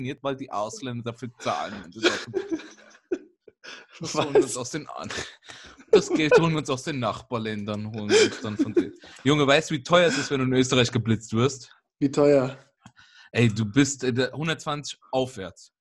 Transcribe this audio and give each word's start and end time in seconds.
funktioniert, 0.00 0.22
weil 0.22 0.36
die 0.36 0.50
Ausländer 0.50 1.12
dafür 1.12 1.30
zahlen. 1.38 1.90
Das, 4.00 4.14
holen 4.14 4.32
wir 4.32 4.42
uns 4.42 4.56
aus 4.56 4.70
den 4.70 4.88
das 5.90 6.08
Geld 6.08 6.32
holen 6.38 6.52
wir 6.52 6.60
uns 6.60 6.70
aus 6.70 6.84
den 6.84 7.00
Nachbarländern. 7.00 7.92
Holen 7.92 8.08
wir 8.08 8.24
uns 8.24 8.40
dann 8.40 8.56
von 8.56 8.72
denen. 8.72 8.94
Junge, 9.24 9.46
weißt 9.46 9.68
du, 9.70 9.74
wie 9.74 9.82
teuer 9.82 10.08
es 10.08 10.16
ist, 10.16 10.30
wenn 10.30 10.38
du 10.38 10.46
in 10.46 10.54
Österreich 10.54 10.90
geblitzt 10.90 11.34
wirst? 11.34 11.70
Wie 11.98 12.10
teuer? 12.10 12.56
Ey, 13.30 13.52
du 13.52 13.66
bist 13.66 14.02
120 14.02 14.98
aufwärts. 15.10 15.74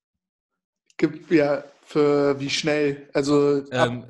Ja, 1.29 1.63
für 1.89 2.39
wie 2.39 2.49
schnell? 2.49 3.09
Also 3.13 3.63
ähm, 3.71 4.05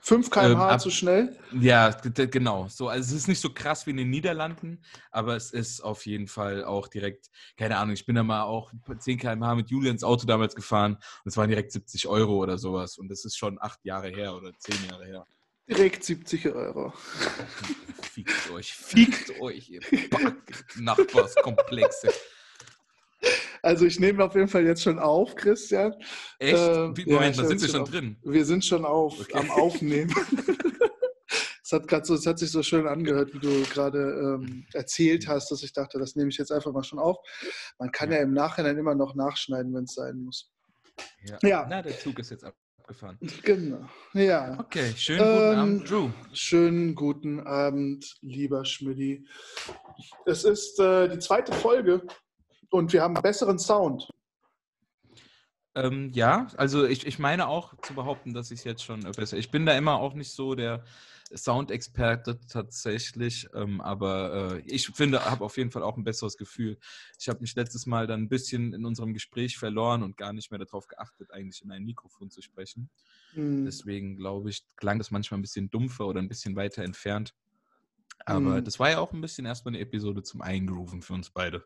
5 0.00 0.30
km/h 0.30 0.72
ähm, 0.72 0.78
zu 0.78 0.90
schnell? 0.90 1.38
Ja, 1.52 1.90
genau. 1.90 2.68
So, 2.68 2.88
also 2.88 3.14
es 3.14 3.22
ist 3.22 3.28
nicht 3.28 3.40
so 3.40 3.50
krass 3.50 3.86
wie 3.86 3.90
in 3.90 3.98
den 3.98 4.08
Niederlanden, 4.08 4.82
aber 5.10 5.36
es 5.36 5.50
ist 5.50 5.82
auf 5.82 6.06
jeden 6.06 6.26
Fall 6.26 6.64
auch 6.64 6.88
direkt, 6.88 7.28
keine 7.58 7.76
Ahnung, 7.76 7.92
ich 7.92 8.06
bin 8.06 8.14
da 8.14 8.22
mal 8.22 8.44
auch 8.44 8.72
10 8.98 9.18
km/h 9.18 9.54
mit 9.56 9.68
Julians 9.68 10.04
Auto 10.04 10.26
damals 10.26 10.54
gefahren 10.54 10.94
und 10.94 11.28
es 11.28 11.36
waren 11.36 11.50
direkt 11.50 11.72
70 11.72 12.08
Euro 12.08 12.36
oder 12.36 12.56
sowas 12.56 12.96
und 12.96 13.08
das 13.08 13.26
ist 13.26 13.36
schon 13.36 13.58
acht 13.60 13.84
Jahre 13.84 14.08
her 14.08 14.34
oder 14.34 14.52
zehn 14.58 14.88
Jahre 14.88 15.04
her. 15.04 15.26
Direkt 15.68 16.04
70 16.04 16.46
Euro. 16.46 16.94
Fiegt 18.00 18.50
euch, 18.50 18.72
fiegt 18.72 19.38
euch, 19.38 19.68
ihr 19.68 19.80
Nachbarskomplexe. 20.76 22.08
Also 23.62 23.86
ich 23.86 23.98
nehme 24.00 24.24
auf 24.24 24.34
jeden 24.34 24.48
Fall 24.48 24.64
jetzt 24.64 24.82
schon 24.82 24.98
auf, 24.98 25.34
Christian. 25.34 25.94
Echt? 26.38 26.54
Äh, 26.54 26.96
Wie, 26.96 27.12
Moment, 27.12 27.36
ja, 27.36 27.42
da 27.42 27.48
sind 27.48 27.60
wir 27.60 27.68
schon 27.68 27.80
auf, 27.82 27.90
drin. 27.90 28.16
Wir 28.22 28.44
sind 28.44 28.64
schon 28.64 28.84
auf, 28.84 29.18
okay. 29.20 29.38
am 29.38 29.50
Aufnehmen. 29.50 30.14
Es 31.70 31.72
hat, 31.72 32.06
so, 32.06 32.16
hat 32.16 32.38
sich 32.38 32.50
so 32.50 32.62
schön 32.62 32.86
angehört, 32.86 33.34
wie 33.34 33.40
du 33.40 33.62
gerade 33.64 33.98
ähm, 33.98 34.64
erzählt 34.72 35.28
hast, 35.28 35.50
dass 35.50 35.62
ich 35.62 35.74
dachte, 35.74 35.98
das 35.98 36.16
nehme 36.16 36.30
ich 36.30 36.38
jetzt 36.38 36.50
einfach 36.50 36.72
mal 36.72 36.82
schon 36.82 36.98
auf. 36.98 37.18
Man 37.78 37.92
kann 37.92 38.10
ja, 38.10 38.16
ja 38.16 38.22
im 38.22 38.32
Nachhinein 38.32 38.78
immer 38.78 38.94
noch 38.94 39.14
nachschneiden, 39.14 39.74
wenn 39.74 39.84
es 39.84 39.92
sein 39.92 40.16
muss. 40.16 40.50
Ja. 41.26 41.38
ja. 41.42 41.66
Na, 41.68 41.82
der 41.82 41.98
Zug 41.98 42.18
ist 42.20 42.30
jetzt 42.30 42.44
abgefahren. 42.44 43.18
Genau. 43.42 43.86
Ja. 44.14 44.58
Okay, 44.58 44.94
schönen 44.96 45.20
guten 45.20 45.52
ähm, 45.52 45.58
Abend, 45.58 45.90
Drew. 45.90 46.10
Schönen 46.32 46.94
guten 46.94 47.40
Abend, 47.40 48.16
lieber 48.22 48.64
Schmidti. 48.64 49.28
Es 50.24 50.44
ist 50.44 50.80
äh, 50.80 51.08
die 51.10 51.18
zweite 51.18 51.52
Folge 51.52 52.02
und 52.70 52.92
wir 52.92 53.02
haben 53.02 53.14
besseren 53.14 53.58
Sound. 53.58 54.08
Ähm, 55.74 56.10
ja, 56.12 56.48
also 56.56 56.86
ich, 56.86 57.06
ich 57.06 57.18
meine 57.18 57.46
auch 57.46 57.74
zu 57.82 57.94
behaupten, 57.94 58.34
dass 58.34 58.50
ich 58.50 58.60
es 58.60 58.64
jetzt 58.64 58.82
schon 58.82 59.00
besser. 59.12 59.36
Ich 59.36 59.50
bin 59.50 59.64
da 59.64 59.76
immer 59.76 60.00
auch 60.00 60.14
nicht 60.14 60.32
so 60.32 60.54
der 60.54 60.82
Soundexperte 61.32 62.40
tatsächlich, 62.48 63.48
ähm, 63.54 63.80
aber 63.80 64.54
äh, 64.56 64.60
ich 64.66 64.88
finde, 64.88 65.24
habe 65.24 65.44
auf 65.44 65.56
jeden 65.56 65.70
Fall 65.70 65.82
auch 65.82 65.96
ein 65.96 66.04
besseres 66.04 66.36
Gefühl. 66.36 66.78
Ich 67.20 67.28
habe 67.28 67.40
mich 67.40 67.54
letztes 67.54 67.86
Mal 67.86 68.06
dann 68.06 68.22
ein 68.22 68.28
bisschen 68.28 68.72
in 68.72 68.84
unserem 68.86 69.12
Gespräch 69.12 69.58
verloren 69.58 70.02
und 70.02 70.16
gar 70.16 70.32
nicht 70.32 70.50
mehr 70.50 70.58
darauf 70.58 70.88
geachtet, 70.88 71.30
eigentlich 71.32 71.62
in 71.62 71.70
ein 71.70 71.84
Mikrofon 71.84 72.30
zu 72.30 72.42
sprechen. 72.42 72.88
Mhm. 73.34 73.66
Deswegen 73.66 74.16
glaube 74.16 74.50
ich, 74.50 74.64
klang 74.76 74.98
das 74.98 75.10
manchmal 75.10 75.38
ein 75.38 75.42
bisschen 75.42 75.70
dumpfer 75.70 76.06
oder 76.06 76.20
ein 76.20 76.28
bisschen 76.28 76.56
weiter 76.56 76.82
entfernt. 76.82 77.34
Aber 78.24 78.40
mhm. 78.40 78.64
das 78.64 78.78
war 78.78 78.90
ja 78.90 78.98
auch 78.98 79.12
ein 79.12 79.20
bisschen 79.20 79.46
erstmal 79.46 79.74
eine 79.74 79.82
Episode 79.82 80.22
zum 80.22 80.42
Eingrooven 80.42 81.02
für 81.02 81.14
uns 81.14 81.30
beide. 81.30 81.64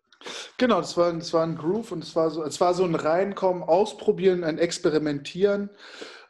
Genau, 0.58 0.80
das 0.80 0.96
war, 0.96 1.12
das 1.12 1.32
war 1.32 1.42
ein 1.42 1.56
Groove 1.56 1.92
und 1.92 2.04
es 2.04 2.14
war 2.14 2.30
so, 2.30 2.44
es 2.44 2.60
war 2.60 2.74
so 2.74 2.84
ein 2.84 2.94
Reinkommen, 2.94 3.62
Ausprobieren, 3.62 4.44
ein 4.44 4.58
Experimentieren 4.58 5.70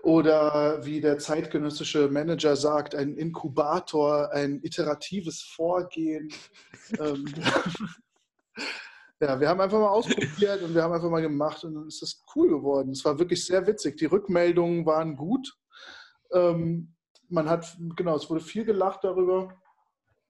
oder 0.02 0.84
wie 0.84 1.00
der 1.00 1.18
zeitgenössische 1.18 2.08
Manager 2.08 2.56
sagt, 2.56 2.94
ein 2.94 3.16
Inkubator, 3.16 4.32
ein 4.32 4.60
iteratives 4.62 5.42
Vorgehen. 5.42 6.32
ähm, 6.98 7.24
ja, 9.20 9.38
wir 9.38 9.48
haben 9.48 9.60
einfach 9.60 9.78
mal 9.78 9.90
ausprobiert 9.90 10.62
und 10.62 10.74
wir 10.74 10.82
haben 10.82 10.92
einfach 10.92 11.10
mal 11.10 11.22
gemacht 11.22 11.62
und 11.64 11.74
dann 11.74 11.86
ist 11.86 12.02
das 12.02 12.24
cool 12.34 12.48
geworden. 12.48 12.90
Es 12.90 13.04
war 13.04 13.18
wirklich 13.18 13.44
sehr 13.44 13.66
witzig. 13.66 13.96
Die 13.96 14.06
Rückmeldungen 14.06 14.84
waren 14.86 15.16
gut. 15.16 15.56
Ähm, 16.32 16.94
man 17.28 17.48
hat, 17.48 17.76
genau, 17.96 18.16
es 18.16 18.28
wurde 18.28 18.40
viel 18.40 18.64
gelacht 18.64 19.04
darüber. 19.04 19.54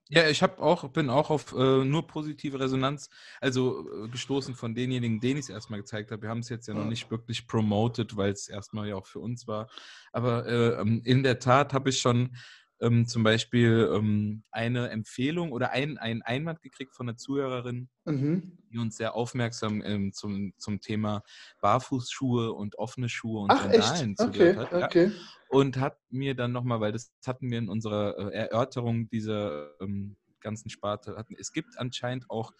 Ja, 0.09 0.27
ich 0.27 0.43
habe 0.43 0.61
auch, 0.61 0.89
bin 0.89 1.09
auch 1.09 1.29
auf 1.29 1.53
äh, 1.53 1.83
nur 1.85 2.05
positive 2.07 2.59
Resonanz, 2.59 3.09
also 3.39 3.87
äh, 4.05 4.09
gestoßen 4.09 4.53
von 4.53 4.75
denjenigen, 4.75 5.19
denen 5.21 5.39
ich 5.39 5.45
es 5.45 5.49
erstmal 5.49 5.79
gezeigt 5.79 6.11
habe. 6.11 6.23
Wir 6.23 6.29
haben 6.29 6.39
es 6.39 6.49
jetzt 6.49 6.67
ja 6.67 6.73
noch 6.73 6.85
nicht 6.85 7.09
wirklich 7.09 7.47
promoted, 7.47 8.15
weil 8.17 8.31
es 8.31 8.49
erstmal 8.49 8.89
ja 8.89 8.95
auch 8.95 9.07
für 9.07 9.19
uns 9.19 9.47
war. 9.47 9.69
Aber 10.11 10.45
äh, 10.45 10.81
ähm, 10.81 11.01
in 11.05 11.23
der 11.23 11.39
Tat 11.39 11.73
habe 11.73 11.89
ich 11.89 11.99
schon 11.99 12.35
ähm, 12.83 13.07
zum 13.07 13.23
Beispiel 13.23 13.89
ähm, 13.93 14.43
eine 14.51 14.89
Empfehlung 14.89 15.51
oder 15.51 15.71
ein, 15.71 15.97
ein 15.97 16.21
Einwand 16.21 16.61
gekriegt 16.61 16.95
von 16.95 17.07
einer 17.07 17.17
Zuhörerin, 17.17 17.89
mhm. 18.05 18.57
die 18.71 18.77
uns 18.77 18.97
sehr 18.97 19.15
aufmerksam 19.15 19.81
ähm, 19.83 20.13
zum, 20.13 20.53
zum 20.57 20.81
Thema 20.81 21.23
Barfußschuhe 21.61 22.51
und 22.51 22.77
offene 22.77 23.09
Schuhe 23.09 23.41
und 23.41 23.51
Ach, 23.51 23.61
Sandalen 23.61 24.15
zugehört 24.17 24.67
okay, 24.73 24.81
hat. 24.81 24.83
Okay. 24.83 25.05
Ja. 25.05 25.11
Und 25.49 25.77
hat 25.77 25.97
mir 26.09 26.35
dann 26.35 26.51
nochmal, 26.51 26.81
weil 26.81 26.91
das 26.91 27.11
hatten 27.25 27.49
wir 27.49 27.59
in 27.59 27.69
unserer 27.69 28.17
äh, 28.17 28.35
Erörterung 28.35 29.09
dieser 29.09 29.69
ähm, 29.79 30.17
ganzen 30.41 30.69
Sparte, 30.69 31.15
hatten, 31.15 31.35
es 31.39 31.53
gibt 31.53 31.79
anscheinend 31.79 32.29
auch 32.29 32.51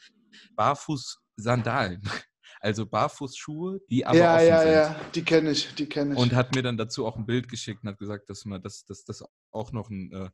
Barfuß-Sandalen. 0.56 2.02
Also 2.60 2.86
Barfußschuhe, 2.86 3.82
die 3.90 4.06
aber 4.06 4.18
ja, 4.18 4.36
offen 4.36 4.48
ja, 4.48 4.60
sind. 4.60 4.72
Ja, 4.72 4.82
ja, 4.84 5.00
die 5.16 5.24
kenne 5.24 5.52
ich, 5.52 5.76
die 5.76 5.86
kenne 5.88 6.14
ich. 6.14 6.20
Und 6.20 6.34
hat 6.34 6.56
mir 6.56 6.62
dann 6.62 6.78
dazu 6.78 7.06
auch 7.06 7.18
ein 7.18 7.26
Bild 7.26 7.50
geschickt 7.50 7.84
und 7.84 7.90
hat 7.90 7.98
gesagt, 7.98 8.30
dass 8.30 8.46
man 8.46 8.62
das, 8.62 8.86
dass 8.86 9.04
das 9.04 9.24
auch 9.54 9.72
noch 9.72 9.90
ein, 9.90 10.12
äh, 10.12 10.30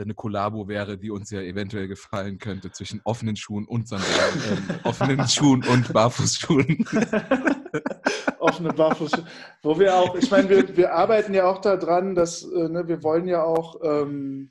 eine 0.00 0.14
Kollabo 0.14 0.68
wäre, 0.68 0.96
die 0.96 1.10
uns 1.10 1.30
ja 1.30 1.40
eventuell 1.40 1.88
gefallen 1.88 2.38
könnte 2.38 2.70
zwischen 2.72 3.00
offenen 3.04 3.36
Schuhen 3.36 3.66
und 3.66 3.88
Sandalen, 3.88 4.68
äh, 4.68 4.74
offenen 4.88 5.28
Schuhen 5.28 5.64
und 5.64 5.92
Barfußschuhen. 5.92 6.86
Offene 8.38 8.72
Barfußschuhe. 8.72 9.24
Wo 9.62 9.78
wir 9.78 9.94
auch, 9.94 10.16
ich 10.16 10.30
meine, 10.30 10.48
wir, 10.48 10.76
wir 10.76 10.92
arbeiten 10.94 11.32
ja 11.32 11.44
auch 11.44 11.60
daran, 11.60 12.14
dass 12.14 12.42
äh, 12.42 12.68
ne, 12.68 12.88
wir 12.88 13.02
wollen 13.02 13.28
ja 13.28 13.44
auch 13.44 13.76
ähm, 13.82 14.50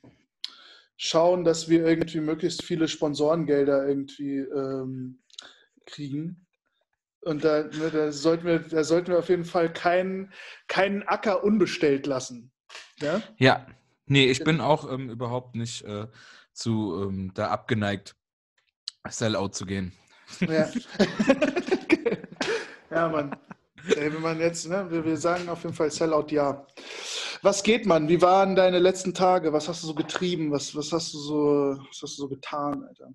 schauen, 0.95 1.44
dass 1.44 1.67
wir 1.67 1.85
irgendwie 1.85 2.19
möglichst 2.22 2.63
viele 2.63 2.88
Sponsorengelder 2.88 3.88
irgendwie 3.88 4.38
ähm, 4.38 5.19
kriegen. 5.85 6.47
Und 7.22 7.44
da, 7.44 7.63
ne, 7.63 7.90
da, 7.91 8.11
sollten 8.11 8.45
wir, 8.45 8.59
da 8.59 8.84
sollten 8.84 9.11
wir 9.11 9.19
auf 9.19 9.29
jeden 9.29 9.45
Fall 9.45 9.72
keinen, 9.72 10.31
keinen 10.67 11.03
Acker 11.03 11.44
unbestellt 11.44 12.07
lassen. 12.07 12.51
Ja, 13.00 13.22
ja. 13.38 13.66
Nee, 14.11 14.25
ich 14.25 14.44
bin 14.44 14.61
auch 14.61 14.91
ähm, 14.91 15.09
überhaupt 15.09 15.55
nicht 15.55 15.83
äh, 15.83 16.07
zu 16.53 17.07
ähm, 17.07 17.31
da 17.33 17.47
abgeneigt, 17.49 18.16
Sellout 19.09 19.49
zu 19.49 19.66
gehen. 19.66 19.94
Ja, 20.41 20.69
ja 22.91 23.09
Mann. 23.09 23.35
Ey, 23.95 24.13
wenn 24.13 24.22
man 24.22 24.39
jetzt, 24.39 24.67
ne, 24.69 24.85
wir, 24.91 25.03
wir 25.03 25.17
sagen 25.17 25.49
auf 25.49 25.63
jeden 25.63 25.75
Fall 25.75 25.89
Sellout 25.89 26.27
ja. 26.29 26.67
Was 27.41 27.63
geht, 27.63 27.88
Mann? 27.88 28.07
Wie 28.07 28.22
waren 28.22 28.55
deine 28.55 28.77
letzten 28.77 29.16
Tage? 29.16 29.51
Was 29.53 29.67
hast 29.67 29.81
du 29.81 29.88
so 29.88 29.95
getrieben? 29.95 30.51
Was, 30.51 30.75
was 30.75 30.91
hast 30.91 31.13
du 31.13 31.17
so, 31.17 31.78
was 31.89 32.01
hast 32.03 32.17
du 32.17 32.23
so 32.23 32.28
getan, 32.28 32.83
Alter? 32.83 33.13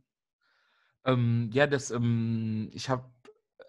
Ähm, 1.05 1.51
ja, 1.53 1.69
das, 1.69 1.93
ähm, 1.93 2.71
ich 2.73 2.89
habe 2.89 3.09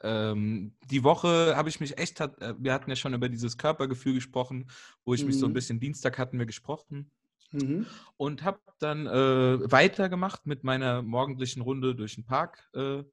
ähm, 0.02 0.76
die 0.90 1.04
Woche 1.04 1.56
habe 1.56 1.70
ich 1.70 1.80
mich 1.80 1.98
echt, 1.98 2.20
hat, 2.20 2.42
äh, 2.42 2.54
wir 2.58 2.74
hatten 2.74 2.90
ja 2.90 2.96
schon 2.96 3.14
über 3.14 3.30
dieses 3.30 3.58
Körpergefühl 3.58 4.14
gesprochen, 4.14 4.70
wo 5.06 5.14
ich 5.14 5.22
mhm. 5.22 5.28
mich 5.28 5.40
so 5.40 5.46
ein 5.46 5.50
mhm. 5.50 5.56
bisschen, 5.56 5.80
Dienstag 5.80 6.18
hatten 6.18 6.40
wir 6.40 6.46
gesprochen. 6.46 7.12
Mhm. 7.52 7.86
Und 8.18 8.44
habe 8.44 8.60
dann 8.80 9.08
äh, 9.08 9.72
weitergemacht 9.72 10.46
mit 10.46 10.64
meiner 10.64 11.02
morgendlichen 11.02 11.62
Runde 11.62 11.96
durch 11.96 12.16
den 12.16 12.26
Park. 12.26 12.70
Äh, 12.74 13.04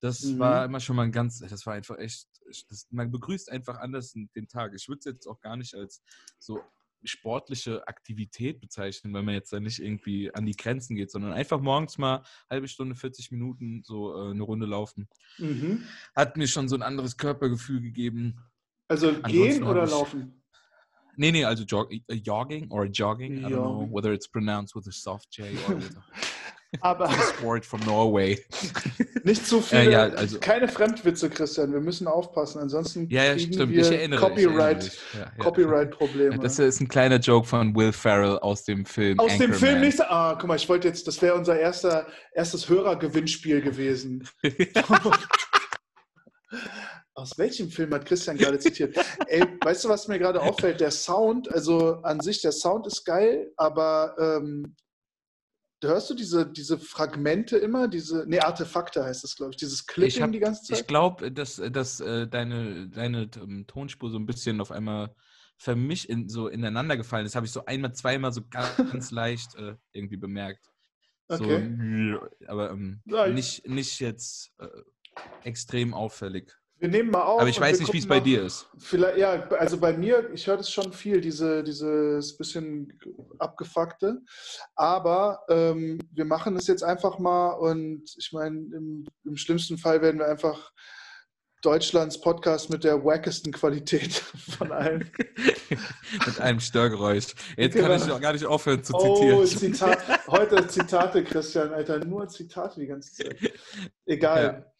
das 0.00 0.22
mhm. 0.22 0.38
war 0.38 0.64
immer 0.64 0.80
schon 0.80 0.96
mal 0.96 1.04
ein 1.04 1.12
ganz, 1.12 1.38
das 1.38 1.66
war 1.66 1.74
einfach 1.74 1.98
echt, 1.98 2.26
das, 2.68 2.88
man 2.90 3.10
begrüßt 3.10 3.50
einfach 3.50 3.78
anders 3.78 4.12
den 4.12 4.48
Tag. 4.48 4.72
Ich 4.74 4.88
würde 4.88 4.98
es 4.98 5.04
jetzt 5.04 5.26
auch 5.26 5.40
gar 5.40 5.56
nicht 5.56 5.74
als 5.74 6.02
so 6.38 6.60
sportliche 7.04 7.86
Aktivität 7.88 8.60
bezeichnen, 8.60 9.12
weil 9.12 9.22
man 9.22 9.34
jetzt 9.34 9.52
da 9.52 9.60
nicht 9.60 9.80
irgendwie 9.80 10.32
an 10.34 10.46
die 10.46 10.56
Grenzen 10.56 10.96
geht, 10.96 11.10
sondern 11.10 11.32
einfach 11.32 11.60
morgens 11.60 11.98
mal 11.98 12.22
halbe 12.48 12.68
Stunde, 12.68 12.94
40 12.94 13.30
Minuten 13.32 13.82
so 13.84 14.14
äh, 14.14 14.30
eine 14.30 14.42
Runde 14.42 14.66
laufen. 14.66 15.08
Mhm. 15.38 15.84
Hat 16.14 16.36
mir 16.36 16.46
schon 16.46 16.68
so 16.68 16.76
ein 16.76 16.82
anderes 16.82 17.16
Körpergefühl 17.16 17.80
gegeben. 17.80 18.38
Also 18.88 19.08
Ansonsten 19.08 19.30
gehen 19.30 19.62
oder 19.64 19.86
laufen? 19.86 20.41
Nee, 21.16 21.32
nee, 21.32 21.44
also 21.44 21.64
jog, 21.64 21.92
äh, 21.92 22.14
jogging 22.14 22.70
or 22.70 22.86
jogging. 22.86 23.38
I 23.38 23.48
don't 23.48 23.50
know 23.50 23.88
whether 23.90 24.12
it's 24.12 24.28
pronounced 24.28 24.74
with 24.74 24.86
a 24.86 24.92
soft 24.92 25.30
J 25.30 25.56
or 25.68 25.76
with 25.76 25.96
a 25.96 26.02
Aber 26.80 27.10
Sport 27.10 27.66
from 27.66 27.80
Norway. 27.84 28.38
Nicht 29.24 29.46
zu 29.46 29.60
viele, 29.60 29.82
äh, 29.82 29.92
ja, 29.92 30.02
also, 30.04 30.38
keine 30.40 30.68
Fremdwitze, 30.68 31.28
Christian. 31.28 31.70
Wir 31.72 31.80
müssen 31.80 32.06
aufpassen, 32.06 32.60
ansonsten 32.60 33.08
ja, 33.10 33.24
ja, 33.24 33.34
kriegen 33.34 33.52
stimmt. 33.52 33.72
wir 33.72 34.16
Copyright, 34.16 34.90
Copyright-Probleme. 35.38 36.38
Das 36.38 36.58
ist 36.58 36.80
ein 36.80 36.88
kleiner 36.88 37.18
Joke 37.18 37.46
von 37.46 37.76
Will 37.76 37.92
Ferrell 37.92 38.38
aus 38.38 38.64
dem 38.64 38.86
Film. 38.86 39.20
Aus 39.20 39.32
Anchorman. 39.32 39.50
dem 39.50 39.58
Film 39.58 39.80
nicht. 39.82 40.00
Ah, 40.00 40.36
guck 40.38 40.48
mal, 40.48 40.56
ich 40.56 40.68
wollte 40.68 40.88
jetzt, 40.88 41.06
das 41.06 41.20
wäre 41.20 41.34
unser 41.34 41.60
erster, 41.60 42.06
erstes 42.32 42.68
Hörergewinnspiel 42.68 43.60
gewesen. 43.60 44.26
Aus 47.14 47.36
welchem 47.36 47.70
Film 47.70 47.92
hat 47.92 48.06
Christian 48.06 48.38
gerade 48.38 48.58
zitiert? 48.58 48.96
Ey, 49.26 49.46
weißt 49.62 49.84
du, 49.84 49.88
was 49.90 50.08
mir 50.08 50.18
gerade 50.18 50.40
auffällt? 50.40 50.80
Der 50.80 50.90
Sound, 50.90 51.52
also 51.52 51.96
an 52.02 52.20
sich, 52.20 52.40
der 52.40 52.52
Sound 52.52 52.86
ist 52.86 53.04
geil, 53.04 53.52
aber 53.56 54.16
ähm, 54.18 54.74
hörst 55.82 56.08
du 56.08 56.14
diese, 56.14 56.50
diese 56.50 56.78
Fragmente 56.78 57.58
immer, 57.58 57.88
diese, 57.88 58.24
nee, 58.26 58.40
Artefakte 58.40 59.04
heißt 59.04 59.24
das, 59.24 59.36
glaube 59.36 59.52
ich, 59.52 59.58
dieses 59.58 59.86
Clipping 59.86 60.22
hab, 60.22 60.32
die 60.32 60.38
ganze 60.38 60.62
Zeit? 60.62 60.80
ich 60.80 60.86
glaube, 60.86 61.30
dass, 61.30 61.56
dass 61.56 62.00
äh, 62.00 62.26
deine, 62.26 62.88
deine 62.88 63.28
ähm, 63.36 63.66
Tonspur 63.66 64.10
so 64.10 64.18
ein 64.18 64.26
bisschen 64.26 64.60
auf 64.62 64.70
einmal 64.70 65.14
vermischt, 65.58 66.06
in, 66.06 66.28
so 66.28 66.48
ineinander 66.48 66.96
gefallen 66.96 67.26
ist. 67.26 67.36
Habe 67.36 67.46
ich 67.46 67.52
so 67.52 67.64
einmal, 67.66 67.94
zweimal 67.94 68.32
so 68.32 68.42
ganz 68.48 69.10
leicht 69.10 69.54
äh, 69.56 69.76
irgendwie 69.92 70.16
bemerkt. 70.16 70.66
So, 71.28 71.44
Okay. 71.44 72.18
aber 72.46 72.70
ähm, 72.70 73.02
nicht, 73.04 73.66
nicht 73.66 74.00
jetzt 74.00 74.52
äh, 74.58 74.68
extrem 75.42 75.94
auffällig. 75.94 76.52
Wir 76.82 76.88
nehmen 76.88 77.12
mal 77.12 77.22
auf. 77.22 77.40
Aber 77.40 77.48
ich 77.48 77.60
weiß 77.60 77.78
nicht, 77.78 77.92
wie 77.92 77.98
es 77.98 78.08
bei 78.08 78.18
dir 78.18 78.42
ist. 78.42 78.66
Vielleicht, 78.76 79.16
ja, 79.16 79.46
also 79.50 79.78
bei 79.78 79.92
mir, 79.92 80.28
ich 80.34 80.48
höre 80.48 80.56
das 80.56 80.68
schon 80.68 80.92
viel, 80.92 81.20
diese, 81.20 81.62
dieses 81.62 82.36
bisschen 82.36 82.98
abgefuckte. 83.38 84.18
Aber 84.74 85.44
ähm, 85.48 86.00
wir 86.10 86.24
machen 86.24 86.56
es 86.56 86.66
jetzt 86.66 86.82
einfach 86.82 87.20
mal 87.20 87.52
und 87.52 88.02
ich 88.18 88.32
meine, 88.32 88.56
im, 88.74 89.06
im 89.24 89.36
schlimmsten 89.36 89.78
Fall 89.78 90.02
werden 90.02 90.18
wir 90.18 90.26
einfach 90.26 90.72
Deutschlands 91.62 92.20
Podcast 92.20 92.68
mit 92.70 92.82
der 92.82 93.04
wackesten 93.04 93.52
Qualität 93.52 94.12
von 94.58 94.72
allen. 94.72 95.08
Mit 96.26 96.40
einem 96.40 96.58
Störgeräusch. 96.58 97.28
Jetzt 97.56 97.74
Genau. 97.74 97.86
kann 97.86 97.96
ich 98.02 98.10
auch 98.10 98.20
gar 98.20 98.32
nicht 98.32 98.44
aufhören 98.44 98.82
zu 98.82 98.92
Oh, 98.96 99.44
zitieren. 99.44 99.46
Zitat, 99.46 99.98
heute 100.26 100.66
Zitate, 100.66 101.22
Christian, 101.22 101.72
Alter, 101.72 102.04
nur 102.04 102.26
Zitate 102.26 102.80
die 102.80 102.88
ganze 102.88 103.14
Zeit. 103.14 103.52
Egal. 104.04 104.71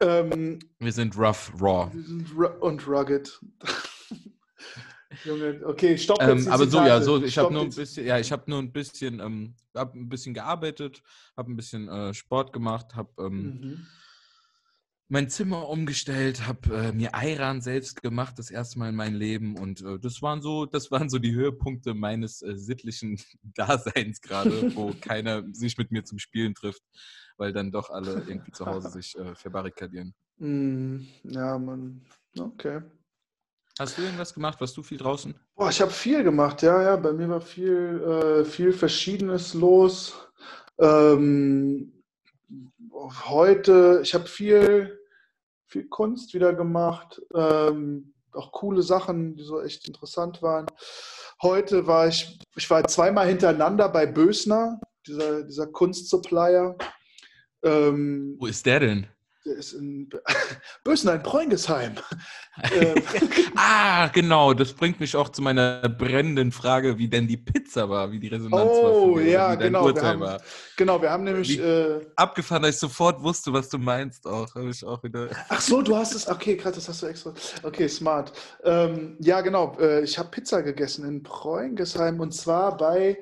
Ähm, 0.00 0.58
Wir 0.78 0.92
sind 0.92 1.16
rough, 1.16 1.52
raw. 1.60 1.90
wir 1.92 2.02
sind 2.02 2.32
und 2.60 2.86
rugged. 2.88 3.40
Junge, 5.24 5.60
okay, 5.64 5.96
stopp 5.96 6.20
jetzt 6.20 6.46
Ähm, 6.46 6.52
aber 6.52 6.66
so, 6.66 6.78
ja, 6.78 7.00
so, 7.00 7.22
ich 7.22 7.38
habe 7.38 7.52
nur 7.52 7.62
ein 7.62 7.70
bisschen, 7.70 8.04
ja, 8.06 8.18
ich 8.18 8.32
habe 8.32 8.50
nur 8.50 8.58
ein 8.58 8.72
bisschen, 8.72 9.20
ähm, 9.20 9.54
hab 9.74 9.94
ein 9.94 10.08
bisschen 10.08 10.34
gearbeitet, 10.34 11.02
habe 11.36 11.52
ein 11.52 11.56
bisschen 11.56 11.88
äh, 11.88 12.12
Sport 12.12 12.52
gemacht, 12.52 12.94
habe 12.94 13.10
ähm, 13.24 13.42
Mhm. 13.60 13.86
mein 15.08 15.30
Zimmer 15.30 15.68
umgestellt, 15.68 16.46
habe 16.46 16.76
äh, 16.76 16.92
mir 16.92 17.14
Ayran 17.14 17.60
selbst 17.60 18.02
gemacht, 18.02 18.38
das 18.38 18.50
erste 18.50 18.78
Mal 18.80 18.88
in 18.88 18.96
meinem 18.96 19.14
Leben 19.16 19.56
und 19.56 19.82
äh, 19.82 19.98
das 20.00 20.20
waren 20.20 20.42
so, 20.42 20.66
das 20.66 20.90
waren 20.90 21.08
so 21.08 21.18
die 21.18 21.34
Höhepunkte 21.34 21.94
meines 21.94 22.42
äh, 22.42 22.56
sittlichen 22.56 23.20
Daseins 23.42 24.20
gerade, 24.20 24.74
wo 24.74 24.92
keiner 25.00 25.44
sich 25.52 25.78
mit 25.78 25.92
mir 25.92 26.04
zum 26.04 26.18
Spielen 26.18 26.54
trifft, 26.54 26.82
weil 27.36 27.52
dann 27.52 27.70
doch 27.70 27.90
alle 27.90 28.22
irgendwie 28.26 28.52
zu 28.52 28.66
Hause 28.66 28.88
sich 28.90 29.16
äh, 29.18 29.34
verbarrikadieren. 29.34 30.14
Mm, 30.38 31.00
Ja, 31.24 31.58
Mann. 31.58 32.04
Okay. 32.38 32.82
Hast 33.78 33.98
du 33.98 34.02
irgendwas 34.02 34.32
gemacht? 34.32 34.60
Warst 34.60 34.76
du 34.76 34.82
viel 34.82 34.98
draußen? 34.98 35.34
Boah, 35.56 35.68
ich 35.68 35.80
habe 35.80 35.90
viel 35.90 36.22
gemacht, 36.22 36.62
ja, 36.62 36.80
ja. 36.82 36.96
Bei 36.96 37.12
mir 37.12 37.28
war 37.28 37.40
viel, 37.40 38.00
äh, 38.02 38.44
viel 38.44 38.72
Verschiedenes 38.72 39.52
los. 39.54 40.14
Ähm, 40.78 42.04
heute, 43.26 44.00
ich 44.02 44.14
habe 44.14 44.26
viel, 44.26 44.98
viel 45.66 45.88
Kunst 45.88 46.34
wieder 46.34 46.52
gemacht. 46.54 47.20
Ähm, 47.34 48.14
auch 48.32 48.52
coole 48.52 48.82
Sachen, 48.82 49.36
die 49.36 49.42
so 49.44 49.60
echt 49.60 49.86
interessant 49.88 50.40
waren. 50.42 50.66
Heute 51.42 51.86
war 51.86 52.08
ich, 52.08 52.38
ich 52.56 52.68
war 52.70 52.84
zweimal 52.86 53.26
hintereinander 53.28 53.88
bei 53.88 54.06
Bösner, 54.06 54.80
dieser, 55.06 55.42
dieser 55.42 55.66
Kunstsupplier. 55.66 56.76
Ähm, 57.64 58.36
Wo 58.38 58.46
ist 58.46 58.64
der 58.66 58.80
denn? 58.80 59.06
der 59.46 59.56
ist 59.56 59.74
in 59.74 60.08
Bösner 60.84 61.14
in 61.14 61.22
Preungesheim. 61.22 61.94
Ähm, 62.72 62.94
Ah, 63.56 64.06
genau, 64.14 64.54
das 64.54 64.72
bringt 64.72 65.00
mich 65.00 65.16
auch 65.16 65.28
zu 65.28 65.42
meiner 65.42 65.88
brennenden 65.88 66.52
Frage, 66.52 66.96
wie 66.98 67.08
denn 67.08 67.26
die 67.26 67.36
Pizza 67.36 67.88
war, 67.90 68.12
wie 68.12 68.20
die 68.20 68.28
Resonanz 68.28 68.70
war. 68.70 68.92
Oh, 68.92 69.14
von 69.14 69.24
dir, 69.24 69.28
ja, 69.30 69.52
wie 69.52 69.56
dein 69.56 69.72
genau, 69.72 69.92
wir 69.92 70.02
haben- 70.02 70.20
war. 70.20 70.40
genau, 70.76 71.02
wir 71.02 71.10
haben 71.10 71.24
nämlich. 71.24 71.48
Wie- 71.48 71.60
Äh, 71.60 72.06
Abgefahren, 72.14 72.62
dass 72.62 72.76
ich 72.76 72.80
sofort 72.80 73.20
wusste, 73.24 73.52
was 73.52 73.68
du 73.68 73.78
meinst 73.78 74.24
auch. 74.24 74.54
Habe 74.54 74.70
ich 74.70 74.84
auch 74.84 75.02
wieder. 75.02 75.30
ach 75.48 75.60
so, 75.60 75.82
du 75.82 75.96
hast 75.96 76.14
es. 76.14 76.28
Okay, 76.28 76.56
krass, 76.56 76.76
das 76.76 76.88
hast 76.88 77.02
du 77.02 77.06
extra. 77.06 77.34
Okay, 77.64 77.88
smart. 77.88 78.32
Ähm, 78.62 79.16
ja, 79.18 79.40
genau. 79.40 79.76
Äh, 79.80 80.04
ich 80.04 80.16
habe 80.16 80.28
Pizza 80.30 80.62
gegessen 80.62 81.04
in 81.08 81.24
Preungesheim 81.24 82.20
und 82.20 82.32
zwar 82.32 82.76
bei 82.76 83.18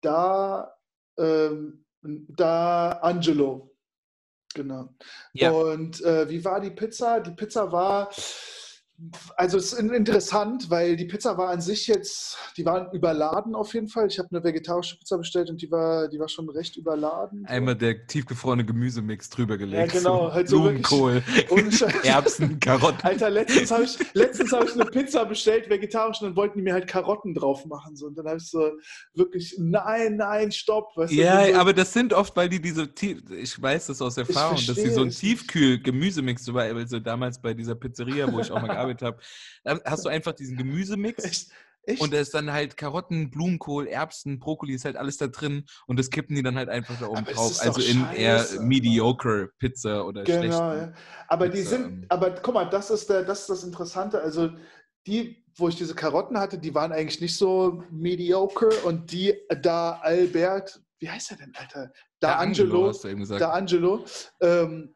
da, 0.00 0.72
ähm, 1.18 1.83
da 2.04 2.90
Angelo. 3.02 3.74
Genau. 4.54 4.88
Ja. 5.32 5.50
Und 5.50 6.00
äh, 6.02 6.28
wie 6.28 6.44
war 6.44 6.60
die 6.60 6.70
Pizza? 6.70 7.20
Die 7.20 7.32
Pizza 7.32 7.72
war, 7.72 8.10
also 9.36 9.58
es 9.58 9.72
ist 9.72 9.78
in- 9.80 9.90
interessant, 9.90 10.70
weil 10.70 10.94
die 10.96 11.04
Pizza 11.06 11.36
war 11.36 11.48
an 11.50 11.60
sich 11.60 11.88
jetzt, 11.88 12.38
die 12.56 12.64
waren 12.64 12.92
überladen 12.92 13.54
auf 13.56 13.74
jeden 13.74 13.88
Fall. 13.88 14.06
Ich 14.06 14.18
habe 14.20 14.28
eine 14.30 14.44
vegetarische 14.44 14.96
Pizza 14.96 15.18
bestellt 15.18 15.50
und 15.50 15.60
die 15.60 15.70
war, 15.70 16.08
die 16.08 16.18
war 16.20 16.28
schon 16.28 16.48
recht 16.48 16.76
überladen. 16.76 17.44
Einmal 17.46 17.74
der 17.74 18.06
tiefgefrorene 18.06 18.64
Gemüsemix 18.64 19.28
drüber 19.30 19.56
gelegt. 19.58 19.92
Ja, 19.94 19.98
genau, 20.00 20.32
halt 20.32 20.48
so 20.48 20.60
Blumenkohl. 20.62 21.22
Erbsen, 22.04 22.60
Karotten. 22.60 23.00
Alter, 23.02 23.30
letztens 23.30 23.70
habe 23.70 23.84
ich, 23.84 23.98
letztens 24.14 24.52
hab 24.52 24.64
ich 24.64 24.74
eine 24.74 24.84
Pizza 24.86 25.24
bestellt, 25.24 25.68
vegetarisch, 25.68 26.20
und 26.20 26.28
dann 26.28 26.36
wollten 26.36 26.58
die 26.58 26.62
mir 26.62 26.74
halt 26.74 26.86
Karotten 26.86 27.34
drauf 27.34 27.66
machen. 27.66 27.96
So. 27.96 28.06
Und 28.06 28.16
dann 28.16 28.26
habe 28.26 28.36
ich 28.38 28.48
so 28.48 28.70
wirklich, 29.14 29.56
nein, 29.58 30.16
nein, 30.16 30.52
stopp. 30.52 30.96
Weißt 30.96 31.12
Ja, 31.12 31.46
so, 31.46 31.54
aber 31.54 31.72
das 31.72 31.92
sind 31.92 32.12
oft, 32.12 32.36
weil 32.36 32.48
die 32.48 32.60
diese, 32.60 32.94
Tief- 32.94 33.22
ich 33.30 33.60
weiß 33.60 33.86
das 33.88 34.00
aus 34.00 34.16
Erfahrung, 34.16 34.60
dass 34.66 34.76
sie 34.76 34.90
so 34.90 35.00
einen 35.00 35.10
verstehe 35.10 35.34
es. 35.34 35.40
Tiefkühl-Gemüsemix, 35.40 36.44
zum 36.44 36.54
Beispiel 36.54 36.86
so 36.86 37.00
damals 37.00 37.40
bei 37.40 37.54
dieser 37.54 37.74
Pizzeria, 37.74 38.30
wo 38.32 38.38
ich 38.40 38.50
auch 38.52 38.60
mal 38.62 38.68
gearbeitet 38.84 38.93
habe, 39.02 39.18
da 39.62 39.78
hast 39.84 40.04
du 40.04 40.08
einfach 40.08 40.32
diesen 40.32 40.56
Gemüsemix 40.56 41.24
echt, 41.24 41.48
echt? 41.84 42.02
und 42.02 42.12
da 42.12 42.18
ist 42.18 42.34
dann 42.34 42.52
halt 42.52 42.76
Karotten, 42.76 43.30
Blumenkohl, 43.30 43.86
Erbsen, 43.86 44.38
Brokkoli, 44.38 44.74
ist 44.74 44.84
halt 44.84 44.96
alles 44.96 45.16
da 45.16 45.26
drin 45.26 45.64
und 45.86 45.98
das 45.98 46.10
kippen 46.10 46.36
die 46.36 46.42
dann 46.42 46.56
halt 46.56 46.68
einfach 46.68 46.98
da 46.98 47.06
oben 47.06 47.24
drauf. 47.24 47.60
Also 47.60 47.80
in 47.80 48.06
eher 48.14 48.38
scheiße. 48.38 48.62
mediocre 48.62 49.50
Pizza 49.58 50.04
oder 50.04 50.24
Genau, 50.24 50.74
ja. 50.74 50.92
Aber 51.28 51.48
die 51.48 51.58
Pizza, 51.58 51.70
sind, 51.70 51.84
ähm. 51.84 52.06
aber 52.08 52.30
guck 52.30 52.54
mal, 52.54 52.64
das 52.64 52.90
ist, 52.90 53.08
der, 53.10 53.22
das 53.22 53.40
ist 53.40 53.50
das 53.50 53.64
Interessante. 53.64 54.20
Also 54.20 54.50
die, 55.06 55.44
wo 55.56 55.68
ich 55.68 55.76
diese 55.76 55.94
Karotten 55.94 56.38
hatte, 56.38 56.58
die 56.58 56.74
waren 56.74 56.92
eigentlich 56.92 57.20
nicht 57.20 57.36
so 57.36 57.82
mediocre 57.90 58.70
und 58.84 59.12
die 59.12 59.34
da 59.62 60.00
Albert, 60.02 60.80
wie 60.98 61.10
heißt 61.10 61.32
er 61.32 61.36
denn, 61.36 61.52
Alter? 61.54 61.92
Da 62.20 62.28
Der 62.28 62.38
Angelo, 62.38 62.86
gesagt. 62.90 63.40
da 63.40 63.50
Angelo, 63.50 64.04
ähm, 64.40 64.93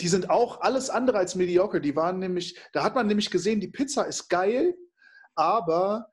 die 0.00 0.08
sind 0.08 0.30
auch 0.30 0.60
alles 0.62 0.90
andere 0.90 1.18
als 1.18 1.34
mediocre. 1.34 1.80
Die 1.80 1.94
waren 1.96 2.18
nämlich, 2.18 2.58
da 2.72 2.82
hat 2.82 2.94
man 2.94 3.06
nämlich 3.06 3.30
gesehen, 3.30 3.60
die 3.60 3.68
Pizza 3.68 4.04
ist 4.04 4.28
geil, 4.28 4.74
aber 5.34 6.08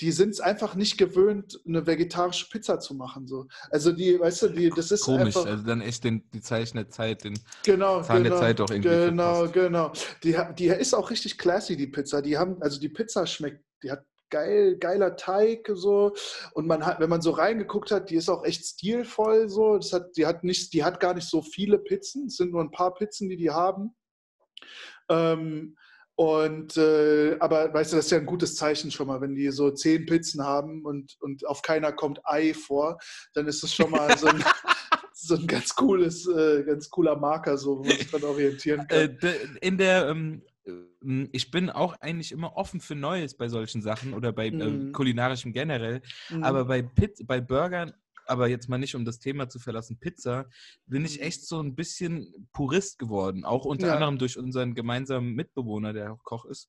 die 0.00 0.10
sind 0.10 0.30
es 0.30 0.40
einfach 0.40 0.74
nicht 0.74 0.98
gewöhnt, 0.98 1.60
eine 1.66 1.86
vegetarische 1.86 2.48
Pizza 2.48 2.80
zu 2.80 2.94
machen. 2.94 3.28
So. 3.28 3.46
Also 3.70 3.92
die, 3.92 4.18
weißt 4.18 4.42
du, 4.42 4.48
die, 4.48 4.70
das 4.70 4.90
ist 4.90 5.02
Komisch, 5.02 5.26
einfach. 5.36 5.46
also 5.46 5.64
dann 5.64 5.80
echt 5.80 6.02
den, 6.02 6.28
die 6.32 6.40
Zeichen 6.40 6.76
der 6.78 6.88
Zeit, 6.88 7.22
den 7.22 7.38
Genau, 7.62 8.02
Zahn 8.02 8.22
der 8.22 8.30
genau, 8.32 8.40
Zeit 8.42 8.60
auch 8.60 8.70
irgendwie 8.70 8.88
Genau, 8.88 9.46
verpasst. 9.46 9.52
genau. 9.54 9.92
Die, 10.24 10.36
die 10.58 10.66
ist 10.66 10.94
auch 10.94 11.10
richtig 11.10 11.38
classy, 11.38 11.76
die 11.76 11.86
Pizza. 11.86 12.20
Die 12.20 12.36
haben, 12.36 12.60
also 12.60 12.80
die 12.80 12.88
Pizza 12.88 13.26
schmeckt, 13.26 13.64
die 13.84 13.92
hat 13.92 14.04
geil, 14.32 14.76
geiler 14.78 15.14
Teig 15.14 15.70
so. 15.72 16.14
Und 16.54 16.66
man 16.66 16.84
hat, 16.84 16.98
wenn 16.98 17.10
man 17.10 17.22
so 17.22 17.30
reingeguckt 17.30 17.92
hat, 17.92 18.10
die 18.10 18.16
ist 18.16 18.28
auch 18.28 18.44
echt 18.44 18.64
stilvoll 18.64 19.48
so. 19.48 19.76
Das 19.76 19.92
hat, 19.92 20.16
die 20.16 20.26
hat 20.26 20.42
nicht, 20.42 20.72
die 20.72 20.82
hat 20.82 20.98
gar 20.98 21.14
nicht 21.14 21.28
so 21.28 21.42
viele 21.42 21.78
Pizzen. 21.78 22.26
Es 22.26 22.38
sind 22.38 22.50
nur 22.50 22.62
ein 22.62 22.72
paar 22.72 22.94
Pizzen, 22.94 23.28
die 23.28 23.36
die 23.36 23.50
haben. 23.50 23.94
Ähm, 25.08 25.76
und 26.14 26.76
äh, 26.76 27.36
aber 27.40 27.72
weißt 27.72 27.92
du, 27.92 27.96
das 27.96 28.06
ist 28.06 28.10
ja 28.10 28.18
ein 28.18 28.26
gutes 28.26 28.56
Zeichen 28.56 28.90
schon 28.90 29.06
mal, 29.06 29.20
wenn 29.20 29.34
die 29.34 29.50
so 29.50 29.70
zehn 29.70 30.06
Pizzen 30.06 30.42
haben 30.44 30.84
und, 30.84 31.16
und 31.20 31.46
auf 31.46 31.62
keiner 31.62 31.92
kommt 31.92 32.20
Ei 32.24 32.54
vor, 32.54 32.98
dann 33.34 33.46
ist 33.48 33.62
das 33.62 33.72
schon 33.74 33.90
mal 33.90 34.16
so 34.18 34.26
ein, 34.26 34.44
so 35.14 35.36
ein 35.36 35.46
ganz 35.46 35.74
cooles, 35.74 36.26
äh, 36.28 36.64
ganz 36.64 36.90
cooler 36.90 37.16
Marker, 37.16 37.56
so, 37.56 37.78
wo 37.78 37.82
man 37.84 37.96
sich 37.96 38.10
dran 38.10 38.24
orientieren 38.24 38.86
kann. 38.86 38.98
Äh, 38.98 39.08
de- 39.16 39.48
in 39.62 39.78
der, 39.78 40.08
ähm, 40.08 40.42
ich 41.32 41.50
bin 41.50 41.70
auch 41.70 41.94
eigentlich 42.00 42.32
immer 42.32 42.56
offen 42.56 42.80
für 42.80 42.94
Neues 42.94 43.36
bei 43.36 43.48
solchen 43.48 43.82
Sachen 43.82 44.14
oder 44.14 44.32
bei 44.32 44.48
äh, 44.48 44.52
Mhm. 44.52 44.92
kulinarischem 44.92 45.52
generell. 45.52 46.02
Mhm. 46.30 46.44
Aber 46.44 46.64
bei, 46.66 46.82
Pit 46.82 47.18
bei 47.26 47.40
Burgern, 47.40 47.92
aber 48.26 48.48
jetzt 48.48 48.68
mal 48.68 48.78
nicht, 48.78 48.94
um 48.94 49.04
das 49.04 49.18
Thema 49.18 49.48
zu 49.48 49.58
verlassen, 49.58 49.98
Pizza, 49.98 50.48
bin 50.86 51.04
ich 51.04 51.18
Mhm. 51.18 51.24
echt 51.24 51.46
so 51.46 51.60
ein 51.60 51.74
bisschen 51.74 52.48
Purist 52.52 52.98
geworden. 52.98 53.44
Auch 53.44 53.64
unter 53.64 53.88
Ja. 53.88 53.94
anderem 53.94 54.18
durch 54.18 54.38
unseren 54.38 54.74
gemeinsamen 54.74 55.34
Mitbewohner, 55.34 55.92
der 55.92 56.12
auch 56.12 56.22
Koch 56.22 56.44
ist. 56.44 56.68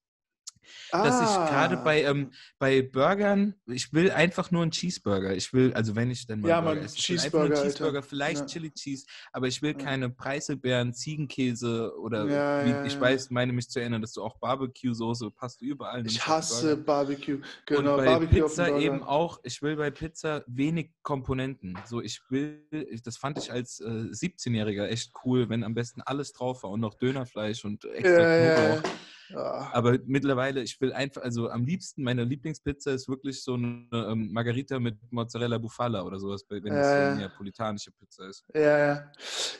Dass 0.91 1.22
ich 1.22 1.27
gerade 1.50 1.77
Ah. 1.77 1.84
bei, 1.84 2.03
ähm, 2.03 2.32
bei 2.60 2.82
Burgern, 2.82 3.55
ich 3.67 3.93
will 3.93 4.12
einfach 4.12 4.51
nur 4.51 4.62
einen 4.62 4.72
Cheeseburger. 4.72 5.36
Ich 5.36 5.53
will, 5.53 5.74
also 5.74 5.96
wenn 5.96 6.12
ich 6.12 6.25
dann 6.27 6.41
mal 6.41 6.48
Ja, 6.50 6.62
Burger 6.62 6.75
Mann, 6.75 6.86
esse, 6.86 6.98
will 7.10 7.15
einfach 7.20 7.32
nur 7.34 7.41
einen 7.43 7.51
Cheeseburger, 7.53 7.63
Cheeseburger, 7.63 7.98
Alter. 7.98 8.08
vielleicht 8.10 8.39
Ja. 8.41 8.46
Chili 8.48 8.72
Cheese, 8.72 9.05
aber 9.32 9.48
ich 9.48 9.62
will 9.62 9.74
keine 9.74 10.10
Preiselbeeren, 10.10 10.93
Ziegenkäse 10.93 11.93
oder 12.00 12.25
Ja, 12.27 12.84
wie, 12.84 12.88
ich 12.88 13.00
weiß, 13.00 13.29
meine 13.29 13.53
mich 13.53 13.70
zu 13.70 13.79
erinnern, 13.79 14.01
dass 14.01 14.13
du 14.13 14.24
auch 14.24 14.38
Barbecue-Soße 14.39 15.32
passt 15.32 15.62
du 15.62 15.65
überall. 15.65 16.05
ich 16.05 16.25
hasse. 16.25 16.77
Barbecue. 16.77 17.39
Genau, 17.65 17.91
und 17.91 17.98
bei 17.98 18.05
Barbecue 18.05 18.41
Pizza 18.43 18.77
eben 18.77 19.03
auch, 19.03 19.39
ich 19.43 19.62
will 19.62 19.75
bei 19.75 19.91
Pizza 19.91 20.43
wenig 20.48 20.91
Komponenten. 21.01 21.77
So, 21.86 22.01
ich 22.01 22.22
will, 22.29 22.62
das 23.03 23.17
fand 23.17 23.38
ich 23.38 23.51
als 23.51 23.79
äh, 23.79 23.86
17-Jähriger 23.88 24.88
echt 24.88 25.12
cool, 25.25 25.50
wenn 25.50 25.63
am 25.63 25.74
besten 25.74 26.01
alles 26.01 26.34
drauf 26.34 26.63
war 26.63 26.70
und 26.72 26.79
noch 26.79 26.93
Dönerfleisch 26.96 27.65
und 27.65 27.86
extra 27.86 28.38
Knoblauch. 28.38 28.84
Ja. 29.29 29.69
Aber 29.73 29.97
mittlerweile, 30.05 30.61
ich 30.61 30.79
will 30.81 30.93
einfach, 30.93 31.21
also 31.21 31.49
am 31.49 31.65
liebsten, 31.65 32.03
meine 32.03 32.23
Lieblingspizza 32.23 32.91
ist 32.91 33.07
wirklich 33.07 33.43
so 33.43 33.53
eine 33.55 33.87
ähm, 33.93 34.31
Margarita 34.31 34.79
mit 34.79 34.97
Mozzarella 35.11 35.57
Bufala 35.57 36.03
oder 36.03 36.19
sowas, 36.19 36.45
wenn 36.49 36.73
es 36.73 36.87
so 36.87 36.93
eine 36.93 37.15
neapolitanische 37.17 37.91
Pizza 37.91 38.27
ist. 38.27 38.45
Ja, 38.53 38.61
ja. 38.61 39.11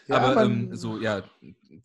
ja 0.08 0.18
aber 0.18 0.44
ähm, 0.44 0.76
so, 0.76 0.98
ja, 0.98 1.24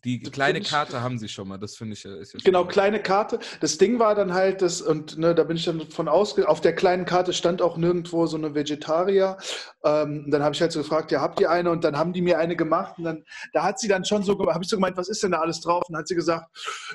die 0.03 0.19
kleine 0.19 0.61
Karte 0.61 1.01
haben 1.01 1.17
sie 1.17 1.27
schon 1.27 1.47
mal, 1.47 1.57
das 1.57 1.75
finde 1.75 1.93
ich 1.93 2.03
ja. 2.03 2.15
Ist 2.15 2.33
ja 2.33 2.39
genau, 2.43 2.65
kleine 2.65 3.01
Karte. 3.01 3.39
Das 3.59 3.77
Ding 3.77 3.99
war 3.99 4.15
dann 4.15 4.33
halt, 4.33 4.61
das, 4.61 4.81
und 4.81 5.17
ne, 5.17 5.33
da 5.33 5.43
bin 5.43 5.57
ich 5.57 5.65
dann 5.65 5.89
von 5.89 6.07
ausgegangen, 6.07 6.51
auf 6.51 6.61
der 6.61 6.75
kleinen 6.75 7.05
Karte 7.05 7.33
stand 7.33 7.61
auch 7.61 7.77
nirgendwo 7.77 8.25
so 8.27 8.37
eine 8.37 8.53
Vegetarier. 8.55 9.37
Ähm, 9.83 10.29
dann 10.29 10.43
habe 10.43 10.53
ich 10.53 10.61
halt 10.61 10.71
so 10.71 10.79
gefragt, 10.79 11.11
ja, 11.11 11.21
habt 11.21 11.39
ihr 11.39 11.49
eine? 11.49 11.71
Und 11.71 11.83
dann 11.83 11.97
haben 11.97 12.13
die 12.13 12.21
mir 12.21 12.37
eine 12.37 12.55
gemacht 12.55 12.97
und 12.97 13.05
dann, 13.05 13.23
da 13.53 13.63
hat 13.63 13.79
sie 13.79 13.87
dann 13.87 14.05
schon 14.05 14.23
so, 14.23 14.37
habe 14.37 14.63
ich 14.63 14.69
so 14.69 14.77
gemeint, 14.77 14.97
was 14.97 15.09
ist 15.09 15.23
denn 15.23 15.31
da 15.31 15.39
alles 15.39 15.61
drauf? 15.61 15.83
Und 15.87 15.93
dann 15.93 16.01
hat 16.01 16.07
sie 16.07 16.15
gesagt, 16.15 16.45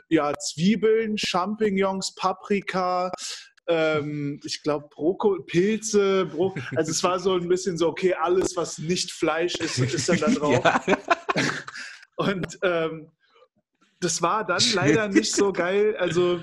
ja, 0.09 0.33
Zwiebeln, 0.35 0.74
Champignons, 1.17 2.15
Paprika, 2.15 3.11
ähm, 3.67 4.41
ich 4.45 4.63
glaube, 4.63 4.89
Brokkoli, 4.91 5.43
Pilze, 5.47 6.27
Bro 6.27 6.55
also 6.77 6.91
es 6.91 7.03
war 7.03 7.19
so 7.19 7.35
ein 7.35 7.49
bisschen 7.49 7.79
so, 7.79 7.89
okay, 7.89 8.15
alles, 8.15 8.57
was 8.57 8.79
nicht 8.79 9.11
Fleisch 9.13 9.55
ist, 9.57 9.79
ist 9.79 10.09
dann 10.09 10.19
da 10.19 10.31
drauf. 10.31 10.65
Ja. 10.65 11.01
Und 12.17 12.59
ähm, 12.63 13.11
das 14.01 14.21
war 14.21 14.45
dann 14.47 14.63
leider 14.75 15.09
nicht 15.09 15.35
so 15.35 15.53
geil. 15.53 15.97
Also 15.99 16.41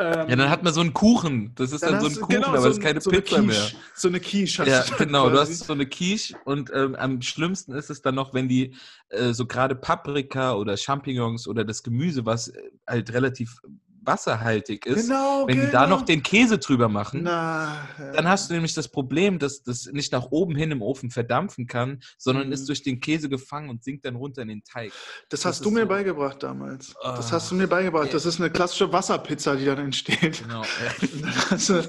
ähm, 0.00 0.28
ja, 0.30 0.36
dann 0.36 0.48
hat 0.48 0.62
man 0.62 0.72
so 0.72 0.80
einen 0.80 0.94
Kuchen. 0.94 1.52
Das 1.56 1.72
ist 1.72 1.82
dann, 1.82 1.92
dann 1.92 2.00
so 2.00 2.06
ein 2.08 2.14
Kuchen, 2.14 2.28
genau, 2.36 2.48
aber 2.48 2.62
so 2.62 2.68
es 2.68 2.78
ist 2.78 2.82
keine 2.82 3.00
so 3.02 3.10
Pizza 3.10 3.42
mehr. 3.42 3.68
So 3.94 4.08
eine 4.08 4.18
Quiche. 4.18 4.64
Ja, 4.64 4.82
genau. 4.96 5.28
Quasi. 5.28 5.34
Du 5.34 5.40
hast 5.40 5.66
so 5.66 5.72
eine 5.74 5.86
Quiche 5.86 6.34
und 6.44 6.70
ähm, 6.74 6.94
am 6.94 7.20
schlimmsten 7.20 7.72
ist 7.72 7.90
es 7.90 8.00
dann 8.00 8.14
noch, 8.14 8.32
wenn 8.32 8.48
die 8.48 8.74
äh, 9.10 9.34
so 9.34 9.46
gerade 9.46 9.74
Paprika 9.74 10.54
oder 10.54 10.78
Champignons 10.78 11.46
oder 11.46 11.64
das 11.64 11.82
Gemüse, 11.82 12.24
was 12.24 12.48
äh, 12.48 12.62
halt 12.86 13.12
relativ 13.12 13.60
wasserhaltig 14.02 14.86
ist, 14.86 15.08
genau, 15.08 15.46
wenn 15.46 15.56
genau. 15.56 15.66
die 15.66 15.72
da 15.72 15.86
noch 15.86 15.98
genau. 15.98 16.06
den 16.06 16.22
Käse 16.22 16.58
drüber 16.58 16.88
machen, 16.88 17.22
Na, 17.22 17.88
ja. 17.98 18.12
dann 18.12 18.28
hast 18.28 18.50
du 18.50 18.54
nämlich 18.54 18.74
das 18.74 18.88
Problem, 18.88 19.38
dass 19.38 19.62
das 19.62 19.86
nicht 19.86 20.12
nach 20.12 20.26
oben 20.30 20.56
hin 20.56 20.70
im 20.70 20.82
Ofen 20.82 21.10
verdampfen 21.10 21.66
kann, 21.66 22.02
sondern 22.18 22.48
mhm. 22.48 22.52
ist 22.52 22.68
durch 22.68 22.82
den 22.82 23.00
Käse 23.00 23.28
gefangen 23.28 23.68
und 23.70 23.84
sinkt 23.84 24.04
dann 24.04 24.16
runter 24.16 24.42
in 24.42 24.48
den 24.48 24.64
Teig. 24.64 24.92
Das, 25.28 25.40
das 25.40 25.44
hast 25.44 25.64
du 25.64 25.70
mir 25.70 25.82
so 25.82 25.88
beigebracht 25.88 26.42
damals. 26.42 26.94
Oh. 27.00 27.08
Das 27.16 27.32
hast 27.32 27.50
du 27.50 27.54
mir 27.54 27.66
beigebracht. 27.66 28.12
Das 28.12 28.26
ist 28.26 28.40
eine 28.40 28.50
klassische 28.50 28.92
Wasserpizza, 28.92 29.56
die 29.56 29.64
dann 29.64 29.78
entsteht. 29.78 30.42
Genau. 30.42 30.62
Ja, 30.62 31.30
hast 31.50 31.68
du, 31.68 31.74
ja 31.74 31.84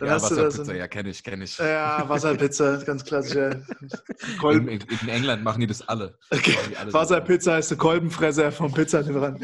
Wasserpizza, 0.00 0.74
ja, 0.74 0.88
kenne 0.88 1.10
ich, 1.10 1.22
kenne 1.22 1.44
ich. 1.44 1.58
Ja, 1.58 2.04
Wasserpizza, 2.08 2.76
ganz 2.84 3.04
klassisch. 3.04 3.36
In, 3.36 4.68
in, 4.68 4.80
in, 4.80 5.08
England 5.08 5.42
machen 5.42 5.60
die 5.60 5.66
das 5.66 5.86
alle. 5.88 6.18
Okay. 6.30 6.56
alle 6.78 6.92
Wasserpizza 6.92 7.58
ist 7.58 7.70
eine 7.70 7.78
Kolbenfresser 7.78 8.52
vom 8.52 8.72
Pizzalieferant. 8.72 9.40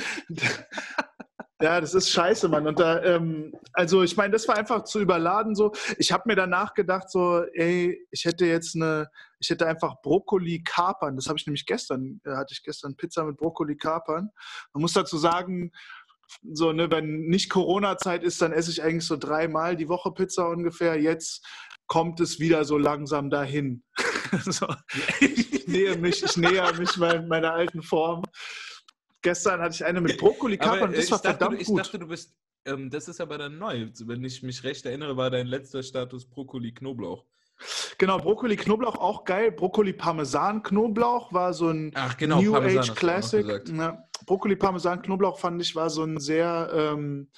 Ja, 1.63 1.81
das 1.81 1.95
ist 1.95 2.11
scheiße, 2.11 2.49
Mann. 2.49 2.67
Und 2.67 2.81
da, 2.81 3.01
ähm, 3.05 3.55
also 3.73 4.03
ich 4.03 4.17
meine, 4.17 4.33
das 4.33 4.49
war 4.49 4.57
einfach 4.57 4.83
zu 4.83 4.99
überladen 4.99 5.55
so. 5.55 5.71
Ich 5.97 6.11
habe 6.11 6.25
mir 6.27 6.35
danach 6.35 6.75
gedacht, 6.75 7.09
so, 7.09 7.45
ey, 7.55 8.05
ich 8.11 8.25
hätte 8.25 8.47
jetzt 8.47 8.75
eine, 8.75 9.09
ich 9.39 9.49
hätte 9.49 9.69
einfach 9.69 10.03
Brokkoli 10.03 10.65
kapern. 10.65 11.15
Das 11.15 11.29
habe 11.29 11.39
ich 11.39 11.47
nämlich 11.47 11.65
gestern, 11.65 12.21
äh, 12.25 12.33
hatte 12.33 12.53
ich 12.53 12.65
gestern 12.65 12.97
Pizza 12.97 13.23
mit 13.25 13.37
Brokkoli 13.37 13.77
kapern. 13.77 14.31
Man 14.73 14.81
muss 14.81 14.93
dazu 14.93 15.17
sagen, 15.19 15.71
so, 16.53 16.73
ne, 16.73 16.91
wenn 16.91 17.27
nicht 17.27 17.49
Corona-Zeit 17.49 18.25
ist, 18.25 18.43
dann 18.43 18.53
esse 18.53 18.73
ich 18.73 18.83
eigentlich 18.83 19.07
so 19.07 19.17
dreimal 19.17 19.77
die 19.77 19.89
Woche 19.89 20.11
Pizza 20.11 20.49
ungefähr. 20.49 21.01
Jetzt 21.01 21.47
kommt 21.87 22.19
es 22.19 22.41
wieder 22.41 22.65
so 22.65 22.77
langsam 22.77 23.31
dahin. 23.31 23.85
so, 24.47 24.67
ich 25.21 25.69
nähe 25.69 25.97
mich, 25.97 26.25
ich 26.25 26.37
näher 26.37 26.73
mich 26.75 26.97
meiner 26.97 27.53
alten 27.53 27.83
Form. 27.83 28.25
Gestern 29.23 29.61
hatte 29.61 29.75
ich 29.77 29.85
eine 29.85 30.01
mit 30.01 30.19
Brokkoli-Kapern 30.19 30.91
und 30.91 30.97
das 30.97 31.11
war 31.11 31.19
dachte, 31.19 31.39
verdammt 31.39 31.65
gut. 31.65 31.79
Ich 31.79 31.85
dachte, 31.85 31.99
du 31.99 32.09
bist, 32.09 32.35
ähm, 32.65 32.91
das 32.91 33.09
ist 33.09 33.21
aber 33.21 33.39
dann 33.39 33.59
neu. 33.59 33.89
Wenn 34.05 34.25
ich 34.25 34.43
mich 34.43 34.65
recht 34.65 34.85
erinnere, 34.85 35.17
war 35.17 35.31
dein 35.31 35.47
letzter 35.47 35.83
Status 35.83 36.29
Brokkoli-Knoblauch. 36.29 37.25
Genau, 37.99 38.19
Brokkoli-Knoblauch 38.19 38.97
auch 38.97 39.25
geil. 39.25 39.53
Brokkoli-Parmesan-Knoblauch 39.53 41.33
war 41.33 41.55
so 41.55 41.69
ein 41.69 41.95
genau, 42.19 42.41
New 42.41 42.53
Parmesan 42.53 42.81
Age 42.81 42.95
Classic. 42.95 43.47
Brokkoli-Parmesan-Knoblauch 44.27 45.39
fand 45.39 45.63
ich 45.63 45.75
war 45.75 45.91
so 45.91 46.05
ein 46.05 46.19
sehr, 46.19 46.71
ähm, 46.75 47.31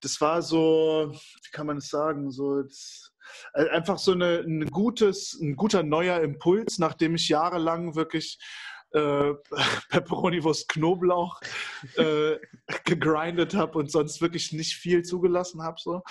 das 0.00 0.20
war 0.20 0.42
so, 0.42 1.12
wie 1.12 1.50
kann 1.52 1.66
man 1.66 1.78
es 1.78 1.88
sagen, 1.88 2.30
so 2.30 2.62
das, 2.62 3.12
äh, 3.54 3.68
einfach 3.68 3.98
so 3.98 4.12
eine, 4.12 4.40
ein, 4.40 4.66
gutes, 4.66 5.38
ein 5.40 5.56
guter 5.56 5.82
neuer 5.82 6.20
Impuls, 6.20 6.78
nachdem 6.78 7.14
ich 7.14 7.28
jahrelang 7.28 7.94
wirklich 7.94 8.38
äh, 8.92 9.34
Pepperoni-Wurst 9.90 10.68
Knoblauch 10.68 11.40
äh, 11.96 12.36
gegrindet 12.84 13.54
habe 13.54 13.78
und 13.78 13.90
sonst 13.90 14.20
wirklich 14.20 14.52
nicht 14.52 14.74
viel 14.74 15.02
zugelassen 15.02 15.62
habe. 15.62 15.76
So. 15.80 16.02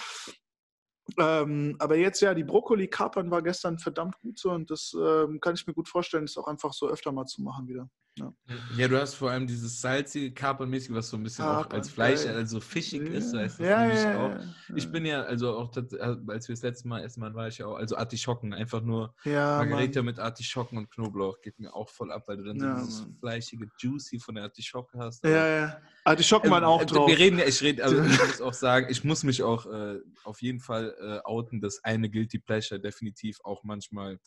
Ähm, 1.19 1.75
aber 1.79 1.97
jetzt 1.97 2.21
ja, 2.21 2.33
die 2.33 2.43
Brokkoli-Kapern 2.43 3.31
war 3.31 3.41
gestern 3.41 3.79
verdammt 3.79 4.19
gut 4.21 4.39
so 4.39 4.51
und 4.51 4.69
das 4.69 4.93
ähm, 4.97 5.39
kann 5.41 5.55
ich 5.55 5.67
mir 5.67 5.73
gut 5.73 5.89
vorstellen, 5.89 6.25
das 6.25 6.37
auch 6.37 6.47
einfach 6.47 6.73
so 6.73 6.87
öfter 6.87 7.11
mal 7.11 7.25
zu 7.25 7.41
machen 7.41 7.67
wieder. 7.67 7.89
Ja, 8.17 8.33
ja 8.77 8.87
du 8.89 8.99
hast 8.99 9.15
vor 9.15 9.31
allem 9.31 9.47
dieses 9.47 9.79
salzige, 9.79 10.33
Kapernmäßige, 10.33 10.93
was 10.93 11.09
so 11.09 11.17
ein 11.17 11.23
bisschen 11.23 11.45
Kapern, 11.45 11.65
auch 11.65 11.73
als 11.73 11.89
Fleisch, 11.89 12.25
ja, 12.25 12.33
also 12.33 12.59
fischig 12.59 13.07
ja, 13.07 13.13
ist, 13.13 13.33
weißt 13.33 13.59
du, 13.59 13.63
ja, 13.63 13.87
ja, 13.87 14.19
auch. 14.19 14.75
Ich 14.75 14.91
bin 14.91 15.05
ja, 15.05 15.21
also 15.23 15.55
auch, 15.57 15.75
äh, 15.77 16.17
als 16.27 16.47
wir 16.49 16.55
das 16.55 16.61
letzte 16.61 16.89
Mal 16.89 17.03
essen 17.03 17.21
waren, 17.21 17.33
war 17.35 17.47
ich 17.47 17.59
ja 17.59 17.67
auch, 17.67 17.75
also 17.75 17.95
Artischocken, 17.95 18.53
einfach 18.53 18.81
nur 18.81 19.15
Margarita 19.23 20.01
mit 20.01 20.19
Artischocken 20.19 20.77
und 20.77 20.91
Knoblauch 20.91 21.39
geht 21.41 21.57
mir 21.59 21.73
auch 21.73 21.89
voll 21.89 22.11
ab, 22.11 22.23
weil 22.27 22.37
du 22.37 22.43
dann 22.43 22.59
so 22.59 22.81
dieses 22.81 23.01
Mann. 23.01 23.15
fleischige 23.19 23.69
Juicy 23.79 24.19
von 24.19 24.35
der 24.35 24.43
Artischocke 24.45 24.97
hast. 24.99 25.23
Ja, 25.23 25.47
ja. 25.47 25.81
Artischocken 26.03 26.47
ähm, 26.47 26.53
waren 26.53 26.63
auch 26.65 26.81
äh, 26.81 26.85
drauf. 26.85 27.09
Wir 27.09 27.17
reden 27.17 27.39
ja, 27.39 27.45
ich 27.45 27.61
rede, 27.61 27.81
also 27.83 28.03
ich 28.03 28.19
muss 28.27 28.41
auch 28.41 28.53
sagen, 28.53 28.87
ich 28.89 29.05
muss 29.05 29.23
mich 29.23 29.41
auch 29.41 29.65
äh, 29.67 29.99
auf 30.25 30.41
jeden 30.41 30.59
Fall 30.59 30.95
äh, 30.99 31.19
outen, 31.23 31.61
dass 31.61 31.81
eine 31.85 32.09
Guilty 32.09 32.39
Pleasure 32.39 32.81
definitiv 32.81 33.39
auch 33.45 33.63
manchmal 33.63 34.19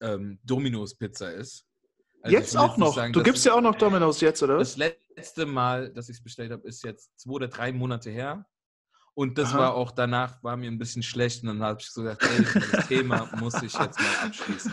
ähm, 0.00 0.38
Domino's 0.42 0.96
Pizza 0.96 1.32
ist. 1.32 1.66
Also 2.26 2.36
jetzt 2.36 2.56
auch 2.56 2.76
noch? 2.76 2.94
Sagen, 2.94 3.12
du 3.12 3.22
gibst 3.22 3.44
ja 3.44 3.54
auch 3.54 3.60
noch 3.60 3.74
Domino's 3.76 4.20
jetzt, 4.20 4.42
oder? 4.42 4.58
Das 4.58 4.76
letzte 4.76 5.46
Mal, 5.46 5.92
dass 5.92 6.08
ich 6.08 6.16
es 6.16 6.22
bestellt 6.22 6.50
habe, 6.50 6.66
ist 6.66 6.82
jetzt 6.82 7.18
zwei 7.18 7.32
oder 7.32 7.48
drei 7.48 7.72
Monate 7.72 8.10
her. 8.10 8.46
Und 9.14 9.38
das 9.38 9.50
Aha. 9.50 9.58
war 9.58 9.74
auch 9.74 9.92
danach, 9.92 10.42
war 10.42 10.56
mir 10.56 10.70
ein 10.70 10.76
bisschen 10.76 11.02
schlecht. 11.02 11.42
Und 11.42 11.48
dann 11.48 11.62
habe 11.62 11.80
ich 11.80 11.90
so 11.90 12.02
gesagt, 12.02 12.22
ey, 12.22 12.44
das 12.72 12.86
Thema 12.88 13.30
muss 13.38 13.54
ich 13.62 13.72
jetzt 13.72 13.98
mal 13.98 14.26
abschließen. 14.26 14.72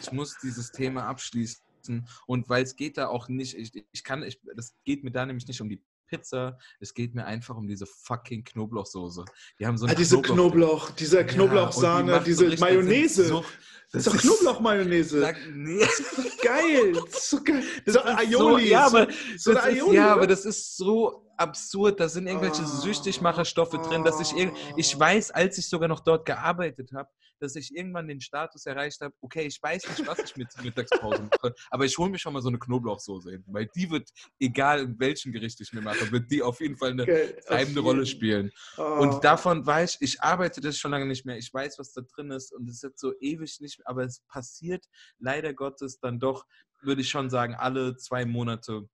Ich 0.00 0.12
muss 0.12 0.38
dieses 0.42 0.70
Thema 0.70 1.04
abschließen. 1.08 2.08
Und 2.26 2.48
weil 2.48 2.62
es 2.62 2.74
geht 2.74 2.96
da 2.96 3.08
auch 3.08 3.28
nicht, 3.28 3.54
ich, 3.54 3.84
ich 3.92 4.04
kann, 4.04 4.22
ich, 4.22 4.40
das 4.56 4.74
geht 4.84 5.04
mir 5.04 5.10
da 5.10 5.26
nämlich 5.26 5.46
nicht 5.46 5.60
um 5.60 5.68
die 5.68 5.82
Pizza. 6.12 6.58
Es 6.78 6.92
geht 6.92 7.14
mir 7.14 7.24
einfach 7.24 7.56
um 7.56 7.66
diese 7.66 7.86
fucking 7.86 8.44
Knoblauchsoße. 8.44 9.24
Die 9.58 9.66
haben 9.66 9.78
so 9.78 9.86
ah, 9.86 9.94
diese 9.94 10.20
Knoblauch, 10.20 10.34
Knoblauch 10.36 10.90
diese 10.90 11.24
Knoblauchsahne, 11.24 12.12
ja, 12.12 12.18
die 12.18 12.24
diese 12.24 12.48
Mayonnaise. 12.58 13.24
So, 13.24 13.44
das 13.92 14.06
ist 14.06 14.14
doch 14.14 14.20
Knoblauchmayonnaise. 14.20 15.34
Nee. 15.54 15.80
Das 15.80 16.00
ist 16.00 16.16
so 16.16 16.22
geil. 16.42 16.92
Das 16.92 17.14
ist 17.14 17.30
so 17.30 17.42
geil. 17.42 17.62
Das 17.86 17.94
so 17.94 18.00
Aioli. 18.02 18.36
So, 18.36 18.58
ja, 18.58 18.86
aber, 18.86 19.08
so 19.38 19.56
Aioli, 19.56 19.96
ja 19.96 20.12
aber 20.12 20.26
das 20.26 20.44
ist 20.44 20.76
so 20.76 21.30
absurd. 21.38 21.98
Da 21.98 22.08
sind 22.10 22.26
irgendwelche 22.26 22.62
oh. 22.62 22.66
Süchtigmacherstoffe 22.66 23.80
drin, 23.88 24.04
dass 24.04 24.20
ich, 24.20 24.34
ich 24.76 24.98
weiß, 24.98 25.30
als 25.30 25.56
ich 25.56 25.66
sogar 25.66 25.88
noch 25.88 26.00
dort 26.00 26.26
gearbeitet 26.26 26.92
habe, 26.92 27.08
dass 27.42 27.56
ich 27.56 27.74
irgendwann 27.74 28.08
den 28.08 28.20
Status 28.20 28.66
erreicht 28.66 29.00
habe, 29.00 29.14
okay, 29.20 29.42
ich 29.42 29.60
weiß 29.62 29.88
nicht, 29.88 30.06
was 30.06 30.18
ich 30.20 30.36
mit 30.36 30.48
Mittagspause 30.62 31.22
mache, 31.22 31.54
aber 31.70 31.84
ich 31.84 31.98
hole 31.98 32.10
mir 32.10 32.18
schon 32.18 32.32
mal 32.32 32.42
so 32.42 32.48
eine 32.48 32.58
Knoblauchsoße 32.58 33.30
hin, 33.30 33.44
weil 33.48 33.68
die 33.74 33.90
wird, 33.90 34.10
egal 34.38 34.80
in 34.80 34.98
welchem 34.98 35.32
Gericht 35.32 35.60
ich 35.60 35.72
mir 35.72 35.80
mache, 35.80 36.10
wird 36.12 36.30
die 36.30 36.42
auf 36.42 36.60
jeden 36.60 36.76
Fall 36.76 36.92
eine 36.92 37.04
treibende 37.46 37.80
Rolle 37.80 38.06
spielen. 38.06 38.50
Oh. 38.76 38.82
Und 38.82 39.24
davon 39.24 39.66
weiß 39.66 39.96
ich, 40.00 40.14
ich 40.14 40.22
arbeite 40.22 40.60
das 40.60 40.78
schon 40.78 40.92
lange 40.92 41.06
nicht 41.06 41.26
mehr, 41.26 41.36
ich 41.36 41.52
weiß, 41.52 41.78
was 41.78 41.92
da 41.92 42.02
drin 42.02 42.30
ist 42.30 42.52
und 42.52 42.68
es 42.68 42.76
ist 42.76 42.82
jetzt 42.82 43.00
so 43.00 43.12
ewig 43.20 43.60
nicht, 43.60 43.80
aber 43.86 44.04
es 44.04 44.20
passiert 44.28 44.86
leider 45.18 45.52
Gottes 45.52 45.98
dann 45.98 46.20
doch, 46.20 46.46
würde 46.82 47.00
ich 47.00 47.08
schon 47.08 47.30
sagen, 47.30 47.54
alle 47.54 47.96
zwei 47.96 48.24
Monate 48.24 48.88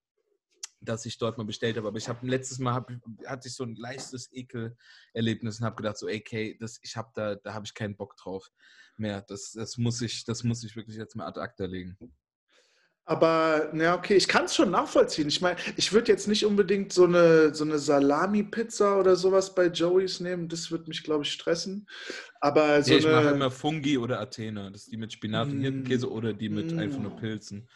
dass 0.81 1.05
ich 1.05 1.17
dort 1.17 1.37
mal 1.37 1.43
bestellt 1.43 1.77
habe. 1.77 1.87
Aber 1.87 1.97
ich 1.97 2.07
habe 2.07 2.25
letztes 2.27 2.59
Mal 2.59 2.73
hab, 2.73 2.91
hatte 3.25 3.47
ich 3.47 3.55
so 3.55 3.63
ein 3.63 3.75
leichtes 3.75 4.29
Ekelerlebnis 4.31 5.59
und 5.59 5.65
habe 5.65 5.75
gedacht 5.75 5.97
so, 5.97 6.07
okay, 6.07 6.57
das, 6.59 6.79
ich 6.81 6.95
habe 6.95 7.09
da, 7.13 7.35
da 7.35 7.53
habe 7.53 7.65
ich 7.65 7.73
keinen 7.73 7.95
Bock 7.95 8.15
drauf 8.17 8.49
mehr. 8.97 9.21
Das, 9.21 9.51
das 9.51 9.77
muss 9.77 10.01
ich, 10.01 10.23
das 10.25 10.43
muss 10.43 10.63
ich 10.63 10.75
wirklich 10.75 10.97
jetzt 10.97 11.15
mal 11.15 11.27
ad 11.27 11.39
acta 11.39 11.65
legen. 11.65 11.97
Aber, 13.09 13.71
na 13.73 13.95
okay, 13.95 14.15
ich 14.15 14.27
kann 14.27 14.45
es 14.45 14.53
schon 14.53 14.69
nachvollziehen. 14.69 15.29
Ich 15.29 15.41
meine, 15.41 15.57
ich 15.77 15.91
würde 15.91 16.11
jetzt 16.11 16.27
nicht 16.27 16.45
unbedingt 16.45 16.93
so 16.93 17.05
eine, 17.05 17.55
so 17.55 17.63
eine 17.63 17.79
Salami-Pizza 17.79 18.99
oder 18.99 19.15
sowas 19.15 19.55
bei 19.55 19.65
Joey's 19.65 20.19
nehmen. 20.19 20.47
Das 20.47 20.69
würde 20.69 20.87
mich, 20.87 21.01
glaube 21.01 21.23
ich, 21.23 21.31
stressen. 21.31 21.87
Aber 22.39 22.83
so 22.83 22.91
ja, 22.91 22.99
ich 22.99 23.05
mache 23.07 23.29
immer 23.29 23.49
Fungi 23.49 23.97
oder 23.97 24.19
Athena. 24.19 24.69
Das 24.69 24.83
ist 24.83 24.91
die 24.91 24.97
mit 24.97 25.11
Spinat 25.11 25.47
und 25.47 25.59
Hirtenkäse 25.59 26.05
mm, 26.05 26.11
oder 26.11 26.33
die 26.33 26.49
mit 26.49 26.71
mm. 26.71 26.77
einfach 26.77 26.99
nur 26.99 27.15
Pilzen. 27.15 27.67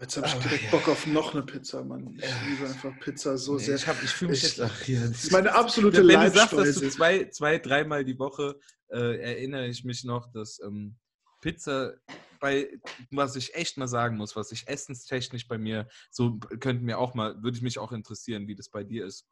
Jetzt 0.00 0.16
habe 0.18 0.26
ich 0.26 0.34
direkt 0.34 0.64
ja. 0.64 0.70
Bock 0.70 0.88
auf 0.88 1.06
noch 1.06 1.32
eine 1.32 1.42
Pizza, 1.42 1.82
Mann. 1.82 2.18
Ich 2.18 2.48
liebe 2.48 2.68
einfach 2.68 2.92
Pizza 3.00 3.38
so 3.38 3.54
nee, 3.54 3.62
sehr. 3.62 3.76
Ich, 3.76 3.86
ich 4.02 4.10
fühle 4.10 4.32
mich 4.32 4.42
jetzt. 4.42 4.60
Ach, 4.60 4.86
ja, 4.86 5.00
das 5.00 5.24
ist 5.24 5.32
meine 5.32 5.54
absolute 5.54 6.06
Wenn 6.06 6.20
du 6.20 6.30
sagst, 6.30 6.52
dass 6.52 6.74
du 6.74 6.90
zwei, 6.90 7.24
zwei 7.30 7.58
dreimal 7.58 8.04
die 8.04 8.18
Woche 8.18 8.58
äh, 8.88 9.18
erinnere 9.20 9.66
ich 9.68 9.84
mich 9.84 10.04
noch, 10.04 10.30
dass 10.32 10.60
ähm, 10.62 10.96
Pizza 11.40 11.94
bei, 12.38 12.78
was 13.10 13.36
ich 13.36 13.54
echt 13.54 13.78
mal 13.78 13.88
sagen 13.88 14.18
muss, 14.18 14.36
was 14.36 14.52
ich 14.52 14.68
essenstechnisch 14.68 15.48
bei 15.48 15.56
mir, 15.56 15.88
so 16.10 16.38
könnten 16.60 16.84
mir 16.84 16.98
auch 16.98 17.14
mal, 17.14 17.42
würde 17.42 17.56
ich 17.56 17.62
mich 17.62 17.78
auch 17.78 17.92
interessieren, 17.92 18.46
wie 18.48 18.54
das 18.54 18.68
bei 18.68 18.84
dir 18.84 19.06
ist. 19.06 19.26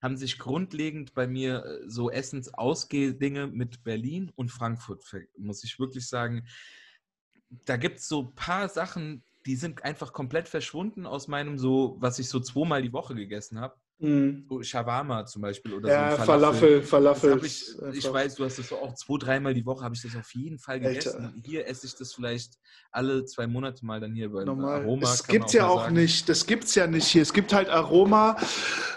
Haben 0.00 0.16
sich 0.16 0.38
grundlegend 0.38 1.12
bei 1.12 1.26
mir 1.26 1.64
äh, 1.64 1.90
so 1.90 2.10
Essensausgehdinge 2.10 3.48
mit 3.48 3.84
Berlin 3.84 4.32
und 4.34 4.50
Frankfurt, 4.50 5.04
muss 5.36 5.62
ich 5.62 5.78
wirklich 5.78 6.08
sagen. 6.08 6.46
Da 7.66 7.76
gibt 7.76 7.98
es 7.98 8.08
so 8.08 8.22
ein 8.22 8.34
paar 8.34 8.70
Sachen, 8.70 9.22
die 9.46 9.56
sind 9.56 9.84
einfach 9.84 10.12
komplett 10.12 10.48
verschwunden 10.48 11.06
aus 11.06 11.28
meinem 11.28 11.58
so, 11.58 11.96
was 12.00 12.18
ich 12.18 12.28
so 12.28 12.40
zweimal 12.40 12.82
die 12.82 12.92
Woche 12.92 13.14
gegessen 13.14 13.60
habe. 13.60 13.74
Mhm. 13.98 14.46
So 14.48 14.62
Shawarma 14.62 15.26
zum 15.26 15.42
Beispiel 15.42 15.74
oder 15.74 15.88
ja, 15.88 16.16
so. 16.16 16.24
Falafel, 16.24 16.82
Falafel. 16.82 17.40
Ich, 17.44 17.64
ich, 17.92 18.12
weiß, 18.12 18.34
du 18.34 18.44
hast 18.44 18.58
das 18.58 18.68
so 18.68 18.76
auch 18.78 18.94
zwei, 18.94 19.16
dreimal 19.18 19.54
die 19.54 19.64
Woche 19.64 19.84
habe 19.84 19.94
ich 19.94 20.02
das 20.02 20.16
auf 20.16 20.34
jeden 20.34 20.58
Fall 20.58 20.80
gegessen. 20.80 21.24
Alter. 21.24 21.34
Hier 21.44 21.68
esse 21.68 21.86
ich 21.86 21.94
das 21.94 22.12
vielleicht 22.12 22.54
alle 22.90 23.24
zwei 23.26 23.46
Monate 23.46 23.86
mal 23.86 24.00
dann 24.00 24.12
hier 24.12 24.30
bei 24.30 24.44
Normal. 24.44 24.82
Aroma. 24.82 25.02
Das 25.02 25.24
gibt 25.26 25.46
es 25.46 25.52
ja 25.52 25.68
auch 25.68 25.84
sagen. 25.84 25.94
nicht. 25.94 26.28
Das 26.28 26.46
gibt 26.46 26.64
es 26.64 26.74
ja 26.74 26.88
nicht 26.88 27.06
hier. 27.06 27.22
Es 27.22 27.32
gibt 27.32 27.52
halt 27.52 27.68
Aroma 27.68 28.36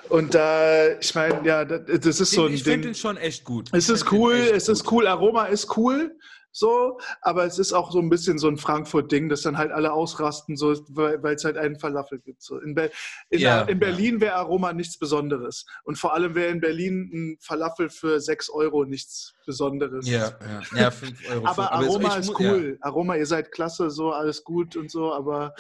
und 0.10 0.34
da, 0.34 0.64
äh, 0.64 1.00
ich 1.00 1.14
meine, 1.14 1.46
ja, 1.46 1.66
das 1.66 2.20
ist 2.20 2.32
so 2.32 2.46
ein. 2.46 2.54
Ich 2.54 2.64
finde 2.64 2.88
den 2.88 2.96
schon 2.96 3.18
echt 3.18 3.44
gut. 3.44 3.70
Es 3.74 3.90
ist 3.90 4.12
cool, 4.12 4.34
es 4.34 4.70
ist 4.70 4.92
cool. 4.92 5.06
Aroma 5.06 5.46
ist 5.46 5.78
cool 5.78 6.18
so, 6.56 7.00
aber 7.20 7.44
es 7.44 7.60
ist 7.60 7.74
auch 7.74 7.92
so 7.92 8.00
ein 8.00 8.10
bisschen 8.10 8.38
so 8.38 8.48
ein 8.48 8.56
Frankfurt-Ding, 8.56 9.28
dass 9.28 9.42
dann 9.42 9.58
halt 9.58 9.74
alle 9.74 9.92
ausrasten, 9.92 10.56
so, 10.56 10.74
weil 10.88 11.36
es 11.36 11.44
halt 11.44 11.58
einen 11.58 11.78
Falafel 11.78 12.20
gibt. 12.20 12.42
So. 12.42 12.60
In, 12.60 12.74
Be 12.76 12.92
in, 13.30 13.42
ja, 13.42 13.64
in 13.64 13.78
Berlin 13.78 14.16
ja. 14.16 14.22
wäre 14.22 14.36
Aroma 14.36 14.72
nichts 14.72 14.98
Besonderes. 14.98 15.66
Und 15.84 15.98
vor 15.98 16.14
allem 16.14 16.34
wäre 16.34 16.52
in 16.52 16.62
Berlin 16.62 17.10
ein 17.14 17.38
Falafel 17.42 17.90
für 17.90 18.22
6 18.22 18.50
Euro 18.52 18.86
nichts 18.86 19.34
Besonderes. 19.46 20.08
Ja, 20.08 20.32
ja. 20.40 20.80
ja 20.80 20.92
5 20.92 21.30
Euro. 21.30 21.46
aber, 21.46 21.74
aber 21.74 21.88
Aroma 21.88 22.16
ist 22.16 22.40
cool. 22.40 22.78
Aroma, 22.80 23.18
ihr 23.18 23.26
seid 23.26 23.52
klasse, 23.52 23.90
so 23.90 24.14
alles 24.14 24.46
gut 24.46 24.78
und 24.78 24.90
so, 24.90 25.12
aber 25.12 25.54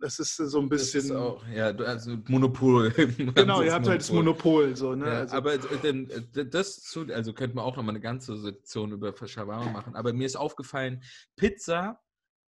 das 0.00 0.18
ist 0.18 0.36
so 0.36 0.60
ein 0.60 0.68
bisschen. 0.68 1.14
Auch, 1.14 1.46
ja, 1.48 1.66
also 1.66 2.16
Monopol. 2.28 2.92
Genau, 3.16 3.62
ihr 3.62 3.72
habt 3.72 3.84
Monopol. 3.84 3.90
halt 3.90 4.00
das 4.00 4.12
Monopol. 4.12 4.76
So, 4.76 4.94
ne? 4.94 5.06
Ja, 5.06 5.12
also, 5.20 5.36
aber 5.36 5.54
äh, 5.54 6.46
das 6.46 6.82
zu, 6.82 7.06
also 7.12 7.32
könnte 7.32 7.56
man 7.56 7.64
auch 7.64 7.76
nochmal 7.76 7.94
eine 7.94 8.00
ganze 8.00 8.36
Sektion 8.36 8.92
über 8.92 9.14
Shawarma 9.14 9.70
machen. 9.70 9.94
Aber 9.96 10.12
mir 10.12 10.26
ist 10.26 10.36
aufgefallen, 10.36 11.02
Pizza, 11.36 12.00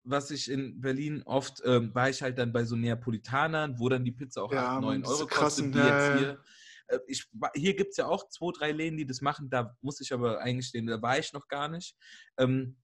was 0.04 0.32
ich 0.32 0.50
in 0.50 0.80
Berlin 0.80 1.24
oft, 1.26 1.62
ähm, 1.66 1.94
war 1.94 2.10
ich 2.10 2.22
halt 2.22 2.38
dann 2.38 2.54
bei 2.54 2.64
so 2.64 2.76
Neapolitanern, 2.76 3.78
wo 3.78 3.90
dann 3.90 4.06
die 4.06 4.12
Pizza 4.12 4.44
auch 4.44 4.54
ja, 4.54 4.78
8, 4.78 4.82
9 4.82 5.06
Euro 5.06 5.28
kostet, 5.28 5.74
die 5.74 5.80
jetzt 5.80 6.18
hier. 6.18 6.40
Äh, 6.88 7.00
ich, 7.08 7.26
hier 7.56 7.76
gibt 7.76 7.92
es 7.92 7.98
ja 7.98 8.08
auch 8.08 8.30
zwei, 8.30 8.52
drei 8.58 8.72
Läden, 8.72 8.98
die 8.98 9.06
das 9.06 9.22
machen. 9.22 9.50
Da 9.50 9.76
muss 9.82 10.00
ich 10.00 10.14
aber 10.14 10.40
eigentlich 10.40 10.68
stehen, 10.68 10.88
da 10.88 11.02
war 11.02 11.20
ich 11.20 11.34
noch 11.34 11.48
gar 11.48 11.68
nicht. 11.68 11.96
Ähm, 12.38 12.78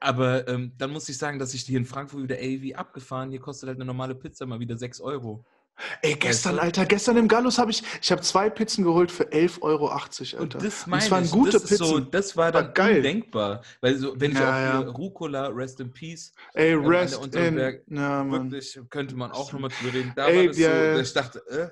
aber 0.00 0.46
ähm, 0.48 0.72
dann 0.78 0.90
muss 0.90 1.08
ich 1.08 1.18
sagen, 1.18 1.38
dass 1.38 1.54
ich 1.54 1.62
hier 1.62 1.78
in 1.78 1.84
Frankfurt 1.84 2.22
wieder, 2.22 2.38
ey, 2.38 2.62
wie 2.62 2.74
abgefahren, 2.74 3.30
hier 3.30 3.40
kostet 3.40 3.68
halt 3.68 3.78
eine 3.78 3.84
normale 3.84 4.14
Pizza 4.14 4.46
mal 4.46 4.60
wieder 4.60 4.76
6 4.76 5.00
Euro. 5.00 5.44
Ey, 6.02 6.14
gestern, 6.14 6.54
weißt 6.54 6.58
du? 6.58 6.62
Alter, 6.62 6.86
gestern 6.86 7.16
im 7.16 7.28
Gallus 7.28 7.58
habe 7.58 7.70
ich, 7.70 7.82
ich 8.02 8.10
habe 8.10 8.20
zwei 8.22 8.50
Pizzen 8.50 8.84
geholt 8.84 9.12
für 9.12 9.24
11,80 9.24 9.62
Euro, 9.62 9.88
Alter. 9.88 10.40
Und 10.40 10.54
das, 10.54 10.86
meine 10.86 11.02
das 11.02 11.10
waren 11.10 11.24
ich, 11.24 11.30
gute 11.30 11.52
das 11.52 11.62
Pizzen. 11.62 11.86
So, 11.86 12.00
das 12.00 12.36
war 12.36 12.50
dann 12.50 12.66
war 12.66 12.72
geil. 12.72 12.96
undenkbar. 12.96 13.62
Weil 13.80 13.96
so, 13.96 14.20
wenn 14.20 14.32
ich 14.32 14.38
ja, 14.38 14.48
auch 14.48 14.84
ja. 14.84 14.90
Rucola, 14.90 15.48
Rest 15.48 15.80
in 15.80 15.92
Peace, 15.92 16.32
ey, 16.54 16.74
Rest 16.74 17.34
in, 17.34 17.58
ja, 17.88 18.30
wirklich, 18.30 18.78
könnte 18.90 19.14
man 19.14 19.30
auch 19.30 19.52
nochmal 19.52 19.70
drüber 19.70 19.94
reden. 19.94 20.12
Da 20.16 20.26
ey, 20.26 20.48
war 20.48 20.96
das 20.96 21.12
so, 21.12 21.20
ich 21.20 21.24
dachte, 21.24 21.46
äh, 21.48 21.68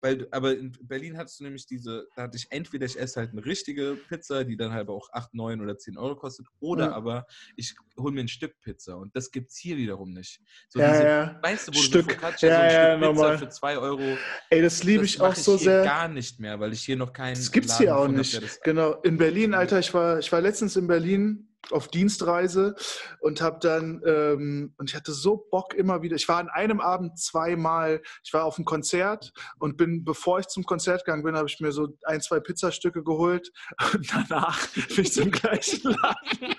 weil, 0.00 0.28
aber 0.30 0.56
in 0.56 0.72
Berlin 0.82 1.16
hattest 1.16 1.40
du 1.40 1.44
nämlich 1.44 1.66
diese, 1.66 2.06
da 2.14 2.22
hatte 2.22 2.36
ich 2.36 2.46
entweder 2.50 2.86
ich 2.86 2.98
esse 2.98 3.20
halt 3.20 3.32
eine 3.32 3.44
richtige 3.44 3.98
Pizza, 4.08 4.44
die 4.44 4.56
dann 4.56 4.72
halt 4.72 4.88
auch 4.88 5.08
8, 5.12 5.34
9 5.34 5.60
oder 5.60 5.76
10 5.76 5.98
Euro 5.98 6.16
kostet, 6.16 6.46
oder 6.60 6.86
ja. 6.86 6.92
aber 6.92 7.26
ich 7.56 7.74
hole 7.98 8.12
mir 8.12 8.20
ein 8.20 8.28
Stück 8.28 8.60
Pizza 8.60 8.96
und 8.96 9.14
das 9.16 9.30
gibt 9.30 9.50
es 9.50 9.56
hier 9.56 9.76
wiederum 9.76 10.12
nicht. 10.12 10.40
So 10.68 10.78
ja, 10.78 10.92
diese, 10.92 11.04
ja. 11.04 11.38
Weißt 11.42 11.68
du, 11.68 11.74
wo 11.74 11.78
Stück, 11.78 12.08
du 12.08 12.14
Focaccia, 12.14 12.48
ja, 12.48 12.56
so 12.56 12.62
ein 12.62 12.70
Stück 12.70 13.00
normal. 13.00 13.32
Pizza 13.32 13.46
für 13.46 13.52
2 13.52 13.78
Euro. 13.78 14.18
Ey, 14.50 14.62
das 14.62 14.84
liebe 14.84 15.04
ich 15.04 15.20
auch 15.20 15.34
so 15.34 15.56
ich 15.56 15.62
sehr. 15.62 15.82
gar 15.82 16.08
nicht 16.08 16.38
mehr, 16.38 16.60
weil 16.60 16.72
ich 16.72 16.82
hier 16.82 16.96
noch 16.96 17.12
keinen. 17.12 17.34
Das 17.34 17.50
gibt 17.50 17.66
es 17.66 17.78
hier 17.78 17.96
auch 17.96 18.08
nicht. 18.08 18.62
Genau. 18.62 18.92
In 19.02 19.16
Berlin, 19.16 19.54
Alter, 19.54 19.78
ich 19.78 19.92
war, 19.94 20.18
ich 20.18 20.30
war 20.30 20.40
letztens 20.40 20.76
in 20.76 20.86
Berlin 20.86 21.48
auf 21.72 21.88
Dienstreise 21.88 22.74
und 23.20 23.40
habe 23.40 23.58
dann 23.60 24.02
ähm, 24.04 24.74
und 24.78 24.90
ich 24.90 24.96
hatte 24.96 25.12
so 25.12 25.36
Bock 25.50 25.74
immer 25.74 26.02
wieder. 26.02 26.16
Ich 26.16 26.28
war 26.28 26.38
an 26.38 26.48
einem 26.48 26.80
Abend 26.80 27.18
zweimal. 27.18 28.02
Ich 28.24 28.32
war 28.32 28.44
auf 28.44 28.56
einem 28.56 28.64
Konzert 28.64 29.32
und 29.58 29.76
bin, 29.76 30.04
bevor 30.04 30.40
ich 30.40 30.48
zum 30.48 30.64
Konzert 30.64 31.04
gegangen 31.04 31.22
bin, 31.22 31.36
habe 31.36 31.48
ich 31.48 31.60
mir 31.60 31.72
so 31.72 31.88
ein, 32.04 32.20
zwei 32.20 32.40
Pizzastücke 32.40 33.02
geholt 33.02 33.50
und 33.94 34.12
danach 34.12 34.66
bin 34.74 35.04
ich 35.04 35.12
zum 35.12 35.30
gleichen 35.30 35.90
Laden. 35.90 36.56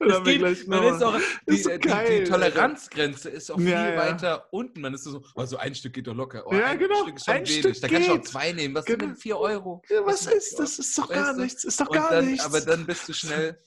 Das 0.08 0.24
geht, 0.24 0.40
man 0.66 0.82
ist 0.84 1.02
auch, 1.02 1.18
die, 1.46 1.54
ist 1.54 1.64
so 1.64 1.70
die, 1.76 1.78
die, 1.78 2.24
Toleranzgrenze 2.24 3.28
ist 3.28 3.50
auch 3.50 3.58
viel 3.58 3.68
ja, 3.68 3.90
ja. 3.90 3.98
weiter 3.98 4.48
unten. 4.50 4.80
Man 4.80 4.94
ist 4.94 5.04
so, 5.04 5.22
oh, 5.34 5.44
so 5.44 5.58
ein 5.58 5.74
Stück 5.74 5.92
geht 5.92 6.06
doch 6.06 6.14
locker. 6.14 6.42
Oh, 6.46 6.54
ja, 6.54 6.68
ein 6.68 6.78
genau. 6.78 7.02
Stück 7.02 7.16
ist 7.16 7.26
schon 7.26 7.34
ein 7.34 7.46
wenig. 7.46 7.60
Stück 7.60 7.80
da 7.82 7.88
kannst 7.88 8.08
du 8.08 8.12
auch 8.14 8.22
zwei 8.22 8.52
nehmen. 8.52 8.74
Was 8.74 8.86
genau. 8.86 9.00
sind 9.00 9.08
denn 9.10 9.16
vier 9.16 9.38
Euro? 9.38 9.82
Ja, 9.90 10.00
was, 10.06 10.26
was 10.26 10.32
ist 10.32 10.58
das? 10.58 10.78
Ist 10.78 10.96
doch 10.96 11.10
gar 11.10 11.34
du? 11.34 11.42
nichts. 11.42 11.64
Ist 11.64 11.80
doch 11.80 11.90
gar 11.90 12.10
dann, 12.10 12.30
nichts. 12.30 12.46
Aber 12.46 12.62
dann 12.62 12.86
bist 12.86 13.08
du 13.10 13.12
schnell. 13.12 13.62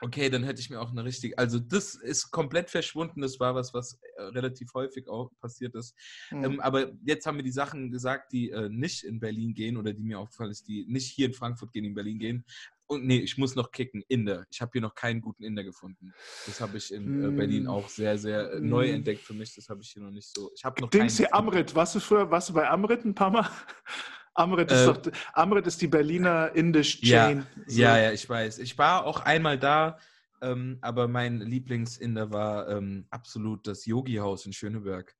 Okay, 0.00 0.30
dann 0.30 0.44
hätte 0.44 0.60
ich 0.60 0.70
mir 0.70 0.80
auch 0.80 0.90
eine 0.90 1.04
richtige. 1.04 1.38
Also, 1.38 1.60
das 1.60 1.94
ist 1.94 2.30
komplett 2.32 2.70
verschwunden. 2.70 3.20
Das 3.20 3.38
war 3.38 3.54
was, 3.54 3.72
was 3.72 4.00
äh, 4.16 4.22
relativ 4.22 4.74
häufig 4.74 5.08
auch 5.08 5.30
passiert 5.40 5.76
ist. 5.76 5.94
Mhm. 6.30 6.44
Ähm, 6.44 6.60
aber 6.60 6.92
jetzt 7.04 7.26
haben 7.26 7.36
wir 7.36 7.44
die 7.44 7.52
Sachen 7.52 7.90
gesagt, 7.90 8.32
die 8.32 8.50
äh, 8.50 8.68
nicht 8.68 9.04
in 9.04 9.20
Berlin 9.20 9.54
gehen 9.54 9.76
oder 9.76 9.92
die 9.92 10.02
mir 10.02 10.18
aufgefallen 10.18 10.50
ist, 10.50 10.66
die 10.66 10.86
nicht 10.88 11.12
hier 11.12 11.26
in 11.26 11.34
Frankfurt 11.34 11.72
gehen, 11.72 11.84
in 11.84 11.94
Berlin 11.94 12.18
gehen. 12.18 12.44
Und 12.88 13.04
nee, 13.04 13.18
ich 13.18 13.36
muss 13.36 13.54
noch 13.54 13.70
kicken. 13.70 14.02
Inder. 14.08 14.46
Ich 14.50 14.60
habe 14.62 14.70
hier 14.72 14.80
noch 14.80 14.94
keinen 14.94 15.20
guten 15.20 15.44
Inder 15.44 15.62
gefunden. 15.62 16.12
Das 16.46 16.60
habe 16.60 16.78
ich 16.78 16.92
in 16.92 17.22
äh, 17.22 17.30
Berlin 17.30 17.64
hm. 17.64 17.68
auch 17.68 17.88
sehr, 17.88 18.16
sehr 18.16 18.52
äh, 18.52 18.60
neu 18.60 18.88
hm. 18.88 18.96
entdeckt 18.96 19.20
für 19.20 19.34
mich. 19.34 19.54
Das 19.54 19.68
habe 19.68 19.82
ich 19.82 19.90
hier 19.90 20.02
noch 20.02 20.10
nicht 20.10 20.34
so. 20.34 20.50
Ich 20.56 20.64
habe 20.64 20.80
noch 20.80 20.88
Dings 20.88 21.18
hier 21.18 21.32
Amrit. 21.34 21.74
Warst 21.74 21.94
du 21.94 22.00
früher, 22.00 22.30
warst 22.30 22.48
du 22.48 22.54
bei 22.54 22.68
Amrit 22.68 23.04
ein 23.04 23.14
paar 23.14 23.30
Mal? 23.30 23.48
Amrit 24.34 24.70
ist, 24.70 24.82
äh, 24.82 24.86
doch, 24.86 25.12
Amrit 25.34 25.66
ist 25.66 25.82
die 25.82 25.88
Berliner 25.88 26.52
Indisch 26.54 27.00
Chain. 27.00 27.38
Ja, 27.38 27.64
so. 27.66 27.80
ja, 27.80 27.98
ja, 27.98 28.12
ich 28.12 28.28
weiß. 28.28 28.58
Ich 28.60 28.78
war 28.78 29.04
auch 29.04 29.20
einmal 29.20 29.58
da, 29.58 29.98
ähm, 30.40 30.78
aber 30.80 31.08
mein 31.08 31.40
Lieblingsinder 31.40 32.30
war 32.30 32.68
ähm, 32.68 33.06
absolut 33.10 33.66
das 33.66 33.84
Yogi-Haus 33.84 34.46
in 34.46 34.52
Schöneberg. 34.52 35.14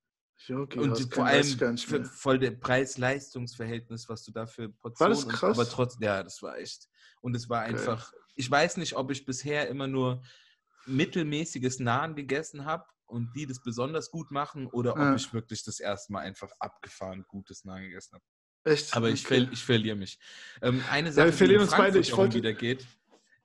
Yogi 0.46 0.78
und 0.78 1.12
vor 1.12 1.26
allem 1.26 1.78
für, 1.78 2.04
voll 2.04 2.38
der 2.38 2.52
Preis-Leistungs-Verhältnis, 2.52 4.08
was 4.08 4.24
du 4.24 4.32
da 4.32 4.46
für 4.46 4.68
Portionen... 4.68 5.16
War 5.16 5.24
das 5.24 5.28
krass? 5.28 5.58
Und, 5.58 5.62
aber 5.62 5.70
trotzdem, 5.70 6.02
ja, 6.04 6.22
das 6.22 6.42
war 6.42 6.56
echt... 6.58 6.88
Und 7.20 7.34
es 7.34 7.48
war 7.48 7.62
einfach, 7.62 8.12
okay. 8.12 8.22
ich 8.36 8.50
weiß 8.50 8.76
nicht, 8.76 8.94
ob 8.94 9.10
ich 9.10 9.24
bisher 9.26 9.68
immer 9.68 9.88
nur 9.88 10.22
mittelmäßiges 10.86 11.80
Nahen 11.80 12.14
gegessen 12.14 12.64
habe 12.64 12.84
und 13.06 13.34
die 13.34 13.46
das 13.46 13.60
besonders 13.60 14.10
gut 14.10 14.30
machen 14.30 14.66
oder 14.66 14.94
ja. 14.96 15.10
ob 15.10 15.16
ich 15.16 15.32
wirklich 15.32 15.64
das 15.64 15.80
erste 15.80 16.12
Mal 16.12 16.20
einfach 16.20 16.50
abgefahren 16.60 17.24
gutes 17.26 17.64
Nahen 17.64 17.82
gegessen 17.82 18.14
habe. 18.14 18.24
Echt? 18.64 18.94
Aber 18.96 19.08
ich, 19.08 19.24
okay. 19.24 19.48
ich 19.50 19.64
verliere 19.64 19.96
mich. 19.96 20.18
Ähm, 20.62 20.82
eine 20.90 21.12
Sache, 21.12 21.28
ja, 21.28 21.40
wir 21.40 21.48
die 21.48 21.54
in 21.54 21.60
Frankfurt 21.60 21.78
beide. 21.78 21.98
Ich 21.98 22.16
wollte, 22.16 22.36
wieder 22.36 22.52
geht, 22.52 22.86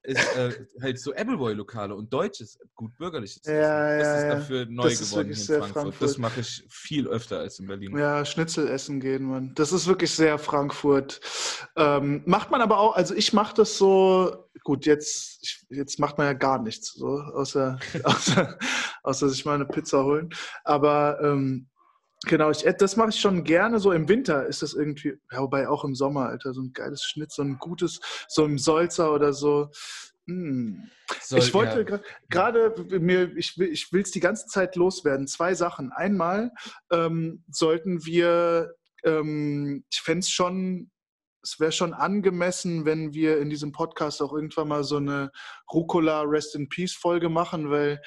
ist 0.03 0.35
äh, 0.35 0.51
halt 0.81 0.99
so 0.99 1.13
Appleboy-Lokale 1.13 1.95
und 1.95 2.11
deutsches, 2.11 2.59
gut 2.75 2.95
bürgerliches. 2.97 3.41
Ja, 3.45 3.53
ja, 3.53 3.97
das 3.97 4.17
ist 4.17 4.29
dafür 4.29 4.65
neu 4.65 4.89
das 4.89 4.99
geworden 4.99 5.29
in 5.29 5.35
Frankfurt. 5.35 5.71
Frankfurt. 5.71 6.01
Das 6.01 6.17
mache 6.17 6.41
ich 6.41 6.65
viel 6.69 7.07
öfter 7.07 7.39
als 7.39 7.59
in 7.59 7.67
Berlin. 7.67 7.97
Ja, 7.97 8.25
Schnitzel 8.25 8.67
essen 8.67 8.99
gehen, 8.99 9.23
man. 9.23 9.53
Das 9.55 9.71
ist 9.71 9.87
wirklich 9.87 10.11
sehr 10.11 10.37
Frankfurt. 10.37 11.21
Ähm, 11.77 12.21
macht 12.25 12.51
man 12.51 12.61
aber 12.61 12.79
auch, 12.79 12.95
also 12.95 13.15
ich 13.15 13.31
mache 13.31 13.55
das 13.55 13.77
so, 13.77 14.49
gut, 14.63 14.85
jetzt, 14.85 15.39
ich, 15.41 15.65
jetzt 15.69 15.99
macht 15.99 16.17
man 16.17 16.27
ja 16.27 16.33
gar 16.33 16.61
nichts, 16.61 16.93
so, 16.93 17.07
außer, 17.07 17.79
außer, 18.03 18.59
außer 19.03 19.29
sich 19.29 19.45
mal 19.45 19.55
eine 19.55 19.65
Pizza 19.65 20.03
holen. 20.03 20.29
Aber 20.65 21.19
ähm, 21.21 21.69
Genau, 22.25 22.51
ich, 22.51 22.63
das 22.77 22.95
mache 22.95 23.09
ich 23.09 23.19
schon 23.19 23.43
gerne. 23.43 23.79
So 23.79 23.91
im 23.91 24.07
Winter 24.07 24.45
ist 24.45 24.61
das 24.61 24.73
irgendwie, 24.73 25.13
ja, 25.31 25.41
wobei 25.41 25.67
auch 25.67 25.83
im 25.83 25.95
Sommer, 25.95 26.27
Alter, 26.29 26.53
so 26.53 26.61
ein 26.61 26.73
geiles 26.73 27.03
Schnitt, 27.03 27.31
so 27.31 27.41
ein 27.41 27.57
gutes, 27.57 27.99
so 28.27 28.45
ein 28.45 28.57
Solzer 28.57 29.13
oder 29.13 29.33
so. 29.33 29.69
Hm. 30.27 30.89
Soll, 31.21 31.39
ich 31.39 31.53
wollte 31.53 31.85
ja. 31.89 31.99
gerade 32.29 32.73
mir, 32.99 33.35
ich 33.35 33.57
will 33.57 33.69
ich 33.69 33.91
es 33.93 34.11
die 34.11 34.21
ganze 34.21 34.47
Zeit 34.47 34.75
loswerden. 34.75 35.27
Zwei 35.27 35.53
Sachen. 35.53 35.91
Einmal 35.91 36.51
ähm, 36.91 37.43
sollten 37.51 38.05
wir, 38.05 38.73
ähm, 39.03 39.83
ich 39.91 40.01
fände 40.01 40.19
es 40.19 40.29
schon, 40.29 40.91
es 41.41 41.59
wäre 41.59 41.73
schon 41.73 41.93
angemessen, 41.93 42.85
wenn 42.85 43.13
wir 43.13 43.39
in 43.39 43.49
diesem 43.49 43.73
Podcast 43.73 44.21
auch 44.21 44.31
irgendwann 44.31 44.69
mal 44.69 44.85
so 44.85 44.95
eine 44.95 45.29
Rucola 45.73 46.21
Rest 46.21 46.55
in 46.55 46.69
Peace 46.69 46.93
Folge 46.93 47.27
machen, 47.27 47.69
weil 47.69 48.01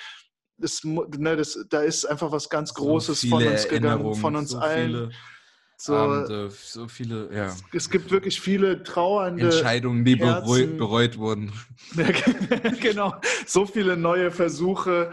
das, 0.59 0.83
ne, 0.85 1.37
das, 1.37 1.59
da 1.69 1.81
ist 1.81 2.05
einfach 2.05 2.33
was 2.33 2.49
ganz 2.49 2.75
Großes 2.75 3.21
so 3.21 3.29
von 3.29 3.47
uns 3.47 3.69
gegangen, 3.69 4.15
von 4.15 4.37
uns 4.37 4.51
so 4.51 4.59
allen. 4.59 5.13
So, 5.79 5.95
Abende, 5.95 6.51
so 6.51 6.89
viele, 6.89 7.29
ja. 7.35 7.47
Es, 7.47 7.63
es, 7.75 7.91
gibt 7.91 8.11
wirklich 8.11 8.41
viele 8.41 8.83
trauernde 8.83 9.45
Entscheidungen, 9.45 10.07
die 10.07 10.17
bereut, 10.17 10.79
bereut 10.79 11.19
wurden. 11.19 11.53
genau, 12.81 13.15
so 13.47 13.67
viele 13.67 13.95
neue 13.95 14.31
Versuche. 14.31 15.11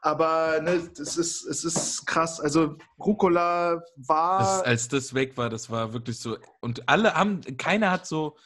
Aber 0.00 0.60
ne, 0.60 0.90
es, 1.00 1.16
ist, 1.16 1.46
es 1.46 1.62
ist 1.62 2.04
krass. 2.06 2.40
Also 2.40 2.76
Rucola 2.98 3.80
war. 3.94 4.38
Das, 4.40 4.62
als 4.62 4.88
das 4.88 5.14
weg 5.14 5.36
war, 5.36 5.48
das 5.48 5.70
war 5.70 5.92
wirklich 5.92 6.18
so. 6.18 6.36
Und 6.60 6.88
alle 6.88 7.14
haben, 7.14 7.40
keiner 7.56 7.92
hat 7.92 8.04
so 8.04 8.36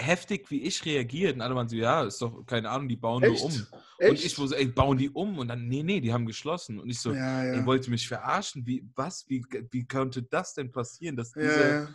heftig, 0.00 0.50
wie 0.50 0.62
ich 0.62 0.84
reagiert. 0.84 1.34
Und 1.36 1.42
alle 1.42 1.54
waren 1.54 1.68
so, 1.68 1.76
ja, 1.76 2.04
ist 2.04 2.20
doch, 2.22 2.44
keine 2.46 2.70
Ahnung, 2.70 2.88
die 2.88 2.96
bauen 2.96 3.22
Echt? 3.22 3.32
nur 3.32 3.44
um. 3.44 3.66
Echt? 3.98 4.10
Und 4.10 4.24
ich 4.24 4.38
wo 4.38 4.46
so, 4.46 4.54
ey, 4.54 4.66
bauen 4.66 4.96
die 4.98 5.10
um? 5.10 5.38
Und 5.38 5.48
dann, 5.48 5.66
nee, 5.68 5.82
nee, 5.82 6.00
die 6.00 6.12
haben 6.12 6.26
geschlossen. 6.26 6.78
Und 6.78 6.88
ich 6.88 7.00
so, 7.00 7.12
ja, 7.12 7.44
ja. 7.44 7.54
ihr 7.54 7.66
wollt 7.66 7.88
mich 7.88 8.06
verarschen? 8.06 8.66
Wie, 8.66 8.88
was? 8.94 9.24
Wie, 9.28 9.44
wie 9.70 9.86
konnte 9.86 10.22
das 10.22 10.54
denn 10.54 10.70
passieren, 10.70 11.16
dass 11.16 11.34
ja, 11.34 11.42
diese... 11.42 11.68
ja. 11.68 11.88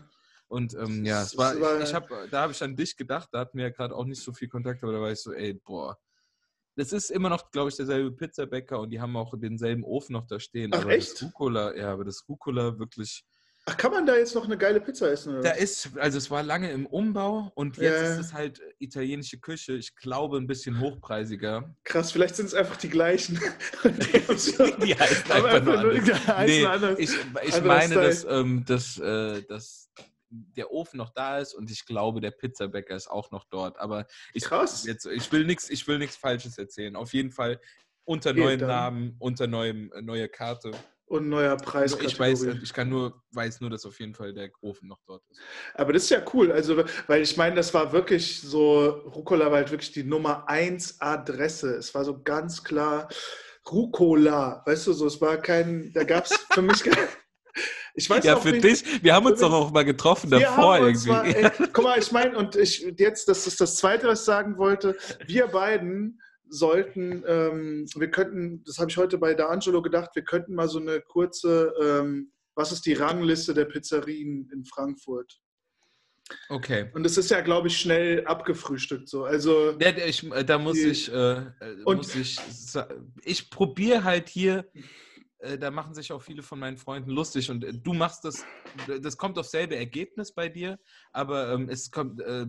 Und 0.49 0.75
ähm, 0.75 1.03
ja, 1.03 1.23
es 1.23 1.31
Es 1.31 1.37
war, 1.37 1.59
war- 1.59 1.81
ich, 1.81 1.89
ich 1.89 1.93
hab, 1.95 2.07
da 2.29 2.41
habe 2.41 2.51
ich 2.51 2.61
an 2.61 2.75
dich 2.75 2.95
gedacht, 2.95 3.27
da 3.31 3.39
hatten 3.39 3.57
wir 3.57 3.65
ja 3.65 3.71
gerade 3.71 3.95
auch 3.95 4.05
nicht 4.05 4.21
so 4.21 4.31
viel 4.33 4.47
Kontakt, 4.47 4.83
aber 4.83 4.91
da 4.93 5.01
war 5.01 5.11
ich 5.11 5.19
so, 5.19 5.33
ey, 5.33 5.53
boah. 5.55 5.97
Das 6.75 6.91
ist 6.91 7.09
immer 7.09 7.29
noch, 7.29 7.49
glaube 7.49 7.69
ich, 7.69 7.75
derselbe 7.75 8.11
Pizzabäcker 8.11 8.79
und 8.79 8.89
die 8.89 8.99
haben 8.99 9.15
auch 9.15 9.33
denselben 9.37 9.83
Ofen 9.83 10.13
noch 10.13 10.27
da 10.27 10.39
stehen. 10.39 10.71
Ach, 10.73 10.81
aber 10.81 10.91
echt? 10.91 11.13
das 11.13 11.23
Rucola, 11.23 11.75
ja, 11.75 11.91
aber 11.93 12.03
das 12.03 12.23
Rucola 12.27 12.77
wirklich, 12.77 13.23
Ach, 13.65 13.77
kann 13.77 13.91
man 13.91 14.05
da 14.05 14.17
jetzt 14.17 14.35
noch 14.35 14.43
eine 14.43 14.57
geile 14.57 14.81
Pizza 14.81 15.09
essen? 15.09 15.33
Oder? 15.35 15.41
da 15.41 15.51
ist, 15.51 15.91
also 15.97 16.17
es 16.17 16.29
war 16.29 16.43
lange 16.43 16.69
im 16.71 16.85
Umbau 16.85 17.49
und 17.55 17.77
jetzt 17.77 18.01
Ja. 18.01 18.11
ist 18.13 18.17
es 18.19 18.33
halt 18.33 18.61
italienische 18.79 19.39
Küche, 19.39 19.73
ich 19.73 19.95
glaube 19.95 20.35
ein 20.37 20.47
bisschen 20.47 20.81
hochpreisiger. 20.81 21.73
Krass, 21.85 22.11
vielleicht 22.11 22.35
sind 22.35 22.47
es 22.47 22.53
einfach 22.53 22.75
die 22.75 22.89
gleichen. 22.89 23.39
Die 23.83 24.95
heißen 24.95 25.31
aber 25.31 25.49
einfach 25.49 25.81
nur 25.81 25.93
Nee, 26.45 26.65
anders. 26.65 26.99
ich, 26.99 27.11
ich 27.11 27.53
anderer 27.55 27.61
meine, 27.63 27.95
dass, 27.95 28.25
ähm, 28.25 28.65
dass, 28.65 28.99
äh, 28.99 29.43
dass 29.43 29.89
der 30.29 30.71
Ofen 30.71 30.97
noch 30.97 31.11
da 31.11 31.37
ist 31.37 31.53
und 31.53 31.71
ich 31.71 31.85
glaube, 31.85 32.19
der 32.19 32.31
Pizzabäcker 32.31 32.95
ist 32.95 33.07
auch 33.07 33.31
noch 33.31 33.45
dort. 33.45 33.79
Aber 33.79 34.07
ich, 34.33 34.43
Krass. 34.43 34.83
jetzt, 34.85 35.05
ich 35.05 35.31
will 35.31 35.45
nichts 35.45 35.69
ich 35.69 35.87
will 35.87 35.99
nichts 35.99 36.17
Falsches 36.17 36.57
erzählen. 36.57 36.95
Auf 36.97 37.13
jeden 37.13 37.31
Fall 37.31 37.61
unter 38.03 38.33
neuen. 38.33 38.59
Namen, 38.59 39.15
unter 39.19 39.47
neuem, 39.47 39.91
äh, 39.93 40.01
neue 40.01 40.27
Karte. 40.27 40.71
Und 41.05 41.29
neuer 41.29 41.57
Preis. 41.57 41.95
Ich 42.01 42.17
weiß, 42.17 42.43
ich 42.63 42.73
kann 42.73 42.89
nur, 42.89 43.21
weiß 43.31 43.61
nur, 43.61 43.69
dass 43.69 43.85
auf 43.85 43.99
jeden 43.99 44.15
Fall 44.15 44.33
der 44.33 44.49
Ofen 44.61 44.87
noch 44.87 44.99
dort 45.05 45.21
ist. 45.29 45.39
Aber 45.75 45.93
das 45.93 46.03
ist 46.03 46.09
ja 46.09 46.23
cool. 46.33 46.51
Also, 46.51 46.83
weil 47.07 47.21
ich 47.21 47.37
meine, 47.37 47.55
das 47.55 47.73
war 47.73 47.91
wirklich 47.91 48.41
so, 48.41 48.87
Rucola 49.13 49.47
war 49.47 49.57
halt 49.57 49.71
wirklich 49.71 49.91
die 49.91 50.03
Nummer 50.03 50.47
1 50.47 51.01
Adresse. 51.01 51.75
Es 51.75 51.93
war 51.93 52.05
so 52.05 52.21
ganz 52.23 52.63
klar 52.63 53.09
Rucola. 53.69 54.63
Weißt 54.65 54.87
du, 54.87 54.93
so, 54.93 55.07
es 55.07 55.19
war 55.21 55.37
kein, 55.37 55.91
da 55.93 56.03
gab 56.03 56.25
es 56.25 56.33
für 56.51 56.61
mich 56.61 56.83
kein. 56.83 56.97
Ich 57.95 58.09
weiß 58.09 58.23
ja, 58.23 58.35
auch 58.35 58.41
für 58.41 58.53
dich, 58.53 59.03
wir 59.03 59.13
haben 59.13 59.27
uns 59.27 59.39
doch 59.39 59.53
auch 59.53 59.71
mal 59.71 59.85
getroffen 59.85 60.31
davor 60.31 60.79
irgendwie. 60.79 61.09
Mal, 61.09 61.27
ey, 61.27 61.51
guck 61.71 61.83
mal, 61.83 61.99
ich 61.99 62.11
meine, 62.11 62.35
und 62.35 62.55
ich 62.55 62.83
jetzt, 62.97 63.27
das 63.27 63.45
ist 63.45 63.61
das 63.61 63.75
Zweite, 63.75 64.07
was 64.07 64.21
ich 64.21 64.25
sagen 64.25 64.57
wollte. 64.57 64.97
Wir 65.27 65.47
beiden 65.47 66.19
sollten, 66.53 67.23
ähm, 67.27 67.85
wir 67.95 68.11
könnten, 68.11 68.63
das 68.63 68.77
habe 68.77 68.91
ich 68.91 68.97
heute 68.97 69.17
bei 69.17 69.33
D'Angelo 69.33 69.81
gedacht, 69.81 70.11
wir 70.13 70.23
könnten 70.23 70.53
mal 70.55 70.69
so 70.69 70.79
eine 70.79 71.01
kurze, 71.01 71.73
ähm, 71.81 72.31
was 72.55 72.71
ist 72.71 72.85
die 72.85 72.93
Rangliste 72.93 73.53
der 73.53 73.65
Pizzerien 73.65 74.49
in 74.53 74.63
Frankfurt? 74.65 75.39
okay. 76.49 76.89
Und 76.93 77.05
es 77.05 77.17
ist 77.17 77.29
ja, 77.31 77.41
glaube 77.41 77.67
ich, 77.67 77.77
schnell 77.77 78.25
abgefrühstückt 78.25 79.09
so. 79.09 79.25
Also 79.25 79.75
Ja, 79.79 79.89
ich, 79.97 80.23
äh, 80.31 80.43
da 80.45 80.57
muss 80.57 80.75
Die- 80.77 80.87
ich, 80.87 81.11
äh, 81.11 81.15
äh, 81.37 81.43
Und- 81.85 81.97
muss 81.97 82.15
ich, 82.15 82.37
ich 83.23 83.49
probiere 83.49 84.03
halt 84.03 84.29
hier, 84.29 84.65
äh, 85.43 85.57
da 85.57 85.69
machen 85.71 85.93
sich 85.93 86.11
auch 86.11 86.21
viele 86.21 86.41
von 86.41 86.57
meinen 86.59 86.77
Freunden 86.77 87.11
lustig 87.11 87.49
und 87.51 87.63
äh, 87.63 87.73
du 87.73 87.93
machst 87.93 88.23
das, 88.25 88.45
das 89.01 89.17
kommt 89.17 89.37
auf 89.37 89.45
selbe 89.47 89.75
Ergebnis 89.75 90.31
bei 90.33 90.49
dir, 90.49 90.79
aber 91.11 91.51
ähm, 91.53 91.69
es 91.69 91.91
kommt, 91.91 92.21
äh, 92.21 92.45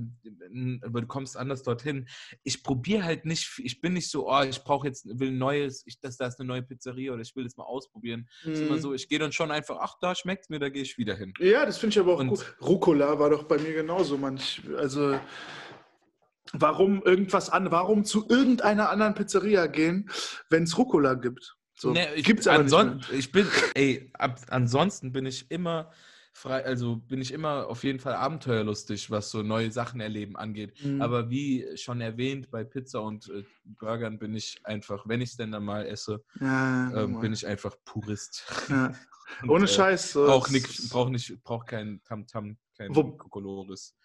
aber 0.82 1.00
du 1.02 1.06
kommst 1.06 1.36
anders 1.36 1.62
dorthin. 1.62 2.08
Ich 2.42 2.62
probiere 2.62 3.04
halt 3.04 3.24
nicht, 3.24 3.58
ich 3.58 3.80
bin 3.80 3.92
nicht 3.94 4.10
so, 4.10 4.30
oh, 4.30 4.42
ich 4.42 4.62
brauche 4.62 4.86
jetzt, 4.86 5.06
will 5.18 5.28
ein 5.28 5.38
neues, 5.38 5.82
ich, 5.86 6.00
das, 6.00 6.16
da 6.16 6.26
ist 6.26 6.38
eine 6.40 6.46
neue 6.48 6.62
Pizzeria 6.62 7.12
oder 7.12 7.22
ich 7.22 7.34
will 7.36 7.44
das 7.44 7.56
mal 7.56 7.64
ausprobieren. 7.64 8.28
Es 8.42 8.58
ist 8.58 8.60
immer 8.60 8.76
mh, 8.76 8.80
so, 8.80 8.94
ich 8.94 9.08
gehe 9.08 9.18
dann 9.18 9.32
schon 9.32 9.50
einfach, 9.50 9.78
ach, 9.80 9.96
da 10.00 10.14
schmeckt 10.14 10.48
mir, 10.50 10.58
da 10.58 10.68
gehe 10.68 10.82
ich 10.82 10.96
wieder 10.98 11.16
hin. 11.16 11.34
ja, 11.40 11.66
das 11.66 11.78
finde 11.78 11.94
ich 11.94 11.98
aber 12.00 12.14
auch 12.14 12.20
Und- 12.20 12.28
gut. 12.28 12.56
Rucola 12.60 13.18
war 13.18 13.30
doch 13.30 13.44
bei 13.44 13.58
mir 13.58 13.72
genauso. 13.74 14.16
Manch, 14.16 14.62
also 14.76 15.18
warum 16.52 17.02
irgendwas 17.02 17.50
an, 17.50 17.70
warum 17.70 18.04
zu 18.04 18.26
irgendeiner 18.28 18.90
anderen 18.90 19.14
Pizzeria 19.14 19.66
gehen, 19.66 20.08
wenn 20.50 20.62
es 20.64 20.76
Rucola 20.78 21.14
gibt? 21.14 21.56
So, 21.76 21.92
Nee, 21.92 22.06
ich, 22.14 22.24
gibt's 22.24 22.46
aber 22.46 22.60
anson 22.60 23.00
ich 23.12 23.32
bin, 23.32 23.46
ey, 23.74 24.10
ab, 24.14 24.40
ansonsten 24.48 25.12
bin 25.12 25.26
ich 25.26 25.50
immer 25.50 25.90
frei, 26.32 26.64
also 26.64 26.96
bin 26.96 27.20
ich 27.20 27.32
immer 27.32 27.66
auf 27.68 27.82
jeden 27.84 27.98
Fall 27.98 28.14
abenteuerlustig, 28.14 29.10
was 29.10 29.30
so 29.30 29.42
neue 29.42 29.70
Sachen 29.72 30.00
erleben 30.00 30.36
angeht. 30.36 30.72
Mhm. 30.84 31.00
Aber 31.02 31.30
wie 31.30 31.66
schon 31.76 32.00
erwähnt, 32.00 32.50
bei 32.50 32.62
Pizza 32.64 33.00
und 33.02 33.28
äh, 33.28 33.44
Burgern 33.64 34.18
bin 34.18 34.34
ich 34.34 34.60
einfach, 34.64 35.04
wenn 35.08 35.20
ich 35.20 35.30
es 35.30 35.36
denn 35.36 35.50
dann 35.52 35.64
mal 35.64 35.84
esse, 35.86 36.24
Ja, 36.40 36.88
ähm, 36.90 36.92
normal. 36.94 37.20
bin 37.22 37.32
ich 37.32 37.46
einfach 37.46 37.76
Purist. 37.84 38.44
ja. 38.68 38.92
Und, 39.42 39.48
Ohne 39.48 39.64
äh, 39.64 39.68
Scheiß. 39.68 40.12
So, 40.12 40.26
Brauch 40.26 40.50
nicht, 40.50 40.90
brauch 40.90 41.08
nicht, 41.08 41.42
brauch 41.42 41.64
kein 41.64 42.00
Tamtam, 42.04 42.58
kein 42.76 42.94
Wo- 42.94 43.16
Kokolores. 43.16 43.96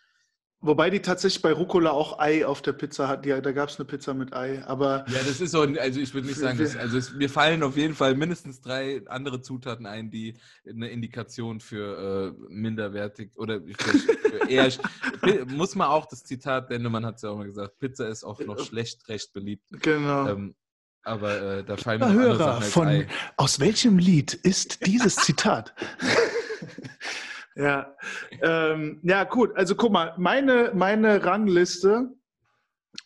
Wobei 0.62 0.89
die 0.89 1.02
tatsächlich 1.02 1.41
bei 1.41 1.54
Rucola 1.54 1.91
auch 1.91 2.19
Ei 2.19 2.45
auf 2.45 2.62
der 2.62 2.74
Pizza 2.74 3.08
hat. 3.08 3.26
Ja, 3.26 3.39
da 3.39 3.54
gab 3.54 3.69
es 3.69 3.80
eine 3.80 3.86
Pizza 3.86 4.13
mit 4.13 4.34
Ei. 4.34 4.62
Aber 4.65 5.06
Ja, 5.08 5.19
das 5.26 5.39
ist 5.39 5.52
so, 5.52 5.62
also 5.62 6.00
ich 6.02 6.13
würde 6.13 6.28
nicht 6.28 6.39
sagen, 6.39 6.58
dass, 6.58 6.76
also 6.76 6.98
es, 6.98 7.13
mir 7.13 7.30
fallen 7.30 7.63
auf 7.63 7.78
jeden 7.78 7.95
Fall 7.95 8.13
mindestens 8.13 8.60
drei 8.60 9.02
andere 9.08 9.41
Zutaten 9.41 9.86
ein, 9.86 10.12
die 10.12 10.36
eine 10.67 10.89
Indikation 10.89 11.62
für 11.62 12.36
äh, 12.38 12.54
minderwertig 12.54 13.38
oder 13.38 13.62
eher, 14.50 14.69
muss 15.48 15.76
man 15.76 15.88
auch 15.88 16.06
das 16.08 16.26
Zitat, 16.26 16.69
denn 16.69 16.84
man 16.84 17.06
hat 17.06 17.15
es 17.15 17.22
ja 17.22 17.30
auch 17.30 17.38
mal 17.38 17.48
gesagt, 17.48 17.80
Pizza 17.80 18.10
ist 18.10 18.26
auch 18.26 18.41
noch 18.41 18.60
schlecht 18.60 19.08
recht 19.08 19.32
beliebt. 19.32 19.63
genau. 19.82 20.28
Ähm, 20.28 20.56
aber 21.04 21.41
äh, 21.41 21.63
da 21.63 21.78
fallen 21.78 22.02
mir 22.02 22.08
noch 22.08 22.12
andere 22.12 22.28
Hörer, 22.32 22.38
Sachen 22.38 22.63
als 22.63 22.74
von 22.74 22.88
Ei. 22.89 23.08
aus 23.38 23.62
welchem 23.62 23.98
Lied 23.98 24.34
ist 24.34 24.86
dieses 24.86 25.15
Zitat? 25.15 25.74
ja, 27.55 27.95
ähm, 28.41 28.99
ja, 29.03 29.23
gut. 29.23 29.55
Also 29.55 29.75
guck 29.75 29.91
mal, 29.91 30.13
meine, 30.17 30.71
meine 30.73 31.23
Rangliste, 31.23 32.09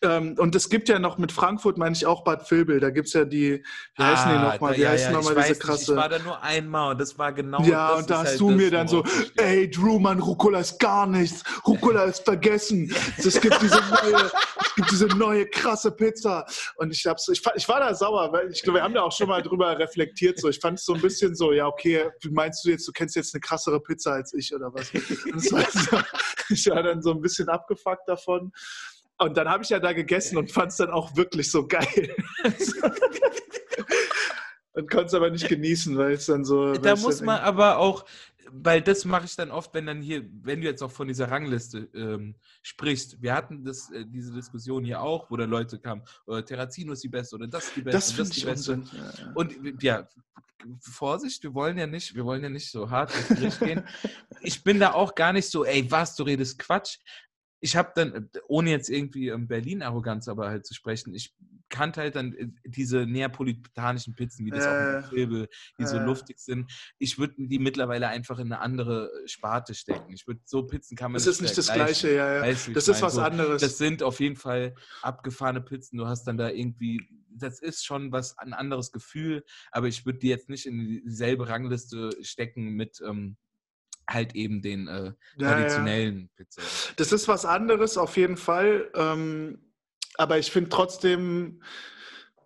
ähm, 0.02 0.34
und 0.38 0.54
es 0.54 0.70
gibt 0.70 0.88
ja 0.88 0.98
noch 0.98 1.18
mit 1.18 1.30
Frankfurt, 1.30 1.78
meine 1.78 1.94
ich 1.94 2.06
auch 2.06 2.24
Bad 2.24 2.50
Vilbel, 2.50 2.80
da 2.80 2.90
gibt 2.90 3.08
es 3.08 3.12
ja 3.12 3.24
die, 3.24 3.62
wie 3.96 4.02
heißen 4.02 4.30
die 4.30 4.36
Ah, 4.36 4.52
nochmal? 4.52 4.76
Wie 4.76 4.82
ja, 4.82 4.90
heißen 4.90 5.12
ja, 5.12 5.18
nochmal 5.18 5.34
diese 5.34 5.48
nicht, 5.50 5.60
krasse? 5.60 5.92
Ich 5.92 5.96
war 5.96 6.08
da 6.08 6.18
nur 6.18 6.42
einmal 6.42 6.92
und 6.92 7.00
das 7.00 7.18
war 7.18 7.32
genau 7.32 7.62
ja, 7.62 7.94
und 7.94 8.08
da 8.08 8.20
hast 8.20 8.30
halt 8.30 8.40
du 8.40 8.50
mir 8.50 8.70
dann 8.70 8.88
so, 8.88 9.04
ey, 9.36 9.70
Drew, 9.70 9.98
Mann, 9.98 10.20
Rucola 10.20 10.60
ist 10.60 10.78
gar 10.78 11.06
nichts. 11.06 11.42
Rucola 11.66 12.04
ist 12.04 12.24
vergessen. 12.24 12.92
Es 13.18 13.40
gibt 13.40 13.60
diese 13.60 13.78
neue, 13.78 14.30
es 14.60 14.74
gibt 14.74 14.90
diese 14.90 15.06
neue 15.06 15.46
krasse 15.46 15.90
Pizza. 15.90 16.46
Und 16.76 16.90
ich, 16.90 17.06
hab's, 17.06 17.28
ich, 17.28 17.42
ich 17.54 17.68
war 17.68 17.80
da 17.80 17.94
sauer, 17.94 18.32
weil 18.32 18.50
ich 18.50 18.62
glaube, 18.62 18.78
wir 18.78 18.82
haben 18.82 18.94
da 18.94 19.02
auch 19.02 19.12
schon 19.12 19.28
mal 19.28 19.42
drüber 19.42 19.78
reflektiert. 19.78 20.40
So. 20.40 20.48
Ich 20.48 20.60
fand 20.60 20.78
es 20.78 20.86
so 20.86 20.94
ein 20.94 21.00
bisschen 21.00 21.34
so, 21.34 21.52
ja, 21.52 21.66
okay, 21.66 22.10
meinst 22.30 22.64
du 22.64 22.70
jetzt, 22.70 22.88
du 22.88 22.92
kennst 22.92 23.16
jetzt 23.16 23.34
eine 23.34 23.40
krassere 23.40 23.80
Pizza 23.80 24.12
als 24.12 24.32
ich 24.32 24.54
oder 24.54 24.72
was? 24.72 24.92
War 24.94 25.70
so, 25.70 25.98
ich 26.54 26.66
war 26.70 26.82
dann 26.82 27.02
so 27.02 27.10
ein 27.10 27.20
bisschen 27.20 27.48
abgefuckt 27.48 28.08
davon. 28.08 28.50
Und 29.18 29.36
dann 29.36 29.48
habe 29.48 29.62
ich 29.62 29.70
ja 29.70 29.78
da 29.78 29.92
gegessen 29.92 30.36
und 30.38 30.50
fand 30.50 30.72
es 30.72 30.78
dann 30.78 30.90
auch 30.90 31.16
wirklich 31.16 31.50
so 31.50 31.66
geil. 31.66 32.14
und 34.72 34.90
konnte 34.90 35.06
es 35.06 35.14
aber 35.14 35.30
nicht 35.30 35.48
genießen, 35.48 35.96
weil 35.96 36.12
es 36.12 36.26
dann 36.26 36.44
so. 36.44 36.74
Da 36.74 36.96
muss 36.96 37.20
man 37.20 37.40
aber 37.40 37.78
auch, 37.78 38.04
weil 38.50 38.82
das 38.82 39.04
mache 39.04 39.26
ich 39.26 39.36
dann 39.36 39.50
oft, 39.50 39.72
wenn 39.74 39.86
dann 39.86 40.02
hier, 40.02 40.24
wenn 40.42 40.60
du 40.60 40.66
jetzt 40.66 40.82
auch 40.82 40.90
von 40.90 41.08
dieser 41.08 41.30
Rangliste 41.30 41.88
ähm, 41.94 42.34
sprichst. 42.62 43.22
Wir 43.22 43.34
hatten 43.34 43.64
das, 43.64 43.90
äh, 43.90 44.04
diese 44.06 44.32
Diskussion 44.32 44.84
hier 44.84 45.00
auch, 45.00 45.30
wo 45.30 45.36
dann 45.36 45.50
Leute 45.50 45.78
kamen, 45.78 46.02
äh, 46.26 46.42
Terrazino 46.42 46.92
ist 46.92 47.04
die 47.04 47.08
beste 47.08 47.36
oder 47.36 47.46
das 47.46 47.66
ist 47.66 47.76
die 47.76 47.82
beste 47.82 47.96
Das 47.96 48.08
und 48.10 48.14
finde 48.16 48.30
ist 48.30 48.36
die 48.36 48.40
ich 48.40 48.46
beste. 48.46 48.72
Unsinn. 49.34 49.70
Und 49.70 49.82
ja, 49.82 50.08
Vorsicht, 50.80 51.42
wir 51.42 51.54
wollen 51.54 51.78
ja 51.78 51.86
nicht, 51.86 52.14
wir 52.14 52.24
wollen 52.24 52.42
ja 52.42 52.48
nicht 52.48 52.70
so 52.70 52.90
hart 52.90 53.14
ins 53.14 53.28
Gericht 53.28 53.60
gehen. 53.60 53.84
Ich 54.40 54.62
bin 54.62 54.80
da 54.80 54.92
auch 54.92 55.14
gar 55.14 55.32
nicht 55.32 55.48
so, 55.48 55.64
ey, 55.64 55.90
was, 55.90 56.16
du 56.16 56.22
redest 56.22 56.58
Quatsch. 56.58 56.98
Ich 57.64 57.76
habe 57.76 57.92
dann, 57.94 58.28
ohne 58.46 58.68
jetzt 58.70 58.90
irgendwie 58.90 59.28
ähm, 59.28 59.48
Berlin-Arroganz 59.48 60.28
aber 60.28 60.48
halt 60.48 60.66
zu 60.66 60.74
sprechen, 60.74 61.14
ich 61.14 61.34
kannte 61.70 62.02
halt 62.02 62.14
dann 62.14 62.34
äh, 62.34 62.48
diese 62.66 63.06
neapolitanischen 63.06 64.14
Pizzen, 64.14 64.44
wie 64.44 64.50
das 64.50 64.66
Äh, 64.66 64.68
auch 64.68 64.96
mit 64.96 65.06
Filbe, 65.06 65.48
die 65.78 65.86
so 65.86 65.96
äh. 65.96 66.04
luftig 66.04 66.38
sind. 66.40 66.70
Ich 66.98 67.18
würde 67.18 67.34
die 67.38 67.58
mittlerweile 67.58 68.08
einfach 68.08 68.38
in 68.38 68.52
eine 68.52 68.60
andere 68.60 69.10
Sparte 69.24 69.72
stecken. 69.74 70.12
Ich 70.12 70.26
würde 70.26 70.40
so 70.44 70.64
Pizzen 70.66 70.94
kann 70.94 71.10
man 71.10 71.18
Das 71.18 71.26
ist 71.26 71.40
nicht 71.40 71.56
das. 71.56 71.72
Gleiche, 71.72 72.14
ja, 72.14 72.34
ja. 72.34 72.42
Weißt 72.42 72.68
Das 72.76 72.86
ist 72.86 72.96
meine? 72.96 73.06
was 73.06 73.14
So, 73.14 73.22
anderes. 73.22 73.62
das 73.62 73.78
sind 73.78 74.02
auf 74.02 74.20
jeden 74.20 74.36
Fall 74.36 74.74
abgefahrene 75.00 75.62
Pizzen. 75.62 75.96
Du 75.96 76.06
hast 76.06 76.24
dann 76.24 76.36
da 76.36 76.50
irgendwie, 76.50 77.00
das 77.30 77.60
ist 77.60 77.86
schon 77.86 78.12
was 78.12 78.36
ein 78.36 78.52
anderes 78.52 78.92
Gefühl, 78.92 79.42
aber 79.72 79.88
ich 79.88 80.04
würde 80.04 80.18
die 80.18 80.28
jetzt 80.28 80.50
nicht 80.50 80.66
in 80.66 81.00
dieselbe 81.06 81.48
Rangliste 81.48 82.10
stecken 82.20 82.74
mit 82.74 83.00
ähm, 83.00 83.38
halt 84.08 84.34
eben 84.34 84.62
den 84.62 84.88
äh, 84.88 84.92
Ja, 84.92 85.12
ja. 85.38 85.48
traditionellen 85.54 86.30
Pizzen. 86.36 86.62
Das 86.96 87.12
ist 87.12 87.28
was 87.28 87.44
anderes, 87.44 87.96
auf 87.98 88.16
jeden 88.16 88.36
Fall. 88.36 88.90
Ähm, 88.94 89.58
aber 90.16 90.38
ich 90.38 90.50
finde 90.50 90.70
trotzdem, 90.70 91.62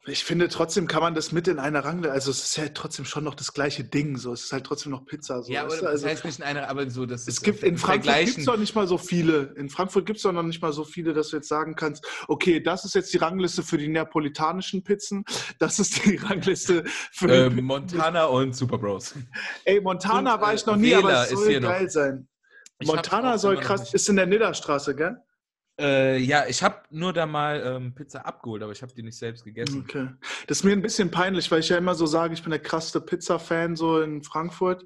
ich 0.09 0.25
finde 0.25 0.49
trotzdem 0.49 0.87
kann 0.87 1.03
man 1.03 1.15
das 1.15 1.33
mit 1.33 1.49
in 1.49 1.59
einer 1.59 1.85
Rangliste, 1.85 2.13
also 2.13 2.31
es 2.31 2.43
ist 2.45 2.57
ja 2.57 2.69
trotzdem 2.69 3.05
schon 3.05 3.25
noch 3.25 3.35
das 3.35 3.53
gleiche 3.53 3.85
Ding, 3.85 4.17
so 4.17 4.33
es 4.33 4.45
ist 4.45 4.53
halt 4.53 4.65
trotzdem 4.65 4.93
noch 4.93 5.05
Pizza. 5.05 5.43
So, 5.43 5.53
Ja, 5.53 5.63
aber 5.63 5.77
du? 5.77 5.83
das 5.83 5.91
also, 5.91 6.07
heißt 6.07 6.25
nicht 6.25 6.39
in 6.39 6.45
einer, 6.45 6.69
aber 6.69 6.89
so, 6.91 7.07
das 7.07 7.27
es 7.29 7.43
gibt 7.43 7.63
in 7.63 7.79
Frankfurt 7.79 8.25
gibt 8.25 8.39
es 8.39 8.45
doch 8.45 8.57
nicht 8.57 8.75
mal 8.75 8.87
so 8.87 8.99
viele. 8.99 9.55
In 9.57 9.69
Frankfurt 9.71 10.07
gibt 10.07 10.19
es 10.19 10.23
doch 10.23 10.33
noch 10.33 10.43
nicht 10.43 10.63
mal 10.63 10.73
so 10.73 10.85
viele, 10.85 11.13
dass 11.13 11.29
du 11.29 11.37
jetzt 11.37 11.49
sagen 11.49 11.75
kannst, 11.75 12.07
okay, 12.29 12.61
das 12.61 12.85
ist 12.85 12.95
jetzt 12.95 13.13
die 13.13 13.19
Rangliste 13.19 13.63
für 13.63 13.79
die 13.79 13.89
neapolitanischen 13.89 14.83
Pizzen, 14.85 15.25
das 15.59 15.79
ist 15.79 16.05
die 16.05 16.17
Rangliste 16.23 16.85
für 17.13 17.47
ähm, 17.47 17.65
Montana 17.65 18.25
und 18.25 18.55
Super 18.55 18.79
Bros. 18.79 19.15
Ey, 19.65 19.81
Montana 19.81 20.35
Und, 20.35 20.41
war 20.41 20.53
äh, 20.53 20.57
ich 20.57 20.67
noch 20.67 20.77
nie, 20.77 20.95
aber 20.95 21.09
Wähler 21.09 21.23
es 21.25 21.33
ist 21.33 21.39
soll 21.39 21.49
hier 21.49 21.61
noch. 21.61 21.69
geil 21.71 21.91
sein. 21.91 22.29
Ich 22.81 22.87
Montana 22.87 23.39
soll 23.39 23.57
krass, 23.59 23.93
ist 23.93 24.09
in 24.09 24.17
der 24.17 24.27
Nidderstraße, 24.27 24.95
gell? 24.95 25.17
Äh, 25.81 26.19
ja, 26.19 26.45
ich 26.49 26.63
habe 26.63 26.77
nur 26.91 27.13
da 27.13 27.25
mal 27.25 27.63
ähm, 27.65 27.95
Pizza 27.95 28.27
abgeholt, 28.27 28.63
aber 28.65 28.73
ich 28.73 28.83
habe 28.83 28.93
die 28.93 29.03
nicht 29.05 29.17
selbst 29.17 29.45
gegessen. 29.45 29.85
Okay. 29.89 30.09
Das 30.49 30.59
ist 30.59 30.65
mir 30.65 30.73
ein 30.73 30.83
bisschen 30.83 31.11
peinlich, 31.11 31.49
weil 31.53 31.61
ich 31.61 31.69
ja 31.69 31.79
immer 31.79 31.95
so 31.95 32.05
sage, 32.07 32.35
ich 32.35 32.43
bin 32.43 32.51
der 32.51 32.59
krasseste 32.59 33.01
Pizza-Fan 33.01 33.77
so 33.77 34.01
in 34.01 34.25
Frankfurt. 34.25 34.85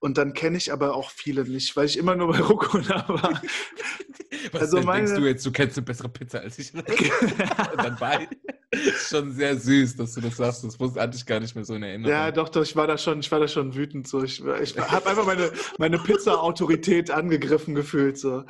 Und 0.00 0.18
dann 0.18 0.32
kenne 0.32 0.56
ich 0.56 0.72
aber 0.72 0.96
auch 0.96 1.10
viele 1.10 1.44
nicht, 1.44 1.76
weil 1.76 1.86
ich 1.86 1.96
immer 1.96 2.16
nur 2.16 2.32
bei 2.32 2.40
Rucola 2.40 3.04
war. 3.08 3.40
Was 4.50 4.62
also 4.62 4.82
meine... 4.82 5.06
denkst 5.06 5.20
du 5.20 5.26
jetzt, 5.28 5.46
du 5.46 5.52
kennst 5.52 5.78
eine 5.78 5.84
bessere 5.84 6.08
Pizza 6.08 6.40
als 6.40 6.58
ich? 6.58 6.72
dann 7.76 7.96
bei. 8.00 8.28
schon 8.96 9.32
sehr 9.32 9.56
süß, 9.56 9.96
dass 9.96 10.14
du 10.14 10.22
das 10.22 10.36
sagst. 10.36 10.64
Das 10.64 10.80
wusste, 10.80 11.00
hatte 11.00 11.16
ich 11.16 11.24
gar 11.24 11.38
nicht 11.38 11.54
mehr 11.54 11.64
so 11.64 11.74
in 11.74 11.84
Erinnerung. 11.84 12.10
Ja, 12.10 12.32
doch, 12.32 12.48
doch, 12.48 12.62
ich 12.62 12.74
war 12.74 12.88
da 12.88 12.98
schon, 12.98 13.20
ich 13.20 13.30
war 13.30 13.38
da 13.38 13.46
schon 13.46 13.76
wütend. 13.76 14.08
So. 14.08 14.24
Ich, 14.24 14.42
ich 14.44 14.76
habe 14.76 15.08
einfach 15.08 15.26
meine, 15.26 15.52
meine 15.78 15.98
Pizza-Autorität 15.98 17.12
angegriffen 17.12 17.76
gefühlt. 17.76 18.18
So. 18.18 18.44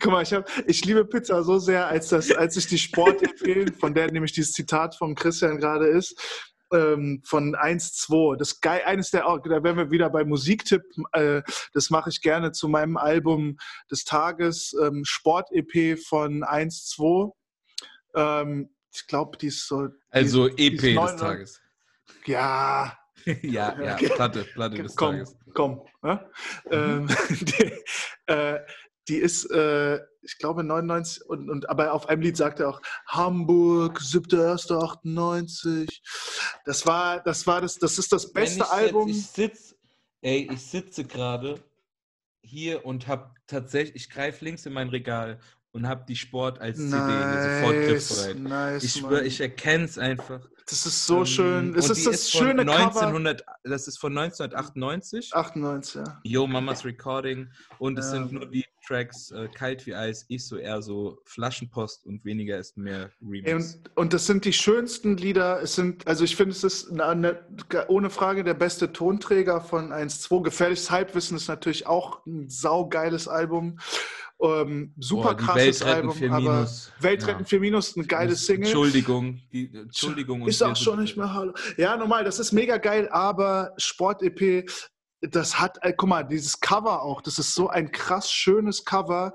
Guck 0.00 0.12
mal, 0.12 0.22
ich, 0.22 0.32
hab, 0.32 0.48
ich 0.66 0.84
liebe 0.84 1.04
Pizza 1.04 1.42
so 1.42 1.58
sehr, 1.58 1.86
als, 1.86 2.08
das, 2.08 2.32
als 2.32 2.56
ich 2.56 2.66
die 2.66 2.78
Sport 2.78 3.22
empfehlen, 3.22 3.72
von 3.74 3.94
der 3.94 4.10
nämlich 4.10 4.32
dieses 4.32 4.52
Zitat 4.52 4.96
von 4.96 5.14
Christian 5.14 5.58
gerade 5.58 5.86
ist, 5.86 6.48
ähm, 6.72 7.20
von 7.24 7.54
1-2. 7.54 8.36
Das 8.36 8.60
geil, 8.60 8.82
eines 8.86 9.10
der, 9.10 9.22
da 9.22 9.62
wären 9.62 9.76
wir 9.76 9.90
wieder 9.90 10.08
bei 10.08 10.24
Musiktipp, 10.24 10.82
äh, 11.12 11.42
das 11.74 11.90
mache 11.90 12.10
ich 12.10 12.22
gerne 12.22 12.52
zu 12.52 12.68
meinem 12.68 12.96
Album 12.96 13.58
des 13.90 14.04
Tages, 14.04 14.74
ähm, 14.82 15.04
Sport-EP 15.04 15.98
von 15.98 16.44
1-2. 16.44 17.32
Ähm, 18.14 18.70
ich 18.92 19.06
glaube, 19.06 19.36
die 19.38 19.48
ist 19.48 19.68
so. 19.68 19.88
Also 20.10 20.48
die, 20.48 20.68
EP 20.68 20.80
die 20.80 20.94
des 20.94 21.16
Tages. 21.16 21.60
Ja. 22.26 22.96
ja, 23.42 23.78
ja, 23.82 23.96
Platte, 23.96 24.44
Platte 24.44 24.82
des 24.82 24.96
komm, 24.96 25.16
Tages. 25.16 25.36
Komm, 25.52 25.82
ne? 26.02 26.26
mhm. 26.70 27.06
die, 27.30 27.72
äh, 28.26 28.60
die 29.08 29.16
ist, 29.16 29.50
äh, 29.50 29.98
ich 30.22 30.38
glaube, 30.38 30.62
99 30.62 31.26
und, 31.26 31.50
und 31.50 31.68
aber 31.68 31.92
auf 31.92 32.08
einem 32.08 32.22
Lied 32.22 32.36
sagt 32.36 32.60
er 32.60 32.68
auch 32.68 32.80
Hamburg, 33.06 33.98
7.1.98. 33.98 36.00
Das 36.64 36.86
war, 36.86 37.20
das 37.20 37.46
war 37.46 37.60
das, 37.60 37.78
das 37.78 37.98
ist 37.98 38.12
das 38.12 38.32
beste 38.32 38.64
ich 38.64 38.70
Album. 38.70 39.08
Jetzt, 39.08 39.18
ich 39.18 39.26
sitz, 39.26 39.76
ey, 40.22 40.48
ich 40.52 40.62
sitze 40.62 41.04
gerade 41.04 41.62
hier 42.42 42.84
und 42.84 43.08
habe 43.08 43.34
tatsächlich, 43.46 44.04
ich 44.04 44.10
greife 44.10 44.44
links 44.44 44.66
in 44.66 44.72
mein 44.72 44.88
Regal 44.88 45.40
und 45.72 45.86
habe 45.88 46.04
die 46.08 46.16
Sport 46.16 46.60
als 46.60 46.78
nice, 46.78 46.90
CD 46.90 47.60
sofort 47.60 47.88
griffbereit. 47.88 48.38
Nice, 48.38 48.84
ich 48.84 48.92
schwöre, 48.92 49.24
ich 49.24 49.40
erkenne 49.40 49.84
es 49.84 49.98
einfach. 49.98 50.40
Das 50.70 50.86
ist 50.86 51.06
so 51.06 51.18
ähm, 51.18 51.26
schön. 51.26 51.74
Es 51.74 51.90
ist 51.90 52.06
das 52.06 52.14
ist 52.14 52.30
schöne 52.30 52.62
1900, 52.62 53.44
Cover. 53.44 53.56
Das 53.64 53.88
ist 53.88 53.98
von 53.98 54.16
1998. 54.16 55.34
98, 55.34 55.94
ja. 55.96 56.20
Yo 56.22 56.46
Mamas 56.46 56.84
Recording. 56.84 57.48
Und 57.78 57.98
es 57.98 58.10
sind 58.10 58.30
nur 58.32 58.46
die 58.46 58.64
Tracks 58.86 59.32
äh, 59.32 59.48
Kalt 59.48 59.84
wie 59.86 59.94
Eis, 59.94 60.24
ich 60.28 60.46
so 60.46 60.56
eher 60.56 60.80
so 60.80 61.18
Flaschenpost 61.24 62.06
und 62.06 62.24
weniger 62.24 62.58
ist 62.58 62.76
mehr 62.76 63.10
Remix. 63.20 63.74
Und, 63.74 63.96
und 63.96 64.12
das 64.12 64.26
sind 64.26 64.44
die 64.44 64.52
schönsten 64.52 65.16
Lieder. 65.16 65.60
Es 65.60 65.74
sind, 65.74 66.06
also 66.06 66.24
ich 66.24 66.36
finde, 66.36 66.52
es 66.52 66.62
ist 66.62 66.90
eine, 66.90 67.06
eine, 67.06 67.38
ohne 67.88 68.10
Frage 68.10 68.44
der 68.44 68.54
beste 68.54 68.92
Tonträger 68.92 69.60
von 69.60 69.92
1-2. 69.92 70.42
Gefährliches 70.42 70.90
Halbwissen 70.90 71.36
ist 71.36 71.48
natürlich 71.48 71.86
auch 71.86 72.24
ein 72.26 72.48
saugeiles 72.48 73.26
Album. 73.26 73.78
Ähm, 74.42 74.94
super 74.98 75.34
Boah, 75.34 75.36
krasses 75.36 75.82
Album, 75.82 76.16
aber 76.30 76.68
Weltretten 77.00 77.42
ja. 77.42 77.48
4 77.48 77.60
Minus, 77.60 77.96
ein 77.96 78.06
geiles 78.06 78.46
Single. 78.46 78.64
Entschuldigung, 78.64 79.38
die, 79.52 79.70
Entschuldigung. 79.74 80.46
Ist 80.46 80.62
auch 80.62 80.76
schon 80.76 81.00
nicht 81.00 81.16
mehr 81.16 81.32
Hallo. 81.32 81.52
Ja, 81.76 81.96
normal, 81.96 82.24
das 82.24 82.38
ist 82.38 82.52
mega 82.52 82.78
geil, 82.78 83.08
aber 83.10 83.74
Sport-EP, 83.76 84.70
das 85.20 85.60
hat, 85.60 85.78
äh, 85.82 85.92
guck 85.94 86.08
mal, 86.08 86.22
dieses 86.22 86.58
Cover 86.58 87.02
auch, 87.02 87.20
das 87.20 87.38
ist 87.38 87.54
so 87.54 87.68
ein 87.68 87.92
krass 87.92 88.32
schönes 88.32 88.84
Cover. 88.84 89.34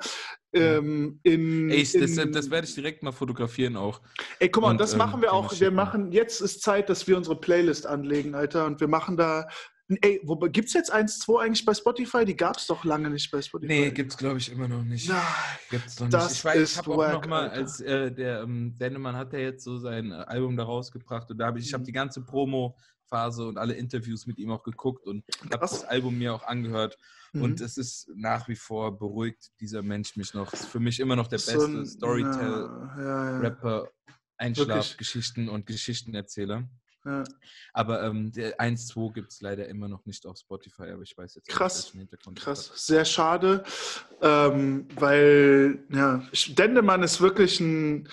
Ähm, 0.54 1.20
in, 1.22 1.70
Ey, 1.70 1.82
das, 1.82 1.94
in, 1.94 2.32
das, 2.32 2.50
werde 2.50 2.66
ich 2.66 2.74
direkt 2.74 3.04
mal 3.04 3.12
fotografieren 3.12 3.76
auch. 3.76 4.02
Ey, 4.40 4.50
guck 4.50 4.64
mal, 4.64 4.70
und, 4.72 4.80
das 4.80 4.94
ähm, 4.94 5.00
machen 5.00 5.22
wir 5.22 5.34
auch. 5.34 5.60
Wir 5.60 5.70
machen, 5.70 6.12
jetzt 6.14 6.42
ist 6.42 6.62
Zeit, 6.62 6.90
dass 6.90 7.08
wir 7.08 7.18
unsere 7.18 7.40
Playlist 7.40 7.86
anlegen, 7.86 8.34
Alter. 8.34 8.66
Und 8.66 8.80
wir 8.80 8.88
machen 8.88 9.18
da 9.18 9.48
Ey, 9.88 10.20
gibt 10.52 10.68
es 10.68 10.74
jetzt 10.74 10.92
1-2 10.92 11.42
eigentlich 11.42 11.64
bei 11.64 11.74
Spotify? 11.74 12.26
Die 12.26 12.36
gab 12.36 12.58
es 12.58 12.66
doch 12.66 12.84
lange 12.86 13.10
nicht 13.10 13.30
bei 13.30 13.40
Spotify. 13.40 13.72
Nee, 13.72 13.92
gibt 13.92 14.12
es 14.12 14.18
glaube 14.18 14.40
ich 14.40 14.52
immer 14.52 14.68
noch 14.68 14.84
nicht. 14.84 15.08
Nein, 15.08 15.22
gibt's 15.70 16.00
noch 16.00 16.08
nicht. 16.08 16.32
Ich, 16.32 16.44
weiß, 16.44 16.72
ich 16.72 16.78
habe 16.78 16.92
auch 16.92 17.22
noch 17.22 17.28
mal, 17.28 17.50
als 17.50 17.82
äh, 17.82 18.12
der 18.12 18.42
ähm, 18.42 18.76
Dennemann 18.80 19.16
hat 19.16 19.34
ja 19.34 19.40
jetzt 19.40 19.64
so 19.64 19.78
sein 19.78 20.12
äh, 20.12 20.16
Album 20.16 20.58
da 20.58 20.64
rausgebracht 20.64 21.30
und 21.30 21.38
da 21.38 21.46
habe 21.48 21.60
ich, 21.60 21.68
ich 21.68 21.74
habe 21.74 21.84
mhm. 21.84 21.86
die 21.86 21.92
ganze 21.92 22.24
Promo-Phase 22.24 23.48
und 23.48 23.60
alle 23.60 23.76
Interviews 23.76 24.26
mit 24.26 24.40
ihm 24.40 24.50
auch 24.50 24.64
geguckt 24.64 25.06
und 25.06 25.24
habe 25.44 25.58
das 25.60 25.84
Album 25.84 26.18
mir 26.18 26.34
auch 26.34 26.44
angehört. 26.44 26.98
Mhm. 27.34 27.44
Und 27.44 27.62
es 27.62 27.78
ist 27.78 28.10
nach 28.16 28.48
wie 28.48 28.56
vor 28.56 28.98
beruhigt 28.98 29.52
dieser 29.60 29.84
Mensch 29.84 30.16
mich 30.16 30.34
noch. 30.34 30.52
Ist 30.52 30.66
für 30.66 30.80
mich 30.80 31.00
immer 31.00 31.16
noch 31.16 31.28
der 31.28 31.38
beste 31.38 31.60
so 31.60 31.86
Storytell-Rapper, 31.86 33.70
ja, 33.70 33.84
ja, 33.84 33.84
ja. 33.84 33.88
Einschlafgeschichten 34.38 35.48
und 35.48 35.68
Geschichtenerzähler. 35.68 36.68
Ja. 37.06 37.24
Aber 37.74 38.04
ähm, 38.04 38.32
der 38.32 38.60
1-2 38.60 39.14
gibt 39.14 39.32
es 39.32 39.42
leider 39.42 39.68
immer 39.68 39.88
noch 39.88 40.06
nicht 40.06 40.26
auf 40.26 40.38
Spotify, 40.38 40.90
aber 40.92 41.04
ich 41.04 41.16
weiß 41.16 41.36
jetzt 41.36 41.48
krass, 41.48 41.94
nicht, 41.94 42.12
Krass, 42.36 42.72
hat. 42.72 42.78
sehr 42.78 43.06
schade, 43.06 43.64
ähm, 44.22 44.88
weil 44.96 45.86
ja, 45.92 46.24
Dendemann 46.50 47.04
ist 47.04 47.22
wirklich 47.22 47.60
ein. 47.60 48.10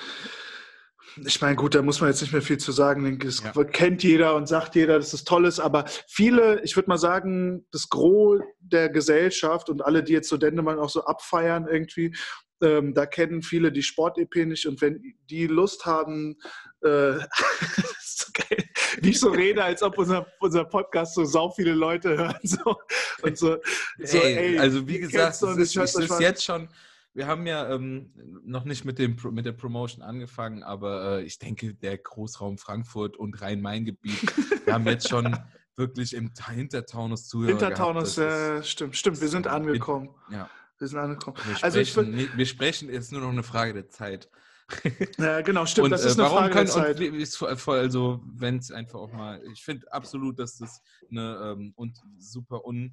Ich 1.26 1.42
meine, 1.42 1.56
gut, 1.56 1.74
da 1.74 1.82
muss 1.82 2.00
man 2.00 2.08
jetzt 2.08 2.22
nicht 2.22 2.32
mehr 2.32 2.40
viel 2.40 2.56
zu 2.56 2.72
sagen. 2.72 3.18
Das 3.18 3.42
ja. 3.42 3.64
kennt 3.64 4.02
jeder 4.02 4.34
und 4.34 4.48
sagt 4.48 4.74
jeder, 4.76 4.96
dass 4.96 5.12
es 5.12 5.24
toll 5.24 5.44
ist. 5.44 5.60
Aber 5.60 5.84
viele, 6.08 6.62
ich 6.62 6.74
würde 6.74 6.88
mal 6.88 6.96
sagen, 6.96 7.66
das 7.70 7.90
Gros 7.90 8.40
der 8.60 8.88
Gesellschaft 8.88 9.68
und 9.68 9.84
alle, 9.84 10.02
die 10.02 10.14
jetzt 10.14 10.30
so 10.30 10.38
Dendemann 10.38 10.78
auch 10.78 10.88
so 10.88 11.04
abfeiern 11.04 11.68
irgendwie, 11.68 12.16
ähm, 12.62 12.94
da 12.94 13.04
kennen 13.06 13.42
viele 13.42 13.72
die 13.72 13.82
Sport-EP 13.82 14.46
nicht 14.46 14.66
und 14.66 14.80
wenn 14.80 15.02
die 15.28 15.46
Lust 15.46 15.84
haben, 15.84 16.36
äh, 16.82 17.18
so 18.36 18.44
geil, 18.48 18.64
wie 19.00 19.10
ich 19.10 19.20
so 19.20 19.30
rede, 19.30 19.62
als 19.62 19.82
ob 19.82 19.98
unser, 19.98 20.26
unser 20.40 20.64
Podcast 20.64 21.14
so 21.14 21.24
sau 21.24 21.50
viele 21.50 21.72
Leute 21.72 22.16
hören. 22.16 22.38
So, 22.42 22.76
und 23.22 23.38
so, 23.38 23.58
so 24.02 24.18
ey, 24.18 24.54
ey, 24.54 24.58
also 24.58 24.86
wie 24.86 24.98
gesagt, 24.98 25.42
es 25.42 25.56
ist, 25.56 25.76
es 25.76 25.94
ist 25.94 26.20
jetzt 26.20 26.44
schon, 26.44 26.68
wir 27.14 27.26
haben 27.26 27.46
ja 27.46 27.70
ähm, 27.70 28.10
noch 28.44 28.64
nicht 28.64 28.84
mit, 28.84 28.98
dem, 28.98 29.16
mit 29.30 29.46
der 29.46 29.52
Promotion 29.52 30.02
angefangen, 30.02 30.62
aber 30.62 31.18
äh, 31.18 31.22
ich 31.22 31.38
denke, 31.38 31.74
der 31.74 31.98
Großraum 31.98 32.58
Frankfurt 32.58 33.16
und 33.16 33.40
Rhein-Main-Gebiet, 33.40 34.66
wir 34.66 34.74
haben 34.74 34.86
jetzt 34.86 35.08
schon 35.08 35.36
wirklich 35.76 36.14
im 36.14 36.30
Hintertaunus 36.50 37.28
Zuhörer 37.28 37.50
Hintertaunus, 37.50 38.18
äh, 38.18 38.62
stimmt, 38.62 38.96
stimmt, 38.96 39.20
wir 39.20 39.28
sind 39.28 39.46
angekommen. 39.46 40.10
Ja. 40.30 40.48
Wir 40.78 40.88
sind 40.88 40.98
angekommen. 40.98 41.36
Wir 41.46 41.62
also 41.62 41.84
sprechen, 41.84 42.18
ich, 42.18 42.36
wir 42.36 42.46
sprechen, 42.46 42.88
ist 42.88 43.12
nur 43.12 43.20
noch 43.20 43.28
eine 43.28 43.44
Frage 43.44 43.72
der 43.72 43.88
Zeit. 43.88 44.28
Ja, 45.18 45.40
genau, 45.40 45.66
stimmt. 45.66 45.86
Und, 45.86 45.90
das 45.90 46.04
ist 46.04 46.18
äh, 46.18 46.22
eine 46.22 46.30
warum 46.30 46.38
Frage 46.38 46.52
können, 46.54 46.66
der 46.66 47.40
Zeit. 47.40 47.68
Und, 47.68 47.68
also, 47.68 48.20
wenn 48.24 48.58
es 48.58 48.70
einfach 48.70 49.00
auch 49.00 49.12
mal, 49.12 49.42
ich 49.52 49.62
finde 49.62 49.90
absolut, 49.92 50.38
dass 50.38 50.58
das 50.58 50.80
eine 51.10 51.54
ähm, 51.56 51.72
und 51.76 51.98
super 52.18 52.64
un, 52.64 52.92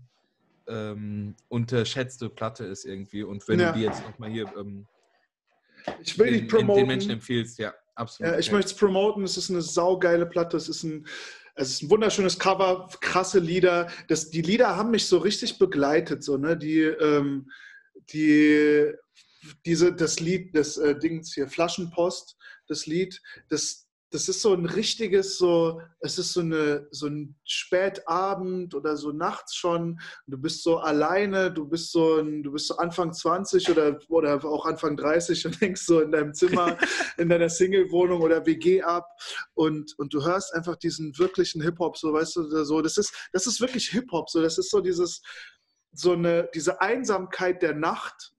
ähm, 0.68 1.36
unterschätzte 1.48 2.30
Platte 2.30 2.66
ist 2.66 2.86
irgendwie. 2.86 3.24
Und 3.24 3.48
wenn 3.48 3.60
ja. 3.60 3.72
du 3.72 3.80
die 3.80 3.86
jetzt 3.86 4.04
nochmal 4.04 4.30
hier 4.30 4.52
ähm, 4.58 4.88
ich 6.02 6.18
will 6.18 6.32
den, 6.32 6.48
promoten. 6.48 6.84
den 6.84 6.88
Menschen 6.88 7.12
empfiehlst, 7.12 7.60
ja, 7.60 7.74
absolut. 7.96 8.32
Ja, 8.32 8.40
ich 8.40 8.48
ja. 8.48 8.54
möchte 8.54 8.72
es 8.72 8.78
promoten. 8.78 9.24
Es 9.24 9.38
ist 9.38 9.50
eine 9.50 9.62
saugeile 9.62 10.26
Platte. 10.26 10.58
Es 10.58 10.70
ist 10.70 10.84
ein, 10.84 11.08
es 11.56 11.72
ist 11.72 11.84
ein 11.84 11.90
wunderschönes 11.90 12.40
Cover, 12.40 12.90
krasse 13.02 13.40
Lieder. 13.40 13.90
Das, 14.08 14.30
die 14.30 14.42
Lieder 14.42 14.76
haben 14.76 14.92
mich 14.92 15.08
so 15.08 15.18
richtig 15.18 15.58
begleitet. 15.58 16.24
So, 16.24 16.38
ne? 16.38 16.58
Die, 16.58 16.82
ähm, 16.82 17.50
die, 18.14 18.92
diese, 19.66 19.94
das 19.94 20.20
Lied, 20.20 20.56
das 20.56 20.78
äh, 20.78 20.98
Dings 20.98 21.34
hier, 21.34 21.48
Flaschenpost, 21.48 22.38
das 22.68 22.86
Lied, 22.86 23.22
das, 23.50 23.90
das 24.12 24.28
ist 24.28 24.42
so 24.42 24.54
ein 24.54 24.66
richtiges, 24.66 25.38
so, 25.38 25.82
es 26.00 26.18
ist 26.18 26.34
so, 26.34 26.42
eine, 26.42 26.88
so 26.90 27.08
ein 27.08 27.36
Spätabend 27.44 28.74
oder 28.74 28.98
so 28.98 29.12
nachts 29.12 29.56
schon. 29.56 30.00
Du 30.26 30.38
bist 30.38 30.64
so 30.64 30.80
alleine, 30.80 31.52
du 31.52 31.68
bist 31.68 31.92
so, 31.92 32.18
ein, 32.20 32.42
du 32.42 32.52
bist 32.52 32.68
so 32.68 32.78
Anfang 32.78 33.14
20 33.14 33.70
oder, 33.70 34.00
oder 34.10 34.44
auch 34.44 34.66
Anfang 34.66 34.98
30 34.98 35.46
und 35.46 35.62
hängst 35.62 35.86
so 35.86 36.02
in 36.02 36.12
deinem 36.12 36.34
Zimmer, 36.34 36.78
in 37.18 37.30
deiner 37.30 37.50
Single-Wohnung 37.50 38.22
oder 38.22 38.46
WG 38.46 38.82
ab 38.82 39.08
und, 39.54 39.94
und 40.00 40.14
du 40.14 40.26
hörst 40.26 40.56
einfach 40.56 40.76
diesen 40.76 41.18
wirklichen 41.20 41.62
Hip-Hop, 41.62 41.98
so 41.98 42.12
weißt 42.12 42.36
du, 42.38 42.64
so, 42.66 42.82
das 42.82 42.98
ist, 42.98 43.14
das 43.32 43.46
ist 43.46 43.62
wirklich 43.62 43.90
Hip-Hop, 43.90 44.30
so, 44.30 44.42
das 44.42 44.58
ist 44.58 44.72
so 44.72 44.82
dieses, 44.82 45.22
so 45.92 46.14
eine, 46.14 46.50
diese 46.56 46.82
Einsamkeit 46.82 47.62
der 47.62 47.76
Nacht, 47.76 48.34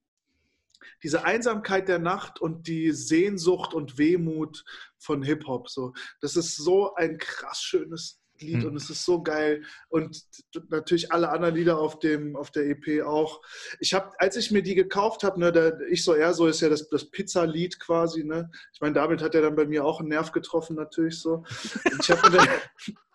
diese 1.03 1.25
Einsamkeit 1.25 1.89
der 1.89 1.99
Nacht 1.99 2.41
und 2.41 2.67
die 2.67 2.93
Sehnsucht 2.93 3.75
und 3.75 3.99
Wehmut 3.99 4.65
von 4.99 5.23
Hip-Hop. 5.23 5.69
So. 5.69 5.93
Das 6.21 6.37
ist 6.37 6.57
so 6.57 6.95
ein 6.95 7.19
krass 7.19 7.63
schönes 7.63 8.21
Lied 8.41 8.59
mhm. 8.59 8.67
und 8.67 8.77
es 8.77 8.91
ist 8.91 9.05
so 9.05 9.23
geil. 9.23 9.63
Und 9.89 10.23
natürlich 10.69 11.13
alle 11.13 11.31
anderen 11.31 11.55
Lieder 11.55 11.79
auf, 11.79 11.99
dem, 11.99 12.37
auf 12.37 12.51
der 12.51 12.69
EP 12.69 13.03
auch. 13.05 13.41
Ich 13.79 13.95
habe, 13.95 14.13
als 14.19 14.37
ich 14.37 14.51
mir 14.51 14.63
die 14.63 14.75
gekauft 14.75 15.23
habe, 15.25 15.41
ne, 15.41 15.79
ich 15.91 16.05
so 16.05 16.15
eher 16.15 16.35
so 16.35 16.47
ist 16.47 16.61
ja 16.61 16.69
das, 16.69 16.89
das 16.89 17.11
Pizza-Lied 17.11 17.81
quasi, 17.81 18.25
ne? 18.25 18.51
Ich 18.73 18.81
meine, 18.81 18.95
damit 18.95 19.23
hat 19.23 19.35
er 19.35 19.43
dann 19.43 19.57
bei 19.57 19.67
mir 19.67 19.85
auch 19.85 20.01
einen 20.01 20.09
Nerv 20.09 20.33
getroffen, 20.33 20.77
natürlich 20.77 21.21
so. 21.21 21.45
Und 21.91 22.01
ich 22.01 22.11
habe 22.11 22.31
mir, 22.31 22.49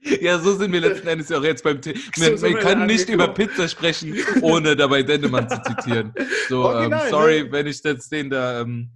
Ja, 0.00 0.38
so 0.38 0.54
sind 0.54 0.72
wir 0.72 0.80
letzten 0.80 1.08
Endes 1.08 1.28
ja 1.28 1.38
auch 1.38 1.44
jetzt 1.44 1.62
beim 1.64 1.80
Thema. 1.80 1.98
Wir, 2.16 2.38
so 2.38 2.46
wir 2.46 2.58
können 2.58 2.86
nicht 2.86 3.08
über 3.08 3.28
Pizza 3.28 3.68
sprechen, 3.68 4.16
ohne 4.42 4.76
dabei 4.76 5.02
Dendemann 5.02 5.48
zu 5.48 5.60
zitieren. 5.62 6.14
So, 6.48 6.72
ähm, 6.72 6.94
sorry, 7.10 7.42
ne? 7.42 7.52
wenn 7.52 7.66
ich 7.66 7.82
jetzt 7.82 8.10
den 8.12 8.30
da, 8.30 8.60
ähm, 8.60 8.90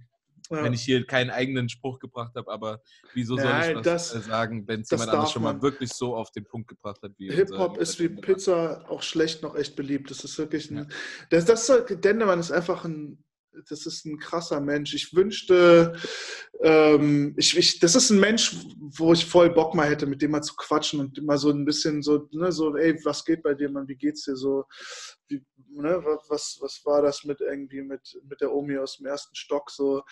ja. 0.49 0.63
wenn 0.63 0.73
ich 0.73 0.81
hier 0.81 1.05
keinen 1.05 1.29
eigenen 1.29 1.67
Spruch 1.67 1.99
gebracht 1.99 2.33
habe, 2.35 2.49
aber 2.51 2.81
wieso 3.13 3.35
soll 3.35 3.45
Nein, 3.45 3.71
ich 3.71 3.75
was 3.77 3.83
das, 3.83 4.15
äh, 4.15 4.21
sagen, 4.21 4.67
wenn 4.67 4.81
es 4.81 4.89
jemand 4.91 5.09
anderes 5.09 5.31
schon 5.31 5.43
mal 5.43 5.61
wirklich 5.61 5.91
so 5.91 6.15
auf 6.15 6.31
den 6.31 6.45
Punkt 6.45 6.69
gebracht 6.69 7.01
hat 7.03 7.11
wie 7.17 7.31
Hip-Hop 7.31 7.77
ist 7.77 7.99
wie 7.99 8.09
Pizza 8.09 8.85
auch 8.89 9.01
schlecht 9.01 9.43
noch 9.43 9.55
echt 9.55 9.75
beliebt. 9.75 10.09
Das 10.09 10.23
ist 10.23 10.37
wirklich 10.37 10.71
ein. 10.71 10.77
Ja. 10.77 10.85
Das, 11.29 11.45
das, 11.45 11.71
Dendemann 11.89 12.39
ist 12.39 12.51
einfach 12.51 12.85
ein 12.85 13.23
das 13.69 13.85
ist 13.85 14.05
ein 14.05 14.19
krasser 14.19 14.59
Mensch. 14.59 14.93
Ich 14.93 15.15
wünschte, 15.15 15.93
ähm, 16.61 17.33
ich, 17.37 17.57
ich, 17.57 17.79
das 17.79 17.95
ist 17.95 18.09
ein 18.09 18.19
Mensch, 18.19 18.55
wo 18.77 19.13
ich 19.13 19.25
voll 19.25 19.49
Bock 19.51 19.75
mal 19.75 19.89
hätte, 19.89 20.05
mit 20.05 20.21
dem 20.21 20.31
mal 20.31 20.41
zu 20.41 20.55
quatschen 20.55 20.99
und 20.99 21.17
immer 21.17 21.37
so 21.37 21.49
ein 21.49 21.65
bisschen 21.65 22.01
so, 22.01 22.27
ne, 22.31 22.51
so, 22.51 22.75
ey, 22.75 22.99
was 23.03 23.25
geht 23.25 23.43
bei 23.43 23.53
dir, 23.53 23.69
Mann, 23.69 23.87
wie 23.87 23.95
geht's 23.95 24.25
dir 24.25 24.35
so? 24.35 24.65
Wie, 25.27 25.41
ne, 25.69 26.03
was, 26.27 26.57
was 26.61 26.81
war 26.85 27.01
das 27.01 27.23
mit 27.23 27.41
irgendwie 27.41 27.81
mit, 27.81 28.19
mit 28.27 28.41
der 28.41 28.53
Omi 28.53 28.77
aus 28.77 28.97
dem 28.97 29.07
ersten 29.07 29.35
Stock 29.35 29.69
so? 29.69 30.03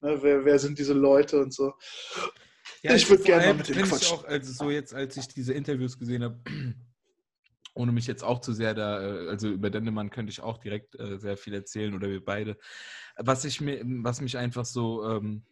Ne, 0.00 0.18
wer, 0.22 0.44
wer 0.44 0.58
sind 0.58 0.78
diese 0.78 0.94
Leute 0.94 1.40
und 1.40 1.52
so? 1.52 1.72
Ja, 2.82 2.94
ich 2.94 3.08
würde 3.08 3.22
gerne 3.22 3.46
mal 3.46 3.54
mit 3.54 3.68
dem 3.68 3.76
quatschen. 3.76 3.98
Ich 4.00 4.12
auch, 4.12 4.24
also 4.24 4.52
so 4.52 4.70
jetzt, 4.70 4.94
als 4.94 5.16
ich 5.16 5.28
diese 5.28 5.52
Interviews 5.52 5.98
gesehen 5.98 6.22
habe, 6.22 6.40
ohne 7.74 7.92
mich 7.92 8.06
jetzt 8.06 8.24
auch 8.24 8.40
zu 8.40 8.52
sehr 8.52 8.74
da, 8.74 9.02
äh, 9.02 9.28
also 9.28 9.48
über 9.48 9.70
Dendemann 9.70 10.10
könnte 10.10 10.30
ich 10.30 10.40
auch 10.40 10.58
direkt 10.58 10.98
äh, 10.98 11.18
sehr 11.18 11.36
viel 11.36 11.54
erzählen 11.54 11.94
oder 11.94 12.08
wir 12.08 12.24
beide. 12.24 12.56
Was 13.16 13.44
ich 13.44 13.60
mir, 13.60 13.80
was 13.84 14.20
mich 14.20 14.36
einfach 14.36 14.64
so, 14.64 15.04
ähm, 15.08 15.44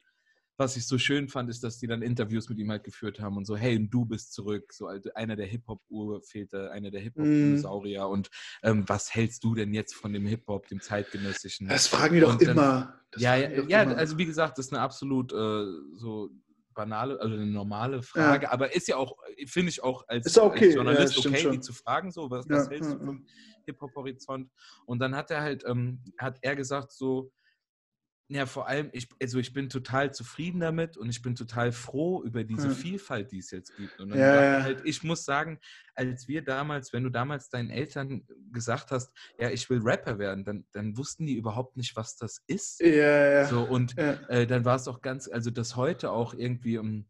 was 0.56 0.76
ich 0.76 0.86
so 0.86 0.98
schön 0.98 1.28
fand, 1.28 1.48
ist, 1.48 1.62
dass 1.62 1.78
die 1.78 1.86
dann 1.86 2.02
Interviews 2.02 2.48
mit 2.48 2.58
ihm 2.58 2.70
halt 2.70 2.82
geführt 2.82 3.20
haben 3.20 3.36
und 3.36 3.44
so, 3.44 3.56
hey, 3.56 3.78
du 3.88 4.04
bist 4.04 4.32
zurück, 4.32 4.72
so 4.72 4.88
also 4.88 5.08
einer 5.14 5.36
der 5.36 5.46
Hip-Hop-Urväter, 5.46 6.72
einer 6.72 6.90
der 6.90 7.00
Hip-Hop-Dinosaurier 7.00 8.08
mm. 8.08 8.10
und 8.10 8.30
ähm, 8.64 8.84
was 8.88 9.14
hältst 9.14 9.44
du 9.44 9.54
denn 9.54 9.72
jetzt 9.72 9.94
von 9.94 10.12
dem 10.12 10.26
Hip-Hop, 10.26 10.66
dem 10.66 10.80
zeitgenössischen? 10.80 11.68
Das 11.68 11.86
fragen 11.86 12.14
die 12.14 12.20
doch 12.20 12.36
dann, 12.36 12.50
immer. 12.50 13.00
ja, 13.16 13.36
ja, 13.36 13.48
ja 13.68 13.82
immer. 13.82 13.96
also 13.96 14.18
wie 14.18 14.26
gesagt, 14.26 14.58
das 14.58 14.66
ist 14.66 14.72
eine 14.72 14.82
absolut 14.82 15.32
äh, 15.32 15.64
so 15.94 16.30
banale, 16.78 17.20
also 17.20 17.34
eine 17.34 17.44
normale 17.44 18.02
Frage, 18.02 18.44
ja. 18.44 18.52
aber 18.52 18.72
ist 18.72 18.86
ja 18.86 18.96
auch, 18.96 19.16
finde 19.46 19.70
ich 19.70 19.82
auch 19.82 20.04
als, 20.06 20.38
okay. 20.38 20.66
als 20.66 20.74
Journalist 20.74 21.16
ja, 21.16 21.30
okay, 21.30 21.40
schon. 21.40 21.52
die 21.52 21.60
zu 21.60 21.72
fragen, 21.72 22.12
so, 22.12 22.30
was, 22.30 22.48
was 22.48 22.70
hältst 22.70 22.92
du 22.92 22.98
vom 23.04 23.26
Hip-Hop-Horizont? 23.64 24.48
Und 24.86 25.00
dann 25.00 25.16
hat 25.16 25.32
er 25.32 25.40
halt, 25.40 25.64
ähm, 25.66 26.00
hat 26.18 26.38
er 26.40 26.54
gesagt, 26.54 26.92
so, 26.92 27.32
ja, 28.30 28.44
vor 28.44 28.68
allem, 28.68 28.90
ich, 28.92 29.08
also 29.22 29.38
ich 29.38 29.54
bin 29.54 29.70
total 29.70 30.12
zufrieden 30.12 30.60
damit 30.60 30.98
und 30.98 31.08
ich 31.08 31.22
bin 31.22 31.34
total 31.34 31.72
froh 31.72 32.22
über 32.22 32.44
diese 32.44 32.68
ja. 32.68 32.74
Vielfalt, 32.74 33.32
die 33.32 33.38
es 33.38 33.50
jetzt 33.50 33.74
gibt. 33.76 33.98
Und 33.98 34.10
dann 34.10 34.18
ja, 34.18 34.62
halt, 34.62 34.82
ich 34.84 35.02
muss 35.02 35.24
sagen, 35.24 35.58
als 35.94 36.28
wir 36.28 36.42
damals, 36.42 36.92
wenn 36.92 37.04
du 37.04 37.10
damals 37.10 37.48
deinen 37.48 37.70
Eltern 37.70 38.26
gesagt 38.52 38.90
hast, 38.90 39.12
ja, 39.38 39.48
ich 39.48 39.70
will 39.70 39.80
Rapper 39.82 40.18
werden, 40.18 40.44
dann, 40.44 40.66
dann 40.72 40.98
wussten 40.98 41.24
die 41.24 41.36
überhaupt 41.36 41.78
nicht, 41.78 41.96
was 41.96 42.16
das 42.16 42.42
ist. 42.46 42.80
Ja, 42.80 42.88
ja. 42.90 43.44
So, 43.46 43.62
und 43.62 43.96
äh, 43.96 44.46
dann 44.46 44.66
war 44.66 44.76
es 44.76 44.88
auch 44.88 45.00
ganz, 45.00 45.26
also 45.26 45.50
das 45.50 45.76
heute 45.76 46.10
auch 46.10 46.34
irgendwie 46.34 46.76
um 46.76 46.86
ähm, 46.86 47.06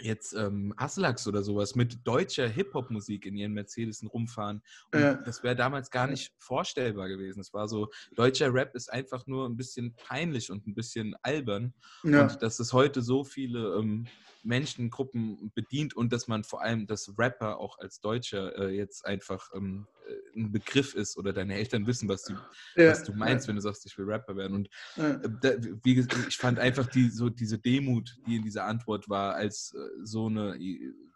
jetzt 0.00 0.34
ähm, 0.34 0.74
Aslaks 0.76 1.26
oder 1.26 1.42
sowas 1.42 1.74
mit 1.74 2.06
deutscher 2.06 2.48
Hip-Hop-Musik 2.48 3.26
in 3.26 3.36
ihren 3.36 3.52
Mercedes 3.52 4.04
rumfahren. 4.12 4.62
Und 4.92 5.00
ja. 5.00 5.14
das 5.14 5.42
wäre 5.42 5.56
damals 5.56 5.90
gar 5.90 6.06
nicht 6.06 6.32
vorstellbar 6.38 7.08
gewesen. 7.08 7.40
Es 7.40 7.52
war 7.54 7.68
so, 7.68 7.88
deutscher 8.14 8.52
Rap 8.52 8.74
ist 8.74 8.92
einfach 8.92 9.26
nur 9.26 9.48
ein 9.48 9.56
bisschen 9.56 9.94
peinlich 9.94 10.50
und 10.50 10.66
ein 10.66 10.74
bisschen 10.74 11.14
albern. 11.22 11.72
Ja. 12.04 12.22
Und 12.22 12.42
dass 12.42 12.60
es 12.60 12.72
heute 12.72 13.02
so 13.02 13.24
viele 13.24 13.76
ähm, 13.76 14.06
Menschengruppen 14.42 15.50
bedient 15.54 15.94
und 15.94 16.12
dass 16.12 16.28
man 16.28 16.44
vor 16.44 16.62
allem 16.62 16.86
das 16.86 17.12
Rapper 17.18 17.58
auch 17.58 17.78
als 17.78 18.00
Deutscher 18.00 18.56
äh, 18.58 18.76
jetzt 18.76 19.04
einfach 19.04 19.50
ähm, 19.54 19.86
äh, 19.88 19.95
ein 20.34 20.52
Begriff 20.52 20.94
ist 20.94 21.16
oder 21.16 21.32
deine 21.32 21.54
Eltern 21.54 21.86
wissen, 21.86 22.08
was 22.08 22.24
du, 22.24 22.34
ja. 22.76 22.90
was 22.90 23.02
du 23.04 23.12
meinst, 23.12 23.48
wenn 23.48 23.56
du 23.56 23.62
sagst, 23.62 23.86
ich 23.86 23.96
will 23.98 24.06
Rapper 24.06 24.36
werden. 24.36 24.54
Und 24.54 24.68
ja. 24.96 25.10
Äh, 25.10 25.28
da, 25.40 25.50
wie, 25.82 26.06
ich 26.28 26.36
fand 26.36 26.58
einfach 26.58 26.86
die, 26.86 27.10
so 27.10 27.28
diese 27.28 27.58
Demut, 27.58 28.16
die 28.26 28.36
in 28.36 28.42
dieser 28.42 28.64
Antwort 28.64 29.08
war, 29.08 29.34
als 29.34 29.74
äh, 29.74 30.04
so 30.04 30.26
eine 30.26 30.58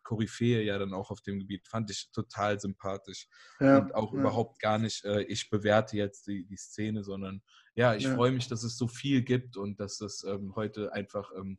Koryphäe 0.02 0.62
ja 0.62 0.78
dann 0.78 0.92
auch 0.92 1.10
auf 1.10 1.20
dem 1.20 1.38
Gebiet, 1.38 1.68
fand 1.68 1.90
ich 1.90 2.10
total 2.12 2.58
sympathisch. 2.58 3.28
Ja. 3.60 3.78
Und 3.78 3.94
auch 3.94 4.12
überhaupt 4.12 4.60
gar 4.60 4.78
nicht, 4.78 5.04
äh, 5.04 5.22
ich 5.22 5.50
bewerte 5.50 5.96
jetzt 5.96 6.26
die, 6.26 6.44
die 6.44 6.56
Szene, 6.56 7.04
sondern 7.04 7.42
ja, 7.74 7.94
ich 7.94 8.08
freue 8.08 8.32
mich, 8.32 8.48
dass 8.48 8.64
es 8.64 8.76
so 8.76 8.88
viel 8.88 9.22
gibt 9.22 9.56
und 9.56 9.78
dass 9.78 9.98
das 9.98 10.24
ähm, 10.24 10.54
heute 10.56 10.92
einfach 10.92 11.30
ähm, 11.36 11.58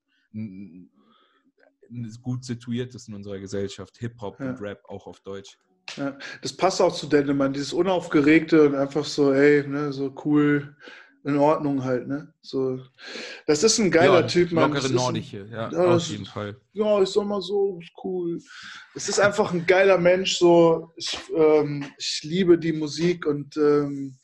gut 2.22 2.46
situiert 2.46 2.94
ist 2.96 3.08
in 3.08 3.16
unserer 3.16 3.40
Gesellschaft, 3.40 3.98
Hip-Hop 3.98 4.40
und 4.40 4.62
Rap 4.62 4.84
auch 4.86 5.08
auf 5.08 5.22
Deutsch. 5.22 5.58
Ja, 5.98 6.18
das 6.42 6.54
passt 6.54 6.82
auch 6.82 6.94
zu 6.94 7.08
Dendemann, 7.08 7.54
dieses 7.54 7.74
Unaufgeregte 7.74 8.68
und 8.68 8.76
einfach 8.76 9.06
so, 9.06 9.34
ey, 9.34 9.68
ne, 9.68 9.92
so 9.92 10.14
cool, 10.26 10.76
in 11.24 11.38
Ordnung 11.38 11.84
halt, 11.84 12.08
ne? 12.08 12.34
So, 12.42 12.80
das 13.46 13.64
ist 13.64 13.78
ein 13.78 13.92
geiler 13.92 14.22
ja, 14.22 14.28
Typ, 14.28 14.52
man. 14.52 14.74
Lockere 14.74 14.92
Nordische, 14.92 15.48
ja, 15.52 15.72
ja, 15.72 15.96
auf 15.96 16.08
jeden 16.08 16.26
Fall. 16.26 16.56
Ja, 16.74 17.02
ist 17.02 17.16
doch 17.16 17.24
mal 17.24 17.42
so 17.42 17.80
cool. 18.04 18.40
Es 18.96 19.08
ist 19.08 19.20
einfach 19.20 19.54
ein 19.54 19.66
geiler 19.66 19.98
Mensch, 19.98 20.38
so, 20.38 20.92
ich, 20.96 21.18
ähm, 21.36 21.86
ich 21.98 22.22
liebe 22.24 22.58
die 22.58 22.74
Musik 22.74 23.26
und 23.28 23.56
ähm, 23.58 24.18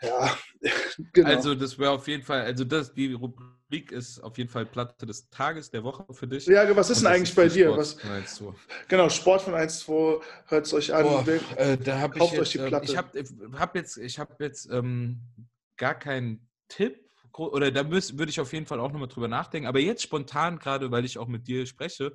ja, 0.00 0.36
genau. 1.12 1.28
Also 1.28 1.54
das 1.54 1.78
wäre 1.78 1.90
auf 1.90 2.08
jeden 2.08 2.22
Fall, 2.22 2.42
also 2.42 2.64
das, 2.64 2.92
die 2.94 3.12
Rubrik 3.12 3.55
Rubrik 3.66 3.92
ist 3.92 4.20
auf 4.20 4.38
jeden 4.38 4.50
Fall 4.50 4.66
Platte 4.66 5.06
des 5.06 5.28
Tages, 5.30 5.70
der 5.70 5.82
Woche 5.82 6.06
für 6.12 6.26
dich. 6.26 6.46
Ja, 6.46 6.76
was 6.76 6.90
ist 6.90 7.00
denn 7.00 7.08
eigentlich 7.08 7.30
ist 7.30 7.34
bei 7.34 7.48
dir? 7.48 7.66
Sport 7.66 7.78
was, 7.78 7.92
von 7.94 8.10
1, 8.10 8.34
2. 8.34 8.54
Genau, 8.88 9.08
Sport 9.08 9.42
von 9.42 9.54
1, 9.54 9.80
2, 9.80 10.20
hört 10.46 10.66
es 10.66 10.74
euch 10.74 10.94
an. 10.94 11.02
Boah, 11.02 11.26
äh, 11.56 11.76
da 11.76 12.00
hab 12.00 12.14
kauft 12.14 12.32
ich 12.32 12.38
jetzt, 12.38 12.42
euch 12.42 12.52
die 12.52 12.58
ähm, 12.58 12.68
Platte. 12.68 12.84
Ich 12.84 12.96
habe 12.96 13.58
hab 13.58 13.74
jetzt, 13.74 13.96
ich 13.96 14.18
hab 14.18 14.40
jetzt 14.40 14.70
ähm, 14.70 15.20
gar 15.76 15.94
keinen 15.94 16.48
Tipp, 16.68 17.08
oder 17.32 17.70
da 17.70 17.90
würde 17.90 18.30
ich 18.30 18.40
auf 18.40 18.52
jeden 18.52 18.66
Fall 18.66 18.80
auch 18.80 18.92
nochmal 18.92 19.08
drüber 19.08 19.28
nachdenken. 19.28 19.66
Aber 19.66 19.80
jetzt 19.80 20.02
spontan, 20.02 20.58
gerade 20.58 20.90
weil 20.90 21.04
ich 21.04 21.18
auch 21.18 21.28
mit 21.28 21.46
dir 21.46 21.66
spreche, 21.66 22.14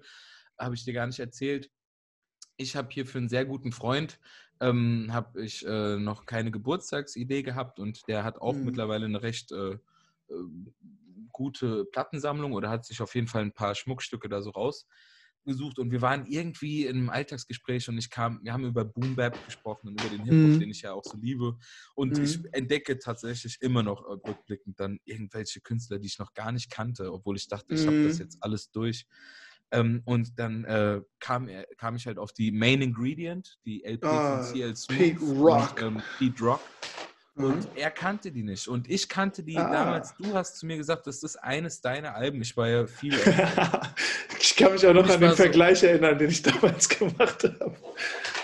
habe 0.58 0.76
ich 0.76 0.84
dir 0.84 0.94
gar 0.94 1.06
nicht 1.06 1.20
erzählt. 1.20 1.70
Ich 2.58 2.76
habe 2.76 2.90
hier 2.92 3.06
für 3.06 3.20
einen 3.20 3.30
sehr 3.30 3.46
guten 3.46 3.72
Freund 3.72 4.20
ähm, 4.62 5.10
habe 5.12 5.44
ich 5.44 5.66
äh, 5.66 5.98
noch 5.98 6.26
keine 6.26 6.52
Geburtstagsidee 6.52 7.42
gehabt 7.42 7.80
und 7.80 8.08
der 8.08 8.24
hat 8.24 8.40
auch 8.40 8.54
mhm. 8.54 8.66
mittlerweile 8.66 9.06
eine 9.06 9.22
recht 9.22 9.52
äh, 9.52 9.72
äh 9.72 9.80
gute 11.32 11.86
Plattensammlung 11.86 12.54
oder 12.54 12.70
hat 12.70 12.86
sich 12.86 13.02
auf 13.02 13.16
jeden 13.16 13.28
Fall 13.28 13.44
ein 13.44 13.54
paar 13.54 13.76
Schmuckstücke 13.76 14.30
da 14.30 14.42
so 14.42 14.52
rausgesucht. 14.52 15.80
Und 15.80 15.92
wir 15.92 16.02
waren 16.02 16.26
irgendwie 16.26 16.86
in 16.86 16.98
einem 16.98 17.10
Alltagsgespräch 17.10 17.90
und 17.90 17.98
ich 17.98 18.10
kam, 18.10 18.40
wir 18.44 18.54
haben 18.54 18.66
über 18.66 18.86
Boom 18.86 19.16
Bap 19.16 19.38
gesprochen 19.46 19.90
und 19.90 20.02
über 20.02 20.10
den 20.10 20.24
Hip-Hop, 20.24 20.56
mhm. 20.56 20.60
den 20.60 20.70
ich 20.70 20.82
ja 20.82 20.94
auch 20.94 21.04
so 21.04 21.18
liebe. 21.18 21.58
Und 21.96 22.18
mhm. 22.18 22.24
ich 22.24 22.40
entdecke 22.52 23.00
tatsächlich 23.00 23.58
immer 23.62 23.84
noch 23.84 24.04
äh, 24.06 24.28
rückblickend 24.28 24.80
dann 24.80 25.00
irgendwelche 25.06 25.62
Künstler, 25.62 26.00
die 26.00 26.08
ich 26.08 26.20
noch 26.20 26.34
gar 26.34 26.52
nicht 26.52 26.70
kannte, 26.70 27.12
obwohl 27.12 27.38
ich 27.38 27.48
dachte, 27.48 27.74
ich 27.74 27.82
mhm. 27.84 27.88
habe 27.88 28.08
das 28.08 28.20
jetzt 28.20 28.38
alles 28.42 28.72
durch. 28.72 29.08
Ähm, 29.72 30.02
und 30.06 30.38
dann 30.38 30.66
äh, 30.66 31.02
kam, 31.20 31.50
kam 31.78 31.96
ich 31.96 32.06
halt 32.06 32.18
auf 32.18 32.34
die 32.34 32.52
Main 32.52 32.82
Ingredient, 32.82 33.58
die 33.66 33.84
LP 33.86 34.04
oh, 34.04 34.10
von 34.10 34.18
ah, 34.18 34.52
CL 34.52 34.76
Smooth 34.76 34.98
Pete 34.98 35.20
Rock. 35.22 35.82
Und, 35.82 35.84
ähm, 35.84 36.02
Pete 36.18 36.44
Rock. 36.44 36.62
Und 37.44 37.68
er 37.76 37.92
kannte 37.92 38.32
die 38.32 38.44
nicht. 38.44 38.68
Und 38.68 38.90
ich 38.90 39.10
kannte 39.10 39.44
die 39.44 39.58
ah. 39.58 39.72
damals. 39.72 40.14
Du 40.18 40.34
hast 40.34 40.58
zu 40.58 40.66
mir 40.66 40.78
gesagt, 40.78 41.08
das 41.08 41.24
ist 41.24 41.36
eines 41.38 41.82
deiner 41.82 42.16
Alben. 42.16 42.42
Ich 42.42 42.56
war 42.56 42.68
ja 42.68 42.88
viel. 42.88 43.14
ich 44.40 44.56
kann 44.56 44.74
mich 44.74 44.86
auch 44.86 44.94
noch 44.94 45.10
an 45.10 45.20
den 45.20 45.30
so 45.32 45.36
Vergleich 45.36 45.84
erinnern, 45.84 46.18
den 46.18 46.30
ich 46.30 46.42
damals 46.42 46.88
gemacht 46.90 47.44
habe. 47.44 47.76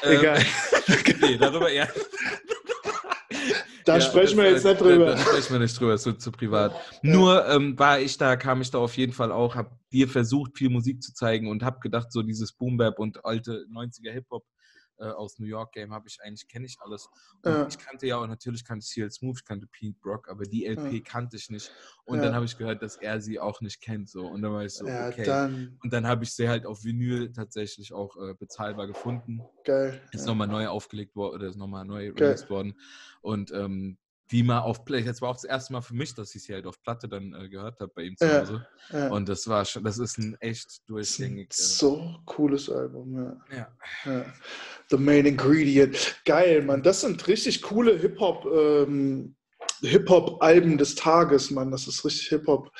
Ähm, 0.04 0.20
Egal. 0.20 0.46
nee, 1.22 1.38
darüber 1.38 1.70
eher. 1.70 1.88
Da 3.86 3.96
ja, 3.96 4.02
sprechen 4.02 4.38
wir 4.38 4.52
jetzt 4.52 4.66
nicht 4.66 4.82
drüber. 4.82 5.06
Da, 5.06 5.12
da, 5.14 5.18
sprechen 5.18 5.54
wir 5.54 5.60
nicht 5.60 5.80
drüber, 5.80 5.98
so 5.98 6.12
zu 6.12 6.32
privat. 6.32 6.74
Ja. 6.74 7.14
Nur 7.14 7.48
ähm, 7.48 7.80
war 7.80 8.00
ich 8.00 8.18
da, 8.18 8.36
kam 8.36 8.60
ich 8.62 8.70
da 8.70 8.80
auf 8.80 8.98
jeden 8.98 9.14
Fall 9.14 9.32
auch, 9.32 9.56
habe 9.56 9.72
dir 9.94 10.10
versucht, 10.10 10.58
viel 10.58 10.70
Musik 10.70 11.02
zu 11.02 11.14
zeigen 11.14 11.48
und 11.50 11.64
habe 11.64 11.80
gedacht, 11.80 12.12
so 12.12 12.22
dieses 12.22 12.52
Boom 12.52 12.76
Bap 12.76 13.00
und 13.00 13.24
alte 13.24 13.66
90er 13.72 14.12
Hip-Hop 14.12 14.44
äh, 15.00 15.06
aus 15.06 15.40
New 15.40 15.46
York 15.46 15.74
Game 15.74 15.94
habe 15.94 16.08
ich 16.08 16.20
eigentlich, 16.22 16.48
kenne 16.48 16.66
ich 16.66 16.78
alles. 16.80 17.10
Und 17.44 17.52
ja. 17.52 17.68
ich 17.68 17.78
kannte 17.78 18.08
ja 18.08 18.18
auch, 18.18 18.28
natürlich 18.28 18.64
kannte 18.66 18.86
ich 18.86 18.94
CL 18.94 19.12
Smooth, 19.12 19.38
ich 19.38 19.46
kannte 19.46 19.68
Pete 19.68 19.98
Brock, 20.00 20.30
aber 20.30 20.44
die 20.44 20.66
LP 20.66 20.94
ja. 20.94 21.00
kannte 21.02 21.38
ich 21.38 21.50
nicht. 21.50 21.72
Und 22.06 22.18
ja. 22.18 22.26
dann 22.26 22.36
habe 22.36 22.46
ich 22.46 22.58
gehört, 22.58 22.82
dass 22.82 22.98
er 22.98 23.22
sie 23.22 23.40
auch 23.40 23.62
nicht 23.62 23.82
kennt. 23.82 24.10
So. 24.10 24.26
Und 24.28 24.42
dann 24.42 24.54
war 24.54 24.64
ich 24.64 24.74
so, 24.74 24.86
okay. 24.86 25.24
Dann. 25.24 25.78
Und 25.84 25.94
dann 25.94 26.08
habe 26.08 26.24
ich 26.24 26.34
sie 26.34 26.50
halt 26.50 26.66
auf 26.66 26.84
Vinyl 26.84 27.32
tatsächlich 27.32 27.94
auch 27.94 28.18
äh, 28.18 28.34
bezahlbar 28.34 28.88
gefunden. 28.88 29.42
Geil. 29.64 30.02
Ist 30.12 30.26
nochmal 30.26 30.48
neu 30.48 30.68
aufgelegt 30.68 31.16
worden, 31.16 31.36
oder 31.36 31.48
ist 31.48 31.58
nochmal 31.58 31.86
neu 31.86 32.12
released 32.12 32.50
worden. 32.50 32.80
Und 33.22 33.52
ähm, 33.52 33.98
die 34.32 34.44
mal 34.44 34.60
auf 34.60 34.86
Play. 34.86 35.04
Das 35.04 35.22
war 35.22 35.30
auch 35.30 35.36
das 35.36 35.44
erste 35.44 35.74
Mal 35.74 35.82
für 35.82 35.94
mich, 35.94 36.13
dass 36.13 36.36
ich 36.36 36.44
sie 36.44 36.54
halt 36.54 36.66
auf 36.66 36.82
Platte 36.82 37.08
dann 37.08 37.34
äh, 37.34 37.50
gehört 37.50 37.80
habe 37.80 37.92
bei 37.96 38.04
ihm 38.04 38.18
zu 38.18 38.28
Hause. 38.28 38.68
Ja, 38.92 39.00
ja. 39.00 39.08
Und 39.10 39.30
das 39.30 39.48
war 39.48 39.63
schon, 39.66 39.84
das 39.84 39.98
ist 39.98 40.17
ein 40.17 40.36
echt 40.40 40.88
durchgängig. 40.88 41.50
Äh, 41.52 41.54
so 41.54 42.15
cooles 42.25 42.69
Album, 42.69 43.38
ja. 43.52 43.67
ja. 44.06 44.25
The 44.90 44.98
Main 44.98 45.25
Ingredient. 45.25 46.21
Geil, 46.25 46.62
Mann. 46.63 46.84
Das 46.84 47.02
sind 47.02 47.25
richtig 47.28 47.62
coole 47.62 47.98
Hip-Hop, 47.98 48.46
ähm, 48.46 49.36
Hip-Hop-Alben 49.82 50.78
des 50.78 50.96
Tages, 50.96 51.52
Mann. 51.52 51.71
Das 51.71 51.88
ist 51.88 52.04
richtig 52.04 52.28
Hip-Hop 52.30 52.71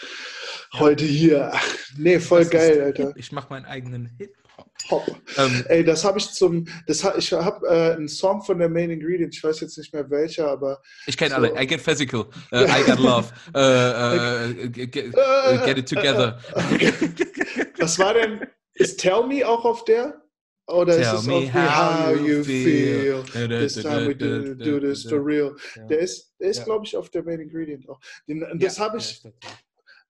heute 0.74 1.06
hier. 1.06 1.52
Ach, 1.54 1.76
nee, 1.98 2.20
voll 2.20 2.42
das 2.42 2.50
geil, 2.50 2.82
Alter. 2.82 3.14
Ich 3.16 3.32
mache 3.32 3.50
meinen 3.50 3.66
eigenen 3.66 4.08
Hip-Hop. 4.18 4.47
Top. 4.88 5.06
Ähm, 5.38 5.66
Ey, 5.70 5.84
das 5.84 6.04
habe 6.04 6.20
ich 6.20 6.32
zum, 6.32 6.66
das 6.86 7.04
ha, 7.04 7.14
ich 7.18 7.32
habe 7.34 7.68
äh, 7.68 7.96
einen 7.96 8.08
Song 8.08 8.42
von 8.42 8.60
der 8.60 8.70
Main 8.70 8.92
Ingredient, 8.92 9.36
ich 9.36 9.44
weiß 9.44 9.60
jetzt 9.62 9.78
nicht 9.78 9.94
mehr 9.94 10.10
welcher, 10.10 10.50
aber. 10.50 10.82
Ich 11.06 11.18
kenne 11.18 11.32
so. 11.32 11.36
alle. 11.38 11.62
I 11.62 11.66
get 11.66 11.82
physical. 11.82 12.28
Uh, 12.52 12.66
I 12.68 12.84
got 12.86 13.00
love. 13.00 13.32
Uh, 13.54 13.60
uh, 13.60 14.68
get, 14.70 14.92
get, 14.92 15.78
it 15.78 15.88
together. 15.88 16.40
Was 17.80 18.00
war 18.00 18.14
denn? 18.14 18.48
Ist 18.76 19.00
Tell 19.00 19.26
Me 19.26 19.48
auch 19.48 19.66
auf 19.66 19.84
der? 19.86 20.22
Oder 20.68 20.94
Tell 20.94 21.02
ist 21.02 21.14
es 21.14 21.26
me 21.26 21.54
how, 21.54 22.08
how 22.08 22.16
you 22.16 22.44
feel. 22.44 23.24
feel. 23.24 23.48
This 23.48 23.76
time 23.76 24.08
we 24.08 24.16
do, 24.16 24.54
do 24.54 24.80
this 24.80 25.04
for 25.04 25.24
real. 25.24 25.56
Der 25.90 26.00
ist, 26.00 26.34
der 26.40 26.50
ist 26.50 26.60
ja. 26.60 26.64
glaube 26.66 26.86
ich, 26.86 26.96
auf 26.96 27.10
der 27.10 27.24
Main 27.24 27.40
Ingredient 27.40 27.90
auch. 27.90 28.00
Den, 28.28 28.46
das 28.60 28.78
ja, 28.78 28.86
habe 28.86 28.98
ich. 28.98 29.22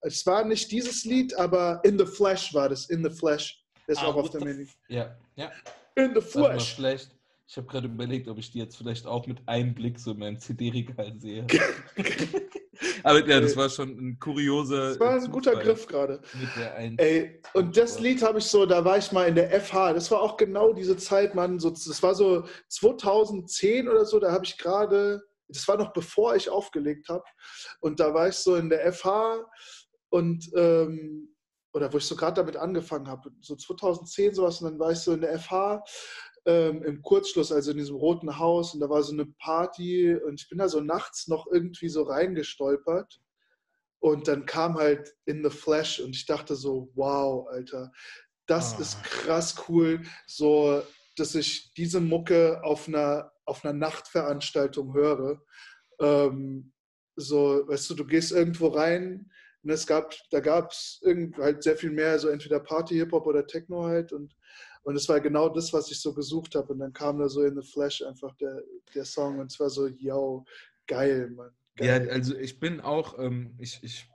Es 0.02 0.26
war 0.26 0.46
nicht 0.46 0.72
dieses 0.72 1.06
Lied, 1.06 1.34
aber 1.36 1.82
In 1.84 1.98
the 1.98 2.06
Flesh 2.06 2.54
war 2.54 2.70
das. 2.70 2.90
In 2.90 3.04
the 3.04 3.10
Flesh. 3.10 3.64
Das 3.88 3.98
ist 3.98 4.04
ah, 4.04 4.08
auch 4.08 4.16
auf 4.18 4.30
der 4.30 4.44
Main. 4.44 4.68
Ja, 4.90 5.18
ja. 5.36 5.52
In 5.96 6.14
the 6.14 6.22
Flesh. 6.22 6.76
Vielleicht, 6.76 7.12
ich 7.48 7.58
habe 7.58 7.68
gerade 7.68 7.88
überlegt, 7.88 8.28
ob 8.28 8.38
ich 8.38 8.52
die 8.52 8.60
jetzt 8.60 8.76
vielleicht 8.76 9.08
auch 9.08 9.26
mit 9.26 9.40
einem 9.48 9.74
Blick 9.74 9.98
so 9.98 10.12
in 10.12 10.20
meinem 10.20 10.40
CD-Regal 10.40 11.14
sehe. 11.18 11.48
Aber 13.04 13.26
ja, 13.26 13.40
das 13.40 13.56
war 13.56 13.70
schon 13.70 13.90
ein 13.90 14.20
kurioser. 14.20 14.90
Das 14.90 15.00
war 15.00 15.14
ein 15.14 15.32
guter 15.32 15.56
Griff 15.56 15.88
gerade. 15.88 16.22
Ey, 16.98 17.42
und 17.54 17.76
das 17.78 18.00
Lied 18.00 18.22
habe 18.22 18.40
ich 18.40 18.46
so, 18.46 18.66
da 18.66 18.84
war 18.84 18.98
ich 18.98 19.12
mal 19.12 19.28
in 19.28 19.36
der 19.36 19.50
FH. 19.62 19.94
Das 19.94 20.12
war 20.12 20.22
auch 20.22 20.38
genau 20.38 20.74
diese 20.74 20.98
Zeit, 20.98 21.34
Mann. 21.34 21.60
So, 21.60 21.70
das 21.70 22.04
war 22.04 22.14
so 22.14 22.46
2010 22.68 23.88
oder 23.88 24.06
so, 24.06 24.20
da 24.20 24.32
habe 24.32 24.46
ich 24.46 24.58
gerade, 24.58 25.24
das 25.48 25.68
war 25.68 25.78
noch 25.78 25.94
bevor 25.94 26.36
ich 26.36 26.50
aufgelegt 26.50 27.08
habe. 27.10 27.24
Und 27.80 28.00
da 28.00 28.14
war 28.14 28.28
ich 28.28 28.36
so 28.36 28.56
in 28.56 28.70
der 28.70 28.92
FH 28.92 29.46
und 30.10 30.52
ähm, 30.56 31.37
oder 31.74 31.92
wo 31.92 31.98
ich 31.98 32.06
so 32.06 32.16
gerade 32.16 32.42
damit 32.42 32.58
angefangen 32.58 33.08
habe, 33.08 33.32
so 33.42 33.56
2010 33.56 34.34
sowas, 34.34 34.62
und 34.62 34.72
dann 34.72 34.80
war 34.80 34.92
ich 34.92 35.00
so 35.00 35.14
in 35.14 35.22
der 35.22 35.38
FH 35.40 35.84
ähm, 36.46 36.84
im 36.84 37.02
Kurzschluss, 37.02 37.52
also 37.52 37.72
in 37.72 37.78
diesem 37.78 37.96
roten 37.96 38.40
Haus, 38.40 38.74
und 38.74 38.80
da 38.80 38.90
war 38.90 39.04
so 39.04 39.14
eine 39.14 39.26
Party 39.26 40.16
und 40.16 40.42
ich 40.42 40.50
bin 40.50 40.58
da 40.58 40.70
so 40.70 40.82
nachts 40.82 41.28
noch 41.28 41.48
irgendwie 41.52 41.90
so 41.90 42.04
reingestolpert 42.04 43.20
und 44.00 44.28
dann 44.28 44.46
kam 44.46 44.76
halt 44.76 45.16
In 45.26 45.44
the 45.44 45.50
Flash 45.50 46.00
und 46.00 46.16
ich 46.16 46.26
dachte 46.26 46.56
so, 46.56 46.92
wow, 46.96 47.48
Alter, 47.50 47.92
das 48.46 48.76
oh. 48.78 48.82
ist 48.82 49.04
krass 49.04 49.56
cool, 49.68 50.02
so, 50.26 50.82
dass 51.18 51.36
ich 51.36 51.74
diese 51.74 52.00
Mucke 52.00 52.64
auf 52.64 52.88
einer, 52.88 53.32
auf 53.46 53.66
einer 53.66 53.74
Nachtveranstaltung 53.74 54.94
höre. 54.94 55.42
Ähm, 56.00 56.74
so, 57.16 57.68
weißt 57.68 57.90
du, 57.90 57.96
du 57.96 58.06
gehst 58.06 58.32
irgendwo 58.32 58.68
rein, 58.68 59.32
und 59.68 59.74
es 59.74 59.86
gab, 59.86 60.16
da 60.32 60.40
gab 60.40 60.72
es 60.72 61.04
halt 61.36 61.62
sehr 61.62 61.76
viel 61.76 61.92
mehr, 61.92 62.18
so 62.20 62.30
entweder 62.30 62.62
Party-Hip-Hop 62.62 63.26
oder 63.26 63.46
Techno 63.46 63.84
halt. 63.84 64.14
Und, 64.14 64.34
und 64.84 64.96
es 64.96 65.10
war 65.10 65.20
genau 65.20 65.50
das, 65.50 65.74
was 65.74 65.92
ich 65.92 66.00
so 66.00 66.14
gesucht 66.14 66.56
habe. 66.56 66.72
Und 66.72 66.80
dann 66.80 66.94
kam 66.94 67.20
da 67.20 67.28
so 67.28 67.44
in 67.44 67.62
The 67.62 67.68
Flash 67.68 68.02
einfach 68.02 68.34
der, 68.38 68.64
der 68.96 69.04
Song 69.04 69.40
und 69.40 69.52
es 69.52 69.60
war 69.60 69.70
so, 69.70 69.88
yo, 69.88 70.46
geil, 70.88 71.32
Mann. 71.32 71.52
Geil. 71.76 72.08
Ja, 72.08 72.14
also 72.14 72.34
ich 72.38 72.62
bin 72.62 72.80
auch, 72.80 73.20
ähm, 73.20 73.58
ich, 73.60 73.84
ich 73.84 74.10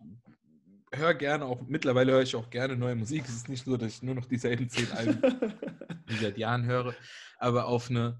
höre 0.91 1.13
gerne 1.13 1.45
auch, 1.45 1.61
mittlerweile 1.69 2.13
höre 2.13 2.23
ich 2.23 2.35
auch 2.35 2.49
gerne 2.49 2.75
neue 2.75 2.95
Musik. 2.95 3.25
Es 3.27 3.37
ist 3.37 3.51
nicht 3.51 3.67
so, 3.67 3.77
dass 3.77 3.97
ich 3.97 4.03
nur 4.03 4.15
noch 4.15 4.25
dieselben 4.25 4.71
zehn 4.71 4.91
Alben 4.93 5.21
seit 6.19 6.39
Jahren 6.39 6.65
höre, 6.65 6.95
aber 7.37 7.67
auf 7.67 7.91
eine, 7.91 8.19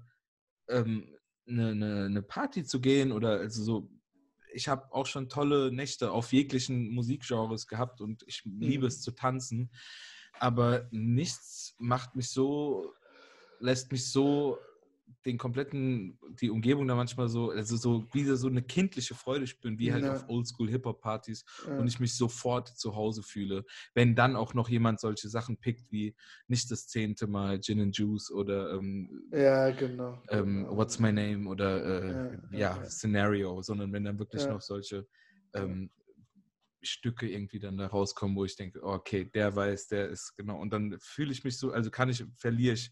ähm, 0.69 1.17
eine, 1.47 1.69
eine, 1.69 2.05
eine 2.05 2.21
Party 2.21 2.63
zu 2.63 2.79
gehen 2.79 3.11
oder 3.11 3.39
also 3.39 3.63
so 3.63 3.89
ich 4.53 4.67
habe 4.67 4.91
auch 4.93 5.05
schon 5.05 5.29
tolle 5.29 5.71
Nächte 5.71 6.11
auf 6.11 6.31
jeglichen 6.31 6.89
Musikgenres 6.89 7.67
gehabt 7.67 8.01
und 8.01 8.23
ich 8.27 8.43
liebe 8.45 8.83
mhm. 8.83 8.87
es 8.87 9.01
zu 9.01 9.11
tanzen. 9.11 9.71
Aber 10.39 10.87
nichts 10.91 11.75
macht 11.77 12.15
mich 12.15 12.29
so, 12.29 12.93
lässt 13.59 13.91
mich 13.91 14.09
so 14.09 14.57
den 15.25 15.37
kompletten, 15.37 16.19
die 16.41 16.49
Umgebung 16.49 16.87
da 16.87 16.95
manchmal 16.95 17.29
so, 17.29 17.51
also 17.51 17.77
so 17.77 18.05
wieder 18.13 18.35
so 18.35 18.47
eine 18.47 18.61
kindliche 18.61 19.15
Freude 19.15 19.47
spüren, 19.47 19.79
wie 19.79 19.93
halt 19.93 20.03
ja. 20.03 20.13
auf 20.13 20.27
Oldschool-Hip-Hop-Partys 20.27 21.45
ja. 21.65 21.77
und 21.77 21.87
ich 21.87 21.99
mich 21.99 22.15
sofort 22.15 22.67
zu 22.67 22.95
Hause 22.95 23.23
fühle. 23.23 23.65
Wenn 23.93 24.15
dann 24.15 24.35
auch 24.35 24.53
noch 24.53 24.69
jemand 24.69 24.99
solche 24.99 25.29
Sachen 25.29 25.57
pickt, 25.57 25.91
wie 25.91 26.15
nicht 26.47 26.69
das 26.71 26.87
zehnte 26.87 27.27
Mal 27.27 27.59
Gin 27.61 27.81
and 27.81 27.97
Juice 27.97 28.31
oder 28.31 28.73
ähm, 28.73 29.27
ja, 29.31 29.71
genau. 29.71 30.21
Ähm, 30.29 30.67
What's 30.69 30.99
My 30.99 31.11
Name 31.11 31.47
oder 31.47 32.31
äh, 32.31 32.37
ja, 32.51 32.83
Scenario, 32.89 33.61
sondern 33.61 33.93
wenn 33.93 34.03
dann 34.03 34.19
wirklich 34.19 34.45
noch 34.47 34.61
solche 34.61 35.07
ähm, 35.53 35.89
Stücke 36.81 37.29
irgendwie 37.29 37.59
dann 37.59 37.77
da 37.77 37.87
rauskommen, 37.87 38.35
wo 38.35 38.43
ich 38.43 38.55
denke, 38.55 38.83
okay, 38.83 39.25
der 39.25 39.55
weiß, 39.55 39.87
der 39.87 40.09
ist 40.09 40.35
genau. 40.35 40.59
Und 40.59 40.71
dann 40.73 40.97
fühle 40.99 41.31
ich 41.31 41.43
mich 41.43 41.57
so, 41.57 41.71
also 41.71 41.89
kann 41.89 42.09
ich, 42.09 42.25
verliere 42.35 42.73
ich 42.73 42.91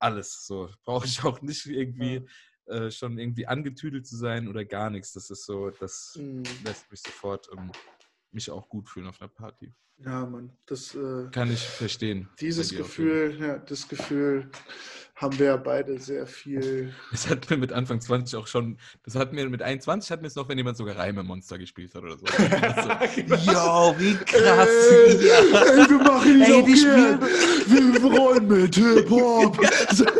alles. 0.00 0.46
So 0.46 0.70
brauche 0.84 1.06
ich 1.06 1.22
auch 1.22 1.40
nicht 1.42 1.66
irgendwie 1.66 2.26
ja. 2.66 2.74
äh, 2.74 2.90
schon 2.90 3.18
irgendwie 3.18 3.46
angetüdelt 3.46 4.06
zu 4.06 4.16
sein 4.16 4.48
oder 4.48 4.64
gar 4.64 4.90
nichts. 4.90 5.12
Das 5.12 5.30
ist 5.30 5.44
so, 5.44 5.70
das 5.70 6.16
mhm. 6.16 6.42
lässt 6.64 6.90
mich 6.90 7.00
sofort 7.00 7.48
ähm, 7.56 7.70
mich 8.32 8.50
auch 8.50 8.68
gut 8.68 8.88
fühlen 8.88 9.08
auf 9.08 9.20
einer 9.20 9.28
Party. 9.28 9.72
Ja, 10.04 10.24
Mann, 10.24 10.50
das 10.66 10.94
äh, 10.94 11.28
kann 11.30 11.52
ich 11.52 11.60
verstehen. 11.60 12.28
Dieses 12.40 12.74
Gefühl, 12.74 13.36
ja, 13.38 13.58
das 13.58 13.86
Gefühl 13.86 14.50
haben 15.20 15.38
wir 15.38 15.46
ja 15.46 15.56
beide 15.58 15.98
sehr 15.98 16.26
viel. 16.26 16.94
Das 17.10 17.28
hat 17.28 17.50
mir 17.50 17.58
mit 17.58 17.72
Anfang 17.72 18.00
20 18.00 18.38
auch 18.38 18.46
schon, 18.46 18.78
das 19.04 19.14
hat 19.14 19.34
mir 19.34 19.46
mit 19.50 19.60
21 19.60 20.10
hat 20.10 20.22
mir 20.22 20.28
es 20.28 20.34
noch, 20.34 20.48
wenn 20.48 20.56
jemand 20.56 20.78
sogar 20.78 20.96
Reime 20.96 21.22
Monster 21.22 21.58
gespielt 21.58 21.94
hat 21.94 22.02
oder 22.02 22.16
so. 22.16 22.24
so 22.26 22.32
Yo, 23.52 23.94
wie 23.98 24.14
krass. 24.14 24.68
Ey, 24.68 25.26
ja. 25.28 25.38
ey 25.60 25.90
wir 25.90 25.98
machen 25.98 26.36
ihn 26.36 26.42
ey, 26.42 26.64
die 26.64 26.80
gern. 26.80 27.20
Wir 27.20 28.02
wollen 28.02 28.48
mit 28.48 28.74
Hip-Hop. 28.74 29.58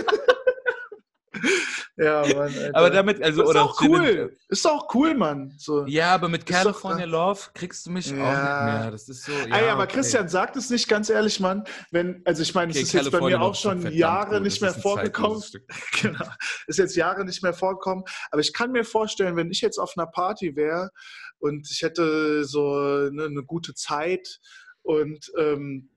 Ja, 2.00 2.22
Mann. 2.22 2.38
Alter. 2.38 2.76
Aber 2.76 2.90
damit, 2.90 3.22
also, 3.22 3.42
ist 3.42 3.48
oder 3.48 3.64
auch 3.64 3.78
cool. 3.82 4.34
Ist 4.48 4.66
auch 4.66 4.94
cool, 4.94 5.14
Mann. 5.14 5.52
So. 5.58 5.84
Ja, 5.84 6.14
aber 6.14 6.30
mit 6.30 6.46
California 6.46 7.04
doch, 7.04 7.12
Love 7.12 7.40
kriegst 7.52 7.84
du 7.84 7.90
mich 7.90 8.10
ja. 8.10 8.14
auch 8.14 8.18
nicht 8.18 8.82
mehr. 8.82 8.90
Das 8.90 9.08
ist 9.08 9.24
so. 9.24 9.32
Ja, 9.32 9.56
Ey, 9.56 9.68
aber 9.68 9.82
okay. 9.82 9.96
Christian 9.96 10.26
sagt 10.28 10.56
es 10.56 10.70
nicht 10.70 10.88
ganz 10.88 11.10
ehrlich, 11.10 11.40
Mann. 11.40 11.64
Wenn, 11.90 12.22
also 12.24 12.42
ich 12.42 12.54
meine, 12.54 12.70
es 12.70 12.78
okay, 12.78 12.84
ist 12.84 12.92
jetzt 12.94 13.10
bei 13.10 13.20
mir 13.20 13.42
auch 13.42 13.54
schon 13.54 13.92
Jahre 13.92 14.36
gut. 14.36 14.44
nicht 14.44 14.62
mehr 14.62 14.72
vorgekommen. 14.72 15.42
genau. 16.00 16.24
Ist 16.66 16.78
jetzt 16.78 16.96
Jahre 16.96 17.26
nicht 17.26 17.42
mehr 17.42 17.52
vorgekommen. 17.52 18.04
Aber 18.30 18.40
ich 18.40 18.54
kann 18.54 18.72
mir 18.72 18.84
vorstellen, 18.84 19.36
wenn 19.36 19.50
ich 19.50 19.60
jetzt 19.60 19.78
auf 19.78 19.92
einer 19.96 20.06
Party 20.06 20.56
wäre 20.56 20.90
und 21.38 21.70
ich 21.70 21.82
hätte 21.82 22.46
so 22.46 22.76
eine, 22.76 23.26
eine 23.26 23.44
gute 23.44 23.74
Zeit 23.74 24.40
und 24.82 25.30
ähm, 25.36 25.90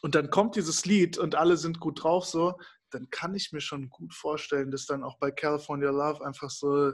und 0.00 0.14
dann 0.14 0.30
kommt 0.30 0.54
dieses 0.54 0.84
Lied 0.84 1.18
und 1.18 1.34
alle 1.34 1.56
sind 1.56 1.80
gut 1.80 2.04
drauf 2.04 2.24
so, 2.24 2.54
dann 2.90 3.08
kann 3.10 3.34
ich 3.34 3.52
mir 3.52 3.60
schon 3.60 3.88
gut 3.90 4.14
vorstellen, 4.14 4.70
dass 4.70 4.86
dann 4.86 5.04
auch 5.04 5.18
bei 5.18 5.30
California 5.30 5.90
Love 5.90 6.24
einfach 6.24 6.50
so 6.50 6.92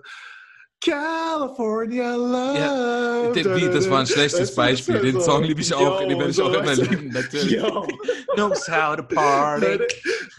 California 0.84 2.14
Love. 2.14 3.34
Ja, 3.34 3.68
das 3.68 3.88
war 3.88 4.00
ein 4.00 4.06
schlechtes 4.06 4.54
Beispiel. 4.54 4.98
Den 5.00 5.20
Song 5.20 5.44
liebe 5.44 5.60
ich 5.60 5.72
auch, 5.72 6.00
yo, 6.02 6.08
den 6.08 6.18
werde 6.18 6.30
ich 6.30 6.36
so 6.36 6.44
auch 6.44 6.52
immer 6.52 6.74
lieben, 6.74 7.08
natürlich. 7.08 7.52
Yo. 7.52 7.86
Knows 8.34 8.68
how 8.68 8.96
to 8.96 9.02
party. 9.02 9.78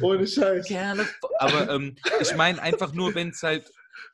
Ohne 0.02 0.28
Scheiß. 0.28 0.68
Aber 1.40 1.70
ähm, 1.70 1.96
ich 2.20 2.36
meine 2.36 2.62
einfach 2.62 2.94
nur, 2.94 3.16
wenn 3.16 3.30
es 3.30 3.42
halt 3.42 3.72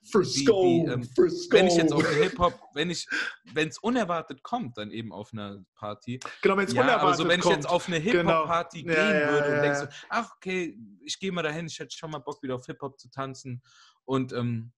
Frisco, 0.10 0.64
die, 0.64 0.86
die, 0.86 0.92
ähm, 0.92 1.04
Frisco. 1.04 1.56
Wenn 1.56 1.68
ich 1.68 1.76
jetzt 1.76 1.94
auf 1.94 2.08
Hip-Hop, 2.08 2.60
wenn 2.74 2.90
ich, 2.90 3.08
wenn 3.54 3.68
es 3.68 3.78
unerwartet 3.78 4.44
kommt, 4.44 4.78
dann 4.78 4.92
eben 4.92 5.12
auf 5.12 5.34
einer 5.34 5.64
Party. 5.76 6.20
Genau, 6.42 6.58
wenn 6.58 6.68
es 6.68 6.74
ja, 6.74 6.82
unerwartet 6.82 7.04
aber 7.08 7.14
so, 7.16 7.28
wenn 7.28 7.40
kommt. 7.40 7.54
ich 7.54 7.58
jetzt 7.58 7.70
auf 7.70 7.88
eine 7.88 7.98
Hip-Hop-Party 7.98 8.84
genau. 8.84 8.96
gehen 8.96 9.06
ja, 9.06 9.32
würde 9.32 9.50
ja, 9.50 9.56
und 9.56 9.62
denke 9.62 9.80
so, 9.80 9.86
ach 10.10 10.36
okay, 10.36 10.78
ich 11.04 11.20
gehe 11.20 11.32
mal 11.32 11.44
dahin, 11.44 11.68
ich 11.68 11.80
hätte 11.80 11.96
schon 11.96 12.12
mal 12.12 12.20
Bock 12.20 12.42
wieder 12.44 12.56
auf 12.56 12.66
Hip-Hop 12.66 13.00
zu 13.00 13.10
tanzen 13.10 13.62
und 14.06 14.34
ähm, 14.34 14.72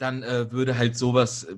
dann 0.00 0.22
äh, 0.22 0.50
würde 0.50 0.76
halt 0.78 0.96
sowas, 0.96 1.44
äh, 1.44 1.54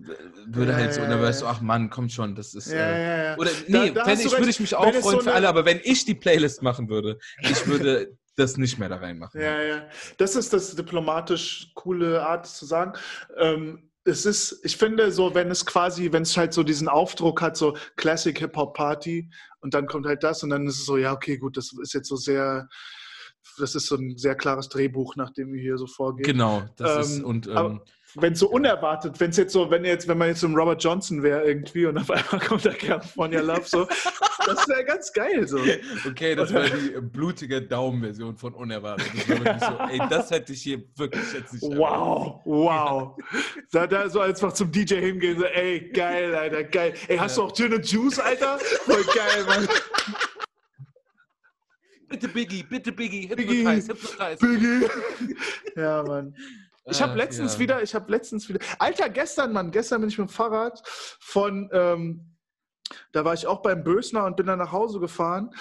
würde 0.47 0.75
halt 0.75 0.95
so, 0.95 1.03
und 1.03 1.11
dann 1.11 1.23
weißt 1.23 1.43
du, 1.43 1.47
ach 1.47 1.61
Mann, 1.61 1.91
komm 1.91 2.09
schon, 2.09 2.35
das 2.35 2.55
ist. 2.55 2.73
Äh, 2.73 3.37
oder 3.39 3.51
nee, 3.69 3.91
da, 3.91 4.05
da 4.05 4.13
ich, 4.13 4.31
würde 4.33 4.51
ich 4.51 4.61
mich 4.61 4.75
auch 4.75 4.93
freuen 4.93 5.03
so 5.03 5.21
für 5.21 5.33
alle, 5.33 5.49
aber 5.49 5.65
wenn 5.65 5.81
ich 5.85 6.05
die 6.05 6.15
Playlist 6.15 6.63
machen 6.63 6.89
würde, 6.89 7.19
ich 7.41 7.67
würde 7.67 8.17
das 8.37 8.57
nicht 8.57 8.79
mehr 8.79 8.89
da 8.89 8.97
reinmachen. 8.97 9.41
Ja, 9.41 9.63
ja. 9.63 9.89
Das 10.19 10.37
ist 10.37 10.53
das 10.53 10.75
diplomatisch 10.75 11.73
coole 11.75 12.27
Art 12.27 12.47
zu 12.47 12.65
sagen. 12.67 12.93
Ähm, 13.37 13.91
es 14.05 14.27
ist, 14.27 14.61
ich 14.65 14.77
finde, 14.77 15.13
so, 15.13 15.35
wenn 15.35 15.51
es 15.51 15.65
quasi, 15.65 16.11
wenn 16.13 16.23
es 16.23 16.37
halt 16.37 16.53
so 16.53 16.63
diesen 16.63 16.89
Aufdruck 16.89 17.41
hat, 17.41 17.57
so 17.57 17.77
Classic 17.97 18.37
Hip-Hop 18.37 18.75
Party 18.75 19.31
und 19.61 19.75
dann 19.75 19.87
kommt 19.87 20.07
halt 20.07 20.23
das 20.25 20.43
und 20.43 20.51
dann 20.51 20.67
ist 20.67 20.79
es 20.79 20.87
so, 20.87 20.97
ja, 20.97 21.13
okay, 21.13 21.37
gut, 21.39 21.57
das 21.57 21.73
ist 21.81 21.95
jetzt 21.95 22.09
so 22.09 22.17
sehr, 22.17 22.69
das 23.59 23.75
ist 23.75 23.87
so 23.87 23.97
ein 23.97 24.17
sehr 24.17 24.35
klares 24.35 24.69
Drehbuch, 24.69 25.15
nach 25.17 25.31
dem 25.31 25.53
wir 25.53 25.61
hier 25.61 25.79
so 25.79 25.87
vorgehen. 25.87 26.25
Genau, 26.25 26.65
das 26.77 26.97
ähm, 26.97 27.01
ist, 27.19 27.25
und 27.25 27.47
ähm, 27.47 27.81
wenn 28.17 28.35
so 28.35 28.49
unerwartet, 28.49 29.19
wenn 29.21 29.31
es 29.31 29.37
jetzt 29.37 29.53
so, 29.53 29.71
wenn 29.71 29.85
jetzt, 29.85 30.07
wenn 30.09 30.19
man 30.19 30.29
jetzt 30.29 30.41
so 30.41 30.47
ein 30.47 30.55
Robert 30.55 30.83
Johnson 30.83 31.23
wäre 31.23 31.45
irgendwie 31.45 31.87
und 31.87 31.99
auf 31.99 32.11
einmal 32.11 32.41
kommt 32.47 32.65
der 32.65 32.75
California 32.75 33.41
Love 33.41 33.63
so, 33.65 33.87
das 34.47 34.69
wäre 34.69 34.85
ganz 34.85 35.13
geil 35.13 35.47
so. 35.47 35.59
Okay, 36.07 36.35
das 36.35 36.53
wäre 36.53 36.71
die 36.71 37.01
blutige 37.01 37.63
Daumenversion 37.63 38.37
von 38.37 38.55
unerwartet. 38.55 39.07
Das 39.45 39.61
so, 39.61 39.79
ey, 39.91 40.01
das 40.11 40.31
hätte 40.31 40.53
ich 40.53 40.63
hier 40.63 40.83
wirklich 40.97 41.33
jetzt 41.33 41.53
nicht 41.53 41.63
Wow, 41.63 42.41
wow. 42.45 43.17
Da, 43.71 43.87
da 43.87 44.09
so 44.09 44.21
einfach 44.21 44.53
zum 44.53 44.71
DJ 44.71 44.97
hingehen, 44.97 45.39
so, 45.39 45.45
ey, 45.45 45.91
geil, 45.93 46.35
Alter, 46.35 46.65
geil. 46.65 46.95
Ey, 47.09 47.17
hast 47.17 47.37
ja. 47.37 47.45
du 47.45 47.49
auch 47.49 47.55
Gin 47.55 47.83
Juice, 47.83 48.19
Alter? 48.19 48.59
Voll 48.59 49.05
geil, 49.15 49.45
Mann. 49.47 49.69
Bitte 52.09 52.29
Biggie, 52.29 52.63
bitte 52.63 52.93
Biggie, 52.93 53.27
Biggie, 53.27 53.67
hypnotize, 53.67 53.89
hypnotize. 53.89 54.47
Biggie. 54.47 54.87
ja, 55.77 56.03
Mann. 56.03 56.35
Ich 56.87 57.01
habe 57.01 57.13
Ach, 57.13 57.17
letztens 57.17 57.55
ja. 57.55 57.59
wieder, 57.61 57.83
ich 57.83 57.95
habe 57.95 58.11
letztens 58.11 58.49
wieder, 58.49 58.61
Alter, 58.79 59.09
gestern, 59.09 59.53
Mann, 59.53 59.71
gestern 59.71 60.01
bin 60.01 60.11
ich 60.11 60.19
mit 60.19 60.29
dem 60.29 60.33
Fahrrad 60.33 60.83
von, 61.21 61.71
ähm, 61.73 62.37
da 63.13 63.25
war 63.25 63.35
ich 63.35 63.47
auch 63.47 63.63
beim 63.63 63.85
Bösner 63.85 64.25
und 64.25 64.37
bin 64.37 64.47
dann 64.47 64.59
nach 64.59 64.73
Hause 64.73 64.99
gefahren 64.99 65.55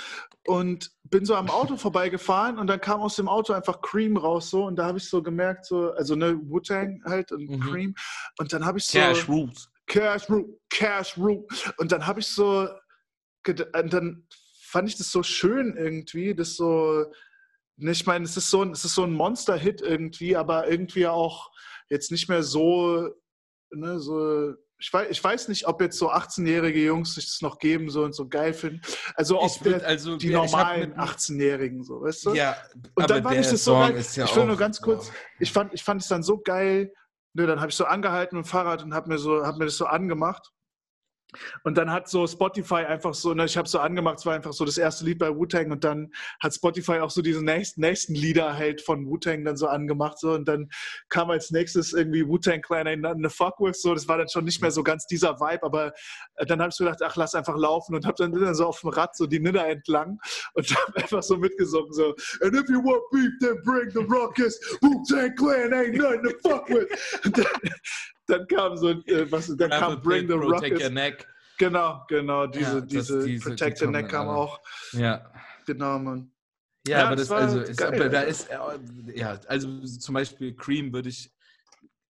und 0.47 0.91
bin 1.03 1.23
so 1.23 1.35
am 1.35 1.49
Auto 1.51 1.77
vorbeigefahren 1.77 2.57
und 2.57 2.67
dann 2.67 2.81
kam 2.81 3.01
aus 3.01 3.15
dem 3.15 3.27
Auto 3.27 3.53
einfach 3.53 3.81
Cream 3.81 4.17
raus 4.17 4.49
so 4.49 4.65
und 4.65 4.77
da 4.77 4.85
habe 4.85 4.97
ich 4.97 5.07
so 5.09 5.21
gemerkt, 5.21 5.65
so, 5.65 5.91
also 5.91 6.15
ne, 6.15 6.39
Wu-Tang 6.43 7.03
halt 7.05 7.31
und 7.31 7.49
Mhm. 7.49 7.59
Cream 7.59 7.95
und 8.39 8.51
dann 8.51 8.65
habe 8.65 8.79
ich 8.79 8.85
so, 8.85 8.97
Cash 8.97 9.29
Rules. 9.29 9.71
Cash 9.91 10.29
Root, 10.29 10.47
Cash 10.69 11.17
Root. 11.17 11.73
Und 11.77 11.91
dann 11.91 12.07
habe 12.07 12.21
ich 12.21 12.27
so, 12.27 12.69
und 13.45 13.93
dann 13.93 14.25
fand 14.63 14.87
ich 14.87 14.97
das 14.97 15.11
so 15.11 15.21
schön 15.21 15.75
irgendwie, 15.75 16.33
das 16.33 16.55
so, 16.55 17.05
ich 17.89 18.05
meine, 18.05 18.25
es 18.25 18.37
ist 18.37 18.49
so 18.49 18.61
ein, 18.63 18.71
es 18.71 18.85
ist 18.85 18.95
so 18.95 19.03
ein 19.03 19.13
Monster-Hit 19.13 19.81
irgendwie, 19.81 20.35
aber 20.35 20.69
irgendwie 20.69 21.07
auch 21.07 21.51
jetzt 21.89 22.11
nicht 22.11 22.29
mehr 22.29 22.43
so, 22.43 23.09
ne, 23.71 23.99
so, 23.99 24.53
ich 24.77 24.91
weiß, 24.91 25.07
ich 25.11 25.23
weiß 25.23 25.47
nicht, 25.47 25.67
ob 25.67 25.79
jetzt 25.81 25.97
so 25.97 26.11
18-jährige 26.11 26.83
Jungs 26.83 27.13
sich 27.15 27.25
das 27.25 27.41
noch 27.41 27.59
geben 27.59 27.89
so 27.89 28.03
und 28.03 28.13
so 28.15 28.27
geil 28.27 28.53
finden. 28.53 28.81
Also 29.15 29.39
ob 29.39 29.63
würd, 29.63 29.83
also, 29.83 30.17
die 30.17 30.29
normalen 30.29 30.89
mit- 30.89 30.97
18-Jährigen 30.97 31.83
so, 31.83 32.01
weißt 32.01 32.25
du? 32.25 32.33
Ja, 32.33 32.57
Und 32.95 33.09
dann 33.09 33.21
fand 33.21 33.35
ich 33.39 33.47
das 33.47 33.63
so 33.63 33.73
Song 33.73 33.89
geil. 33.89 33.95
ist 33.97 34.15
ja 34.15 34.25
ich 34.25 34.35
will 34.35 34.45
nur 34.45 34.57
ganz 34.57 34.81
kurz, 34.81 35.07
boah. 35.07 35.15
ich 35.39 35.51
fand, 35.51 35.73
ich 35.73 35.83
fand 35.83 36.01
es 36.01 36.07
dann 36.07 36.23
so 36.23 36.39
geil. 36.39 36.91
Ne, 37.33 37.45
dann 37.47 37.59
habe 37.61 37.69
ich 37.69 37.75
so 37.75 37.85
angehalten 37.85 38.35
mit 38.37 38.45
dem 38.45 38.49
Fahrrad 38.49 38.83
und 38.83 38.93
habe 38.93 39.07
mir, 39.07 39.17
so, 39.17 39.45
hab 39.45 39.57
mir 39.57 39.65
das 39.65 39.77
so 39.77 39.85
angemacht. 39.85 40.51
Und 41.63 41.77
dann 41.77 41.91
hat 41.91 42.09
so 42.09 42.27
Spotify 42.27 42.85
einfach 42.85 43.13
so, 43.13 43.33
ne, 43.33 43.45
ich 43.45 43.57
habe 43.57 43.67
so 43.67 43.79
angemacht, 43.79 44.19
es 44.19 44.25
war 44.25 44.35
einfach 44.35 44.53
so 44.53 44.65
das 44.65 44.77
erste 44.77 45.05
Lied 45.05 45.19
bei 45.19 45.29
Wu-Tang 45.29 45.71
und 45.71 45.83
dann 45.83 46.11
hat 46.39 46.53
Spotify 46.53 46.99
auch 46.99 47.09
so 47.09 47.21
diese 47.21 47.43
nächsten, 47.43 47.81
nächsten 47.81 48.15
Lieder 48.15 48.57
halt 48.57 48.81
von 48.81 49.05
Wu-Tang 49.05 49.45
dann 49.45 49.57
so 49.57 49.67
angemacht 49.67 50.19
so. 50.19 50.33
Und 50.33 50.47
dann 50.47 50.69
kam 51.09 51.29
als 51.29 51.51
nächstes 51.51 51.93
irgendwie 51.93 52.27
Wu-Tang 52.27 52.61
Clan 52.61 53.01
to 53.01 53.29
Fuck 53.29 53.59
With, 53.59 53.81
so, 53.81 53.93
das 53.93 54.07
war 54.07 54.17
dann 54.17 54.29
schon 54.29 54.45
nicht 54.45 54.61
mehr 54.61 54.71
so 54.71 54.83
ganz 54.83 55.05
dieser 55.05 55.39
Vibe, 55.39 55.63
aber 55.63 55.93
äh, 56.35 56.45
dann 56.45 56.59
habe 56.59 56.69
ich 56.69 56.75
so 56.75 56.83
gedacht, 56.83 57.01
ach, 57.03 57.15
lass 57.15 57.35
einfach 57.35 57.57
laufen 57.57 57.95
und 57.95 58.05
habe 58.05 58.15
dann, 58.17 58.31
dann 58.31 58.55
so 58.55 58.67
auf 58.67 58.81
dem 58.81 58.89
Rad 58.89 59.15
so 59.15 59.25
die 59.25 59.39
Nidder 59.39 59.67
entlang 59.67 60.19
und 60.53 60.69
habe 60.75 60.97
einfach 60.97 61.23
so 61.23 61.37
mitgesungen, 61.37 61.93
so, 61.93 62.15
and 62.41 62.53
if 62.55 62.69
you 62.69 62.81
want 62.83 63.03
beef, 63.11 63.31
then 63.39 63.61
bring 63.63 63.89
the 63.91 64.05
ruckus, 64.13 64.59
Wu-Tang 64.81 65.35
Clan 65.35 65.73
ain't 65.73 65.95
nothing 65.95 66.23
to 66.23 66.33
fuck 66.43 66.67
with. 66.69 66.87
dann 68.31 68.47
kam 68.47 68.77
so, 68.77 68.89
äh, 68.89 69.31
was, 69.31 69.55
dann 69.57 69.69
kam 69.69 70.01
Bring 70.01 70.27
the 70.27 70.89
Neck. 70.89 71.27
Genau, 71.57 72.03
genau, 72.07 72.47
diese, 72.47 72.79
Ja, 72.79 72.81
diese, 72.81 73.23
diese- 73.23 73.25
die 73.27 73.39
Protect 73.39 73.77
the 73.77 73.87
Neck 73.87 74.09
kam 74.09 74.27
auch. 74.29 74.59
Ja. 74.93 75.31
Genau, 75.65 75.99
Mann. 75.99 76.31
Ja, 76.87 76.99
Ja, 76.99 77.07
aber 77.07 77.15
das 77.15 77.27
das, 77.27 77.37
also, 77.37 77.59
ist, 77.59 77.77
geil, 77.77 78.09
da 78.09 78.21
ist, 78.21 78.49
äh, 78.49 78.57
ja, 79.13 79.39
also 79.47 79.81
zum 79.85 80.13
Beispiel 80.15 80.55
Cream 80.55 80.91
würde 80.91 81.09
ich 81.09 81.31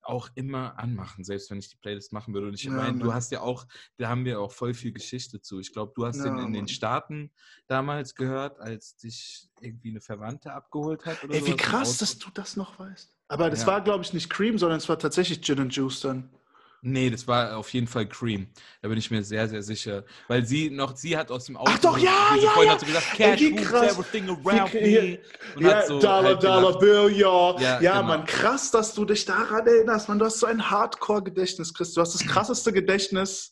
auch 0.04 0.30
immer 0.36 0.80
anmachen, 0.80 1.24
selbst 1.24 1.52
wenn 1.52 1.60
ich 1.60 1.70
die 1.70 1.76
Playlist 1.76 2.12
machen 2.14 2.34
würde. 2.34 2.48
Und 2.48 2.54
ich 2.54 2.64
Ja, 2.64 2.72
meine, 2.72 2.98
du 2.98 3.14
hast 3.14 3.32
ja 3.32 3.42
auch, 3.42 3.68
da 3.98 4.08
haben 4.10 4.26
wir 4.26 4.40
auch 4.40 4.52
voll 4.52 4.74
viel 4.74 4.92
Geschichte 4.94 5.42
zu. 5.42 5.60
Ich 5.60 5.74
glaube, 5.74 5.92
du 5.96 6.06
hast 6.06 6.18
Ja, 6.18 6.24
den 6.24 6.38
in 6.38 6.44
Mann. 6.44 6.54
den 6.54 6.68
Staaten 6.68 7.32
damals 7.68 8.16
gehört, 8.16 8.60
als 8.60 8.96
dich 8.96 9.48
irgendwie 9.60 9.90
eine 9.90 10.02
Verwandte 10.02 10.54
abgeholt 10.54 11.06
hat. 11.06 11.24
Oder 11.24 11.36
Ey, 11.36 11.46
wie 11.46 11.56
krass, 11.56 11.98
dass 11.98 12.18
du 12.18 12.30
das 12.34 12.56
noch 12.56 12.80
weißt. 12.80 13.16
Aber 13.32 13.50
das 13.50 13.62
Ja. 13.62 13.68
war, 13.68 13.82
glaube 13.82 14.04
ich, 14.04 14.12
nicht 14.14 14.30
Cream, 14.30 14.58
sondern 14.58 14.78
es 14.80 14.90
war 14.90 15.00
tatsächlich 15.00 15.42
Gin 15.42 15.60
and 15.60 15.74
Juice 15.74 16.02
dann. 16.02 16.30
Nee, 16.82 17.10
das 17.12 17.28
war 17.28 17.56
auf 17.58 17.70
jeden 17.74 17.88
Fall 17.88 18.06
Cream. 18.08 18.48
Da 18.82 18.90
bin 18.90 18.98
ich 18.98 19.10
mir 19.10 19.24
sehr, 19.24 19.48
sehr 19.48 19.62
sicher. 19.64 20.04
Weil 20.28 20.44
sie 20.46 20.70
noch, 20.70 20.98
sie 20.98 21.16
hat 21.16 21.32
aus 21.32 21.46
dem 21.46 21.56
Auto. 21.56 21.72
doch, 21.82 21.98
ja, 21.98 22.12
diese 22.34 22.48
ja, 22.48 22.52
Freundin 22.52 22.68
ja. 22.68 22.74
hat 22.74 22.80
so 22.82 22.86
gesagt, 22.88 23.06
Ey, 23.20 23.32
Cash 23.38 23.42
rules 23.52 23.68
krass. 23.68 23.92
everything 23.94 24.30
around 24.30 24.74
me. 24.74 25.20
Und 25.56 25.62
ja, 25.64 25.76
hat 25.76 25.88
so 25.88 26.00
Dollar, 26.00 26.24
halt 26.24 26.44
Dollar. 26.44 26.80
Bill, 26.80 27.12
ja. 27.16 27.56
Ja, 27.62 27.80
Ja, 27.82 27.94
genau. 28.02 28.08
Mann, 28.08 28.26
krass, 28.26 28.70
dass 28.72 28.94
du 28.96 29.06
dich 29.06 29.24
daran 29.24 29.66
erinnerst. 29.66 30.10
Man, 30.10 30.20
du 30.20 30.26
hast 30.26 30.40
so 30.40 30.48
ein 30.48 30.70
Hardcore-Gedächtnis, 30.70 31.74
Chris. 31.74 31.94
Du 31.94 32.02
hast 32.02 32.16
das 32.16 32.26
krasseste 32.28 32.74
Gedächtnis 32.74 33.52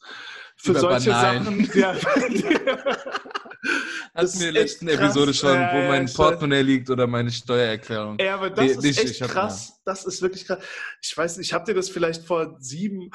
für 0.58 0.72
Über 0.72 0.80
solche 0.82 1.12
Banalen. 1.12 1.66
Sachen. 1.66 1.80
Ja. 1.80 1.96
Hatten 4.16 4.40
wir 4.40 4.48
in 4.48 4.54
der 4.54 4.64
letzten 4.64 4.88
krass. 4.88 5.00
Episode 5.00 5.34
schon, 5.34 5.54
Ja, 5.54 5.74
wo 5.74 5.78
ja, 5.80 5.88
mein 5.90 6.06
ich 6.06 6.14
Portemonnaie 6.14 6.62
liegt 6.62 6.90
oder 6.90 7.08
meine 7.08 7.32
Steuererklärung. 7.32 8.18
Ey, 8.20 8.30
aber 8.30 8.50
das 8.50 8.66
Nee, 8.66 8.72
ist 8.72 8.82
nicht, 8.84 9.00
echt 9.00 9.22
hab- 9.22 9.30
krass. 9.32 9.74
Das 9.86 10.06
ist 10.06 10.22
wirklich 10.22 10.46
krass. 10.46 10.60
Ich 11.02 11.16
weiß 11.18 11.38
nicht, 11.38 11.48
ich 11.48 11.54
habe 11.54 11.66
dir 11.66 11.74
das 11.74 11.90
vielleicht 11.90 12.26
vor 12.26 12.56
sieben, 12.60 13.12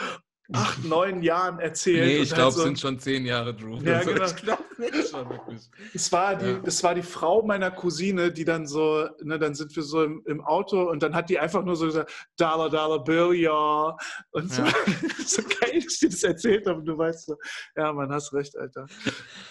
acht, 0.54 0.84
neun 0.84 1.22
Jahren 1.22 1.58
erzählt. 1.58 2.04
Nee, 2.06 2.16
ich 2.18 2.30
halt 2.30 2.34
glaube, 2.36 2.48
es 2.50 2.54
so- 2.56 2.62
sind 2.62 2.80
schon 2.80 2.98
zehn 2.98 3.26
Jahre, 3.26 3.54
Drew. 3.54 3.78
Ja, 3.82 3.98
Also, 3.98 4.12
genau. 4.12 4.24
Ich 4.26 4.36
glaube 4.36 4.62
schon 5.10 5.30
wirklich. 5.30 5.70
Das 5.92 6.12
war, 6.12 6.36
die, 6.36 6.46
Ja. 6.46 6.58
das 6.58 6.82
war 6.82 6.94
die 6.94 7.02
Frau 7.02 7.42
meiner 7.44 7.70
Cousine, 7.70 8.32
die 8.32 8.44
dann 8.44 8.66
so, 8.66 9.08
ne, 9.22 9.38
dann 9.38 9.54
sind 9.54 9.74
wir 9.76 9.82
so 9.82 10.02
im, 10.02 10.22
im 10.26 10.40
Auto 10.40 10.82
und 10.90 11.02
dann 11.02 11.14
hat 11.14 11.30
die 11.30 11.38
einfach 11.38 11.64
nur 11.64 11.76
so 11.76 11.86
gesagt, 11.86 12.10
Dollar, 12.36 12.70
Dollar 12.70 13.02
Bill, 13.04 13.34
ja. 13.34 13.96
Und 14.30 14.52
so, 14.52 14.62
Ja. 14.62 14.72
so 15.26 15.42
geil, 15.42 15.80
dass 15.84 15.98
die 15.98 16.08
das 16.08 16.22
erzählt 16.22 16.66
haben. 16.66 16.84
Du 16.84 16.96
weißt 16.96 17.26
so, 17.26 17.36
ja, 17.76 17.92
man, 17.92 18.10
hast 18.12 18.32
recht, 18.32 18.56
Alter. 18.56 18.86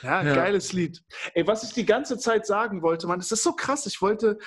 Ja, 0.02 0.24
Ja. 0.24 0.36
geiles 0.36 0.74
Lied. 0.74 1.02
Ey, 1.34 1.46
was 1.48 1.64
ich 1.64 1.74
die 1.74 1.86
ganze 1.86 2.18
Zeit 2.18 2.46
sagen 2.46 2.82
wollte, 2.82 3.08
man, 3.08 3.20
es 3.20 3.32
ist 3.32 3.44
so 3.44 3.54
krass. 3.54 3.86
Ich 3.86 4.02
wollte, 4.02 4.38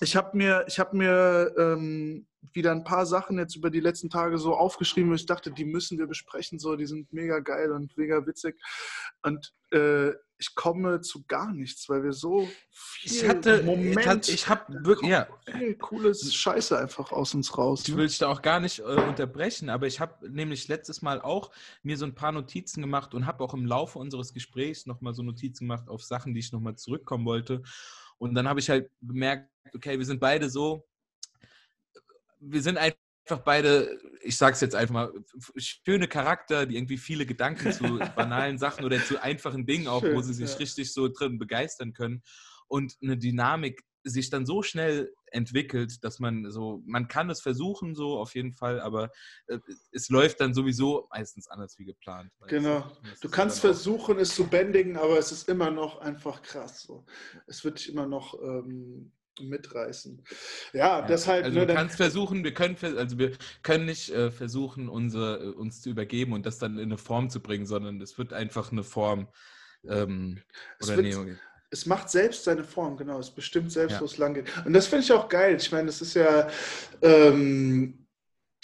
ich 0.00 0.16
habe 0.16 0.36
mir, 0.36 0.64
ich 0.68 0.78
habe 0.78 0.96
mir 0.96 1.54
ähm, 1.58 2.26
wieder 2.52 2.72
ein 2.72 2.84
paar 2.84 3.06
Sachen 3.06 3.38
jetzt 3.38 3.56
über 3.56 3.70
die 3.70 3.80
letzten 3.80 4.10
Tage 4.10 4.38
so 4.38 4.54
aufgeschrieben, 4.54 5.10
wo 5.10 5.14
ich 5.14 5.26
dachte, 5.26 5.50
die 5.50 5.64
müssen 5.64 5.98
wir 5.98 6.06
besprechen, 6.06 6.58
so, 6.58 6.76
die 6.76 6.86
sind 6.86 7.12
mega 7.12 7.38
geil 7.40 7.72
und 7.72 7.96
mega 7.96 8.26
witzig. 8.26 8.60
Und 9.22 9.52
äh, 9.72 10.12
ich 10.38 10.54
komme 10.54 11.02
zu 11.02 11.22
gar 11.26 11.52
nichts, 11.52 11.88
weil 11.90 12.02
wir 12.02 12.14
so 12.14 12.48
viel 12.70 13.12
Ich 13.12 13.28
hatte, 13.28 13.62
Moment, 13.62 14.28
ich 14.28 14.48
habe 14.48 14.84
wirklich, 14.84 15.10
ja, 15.10 15.28
viel 15.44 15.74
cooles 15.76 16.34
Scheiße 16.34 16.78
einfach 16.78 17.12
aus 17.12 17.34
uns 17.34 17.56
raus. 17.58 17.82
Ich 17.82 17.90
Ne? 17.90 17.98
will 17.98 18.06
dich 18.06 18.18
da 18.18 18.28
auch 18.28 18.40
gar 18.40 18.58
nicht 18.58 18.78
äh, 18.78 18.82
unterbrechen, 18.82 19.68
aber 19.68 19.86
ich 19.86 20.00
habe 20.00 20.30
nämlich 20.30 20.66
letztes 20.68 21.02
Mal 21.02 21.20
auch 21.20 21.50
mir 21.82 21.98
so 21.98 22.06
ein 22.06 22.14
paar 22.14 22.32
Notizen 22.32 22.80
gemacht 22.80 23.12
und 23.14 23.26
habe 23.26 23.44
auch 23.44 23.52
im 23.52 23.66
Laufe 23.66 23.98
unseres 23.98 24.32
Gesprächs 24.32 24.86
nochmal 24.86 25.12
so 25.12 25.22
Notizen 25.22 25.64
gemacht 25.64 25.88
auf 25.90 26.02
Sachen, 26.02 26.32
die 26.32 26.40
ich 26.40 26.52
nochmal 26.52 26.76
zurückkommen 26.76 27.26
wollte. 27.26 27.62
Und 28.16 28.34
dann 28.34 28.48
habe 28.48 28.60
ich 28.60 28.70
halt 28.70 28.90
bemerkt, 29.00 29.50
okay, 29.74 29.98
wir 29.98 30.06
sind 30.06 30.20
beide 30.20 30.48
so, 30.48 30.86
wir 32.40 32.62
sind 32.62 32.78
einfach 32.78 32.96
beide, 33.44 33.98
ich 34.22 34.36
sage 34.36 34.54
es 34.54 34.60
jetzt 34.60 34.74
einfach 34.74 34.94
mal, 34.94 35.12
schöne 35.56 36.08
Charakter, 36.08 36.66
die 36.66 36.76
irgendwie 36.76 36.98
viele 36.98 37.26
Gedanken 37.26 37.72
zu 37.72 37.84
banalen 38.16 38.58
Sachen 38.58 38.84
oder 38.84 39.02
zu 39.04 39.22
einfachen 39.22 39.66
Dingen 39.66 39.86
auch, 39.86 40.02
wo 40.02 40.06
Schön, 40.06 40.22
sie 40.24 40.34
sich 40.34 40.50
ja. 40.50 40.56
richtig 40.56 40.92
so 40.92 41.08
drin 41.08 41.38
begeistern 41.38 41.92
können. 41.92 42.22
Und 42.66 42.96
eine 43.02 43.18
Dynamik 43.18 43.82
sich 44.04 44.30
dann 44.30 44.46
so 44.46 44.62
schnell 44.62 45.12
entwickelt, 45.26 46.02
dass 46.02 46.18
man 46.18 46.50
so, 46.50 46.82
man 46.86 47.08
kann 47.08 47.30
es 47.30 47.40
versuchen, 47.40 47.94
so 47.94 48.18
auf 48.18 48.34
jeden 48.34 48.52
Fall, 48.52 48.80
aber 48.80 49.10
äh, 49.46 49.58
es 49.92 50.08
läuft 50.08 50.40
dann 50.40 50.54
sowieso 50.54 51.06
meistens 51.10 51.48
anders 51.48 51.78
wie 51.78 51.84
geplant. 51.84 52.32
Genau. 52.48 52.90
Du 53.20 53.28
kannst 53.28 53.60
versuchen, 53.60 54.18
es 54.18 54.34
zu 54.34 54.46
bändigen, 54.46 54.96
aber 54.96 55.18
es 55.18 55.32
ist 55.32 55.48
immer 55.48 55.70
noch 55.70 56.00
einfach 56.00 56.42
krass. 56.42 56.82
So. 56.82 57.04
Es 57.46 57.62
wird 57.64 57.78
dich 57.78 57.90
immer 57.90 58.06
noch 58.06 58.34
ähm, 58.42 59.12
mitreißen. 59.48 60.22
Ja, 60.72 61.00
Ja, 61.00 61.06
deshalb. 61.06 61.44
also 61.44 61.58
ne, 61.58 61.66
du 61.66 61.74
kannst 61.74 61.96
versuchen, 61.96 62.44
wir 62.44 62.52
können, 62.54 62.76
also 62.96 63.18
wir 63.18 63.32
können 63.62 63.86
nicht 63.86 64.10
äh, 64.10 64.30
versuchen, 64.30 64.88
unsere, 64.88 65.38
äh, 65.44 65.48
uns 65.48 65.80
zu 65.82 65.90
übergeben 65.90 66.32
und 66.32 66.46
das 66.46 66.58
dann 66.58 66.76
in 66.78 66.84
eine 66.84 66.98
Form 66.98 67.30
zu 67.30 67.40
bringen, 67.40 67.66
sondern 67.66 68.00
es 68.00 68.18
wird 68.18 68.32
einfach 68.32 68.72
eine 68.72 68.82
Form. 68.84 69.28
Ähm, 69.88 70.40
Es 70.78 70.88
oder 70.88 71.02
wird- 71.02 71.26
nee, 71.26 71.34
es 71.72 71.86
macht 71.86 72.10
selbst 72.10 72.44
seine 72.44 72.64
Form, 72.64 72.96
genau. 72.96 73.18
Es 73.20 73.30
bestimmt 73.30 73.70
selbst, 73.70 73.94
Ja. 73.94 74.00
wo 74.00 74.04
es 74.04 74.18
lang 74.18 74.34
geht. 74.34 74.46
Und 74.66 74.72
das 74.72 74.88
finde 74.88 75.04
ich 75.04 75.12
auch 75.12 75.28
geil. 75.28 75.54
Ich 75.56 75.70
meine, 75.70 75.86
das 75.86 76.02
ist 76.02 76.14
ja. 76.14 76.48
Ähm, 77.00 78.06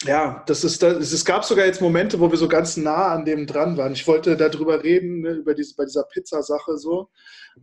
ja, 0.05 0.43
das 0.47 0.65
ist 0.65 0.83
das. 0.83 1.13
Es 1.13 1.25
gab 1.25 1.45
sogar 1.45 1.65
jetzt 1.67 1.81
Momente, 1.81 2.21
wo 2.21 2.31
wir 2.31 2.37
so 2.37 2.49
ganz 2.49 2.77
nah 2.77 3.15
an 3.15 3.25
dem 3.25 3.47
dran 3.47 3.77
waren. 3.77 3.93
Ich 3.93 4.07
wollte 4.07 4.37
darüber 4.37 4.83
reden, 4.83 5.21
ne, 5.21 5.31
über 5.35 5.55
diese, 5.55 5.75
bei 5.77 5.85
dieser 5.85 6.03
Pizza-Sache 6.05 6.77
so. 6.79 7.09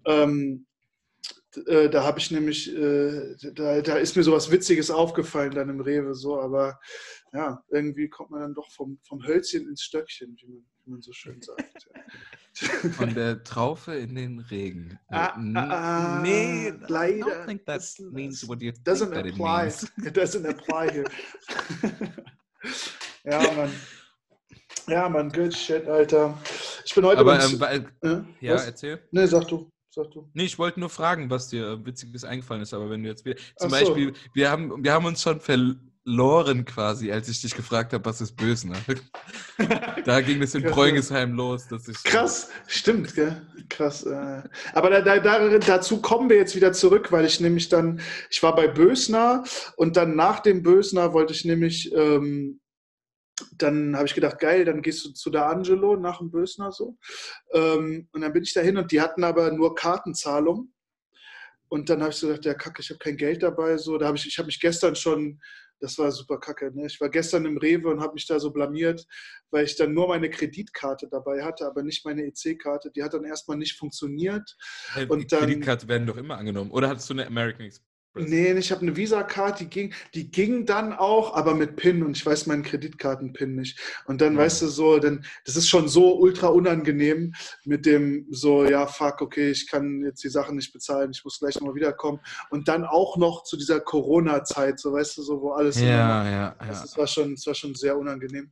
Ähm, 0.06 0.66
äh, 1.68 1.90
da 1.90 2.04
habe 2.04 2.20
ich 2.20 2.32
nämlich, 2.32 2.74
äh, 2.76 3.36
da, 3.54 3.82
da 3.82 3.98
ist 3.98 4.16
mir 4.16 4.24
sowas 4.24 4.50
Witziges 4.52 4.90
aufgefallen 4.92 5.52
dann 5.54 5.70
im 5.70 5.80
Rewe 5.82 6.14
so, 6.16 6.40
aber 6.40 6.80
ja, 7.34 7.64
irgendwie 7.70 8.10
kommt 8.10 8.32
man 8.32 8.42
dann 8.42 8.54
doch 8.54 8.70
vom, 8.72 9.00
vom 9.08 9.26
Hölzchen 9.26 9.68
ins 9.68 9.82
Stöckchen, 9.84 10.36
wie 10.42 10.48
man, 10.48 10.66
wie 10.86 10.92
man 10.92 11.02
so 11.02 11.12
schön 11.12 11.42
sagt. 11.42 11.88
Ja. 11.96 12.02
Von 12.92 13.16
der 13.16 13.44
Traufe 13.44 13.96
in 13.96 14.14
den 14.14 14.38
Regen. 14.38 15.00
Ah, 15.08 15.34
N- 15.36 15.58
ah, 15.58 16.20
nee, 16.22 16.68
I 16.70 16.74
leider. 16.88 17.26
don't 17.26 17.46
think 17.48 17.66
that 17.66 17.78
Das- 17.78 18.00
means 18.00 18.48
what 18.48 18.62
you 18.62 18.72
Doesn't 18.86 19.10
think 19.12 19.14
that 19.16 19.26
it 19.26 19.34
apply. 19.34 19.64
means. 19.64 19.92
It 20.06 20.16
doesn't 20.16 20.46
apply 20.48 20.92
here. 20.92 21.06
ja, 23.24 23.40
Mann. 23.54 23.72
Ja, 24.88 25.10
Mann, 25.10 25.32
good 25.32 25.54
shit, 25.56 25.88
Alter. 25.88 26.38
Ich 26.86 26.94
bin 26.94 27.06
heute 27.06 27.22
Aber, 27.22 27.44
ähm, 27.44 27.60
weil, 27.60 27.86
Äh, 28.02 28.22
ja, 28.42 28.54
was? 28.56 28.66
erzähl. 28.68 29.02
Nee, 29.12 29.26
sag 29.26 29.48
du. 29.48 29.70
Sag 29.96 30.10
du. 30.10 30.28
Nee, 30.34 30.46
ich 30.46 30.58
wollte 30.58 30.80
nur 30.80 30.90
fragen, 30.90 31.30
was 31.30 31.50
dir 31.50 31.68
äh, 31.68 31.86
Witziges 31.86 32.24
eingefallen 32.24 32.64
ist, 32.64 32.74
aber 32.74 32.90
wenn 32.90 33.04
du 33.04 33.10
jetzt 33.10 33.26
wieder. 33.26 33.40
Zum 33.58 33.70
so. 33.70 33.76
Beispiel, 33.76 34.14
wir 34.34 34.50
haben, 34.50 34.84
wir 34.84 34.92
haben 34.92 35.06
uns 35.06 35.22
schon 35.22 35.40
verloren 35.40 36.66
quasi, 36.66 37.12
als 37.12 37.30
ich 37.30 37.42
dich 37.42 37.54
gefragt 37.54 37.94
habe, 37.94 38.04
was 38.04 38.20
ist 38.20 38.36
böse, 38.36 38.70
ne? 38.70 38.78
da 40.06 40.22
ging 40.22 40.42
es 40.42 40.56
in 40.56 40.64
Bräungesheim 40.64 41.34
los. 41.36 41.68
Dass 41.68 41.88
ich, 41.88 42.04
Krass, 42.04 42.50
stimmt, 42.66 43.14
gell? 43.14 43.40
Krass. 43.70 44.04
Äh. 44.04 44.42
Aber 44.74 44.90
da, 44.90 45.02
da, 45.02 45.20
da, 45.20 45.60
dazu 45.60 46.02
kommen 46.02 46.28
wir 46.28 46.38
jetzt 46.38 46.56
wieder 46.56 46.74
zurück, 46.74 47.12
weil 47.12 47.26
ich 47.26 47.40
nämlich 47.40 47.70
dann, 47.70 48.02
ich 48.32 48.42
war 48.42 48.56
bei 48.56 48.68
Bösner 48.68 49.44
und 49.76 49.96
dann 49.96 50.16
nach 50.16 50.40
dem 50.40 50.64
Bösner 50.64 51.14
wollte 51.14 51.34
ich 51.34 51.46
nämlich, 51.46 51.94
ähm, 51.94 52.60
dann 53.58 53.96
habe 53.96 54.06
ich 54.06 54.14
gedacht, 54.14 54.40
geil, 54.40 54.66
dann 54.66 54.82
gehst 54.82 55.06
du 55.06 55.12
zu 55.12 55.30
der 55.30 55.48
Angelo 55.48 55.96
nach 55.96 56.20
dem 56.20 56.32
Bösner 56.32 56.72
so. 56.72 56.98
Ähm, 57.54 58.08
und 58.12 58.22
dann 58.22 58.34
bin 58.34 58.44
ich 58.44 58.54
dahin 58.54 58.78
und 58.78 58.92
die 58.92 59.02
hatten 59.02 59.24
aber 59.24 59.52
nur 59.52 59.76
Kartenzahlung. 59.76 60.74
Und 61.70 61.90
dann 61.90 62.02
habe 62.02 62.12
ich 62.12 62.18
so 62.18 62.28
gedacht, 62.28 62.46
ja, 62.46 62.54
kacke, 62.54 62.82
ich 62.82 62.90
habe 62.90 63.00
kein 63.00 63.18
Geld 63.18 63.42
dabei. 63.42 63.78
So, 63.78 63.98
da 63.98 64.08
habe 64.08 64.18
ich, 64.18 64.28
ich 64.28 64.38
habe 64.38 64.46
mich 64.46 64.60
gestern 64.60 64.96
schon 64.96 65.40
das 65.84 65.98
war 65.98 66.10
super 66.12 66.40
kacke. 66.40 66.72
Ne? 66.74 66.86
Ich 66.88 67.00
war 67.02 67.10
gestern 67.10 67.46
im 67.46 67.58
Rewe 67.58 67.90
und 67.90 68.00
habe 68.00 68.14
mich 68.14 68.26
da 68.26 68.40
so 68.40 68.52
blamiert, 68.52 69.06
weil 69.52 69.66
ich 69.66 69.76
dann 69.76 69.94
nur 69.94 70.08
meine 70.08 70.30
Kreditkarte 70.30 71.10
dabei 71.10 71.44
hatte, 71.44 71.66
aber 71.66 71.84
nicht 71.84 72.06
meine 72.06 72.24
EC-Karte. 72.24 72.90
Die 72.92 73.04
hat 73.04 73.14
dann 73.14 73.26
erstmal 73.26 73.58
nicht 73.58 73.78
funktioniert. 73.78 74.56
Hey, 74.94 75.08
und 75.08 75.30
dann, 75.34 75.42
Kreditkarte 75.42 75.90
werden 75.90 76.08
doch 76.08 76.16
immer 76.16 76.38
angenommen. 76.38 76.72
Oder 76.72 76.88
hattest 76.88 77.10
du 77.10 77.16
eine 77.16 77.28
American 77.28 77.66
Express? 77.66 77.93
Nee, 78.16 78.54
ich 78.54 78.72
habe 78.72 78.82
eine 78.82 78.96
Visa-Card, 78.96 79.60
die 79.60 79.66
ging, 79.68 79.94
die 80.14 80.30
ging 80.30 80.68
dann 80.68 80.94
auch, 80.94 81.36
aber 81.36 81.56
mit 81.56 81.76
PIN 81.78 82.04
und 82.04 82.16
ich 82.16 82.24
weiß 82.24 82.46
meinen 82.46 82.62
Kreditkarten-PIN 82.62 83.56
nicht. 83.56 83.80
Und 84.06 84.22
dann, 84.22 84.34
ja. 84.34 84.40
weißt 84.40 84.62
du, 84.62 84.68
so, 84.68 85.00
denn 85.00 85.26
das 85.46 85.56
ist 85.56 85.68
schon 85.68 85.88
so 85.88 86.20
ultra 86.20 86.48
unangenehm 86.48 87.34
mit 87.66 87.88
dem 87.88 88.28
so, 88.30 88.66
ja, 88.66 88.86
fuck, 88.86 89.22
okay, 89.22 89.50
ich 89.50 89.68
kann 89.68 90.04
jetzt 90.04 90.24
die 90.24 90.30
Sachen 90.30 90.56
nicht 90.56 90.72
bezahlen, 90.72 91.10
ich 91.12 91.24
muss 91.24 91.40
gleich 91.40 91.56
nochmal 91.56 91.74
wiederkommen. 91.74 92.20
Und 92.52 92.68
dann 92.68 92.86
auch 92.86 93.18
noch 93.18 93.44
zu 93.44 93.58
dieser 93.58 93.80
Corona-Zeit, 93.80 94.80
so, 94.80 94.94
weißt 94.94 95.18
du, 95.18 95.24
so, 95.24 95.42
wo 95.42 95.52
alles. 95.52 95.80
Ja, 95.80 95.88
ja, 95.88 96.30
ja. 96.30 96.56
Das 96.60 96.96
war 96.96 97.08
schon, 97.08 97.34
das 97.34 97.48
war 97.48 97.56
schon 97.56 97.74
sehr 97.74 97.98
unangenehm. 97.98 98.52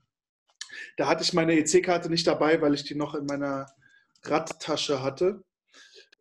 Da 0.97 1.07
hatte 1.07 1.21
ich 1.21 1.33
meine 1.33 1.53
EC-Karte 1.53 2.09
nicht 2.09 2.25
dabei, 2.25 2.61
weil 2.61 2.73
ich 2.73 2.83
die 2.83 2.95
noch 2.95 3.13
in 3.13 3.25
meiner 3.27 3.67
Radtasche 4.23 5.03
hatte. 5.03 5.43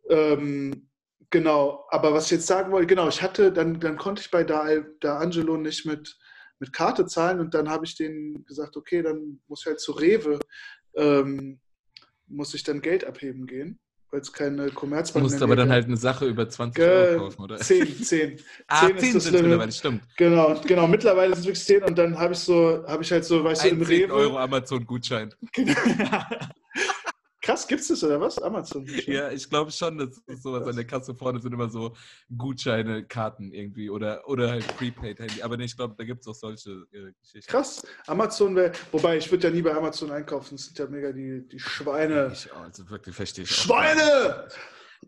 Ähm, 0.09 0.90
Genau, 1.31 1.85
aber 1.89 2.13
was 2.13 2.25
ich 2.25 2.31
jetzt 2.31 2.47
sagen 2.47 2.73
wollte, 2.73 2.87
genau, 2.87 3.07
ich 3.07 3.21
hatte, 3.21 3.53
dann, 3.53 3.79
dann 3.79 3.97
konnte 3.97 4.21
ich 4.21 4.29
bei 4.29 4.43
da, 4.43 4.67
da 4.99 5.17
Angelo 5.17 5.55
nicht 5.55 5.85
mit, 5.85 6.17
mit 6.59 6.73
Karte 6.73 7.05
zahlen 7.05 7.39
und 7.39 7.53
dann 7.53 7.69
habe 7.69 7.85
ich 7.85 7.95
denen 7.95 8.45
gesagt, 8.45 8.75
okay, 8.75 9.01
dann 9.01 9.39
muss 9.47 9.61
ich 9.61 9.67
halt 9.67 9.79
zu 9.79 9.93
Rewe, 9.93 10.39
ähm, 10.95 11.61
muss 12.27 12.53
ich 12.53 12.63
dann 12.63 12.81
Geld 12.81 13.05
abheben 13.05 13.47
gehen, 13.47 13.79
weil 14.11 14.19
es 14.19 14.33
keine 14.33 14.71
Commerzbank 14.71 15.25
Du 15.25 15.31
musst 15.31 15.41
aber 15.41 15.55
dann 15.55 15.69
halt 15.69 15.85
eine 15.85 15.95
Sache 15.95 16.25
über 16.25 16.49
20 16.49 16.83
Euro 16.83 17.19
kaufen, 17.19 17.41
oder? 17.43 17.57
10, 17.57 18.03
10. 18.03 18.39
ah, 18.67 18.87
10, 18.87 18.97
10 18.97 19.19
sind 19.21 19.33
mittlerweile, 19.33 19.71
stimmt. 19.71 20.03
Genau, 20.17 20.59
genau, 20.67 20.85
mittlerweile 20.85 21.33
sind 21.33 21.43
es 21.43 21.47
wirklich 21.47 21.65
10 21.65 21.83
und 21.83 21.97
dann 21.97 22.19
habe 22.19 22.33
ich 22.33 22.39
so, 22.39 22.83
habe 22.85 23.03
ich 23.03 23.11
halt 23.11 23.23
so, 23.23 23.41
weißt 23.41 23.63
du, 23.63 23.69
im 23.69 23.81
Rewe. 23.81 24.13
Euro 24.13 24.37
Amazon-Gutschein. 24.37 25.33
Krass, 27.41 27.67
gibt 27.67 27.81
es 27.81 27.87
das 27.87 28.03
oder 28.03 28.21
was? 28.21 28.37
Amazon? 28.37 28.85
Ja, 29.07 29.31
ich 29.31 29.49
glaube 29.49 29.71
schon, 29.71 29.97
dass 29.97 30.21
ist 30.27 30.43
sowas 30.43 30.67
an 30.67 30.75
der 30.75 30.85
Kasse 30.85 31.15
vorne 31.15 31.41
sind 31.41 31.53
immer 31.53 31.69
so 31.69 31.95
Gutscheine, 32.37 33.03
Karten 33.03 33.51
irgendwie 33.51 33.89
oder, 33.89 34.27
oder 34.27 34.51
halt 34.51 34.67
Prepaid-Handy. 34.77 35.41
Aber 35.41 35.57
nee, 35.57 35.63
ich 35.63 35.75
glaube, 35.75 35.95
da 35.97 36.03
gibt 36.03 36.21
es 36.21 36.27
auch 36.27 36.35
solche 36.35 36.85
äh, 36.91 37.11
Geschichten. 37.19 37.51
Krass, 37.51 37.81
Amazon 38.05 38.55
wäre, 38.55 38.71
wobei 38.91 39.17
ich 39.17 39.31
würde 39.31 39.47
ja 39.47 39.53
nie 39.53 39.63
bei 39.63 39.73
Amazon 39.73 40.11
einkaufen, 40.11 40.55
das 40.55 40.65
sind 40.65 40.77
ja 40.77 40.85
mega 40.87 41.11
die, 41.11 41.47
die 41.47 41.59
Schweine. 41.59 42.29
Ich, 42.31 42.53
also 42.53 42.87
wirklich 42.89 43.15
verstehe 43.15 43.45
ich. 43.45 43.51
Schweine! 43.51 44.47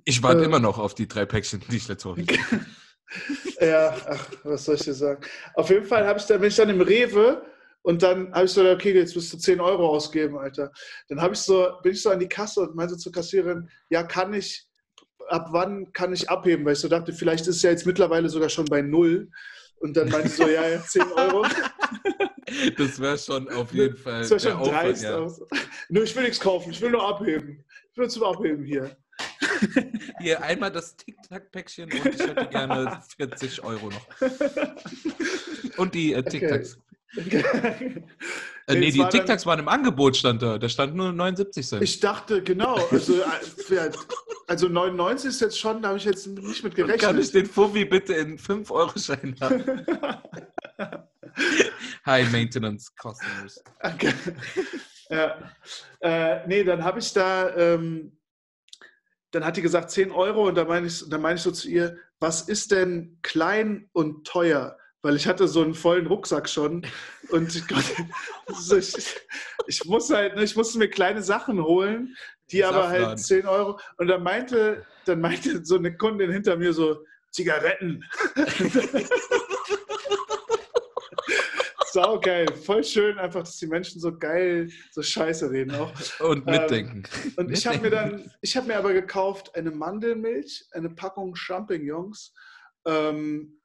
Ich 0.03 0.23
warte 0.23 0.41
äh, 0.41 0.45
immer 0.45 0.59
noch 0.59 0.79
auf 0.79 0.95
die 0.95 1.07
drei 1.07 1.25
Päckchen, 1.27 1.61
die 1.69 1.77
ich 1.77 1.87
letzte 1.87 2.09
Woche 2.09 2.25
Ja, 3.61 3.95
ach, 4.07 4.27
was 4.43 4.65
soll 4.65 4.75
ich 4.75 4.81
dir 4.81 4.93
sagen? 4.95 5.23
Auf 5.53 5.69
jeden 5.69 5.85
Fall 5.85 6.07
habe 6.07 6.17
ich 6.17 6.25
dann, 6.25 6.41
wenn 6.41 6.47
ich 6.47 6.55
dann 6.55 6.69
im 6.69 6.81
Rewe 6.81 7.45
und 7.83 8.01
dann 8.01 8.33
habe 8.33 8.45
ich 8.45 8.51
so, 8.51 8.67
okay, 8.69 8.93
jetzt 8.93 9.15
wirst 9.15 9.33
du 9.33 9.37
10 9.37 9.59
Euro 9.59 9.89
ausgeben, 9.89 10.37
Alter. 10.37 10.71
Dann 11.09 11.21
habe 11.21 11.33
ich 11.33 11.41
so, 11.41 11.67
bin 11.83 11.91
ich 11.91 12.01
so 12.01 12.09
an 12.09 12.19
die 12.19 12.29
Kasse 12.29 12.61
und 12.61 12.75
meinte 12.75 12.97
zur 12.97 13.11
Kassiererin, 13.11 13.69
ja, 13.89 14.03
kann 14.03 14.33
ich, 14.33 14.65
ab 15.27 15.49
wann 15.51 15.91
kann 15.91 16.13
ich 16.13 16.29
abheben? 16.29 16.65
Weil 16.65 16.73
ich 16.73 16.79
so 16.79 16.87
dachte, 16.87 17.11
vielleicht 17.11 17.45
ist 17.47 17.57
es 17.57 17.61
ja 17.61 17.71
jetzt 17.71 17.85
mittlerweile 17.85 18.29
sogar 18.29 18.49
schon 18.49 18.65
bei 18.65 18.81
null. 18.81 19.29
Und 19.79 19.97
dann 19.97 20.09
meinte 20.09 20.29
ich 20.29 20.33
so, 20.33 20.47
ja, 20.47 20.67
ja, 20.67 20.81
10 20.81 21.03
Euro. 21.11 21.45
Das 22.77 22.99
wäre 22.99 23.17
schon 23.17 23.49
auf 23.49 23.73
jeden 23.73 23.97
Fall. 23.97 24.19
Das 24.19 24.29
wäre 24.29 24.39
schon 24.39 24.63
dreist. 24.63 25.01
Ja. 25.01 25.27
Nö, 25.89 26.03
ich 26.03 26.15
will 26.15 26.23
nichts 26.23 26.39
kaufen, 26.39 26.69
ich 26.71 26.79
will 26.81 26.91
nur 26.91 27.03
abheben. 27.03 27.63
Ich 27.91 27.97
will 27.97 28.09
zum 28.09 28.23
Abheben 28.23 28.63
hier. 28.63 28.95
Hier 30.19 30.41
einmal 30.41 30.71
das 30.71 30.95
Tic-Tac-Päckchen 30.97 31.91
und 31.91 32.05
ich 32.05 32.19
hätte 32.19 32.47
gerne 32.47 33.01
40 33.17 33.63
Euro 33.63 33.89
noch. 33.89 34.07
Und 35.77 35.95
die 35.95 36.13
äh, 36.13 36.21
Tic-Tacs. 36.21 36.75
Okay. 36.75 36.92
äh, 38.67 38.75
nee, 38.75 38.91
die 38.91 39.03
Tic-Tacs 39.03 39.45
waren 39.45 39.59
im 39.59 39.67
Angebot, 39.67 40.17
stand 40.17 40.41
da. 40.41 40.57
Da 40.57 40.67
stand 40.67 40.95
nur 40.95 41.11
79 41.11 41.67
Cent. 41.67 41.83
Ich 41.83 41.99
dachte, 41.99 42.41
genau. 42.41 42.75
Also, 42.89 43.21
äh, 43.21 43.91
also 44.47 44.67
99 44.67 45.29
ist 45.29 45.41
jetzt 45.41 45.59
schon, 45.59 45.81
da 45.81 45.89
habe 45.89 45.97
ich 45.97 46.05
jetzt 46.05 46.25
nicht 46.27 46.63
mit 46.63 46.75
gerechnet. 46.75 47.01
Kann 47.01 47.19
ich 47.19 47.31
den 47.31 47.45
Fuffi 47.45 47.85
bitte 47.85 48.13
in 48.13 48.37
5-Euro-Schein 48.37 49.35
haben? 49.39 49.63
High 52.05 52.31
Maintenance 52.31 52.91
Customers. 52.95 53.63
Okay. 53.79 54.13
Ja. 55.09 55.37
Äh, 55.99 56.47
nee, 56.47 56.63
dann 56.63 56.83
habe 56.83 56.99
ich 56.99 57.13
da, 57.13 57.55
ähm, 57.55 58.17
dann 59.31 59.45
hat 59.45 59.57
die 59.57 59.61
gesagt 59.61 59.91
10 59.91 60.11
Euro 60.11 60.47
und 60.47 60.55
da 60.55 60.65
meine 60.65 60.87
ich, 60.87 61.07
da 61.07 61.17
meine 61.17 61.35
ich 61.35 61.41
so 61.41 61.51
zu 61.51 61.69
ihr, 61.69 61.97
was 62.19 62.41
ist 62.41 62.71
denn 62.71 63.19
klein 63.21 63.89
und 63.93 64.25
teuer? 64.25 64.77
Weil 65.03 65.15
ich 65.15 65.27
hatte 65.27 65.47
so 65.47 65.61
einen 65.61 65.75
vollen 65.75 66.07
Rucksack 66.07 66.49
schon 66.49 66.85
und 67.29 67.55
ich, 67.55 67.63
ich, 68.77 69.21
ich 69.67 69.85
muss 69.85 70.09
halt, 70.09 70.35
ne, 70.35 70.43
ich 70.43 70.55
musste 70.55 70.79
mir 70.79 70.89
kleine 70.89 71.21
Sachen 71.21 71.61
holen, 71.61 72.15
die 72.51 72.59
das 72.59 72.69
aber 72.69 72.89
halt 72.89 73.19
10 73.19 73.45
Euro 73.45 73.79
und 73.97 74.07
dann 74.07 74.23
meinte, 74.23 74.85
dann 75.05 75.21
meinte 75.21 75.63
so 75.63 75.75
eine 75.75 75.95
Kundin 75.95 76.31
hinter 76.31 76.55
mir 76.55 76.73
so, 76.73 77.05
Zigaretten. 77.31 78.03
Sau 81.91 82.19
geil, 82.19 82.47
voll 82.55 82.83
schön 82.83 83.17
einfach, 83.19 83.41
dass 83.41 83.57
die 83.57 83.67
Menschen 83.67 83.99
so 84.01 84.17
geil, 84.17 84.69
so 84.91 85.01
scheiße 85.03 85.51
reden 85.51 85.75
auch. 85.75 85.91
Und 86.21 86.45
mitdenken. 86.45 87.03
Ähm, 87.25 87.33
und 87.37 87.51
ich 87.51 87.67
habe 87.67 87.79
mir 87.79 87.89
dann, 87.89 88.31
ich 88.41 88.55
habe 88.57 88.67
mir 88.67 88.77
aber 88.77 88.93
gekauft 88.93 89.55
eine 89.55 89.71
Mandelmilch, 89.71 90.65
eine 90.71 90.89
Packung 90.89 91.35
Champignons, 91.35 92.33
ähm, 92.85 93.59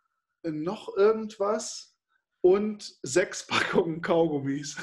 noch 0.45 0.97
irgendwas 0.97 1.95
und 2.41 2.99
sechs 3.03 3.47
Packungen 3.47 4.01
Kaugummis. 4.01 4.77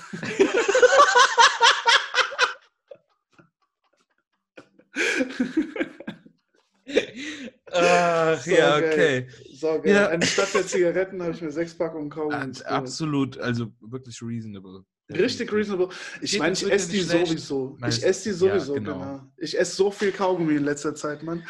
Ach, 7.72 8.42
so 8.42 8.52
ja, 8.52 8.80
geil. 8.80 8.92
okay. 8.92 9.28
So 9.54 9.82
geil. 9.82 9.94
Ja. 9.94 10.08
Anstatt 10.10 10.54
der 10.54 10.66
Zigaretten 10.66 11.22
habe 11.22 11.34
ich 11.34 11.42
mir 11.42 11.52
sechs 11.52 11.74
Packungen 11.76 12.10
Kaugummis. 12.10 12.62
Absolut, 12.62 13.38
also 13.38 13.72
wirklich 13.82 14.22
reasonable. 14.22 14.86
Richtig 15.12 15.52
reasonable. 15.54 15.90
Ich 16.22 16.40
meine, 16.40 16.54
ich 16.54 16.72
esse 16.72 16.92
die 16.92 17.02
sowieso. 17.02 17.78
Ich 17.88 18.04
esse 18.04 18.30
die 18.30 18.36
sowieso, 18.36 18.74
ja, 18.74 18.80
genau. 18.80 18.94
genau. 18.94 19.22
Ich 19.38 19.58
esse 19.58 19.76
so 19.76 19.92
viel 19.92 20.12
Kaugummi 20.12 20.56
in 20.56 20.64
letzter 20.64 20.96
Zeit, 20.96 21.22
Mann. 21.22 21.44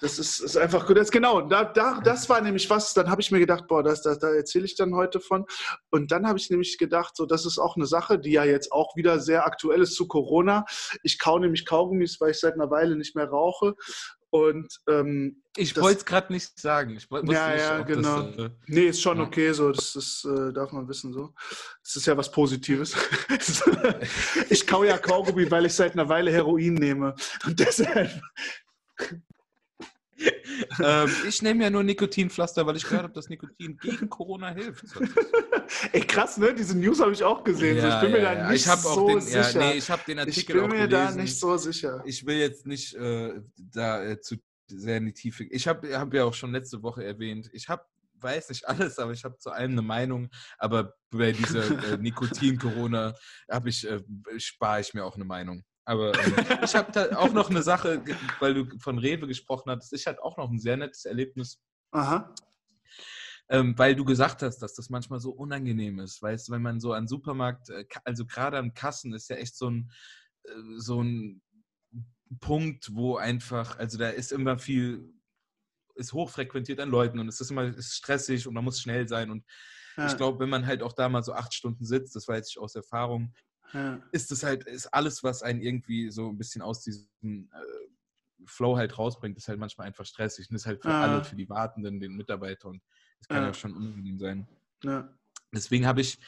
Das 0.00 0.18
ist, 0.18 0.40
ist 0.40 0.56
einfach 0.56 0.86
gut. 0.86 0.96
Das, 0.96 1.10
genau, 1.10 1.42
da, 1.42 1.64
da, 1.64 2.00
das 2.00 2.28
war 2.28 2.40
nämlich 2.40 2.68
was, 2.70 2.94
dann 2.94 3.10
habe 3.10 3.20
ich 3.20 3.30
mir 3.30 3.38
gedacht, 3.38 3.66
boah, 3.68 3.82
das, 3.82 4.02
das, 4.02 4.18
da 4.18 4.30
erzähle 4.30 4.64
ich 4.64 4.74
dann 4.74 4.94
heute 4.94 5.20
von. 5.20 5.44
Und 5.90 6.10
dann 6.10 6.26
habe 6.26 6.38
ich 6.38 6.50
nämlich 6.50 6.78
gedacht, 6.78 7.16
so, 7.16 7.26
das 7.26 7.44
ist 7.44 7.58
auch 7.58 7.76
eine 7.76 7.86
Sache, 7.86 8.18
die 8.18 8.32
ja 8.32 8.44
jetzt 8.44 8.72
auch 8.72 8.96
wieder 8.96 9.20
sehr 9.20 9.46
aktuell 9.46 9.82
ist 9.82 9.94
zu 9.94 10.08
Corona. 10.08 10.64
Ich 11.02 11.18
kau 11.18 11.38
nämlich 11.38 11.66
Kaugummis, 11.66 12.20
weil 12.20 12.30
ich 12.30 12.40
seit 12.40 12.54
einer 12.54 12.70
Weile 12.70 12.96
nicht 12.96 13.14
mehr 13.14 13.28
rauche. 13.28 13.74
Und 14.30 14.80
ähm, 14.88 15.42
ich 15.56 15.76
wollte 15.76 15.98
es 15.98 16.04
gerade 16.04 16.32
nicht 16.32 16.58
sagen. 16.58 16.96
Ich 16.96 17.10
wusste 17.10 17.32
ja, 17.32 17.50
nicht, 17.50 17.60
ja, 17.60 17.80
genau. 17.82 18.22
Das, 18.22 18.46
äh, 18.46 18.50
nee, 18.68 18.86
ist 18.86 19.02
schon 19.02 19.18
ja. 19.18 19.24
okay, 19.24 19.52
so. 19.52 19.72
Das, 19.72 19.92
das 19.92 20.24
äh, 20.24 20.52
darf 20.52 20.70
man 20.70 20.88
wissen, 20.88 21.12
so. 21.12 21.34
Das 21.82 21.96
ist 21.96 22.06
ja 22.06 22.16
was 22.16 22.30
Positives. 22.30 22.96
ich 24.48 24.66
kau 24.66 24.84
ja 24.84 24.98
Kaugummi, 24.98 25.50
weil 25.50 25.66
ich 25.66 25.74
seit 25.74 25.92
einer 25.92 26.08
Weile 26.08 26.30
Heroin 26.30 26.74
nehme. 26.74 27.16
Und 27.44 27.58
deshalb 27.58 28.22
ähm, 30.82 31.10
ich 31.28 31.42
nehme 31.42 31.64
ja 31.64 31.70
nur 31.70 31.82
Nikotinpflaster, 31.82 32.66
weil 32.66 32.76
ich 32.76 32.84
gehört 32.84 33.04
habe, 33.04 33.14
dass 33.14 33.28
Nikotin 33.28 33.76
gegen 33.78 34.08
Corona 34.08 34.50
hilft. 34.50 34.84
Ey, 35.92 36.00
krass, 36.00 36.36
ne? 36.36 36.54
Diese 36.54 36.76
News 36.76 37.00
habe 37.00 37.12
ich 37.12 37.22
auch 37.22 37.44
gesehen. 37.44 37.78
Ja, 37.78 37.96
ich 37.96 38.02
bin 38.02 38.12
mir 38.12 38.22
da 38.22 38.32
ja. 38.34 38.50
nicht 38.50 38.64
so 38.64 39.08
den, 39.08 39.20
sicher. 39.20 39.58
nee, 39.58 39.72
ich 39.72 39.90
habe 39.90 40.02
den 40.06 40.18
Artikel 40.18 40.46
gelesen. 40.46 40.64
Ich 40.64 40.70
bin 40.70 40.80
mir 40.80 40.88
da 40.88 41.10
nicht 41.12 41.38
so 41.38 41.56
sicher. 41.56 42.02
Ich 42.04 42.26
will 42.26 42.36
jetzt 42.36 42.66
nicht 42.66 42.94
äh, 42.94 43.40
da 43.56 44.02
äh, 44.04 44.20
zu 44.20 44.36
sehr 44.66 44.98
in 44.98 45.06
die 45.06 45.12
Tiefe. 45.12 45.44
Ich 45.44 45.66
habe 45.66 45.98
hab 45.98 46.14
ja 46.14 46.24
auch 46.24 46.34
schon 46.34 46.52
letzte 46.52 46.82
Woche 46.82 47.04
erwähnt, 47.04 47.50
ich 47.52 47.68
habe 47.68 47.84
weiß 48.22 48.50
nicht 48.50 48.68
alles, 48.68 48.98
aber 48.98 49.12
ich 49.12 49.24
habe 49.24 49.38
zu 49.38 49.50
allem 49.50 49.72
eine 49.72 49.82
Meinung. 49.82 50.30
Aber 50.58 50.94
bei 51.10 51.32
dieser 51.32 51.92
äh, 51.92 51.96
Nikotin-Corona 51.96 53.14
habe 53.50 53.68
ich, 53.68 53.88
äh, 53.88 54.00
spare 54.36 54.80
ich 54.80 54.94
mir 54.94 55.04
auch 55.04 55.16
eine 55.16 55.24
Meinung. 55.24 55.64
Aber 55.90 56.14
ähm, 56.14 56.34
ich 56.64 56.74
habe 56.76 56.92
da 56.92 57.16
auch 57.16 57.32
noch 57.32 57.50
eine 57.50 57.64
Sache, 57.64 58.00
weil 58.38 58.54
du 58.54 58.78
von 58.78 58.96
Rewe 58.96 59.26
gesprochen 59.26 59.72
hast. 59.72 59.92
Ich 59.92 60.06
hatte 60.06 60.22
auch 60.22 60.36
noch 60.36 60.48
ein 60.48 60.60
sehr 60.60 60.76
nettes 60.76 61.04
Erlebnis. 61.04 61.60
Aha. 61.90 62.32
ähm, 63.48 63.76
weil 63.76 63.96
du 63.96 64.04
gesagt 64.04 64.42
hast, 64.42 64.60
dass 64.60 64.74
das 64.74 64.88
manchmal 64.88 65.18
so 65.18 65.32
unangenehm 65.32 65.98
ist. 65.98 66.22
Weißt 66.22 66.46
du, 66.46 66.52
wenn 66.52 66.62
man 66.62 66.78
so 66.78 66.92
an 66.92 67.08
Supermarkt, 67.08 67.70
äh, 67.70 67.84
also 68.04 68.24
gerade 68.24 68.58
an 68.58 68.72
Kassen 68.72 69.12
ist 69.12 69.28
ja 69.30 69.36
echt 69.36 69.56
so 69.56 69.68
ein, 69.68 69.90
äh, 70.44 70.52
so 70.76 71.02
ein 71.02 71.42
Punkt, 72.38 72.94
wo 72.94 73.16
einfach, 73.16 73.76
also 73.76 73.98
da 73.98 74.10
ist 74.10 74.30
immer 74.30 74.60
viel, 74.60 75.12
ist 75.96 76.12
hochfrequentiert 76.12 76.78
an 76.78 76.90
Leuten 76.90 77.18
und 77.18 77.26
es 77.26 77.40
ist 77.40 77.50
immer 77.50 77.64
ist 77.64 77.96
stressig 77.96 78.46
und 78.46 78.54
man 78.54 78.62
muss 78.62 78.80
schnell 78.80 79.08
sein. 79.08 79.28
Und 79.32 79.44
ja. 79.96 80.06
ich 80.06 80.16
glaube, 80.16 80.38
wenn 80.38 80.50
man 80.50 80.66
halt 80.66 80.84
auch 80.84 80.92
da 80.92 81.08
mal 81.08 81.24
so 81.24 81.32
acht 81.32 81.52
Stunden 81.52 81.84
sitzt, 81.84 82.14
das 82.14 82.28
weiß 82.28 82.48
ich 82.48 82.60
aus 82.60 82.76
Erfahrung, 82.76 83.34
ja. 83.72 84.00
ist 84.12 84.30
das 84.30 84.42
halt, 84.42 84.64
ist 84.64 84.86
alles, 84.88 85.22
was 85.22 85.42
einen 85.42 85.60
irgendwie 85.60 86.10
so 86.10 86.28
ein 86.28 86.38
bisschen 86.38 86.62
aus 86.62 86.82
diesem 86.82 87.08
äh, 87.52 88.46
Flow 88.46 88.76
halt 88.76 88.98
rausbringt, 88.98 89.36
ist 89.36 89.48
halt 89.48 89.58
manchmal 89.58 89.86
einfach 89.86 90.06
stressig 90.06 90.48
und 90.50 90.56
ist 90.56 90.66
halt 90.66 90.82
für 90.82 90.88
ja. 90.88 91.02
alle, 91.02 91.24
für 91.24 91.36
die 91.36 91.48
Wartenden, 91.48 92.00
den 92.00 92.16
Mitarbeitern. 92.16 92.80
Das 93.18 93.28
kann 93.28 93.42
ja, 93.42 93.54
schon 93.54 93.74
unangenehm 93.74 94.18
sein. 94.18 94.48
Deswegen 95.52 95.86
habe 95.86 96.00
ich 96.00 96.18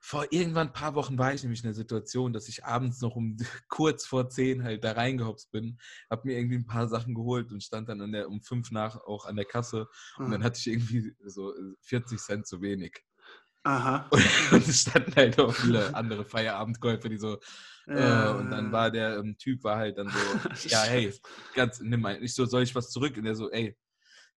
vor 0.00 0.26
irgendwann 0.30 0.68
ein 0.68 0.72
paar 0.72 0.94
Wochen 0.94 1.16
war 1.16 1.32
ich 1.32 1.42
nämlich 1.42 1.60
in 1.60 1.68
der 1.68 1.74
Situation, 1.74 2.34
dass 2.34 2.48
ich 2.48 2.64
abends 2.64 3.00
noch 3.00 3.16
um 3.16 3.36
kurz 3.68 4.04
vor 4.06 4.28
zehn 4.28 4.62
halt 4.64 4.84
da 4.84 4.92
reingehopst 4.92 5.50
bin, 5.50 5.78
habe 6.10 6.28
mir 6.28 6.38
irgendwie 6.38 6.56
ein 6.56 6.66
paar 6.66 6.86
Sachen 6.88 7.14
geholt 7.14 7.50
und 7.52 7.62
stand 7.62 7.88
dann 7.88 8.12
der, 8.12 8.28
um 8.28 8.42
fünf 8.42 8.70
nach 8.70 8.96
auch 9.06 9.24
an 9.24 9.36
der 9.36 9.46
Kasse 9.46 9.88
und 10.18 10.30
dann 10.30 10.44
hatte 10.44 10.58
ich 10.58 10.66
irgendwie 10.66 11.14
so 11.24 11.54
40 11.80 12.18
Cent 12.18 12.46
zu 12.46 12.60
wenig. 12.60 13.02
Aha. 13.66 14.08
Und 14.52 14.68
es 14.68 14.82
standen 14.82 15.14
halt 15.16 15.40
auch 15.40 15.52
viele 15.52 15.92
andere 15.92 16.24
Feierabendkäufer, 16.24 17.08
die 17.08 17.18
so, 17.18 17.40
äh, 17.88 18.30
und 18.30 18.50
dann 18.50 18.72
war 18.72 18.90
der 18.90 19.18
ähm, 19.18 19.36
Typ 19.38 19.62
war 19.62 19.76
halt 19.76 19.98
dann 19.98 20.08
so, 20.08 20.18
ja, 20.68 20.82
hey, 20.82 21.12
ganz, 21.54 21.80
nimm 21.80 22.00
mal, 22.00 22.22
ich 22.22 22.34
so, 22.34 22.44
soll 22.44 22.62
ich 22.62 22.74
was 22.74 22.90
zurück? 22.90 23.16
Und 23.16 23.24
der 23.24 23.34
so, 23.34 23.50
ey, 23.50 23.76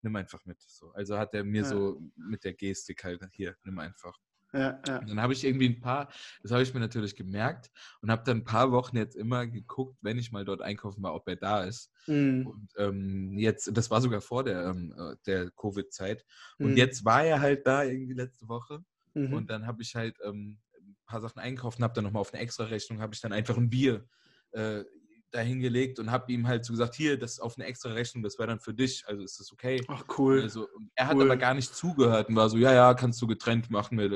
nimm 0.01 0.15
einfach 0.15 0.43
mit. 0.45 0.59
So. 0.61 0.91
Also 0.93 1.17
hat 1.17 1.33
er 1.33 1.43
mir 1.43 1.61
ja. 1.61 1.67
so 1.67 2.01
mit 2.15 2.43
der 2.43 2.53
Gestik 2.53 3.03
halt, 3.03 3.21
hier, 3.31 3.55
nimm 3.63 3.77
einfach. 3.79 4.17
Ja, 4.51 4.81
ja. 4.87 4.99
dann 4.99 5.21
habe 5.21 5.33
ich 5.33 5.43
irgendwie 5.43 5.69
ein 5.69 5.79
paar, 5.79 6.11
das 6.41 6.51
habe 6.51 6.63
ich 6.63 6.73
mir 6.73 6.79
natürlich 6.79 7.15
gemerkt 7.15 7.69
und 8.01 8.09
habe 8.09 8.23
dann 8.25 8.37
ein 8.37 8.45
paar 8.45 8.71
Wochen 8.71 8.97
jetzt 8.97 9.15
immer 9.15 9.45
geguckt, 9.45 9.97
wenn 10.01 10.17
ich 10.17 10.31
mal 10.31 10.43
dort 10.43 10.63
einkaufen 10.63 11.03
war, 11.03 11.13
ob 11.13 11.27
er 11.27 11.35
da 11.35 11.63
ist. 11.63 11.91
Mhm. 12.07 12.47
Und 12.47 12.69
ähm, 12.77 13.37
jetzt, 13.37 13.69
das 13.77 13.91
war 13.91 14.01
sogar 14.01 14.21
vor 14.21 14.43
der, 14.43 14.65
ähm, 14.65 14.93
äh, 14.97 15.15
der 15.27 15.51
Covid-Zeit. 15.51 16.25
Und 16.57 16.71
mhm. 16.71 16.77
jetzt 16.77 17.05
war 17.05 17.23
er 17.23 17.41
halt 17.41 17.67
da 17.67 17.83
irgendwie 17.83 18.13
letzte 18.13 18.47
Woche. 18.47 18.83
Mhm. 19.13 19.33
Und 19.33 19.49
dann 19.49 19.65
habe 19.65 19.81
ich 19.81 19.95
halt 19.95 20.17
ähm, 20.23 20.59
ein 20.77 20.97
paar 21.05 21.21
Sachen 21.21 21.39
einkauft 21.39 21.79
und 21.79 21.83
habe 21.83 21.93
dann 21.93 22.03
nochmal 22.03 22.21
auf 22.21 22.33
eine 22.33 22.41
extra 22.41 22.65
Rechnung, 22.65 23.01
habe 23.01 23.13
ich 23.13 23.21
dann 23.21 23.33
einfach 23.33 23.57
ein 23.57 23.69
Bier 23.69 24.05
äh, 24.51 24.83
dahingelegt 25.31 25.99
und 25.99 26.11
habe 26.11 26.31
ihm 26.31 26.47
halt 26.47 26.65
so 26.65 26.73
gesagt, 26.73 26.95
hier, 26.95 27.17
das 27.17 27.33
ist 27.33 27.39
auf 27.39 27.57
eine 27.57 27.65
extra 27.67 27.91
Rechnung, 27.91 28.23
das 28.23 28.37
wäre 28.39 28.47
dann 28.47 28.59
für 28.59 28.73
dich, 28.73 29.03
also 29.07 29.23
ist 29.23 29.39
das 29.39 29.51
okay? 29.51 29.83
Ach 29.87 30.03
cool. 30.17 30.41
Also, 30.41 30.67
er 30.95 31.07
hat 31.07 31.19
aber 31.19 31.37
gar 31.37 31.53
nicht 31.53 31.75
zugehört 31.75 32.29
und 32.29 32.35
war 32.35 32.49
so, 32.49 32.57
ja, 32.57 32.73
ja, 32.73 32.93
kannst 32.93 33.21
du 33.21 33.27
getrennt 33.27 33.69
machen, 33.69 33.95
mir 33.95 34.09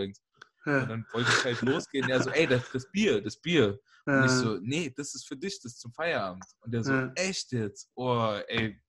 Ja. 0.66 0.82
Und 0.82 0.90
dann 0.90 1.06
wollte 1.12 1.30
ich 1.30 1.44
halt 1.44 1.62
losgehen, 1.62 2.10
er 2.10 2.22
so, 2.22 2.30
ey, 2.32 2.48
das, 2.48 2.72
das 2.72 2.90
Bier, 2.92 3.22
das 3.22 3.38
Bier. 3.38 3.80
Ja. 4.08 4.18
Und 4.18 4.26
ich 4.26 4.32
so, 4.32 4.58
nee, 4.62 4.92
das 4.96 5.14
ist 5.14 5.28
für 5.28 5.38
dich, 5.38 5.60
das 5.62 5.74
ist 5.74 5.82
zum 5.82 5.94
Feierabend. 5.94 6.44
Und 6.62 6.74
der 6.74 6.84
so, 6.84 6.94
ja. 6.94 7.12
echt 7.16 7.52
jetzt? 7.52 7.90
Oh, 7.96 8.38
ey, 8.48 8.82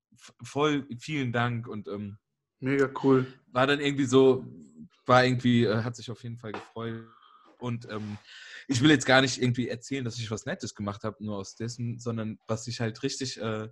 voll, 0.43 0.87
vielen 0.99 1.33
Dank 1.33 1.69
und 1.69 1.89
ähm, 1.89 2.19
mega 2.61 2.89
cool. 3.03 3.27
War 3.53 3.67
dann 3.67 3.81
irgendwie 3.81 4.07
so, 4.07 4.45
war 5.07 5.25
irgendwie, 5.25 5.65
äh, 5.65 5.83
hat 5.83 5.97
sich 5.97 6.11
auf 6.11 6.23
jeden 6.23 6.39
Fall 6.39 6.53
gefreut. 6.53 7.05
Und 7.59 7.89
ähm, 7.91 8.19
ich 8.69 8.83
will 8.83 8.91
jetzt 8.91 9.07
gar 9.07 9.21
nicht 9.21 9.41
irgendwie 9.41 9.69
erzählen, 9.69 10.05
dass 10.05 10.19
ich 10.19 10.31
was 10.31 10.47
Nettes 10.47 10.75
gemacht 10.75 11.05
habe, 11.05 11.25
nur 11.25 11.39
aus 11.39 11.55
dessen, 11.55 11.99
sondern 11.99 12.39
was 12.47 12.67
ich 12.67 12.81
halt 12.81 13.03
richtig 13.03 13.41
äh, 13.41 13.69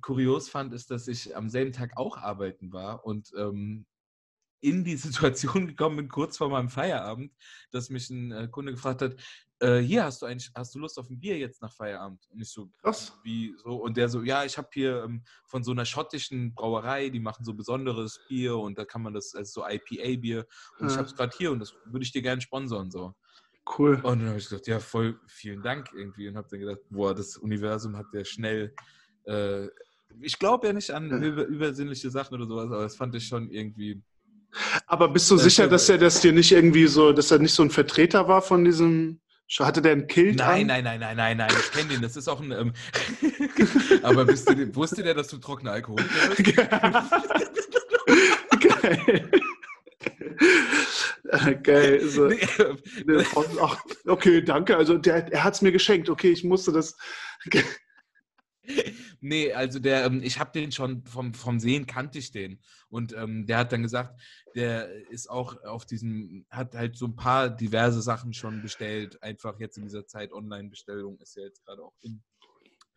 kurios 0.00 0.48
fand, 0.48 0.72
ist, 0.72 0.90
dass 0.90 1.08
ich 1.08 1.36
am 1.36 1.48
selben 1.48 1.72
Tag 1.72 1.96
auch 1.96 2.16
arbeiten 2.16 2.72
war 2.72 3.04
und 3.04 3.32
ähm, 3.36 3.86
in 4.60 4.84
die 4.84 4.96
Situation 4.96 5.66
gekommen 5.66 5.96
bin, 5.96 6.08
kurz 6.08 6.36
vor 6.36 6.48
meinem 6.48 6.68
Feierabend, 6.68 7.32
dass 7.70 7.90
mich 7.90 8.10
ein 8.10 8.32
äh, 8.32 8.48
Kunde 8.48 8.72
gefragt 8.72 9.02
hat, 9.02 9.16
äh, 9.60 9.78
hier 9.78 10.04
hast 10.04 10.22
du 10.22 10.26
eigentlich, 10.26 10.50
hast 10.54 10.74
du 10.74 10.78
Lust 10.78 10.98
auf 10.98 11.10
ein 11.10 11.18
Bier 11.18 11.36
jetzt 11.36 11.60
nach 11.62 11.72
Feierabend? 11.72 12.24
Und 12.30 12.40
ich 12.40 12.50
so, 12.50 12.70
Krass. 12.80 13.18
wie 13.24 13.54
so? 13.58 13.76
Und 13.76 13.96
der 13.96 14.08
so, 14.08 14.22
ja, 14.22 14.44
ich 14.44 14.56
habe 14.56 14.68
hier 14.72 15.02
ähm, 15.02 15.24
von 15.46 15.64
so 15.64 15.72
einer 15.72 15.84
schottischen 15.84 16.54
Brauerei, 16.54 17.08
die 17.08 17.18
machen 17.18 17.44
so 17.44 17.54
besonderes 17.54 18.20
Bier 18.28 18.56
und 18.56 18.78
da 18.78 18.84
kann 18.84 19.02
man 19.02 19.14
das 19.14 19.34
als 19.34 19.52
so 19.52 19.64
IPA-Bier 19.66 20.46
und 20.78 20.86
ja. 20.86 20.92
ich 20.92 20.96
habe 20.96 21.08
es 21.08 21.16
gerade 21.16 21.36
hier 21.36 21.50
und 21.50 21.58
das 21.58 21.74
würde 21.86 22.04
ich 22.04 22.12
dir 22.12 22.22
gerne 22.22 22.40
sponsern 22.40 22.90
so. 22.90 23.14
Cool. 23.76 23.96
Und 23.96 24.20
dann 24.20 24.28
habe 24.28 24.38
ich 24.38 24.48
gesagt, 24.48 24.66
ja, 24.66 24.78
voll 24.78 25.20
vielen 25.26 25.62
Dank 25.62 25.90
irgendwie 25.92 26.28
und 26.28 26.36
habe 26.36 26.48
dann 26.50 26.60
gedacht, 26.60 26.80
boah, 26.88 27.14
das 27.14 27.36
Universum 27.36 27.96
hat 27.96 28.06
ja 28.12 28.24
schnell. 28.24 28.74
Äh, 29.24 29.66
ich 30.20 30.38
glaube 30.38 30.68
ja 30.68 30.72
nicht 30.72 30.90
an 30.90 31.10
über, 31.22 31.44
übersinnliche 31.44 32.10
Sachen 32.10 32.34
oder 32.34 32.46
sowas, 32.46 32.66
aber 32.66 32.82
das 32.82 32.96
fand 32.96 33.14
ich 33.14 33.26
schon 33.26 33.50
irgendwie. 33.50 34.02
Aber 34.86 35.08
bist 35.08 35.30
du 35.30 35.36
äh, 35.36 35.38
sicher, 35.38 35.68
dass 35.68 35.88
er 35.88 35.98
das 35.98 36.20
dir 36.20 36.32
nicht 36.32 36.52
irgendwie 36.52 36.86
so, 36.86 37.12
dass 37.12 37.30
er 37.30 37.38
nicht 37.38 37.54
so 37.54 37.62
ein 37.62 37.70
Vertreter 37.70 38.28
war 38.28 38.42
von 38.42 38.64
diesem 38.64 39.20
hatte 39.58 39.80
der 39.80 39.92
ein 39.92 40.06
Kilt 40.06 40.36
nein, 40.36 40.62
an? 40.62 40.66
Nein, 40.66 40.84
nein, 40.84 41.00
nein, 41.00 41.16
nein, 41.16 41.36
nein, 41.38 41.50
ich 41.58 41.72
kenne 41.72 41.88
den. 41.88 42.02
Das 42.02 42.16
ist 42.16 42.28
auch 42.28 42.40
ein. 42.40 42.52
Ähm 42.52 42.72
aber 44.02 44.26
du, 44.26 44.74
wusste 44.74 45.02
der, 45.02 45.14
dass 45.14 45.28
du 45.28 45.38
trockener 45.38 45.72
Alkohol 45.72 46.04
bist? 46.36 46.54
Geil. 48.60 49.30
Geil. 51.62 52.08
So. 52.08 52.28
Nee. 52.28 52.40
Ach, 53.62 53.76
okay, 54.06 54.42
danke. 54.42 54.76
Also 54.76 54.98
der, 54.98 55.32
er 55.32 55.44
hat 55.44 55.54
es 55.54 55.62
mir 55.62 55.72
geschenkt. 55.72 56.10
Okay, 56.10 56.30
ich 56.30 56.44
musste 56.44 56.72
das. 56.72 56.96
Nee, 59.20 59.52
also 59.52 59.78
der, 59.78 60.04
ähm, 60.04 60.22
ich 60.22 60.38
habe 60.38 60.50
den 60.52 60.72
schon 60.72 61.04
vom, 61.04 61.34
vom 61.34 61.60
Sehen 61.60 61.86
kannte 61.86 62.18
ich 62.18 62.30
den. 62.30 62.60
Und 62.88 63.14
ähm, 63.14 63.46
der 63.46 63.58
hat 63.58 63.72
dann 63.72 63.82
gesagt, 63.82 64.20
der 64.54 64.90
ist 65.10 65.28
auch 65.28 65.62
auf 65.64 65.86
diesem, 65.86 66.46
hat 66.50 66.74
halt 66.74 66.96
so 66.96 67.06
ein 67.06 67.16
paar 67.16 67.50
diverse 67.50 68.02
Sachen 68.02 68.32
schon 68.32 68.62
bestellt. 68.62 69.22
Einfach 69.22 69.58
jetzt 69.60 69.76
in 69.78 69.84
dieser 69.84 70.06
Zeit 70.06 70.32
Online-Bestellung 70.32 71.18
ist 71.20 71.36
ja 71.36 71.44
jetzt 71.44 71.64
gerade 71.64 71.82
auch 71.82 71.94
in. 72.00 72.22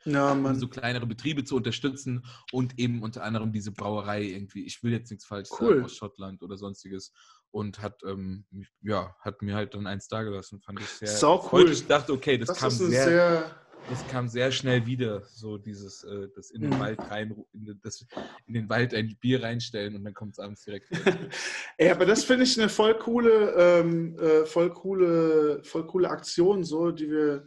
Ja, 0.04 0.32
um 0.32 0.56
so 0.56 0.68
kleinere 0.68 1.06
Betriebe 1.06 1.44
zu 1.44 1.56
unterstützen 1.56 2.26
und 2.52 2.80
eben 2.80 3.04
unter 3.04 3.24
anderem 3.24 3.52
diese 3.52 3.72
Brauerei 3.72 4.24
irgendwie, 4.24 4.66
ich 4.66 4.82
will 4.82 4.92
jetzt 4.92 5.12
nichts 5.12 5.26
falsch 5.26 5.50
cool. 5.60 5.76
sagen, 5.76 5.86
aus 5.86 5.96
Schottland 5.96 6.42
oder 6.42 6.58
sonstiges 6.58 7.14
und 7.52 7.80
hat, 7.84 8.02
ähm, 8.04 8.46
ja, 8.82 9.16
hat 9.20 9.44
mir 9.44 9.56
halt 9.56 9.76
dann 9.76 9.86
eins 9.86 10.08
da 10.08 10.24
gelassen. 10.24 10.60
Fand 10.60 10.80
ich 10.80 10.88
sehr. 10.88 11.08
Sau 11.08 11.48
cool. 11.52 11.70
Ich 11.70 11.86
dachte, 11.86 12.14
okay, 12.14 12.38
das, 12.38 12.48
das 12.48 12.58
kam 12.58 12.72
sehr, 12.72 12.90
sehr, 12.90 13.56
das 13.90 14.08
kam 14.08 14.28
sehr 14.28 14.52
schnell 14.52 14.86
wieder, 14.86 15.22
so 15.28 15.58
dieses, 15.58 16.04
äh, 16.04 16.28
das 16.36 16.52
in 16.52 16.62
den 16.62 16.72
mhm. 16.72 16.80
Wald 16.80 17.00
rein, 17.10 17.36
in, 17.54 17.80
das, 17.84 18.06
in 18.48 18.54
den 18.54 18.70
Wald 18.70 18.94
ein 18.94 19.16
Bier 19.20 19.44
reinstellen 19.44 19.96
und 19.96 20.04
dann 20.04 20.14
kommt 20.14 20.34
es 20.34 20.40
abends 20.40 20.64
direkt. 20.64 20.88
Ey, 21.78 21.90
aber 21.90 22.06
das 22.06 22.24
finde 22.24 22.44
ich 22.44 22.60
eine 22.60 22.70
voll 22.70 22.98
coole, 22.98 23.54
ähm, 23.58 24.18
äh, 24.20 24.46
voll 24.46 24.74
coole, 24.74 25.64
voll 25.64 25.86
coole 25.88 26.10
Aktion, 26.10 26.64
so, 26.64 26.92
die 26.92 27.10
wir 27.10 27.46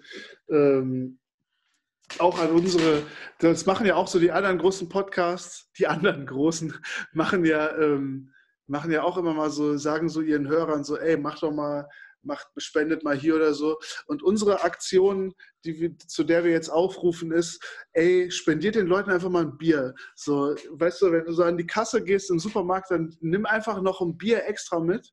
ähm, 0.49 1.18
auch 2.18 2.39
an 2.39 2.51
unsere, 2.51 3.03
das 3.39 3.66
machen 3.66 3.87
ja 3.87 3.97
auch 3.97 4.09
so 4.09 4.18
die 4.18 4.32
anderen 4.32 4.59
großen 4.59 4.89
Podcasts, 4.89 5.70
die 5.78 5.87
anderen 5.87 6.26
großen 6.26 6.74
machen 7.12 7.45
ja 7.45 7.76
ähm, 7.78 8.30
machen 8.66 8.91
ja 8.91 9.03
auch 9.03 9.16
immer 9.18 9.35
mal 9.35 9.51
so, 9.51 9.76
sagen 9.76 10.09
so 10.09 10.20
ihren 10.20 10.49
Hörern 10.49 10.85
so, 10.85 10.97
ey, 10.97 11.16
mach 11.16 11.39
doch 11.39 11.53
mal, 11.53 11.89
macht, 12.27 12.47
spendet 12.57 13.05
mal 13.05 13.16
hier 13.16 13.37
oder 13.37 13.55
so. 13.55 13.79
Und 14.07 14.22
unsere 14.22 14.62
Aktion, 14.62 15.35
die 15.64 15.81
wir, 15.81 15.99
zu 15.99 16.25
der 16.25 16.45
wir 16.45 16.53
jetzt 16.53 16.68
aufrufen, 16.70 17.33
ist, 17.33 17.62
ey, 17.93 18.31
spendiert 18.31 18.75
den 18.75 18.87
Leuten 18.87 19.11
einfach 19.11 19.31
mal 19.31 19.45
ein 19.45 19.59
Bier. 19.59 19.95
So, 20.14 20.55
weißt 20.70 21.03
du, 21.03 21.12
wenn 21.12 21.25
du 21.25 21.33
so 21.33 21.43
an 21.43 21.57
die 21.57 21.66
Kasse 21.66 22.03
gehst 22.03 22.31
im 22.31 22.39
Supermarkt, 22.39 22.91
dann 22.91 23.16
nimm 23.20 23.47
einfach 23.47 23.81
noch 23.81 24.01
ein 24.01 24.16
Bier 24.16 24.45
extra 24.47 24.81
mit. 24.81 25.11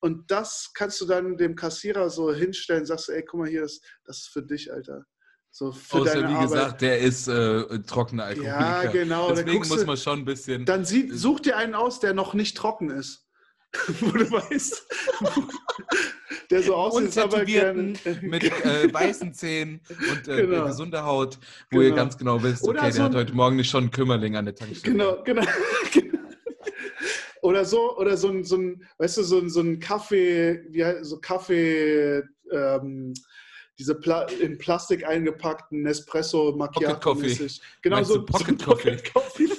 Und 0.00 0.30
das 0.30 0.70
kannst 0.74 1.00
du 1.00 1.06
dann 1.06 1.36
dem 1.38 1.56
Kassierer 1.56 2.10
so 2.10 2.32
hinstellen, 2.32 2.84
sagst 2.84 3.08
du, 3.08 3.12
ey, 3.12 3.24
guck 3.24 3.40
mal 3.40 3.48
hier, 3.48 3.62
das, 3.62 3.80
das 4.04 4.18
ist 4.18 4.28
für 4.28 4.42
dich, 4.42 4.70
Alter. 4.72 5.04
So 5.50 5.70
für 5.70 5.98
Außer, 5.98 6.14
deine 6.14 6.28
wie 6.28 6.32
Arbeit. 6.32 6.48
gesagt, 6.50 6.82
der 6.82 6.98
ist 6.98 7.28
äh, 7.28 7.82
trockener 7.84 8.24
Alkoholiker. 8.24 8.58
Ja, 8.60 8.90
genau. 8.90 9.30
Deswegen 9.30 9.66
muss 9.68 9.86
man 9.86 9.96
schon 9.96 10.18
ein 10.18 10.24
bisschen... 10.24 10.64
Dann 10.64 10.84
sieht, 10.84 11.14
such 11.14 11.40
dir 11.40 11.56
einen 11.56 11.74
aus, 11.74 12.00
der 12.00 12.12
noch 12.12 12.34
nicht 12.34 12.56
trocken 12.56 12.90
ist. 12.90 13.23
Wo 14.00 14.10
du 14.10 14.30
weißt, 14.30 14.86
der 16.50 16.62
so 16.62 16.74
aussieht, 16.74 17.18
aber 17.18 17.44
gerne... 17.44 17.94
mit 18.22 18.44
äh, 18.44 18.92
weißen 18.92 19.34
Zähnen 19.34 19.80
und 19.88 20.28
äh, 20.28 20.42
genau. 20.42 20.66
gesunder 20.66 21.04
Haut, 21.04 21.38
wo 21.70 21.78
genau. 21.78 21.90
ihr 21.90 21.94
ganz 21.94 22.16
genau 22.16 22.42
wisst, 22.42 22.62
okay, 22.62 22.90
so 22.90 22.96
der 22.96 23.04
hat 23.04 23.14
heute 23.14 23.34
Morgen 23.34 23.56
nicht 23.56 23.70
schon 23.70 23.84
einen 23.84 23.90
Kümmerling 23.90 24.36
an 24.36 24.44
der 24.44 24.54
Tankstelle. 24.54 24.92
Genau, 24.96 25.22
genau. 25.22 25.42
oder 27.42 27.64
so, 27.64 27.96
oder 27.96 28.16
so 28.16 28.28
ein, 28.28 28.44
so 28.44 28.56
ein, 28.56 28.84
weißt 28.98 29.18
du, 29.18 29.22
so 29.22 29.38
ein, 29.38 29.50
so 29.50 29.60
ein 29.60 29.80
Kaffee, 29.80 30.64
wie 30.70 30.84
so 31.02 31.18
Kaffee, 31.18 32.22
ähm, 32.52 33.14
diese 33.78 33.94
Pla 33.96 34.22
in 34.22 34.56
Plastik 34.58 35.06
eingepackten 35.06 35.82
Nespresso 35.82 36.54
Macchiato. 36.56 36.94
Pocket 36.94 37.02
Coffee. 37.02 37.50
Genau 37.82 37.96
Meinst 37.96 38.10
so, 38.10 38.24
Pocket 38.24 38.60
so 38.60 38.66
Coffee. 38.66 38.90
Pocket 38.92 39.14
Coffee. 39.14 39.53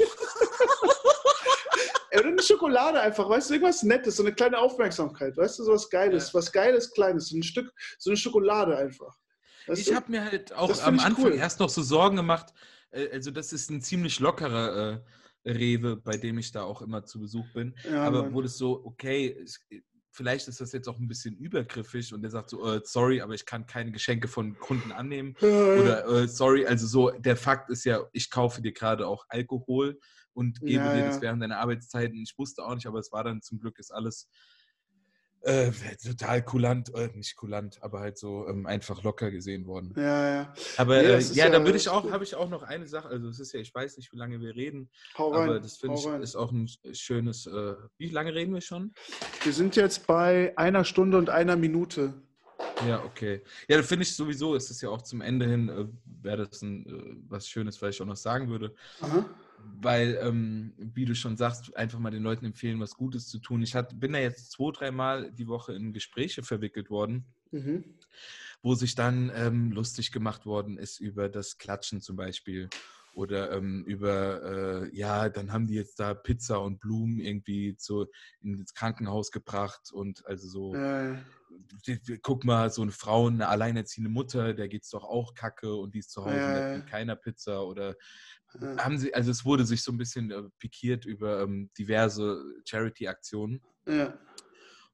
Oder 2.36 2.42
eine 2.42 2.48
Schokolade 2.48 3.00
einfach, 3.02 3.30
weißt 3.30 3.50
du, 3.50 3.54
irgendwas 3.56 3.84
Nettes, 3.84 4.18
so 4.18 4.24
eine 4.24 4.34
kleine 4.34 4.58
Aufmerksamkeit, 4.60 5.38
weißt 5.38 5.60
du, 5.60 5.64
so 5.64 5.72
was 5.74 5.90
Geiles, 5.90 6.28
ja. 6.28 6.34
was 6.40 6.52
Geiles, 6.52 6.92
Kleines, 6.92 7.30
so 7.30 7.38
ein 7.38 7.44
Stück, 7.44 7.72
so 7.98 8.10
eine 8.10 8.18
Schokolade 8.18 8.78
einfach. 8.78 9.16
Weißt 9.68 9.82
ich 9.82 9.94
habe 9.96 10.12
mir 10.12 10.24
halt 10.24 10.54
auch 10.54 10.82
am 10.84 11.00
Anfang 11.00 11.26
cool. 11.32 11.34
erst 11.36 11.60
noch 11.60 11.70
so 11.70 11.82
Sorgen 11.82 12.18
gemacht, 12.18 12.54
äh, 12.92 13.10
also 13.12 13.32
das 13.32 13.54
ist 13.54 13.70
ein 13.72 13.82
ziemlich 13.82 14.20
lockerer, 14.20 15.04
Rewe, 15.48 15.96
bei 15.96 16.18
dem 16.18 16.40
ich 16.40 16.52
da 16.52 16.64
auch 16.64 16.82
immer 16.82 17.06
zu 17.06 17.20
Besuch 17.20 17.46
bin. 17.54 17.76
Ja, 17.84 18.04
aber 18.04 18.24
Mann. 18.24 18.34
wo 18.34 18.42
das 18.42 18.58
so, 18.58 18.84
okay, 18.84 19.38
es- 19.44 19.64
vielleicht 20.12 20.48
ist 20.48 20.60
das 20.60 20.72
jetzt 20.72 20.88
auch 20.88 20.98
ein 20.98 21.08
bisschen 21.08 21.36
übergriffig 21.38 22.14
und 22.14 22.24
der 22.24 22.32
sagt 22.32 22.50
so, 22.50 22.66
äh, 22.74 22.82
sorry, 22.84 23.22
aber 23.22 23.36
ich 23.36 23.46
kann 23.46 23.68
keine 23.68 23.92
Geschenke 23.92 24.28
von 24.28 24.58
Kunden 24.58 24.92
annehmen. 24.92 25.36
Oder 25.42 26.08
äh, 26.08 26.28
sorry, 26.28 26.66
also 26.66 26.88
so, 26.88 27.12
der 27.12 27.38
Fakt 27.38 27.70
ist 27.70 27.84
ja, 27.84 28.02
ich 28.12 28.32
kaufe 28.32 28.62
dir 28.62 28.72
gerade 28.72 29.06
auch 29.08 29.26
Alkohol 29.30 30.00
und 30.36 30.60
gebe 30.60 30.86
Ja, 30.86 30.94
dir 30.94 31.00
ja. 31.02 31.06
das 31.08 31.22
während 31.22 31.42
deiner 31.42 31.58
Arbeitszeiten. 31.60 32.22
Ich 32.22 32.38
wusste 32.38 32.64
auch 32.64 32.76
nicht, 32.76 32.86
aber 32.86 33.00
es 33.00 33.12
war 33.12 33.24
dann 33.24 33.42
zum 33.42 33.60
Glück 33.60 33.80
ist 33.80 33.92
alles 33.92 34.28
äh, 35.42 35.72
total 36.04 36.44
kulant, 36.44 36.92
äh, 36.96 37.10
nicht 37.14 37.36
kulant, 37.36 37.82
aber 37.84 38.00
halt 38.00 38.18
so 38.18 38.48
ähm, 38.48 38.66
einfach 38.66 39.04
locker 39.04 39.30
gesehen 39.30 39.68
worden. 39.68 39.94
ja, 39.96 40.30
ja. 40.36 40.54
Aber 40.78 40.98
Nee, 40.98 41.04
äh, 41.08 41.20
ja, 41.20 41.46
ja- 41.46 41.50
da 41.52 41.64
würde 41.64 41.78
ich 41.78 41.88
auch, 41.88 42.10
habe 42.12 42.24
ich 42.24 42.34
auch 42.36 42.50
noch 42.50 42.64
eine 42.64 42.88
Sache. 42.88 43.10
Also 43.10 43.30
es 43.30 43.40
ist 43.40 43.54
ja, 43.54 43.60
ich 43.60 43.74
weiß 43.74 43.98
nicht, 43.98 44.12
wie 44.12 44.18
lange 44.18 44.40
wir 44.42 44.56
reden, 44.56 44.90
Hau 45.18 45.30
rein. 45.32 45.50
aber 45.50 45.60
das 45.60 45.78
finde 45.78 46.00
ich 46.00 46.08
rein. 46.08 46.22
ist 46.24 46.36
auch 46.36 46.52
ein 46.52 46.68
schönes. 46.94 47.46
Äh, 47.46 47.76
wie 47.98 48.10
lange 48.10 48.34
reden 48.34 48.54
wir 48.56 48.62
schon? 48.62 48.94
Wir 49.44 49.54
sind 49.54 49.76
jetzt 49.76 50.08
bei 50.08 50.52
einer 50.58 50.84
Stunde 50.84 51.18
und 51.18 51.30
einer 51.30 51.56
Minute. 51.56 52.14
Ja, 52.88 53.04
okay. 53.04 53.44
Ja, 53.68 53.78
da 53.78 53.84
finde 53.84 54.04
ich 54.04 54.16
sowieso, 54.16 54.56
ist 54.56 54.72
es 54.72 54.82
ja 54.82 54.90
auch 54.90 55.02
zum 55.04 55.22
Ende 55.22 55.46
hin, 55.46 55.70
äh, 55.70 55.86
wäre 56.24 56.48
das 56.48 56.62
ein, 56.64 56.86
äh, 56.88 57.16
was 57.30 57.48
Schönes, 57.48 57.80
was 57.82 57.94
ich 57.96 58.02
auch 58.02 58.06
noch 58.08 58.16
sagen 58.18 58.50
würde. 58.50 58.74
Aha. 59.02 59.30
Weil, 59.82 60.18
ähm, 60.22 60.74
wie 60.78 61.06
du 61.06 61.16
schon 61.16 61.38
sagst, 61.38 61.76
einfach 61.76 62.00
mal 62.00 62.12
den 62.12 62.24
Leuten 62.24 62.46
empfehlen, 62.46 62.80
was 62.80 62.96
Gutes 62.96 63.28
zu 63.28 63.40
tun. 63.40 63.62
Ich 63.62 63.76
hat, 63.76 64.00
bin 64.00 64.14
da 64.14 64.20
jetzt 64.20 64.52
zwei, 64.52 64.72
dreimal 64.72 65.32
die 65.32 65.48
Woche 65.48 65.74
in 65.74 65.94
Gespräche 65.94 66.44
verwickelt 66.44 66.90
worden, 66.90 67.26
Mhm. 67.52 67.84
wo 68.62 68.76
sich 68.76 68.96
dann 68.96 69.32
ähm, 69.34 69.72
lustig 69.72 70.12
gemacht 70.12 70.46
worden 70.46 70.78
ist 70.78 71.00
über 71.00 71.30
das 71.30 71.58
Klatschen 71.58 72.02
zum 72.02 72.16
Beispiel. 72.16 72.70
Oder 73.16 73.52
ähm, 73.54 73.86
über, 73.86 74.44
äh, 74.84 74.96
ja, 74.96 75.30
dann 75.30 75.54
haben 75.54 75.68
die 75.68 75.76
jetzt 75.76 76.00
da 76.02 76.14
Pizza 76.14 76.62
und 76.62 76.80
Blumen 76.82 77.20
irgendwie 77.20 77.78
zu, 77.78 78.08
ins 78.42 78.74
Krankenhaus 78.74 79.32
gebracht 79.32 79.90
und 79.94 80.26
also 80.26 80.48
so, 80.50 80.76
die- 81.88 82.20
guck 82.22 82.44
mal, 82.44 82.70
so 82.70 82.82
eine 82.82 82.92
Frau, 82.92 83.28
eine 83.28 83.48
alleinerziehende 83.48 84.10
Mutter, 84.10 84.54
der 84.54 84.68
geht's 84.68 84.90
doch 84.90 85.06
auch 85.06 85.34
kacke 85.34 85.74
und 85.76 85.96
die 85.96 86.00
ist 86.00 86.12
zu 86.12 86.26
Hause 86.26 86.54
hat 86.56 86.76
mit 86.76 86.88
keiner 86.88 87.16
Pizza 87.16 87.66
oder 87.66 87.96
haben 88.78 88.98
sie, 88.98 89.14
also 89.14 89.32
es 89.32 89.46
wurde 89.46 89.66
sich 89.66 89.82
so 89.82 89.94
ein 89.94 89.98
bisschen 89.98 90.32
äh, 90.32 90.44
pikiert 90.60 91.06
über 91.06 91.42
ähm, 91.42 91.72
diverse 91.78 92.44
Charity-Aktionen. 92.66 93.62
Ja. 93.88 94.20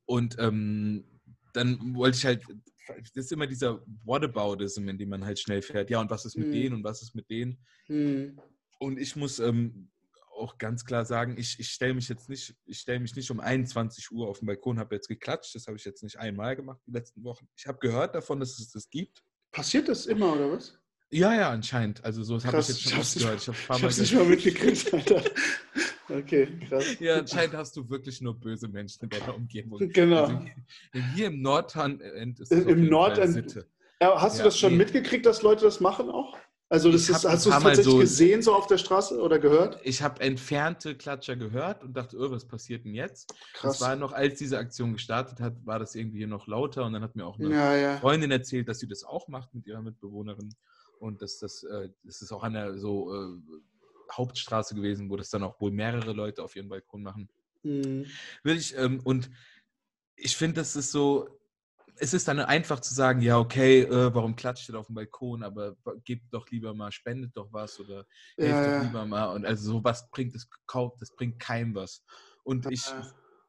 und 0.06 0.36
ähm, 0.40 1.06
dann 1.54 1.96
wollte 1.96 2.18
ich 2.18 2.26
halt, 2.26 2.44
das 2.88 3.26
ist 3.26 3.32
immer 3.32 3.48
dieser 3.48 3.82
Whataboutism, 4.04 4.88
in 4.90 4.98
dem 4.98 5.10
man 5.10 5.26
halt 5.26 5.40
schnell 5.40 5.62
fährt. 5.62 5.90
Ja, 5.90 6.00
und 6.00 6.10
was 6.10 6.26
ist 6.26 6.38
mit 6.38 6.48
Mhm. 6.48 6.52
denen 6.54 6.76
und 6.76 6.84
was 6.84 7.02
ist 7.02 7.16
mit 7.16 7.30
denen? 7.30 7.58
Mhm. 7.88 8.40
Und 8.80 9.00
ich 9.00 9.16
muss 9.16 9.40
ähm, 9.40 9.90
auch 10.36 10.58
ganz 10.58 10.84
klar 10.86 11.06
sagen, 11.06 11.36
ich, 11.38 11.60
ich 11.60 11.70
stelle 11.70 11.94
mich 11.94 12.10
jetzt 12.10 12.28
nicht, 12.30 12.56
ich 12.66 12.80
stelle 12.80 13.00
mich 13.00 13.16
nicht 13.16 13.30
um 13.30 13.40
21 13.40 14.12
Uhr 14.12 14.28
auf 14.28 14.40
den 14.40 14.48
Balkon, 14.48 14.80
habe 14.80 14.96
jetzt 14.96 15.08
geklatscht. 15.08 15.54
Das 15.56 15.68
habe 15.68 15.78
ich 15.78 15.86
jetzt 15.86 16.04
nicht 16.04 16.18
einmal 16.18 16.56
gemacht 16.56 16.80
die 16.88 16.92
letzten 16.92 17.24
Wochen. 17.24 17.48
Ich 17.56 17.68
habe 17.68 17.78
gehört 17.80 18.16
davon, 18.16 18.40
dass 18.40 18.58
es 18.60 18.72
das 18.72 18.90
gibt. 18.90 19.24
Passiert 19.52 19.88
das 19.88 20.06
immer, 20.06 20.34
oder 20.34 20.52
was? 20.52 20.78
Ja, 21.12 21.36
ja, 21.36 21.50
anscheinend. 21.52 22.04
Also 22.06 22.24
so 22.24 22.42
habe 22.42 22.60
ich 22.60 22.68
jetzt 22.70 22.82
schon 22.82 23.00
oft 23.00 23.14
gehört. 23.14 23.42
Ich 23.42 23.48
habe 23.48 23.84
hab's 23.84 23.98
nicht 23.98 24.14
mal 24.14 24.26
mitgekriegt, 24.26 24.94
Alter. 24.94 25.24
Okay, 26.18 26.48
krass. 26.68 26.86
Ja, 27.00 27.16
anscheinend 27.18 27.56
hast 27.56 27.76
du 27.78 27.90
wirklich 27.90 28.22
nur 28.22 28.40
böse 28.40 28.68
Menschen 28.68 29.04
in 29.04 29.10
deiner 29.10 29.36
Umgebung. 29.36 29.80
Genau. 29.94 30.26
Also 30.26 30.40
hier, 31.16 31.28
im 31.28 31.42
Nordend 31.42 32.02
ist 32.40 32.52
Im 32.52 32.60
auf 32.62 32.68
jeden 32.68 32.80
Fall 32.82 32.90
Nordend- 32.90 33.34
Sitte. 33.34 33.68
Ja, 34.02 34.20
hast 34.20 34.36
du 34.36 34.40
Ja, 34.40 34.46
das 34.46 34.58
schon 34.58 34.72
nee. 34.74 34.78
mitgekriegt, 34.80 35.26
dass 35.26 35.42
Leute 35.44 35.64
das 35.66 35.80
machen 35.80 36.10
auch? 36.10 36.36
Also 36.70 36.90
das 36.90 37.10
ist, 37.10 37.26
hast 37.26 37.46
du 37.46 37.50
es 37.50 37.56
tatsächlich 37.60 37.86
so- 37.86 37.98
gesehen, 38.00 38.42
so 38.42 38.56
auf 38.56 38.66
der 38.66 38.78
Straße 38.78 39.20
oder 39.22 39.40
gehört? 39.40 39.80
Ich 39.84 40.02
habe 40.02 40.22
entfernte 40.22 40.96
Klatscher 40.96 41.36
gehört 41.36 41.84
und 41.84 41.94
dachte, 41.98 42.18
oh, 42.18 42.32
was 42.32 42.46
passiert 42.48 42.86
denn 42.86 42.94
jetzt? 42.96 43.34
Krass. 43.54 43.78
Das 43.78 43.82
war 43.82 43.96
noch, 43.98 44.14
als 44.14 44.40
diese 44.40 44.58
Aktion 44.58 44.94
gestartet 44.94 45.42
hat, 45.42 45.54
war 45.66 45.80
das 45.80 45.96
irgendwie 45.96 46.20
hier 46.20 46.28
noch 46.28 46.48
lauter 46.48 46.86
und 46.86 46.94
dann 46.94 47.04
hat 47.04 47.16
mir 47.18 47.26
auch 47.26 47.38
eine 47.38 47.50
ja, 47.54 47.76
ja. 47.76 47.98
Freundin 47.98 48.32
erzählt, 48.32 48.70
dass 48.70 48.80
sie 48.80 48.88
das 48.88 49.04
auch 49.04 49.28
macht 49.28 49.54
mit 49.54 49.68
ihrer 49.68 49.82
Mitbewohnerin 49.82 50.56
und 51.00 51.22
dass 51.22 51.40
das, 51.40 51.64
äh, 51.64 51.90
das 52.04 52.22
ist 52.22 52.32
auch 52.32 52.44
an 52.44 52.54
der 52.54 52.78
so 52.78 53.14
äh, 53.14 53.28
Hauptstraße 54.12 54.76
gewesen, 54.76 55.10
wo 55.10 55.16
das 55.16 55.30
dann 55.30 55.44
auch 55.44 55.60
wohl 55.60 55.72
mehrere 55.72 56.14
Leute 56.14 56.44
auf 56.44 56.56
ihren 56.56 56.70
Balkon 56.70 57.04
machen. 57.04 57.30
Mhm. 57.64 58.06
Will 58.44 58.58
ich, 58.58 58.76
ähm, 58.78 59.02
und 59.04 59.30
ich 60.16 60.36
finde, 60.36 60.62
das 60.62 60.76
ist 60.76 60.92
so, 60.92 61.42
es 61.96 62.14
ist 62.14 62.28
dann 62.28 62.40
einfach 62.40 62.80
zu 62.80 62.94
sagen, 62.94 63.22
ja, 63.22 63.38
okay, 63.38 63.82
äh, 63.82 64.14
warum 64.14 64.36
klatscht 64.36 64.70
ihr 64.70 64.80
auf 64.80 64.88
dem 64.88 64.96
Balkon, 64.96 65.44
aber 65.44 65.76
gebt 66.04 66.34
doch 66.34 66.50
lieber 66.50 66.74
mal, 66.74 66.92
spendet 66.92 67.36
doch 67.36 67.52
was 67.52 67.80
oder 67.80 68.06
Ja, 68.38 68.60
doch 68.60 68.74
ja. 68.74 68.82
lieber 68.84 69.06
mal. 69.06 69.36
Und 69.36 69.46
also 69.46 69.74
so 69.74 69.84
was 69.84 70.10
bringt 70.10 70.34
es, 70.36 70.50
kauft, 70.66 71.02
das 71.02 71.16
bringt 71.16 71.40
keinem 71.40 71.76
was. 71.76 72.04
Und 72.44 72.70
ich, 72.72 72.84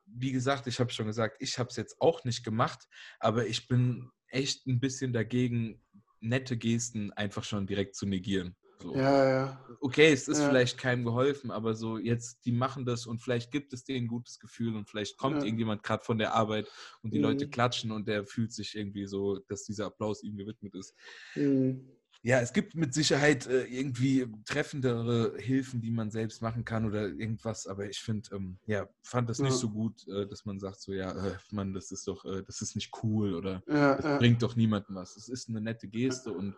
wie 0.06 0.32
gesagt, 0.32 0.66
ich 0.66 0.78
habe 0.80 0.90
schon 0.90 1.06
gesagt, 1.06 1.36
ich 1.40 1.58
habe 1.58 1.70
es 1.70 1.76
jetzt 1.76 2.00
auch 2.00 2.24
nicht 2.24 2.44
gemacht, 2.44 2.86
aber 3.20 3.46
ich 3.46 3.68
bin 3.68 4.10
echt 4.26 4.66
ein 4.66 4.80
bisschen 4.80 5.12
dagegen, 5.12 5.80
nette 6.20 6.56
Gesten 6.56 7.12
einfach 7.12 7.44
schon 7.44 7.66
direkt 7.66 7.96
zu 7.96 8.06
negieren. 8.06 8.56
So 8.82 8.96
Ja, 8.96 9.28
ja. 9.30 9.66
okay, 9.80 10.12
es 10.12 10.28
ist 10.28 10.40
Ja. 10.40 10.48
vielleicht 10.48 10.78
keinem 10.78 11.04
geholfen, 11.04 11.50
aber 11.50 11.74
so 11.74 11.98
jetzt, 11.98 12.44
die 12.44 12.52
machen 12.52 12.84
das 12.84 13.06
und 13.06 13.22
vielleicht 13.22 13.50
gibt 13.50 13.72
es 13.72 13.84
denen 13.84 14.04
ein 14.04 14.08
gutes 14.08 14.38
Gefühl 14.38 14.76
und 14.76 14.88
vielleicht 14.88 15.16
kommt 15.18 15.36
Ja. 15.36 15.44
irgendjemand 15.44 15.82
gerade 15.82 16.04
von 16.04 16.18
der 16.18 16.34
Arbeit 16.34 16.68
und 17.02 17.14
die 17.14 17.18
Leute 17.18 17.46
Mhm. 17.46 17.50
klatschen 17.50 17.90
und 17.92 18.08
der 18.08 18.26
fühlt 18.26 18.52
sich 18.52 18.74
irgendwie 18.76 19.06
so, 19.06 19.38
dass 19.48 19.64
dieser 19.64 19.86
Applaus 19.86 20.22
ihm 20.22 20.36
gewidmet 20.36 20.74
ist. 20.74 20.94
Mhm. 21.34 21.88
Ja, 22.24 22.40
es 22.40 22.52
gibt 22.52 22.76
mit 22.76 22.94
Sicherheit 22.94 23.48
äh, 23.48 23.64
irgendwie 23.64 24.28
treffendere 24.44 25.36
Hilfen, 25.38 25.80
die 25.80 25.90
man 25.90 26.12
selbst 26.12 26.40
machen 26.40 26.64
kann 26.64 26.84
oder 26.86 27.08
irgendwas, 27.08 27.66
aber 27.66 27.88
ich 27.88 27.98
finde, 27.98 28.28
ähm, 28.36 28.58
ja, 28.66 28.88
fand 29.02 29.28
das 29.28 29.40
nicht 29.40 29.54
Ja. 29.54 29.56
so 29.58 29.70
gut, 29.70 30.06
äh, 30.06 30.26
dass 30.28 30.44
man 30.44 30.60
sagt 30.60 30.80
so, 30.80 30.92
ja, 30.92 31.10
äh, 31.10 31.36
Mann, 31.50 31.74
das 31.74 31.90
ist 31.90 32.06
doch, 32.06 32.24
äh, 32.24 32.44
das 32.44 32.60
ist 32.60 32.76
nicht 32.76 32.92
cool 33.02 33.34
oder 33.34 33.64
das 33.66 34.06
bringt 34.18 34.40
doch 34.42 34.54
niemandem 34.54 34.94
was. 34.94 35.16
Es 35.16 35.28
ist 35.28 35.48
eine 35.48 35.60
nette 35.60 35.88
Geste 35.88 36.32
und 36.32 36.54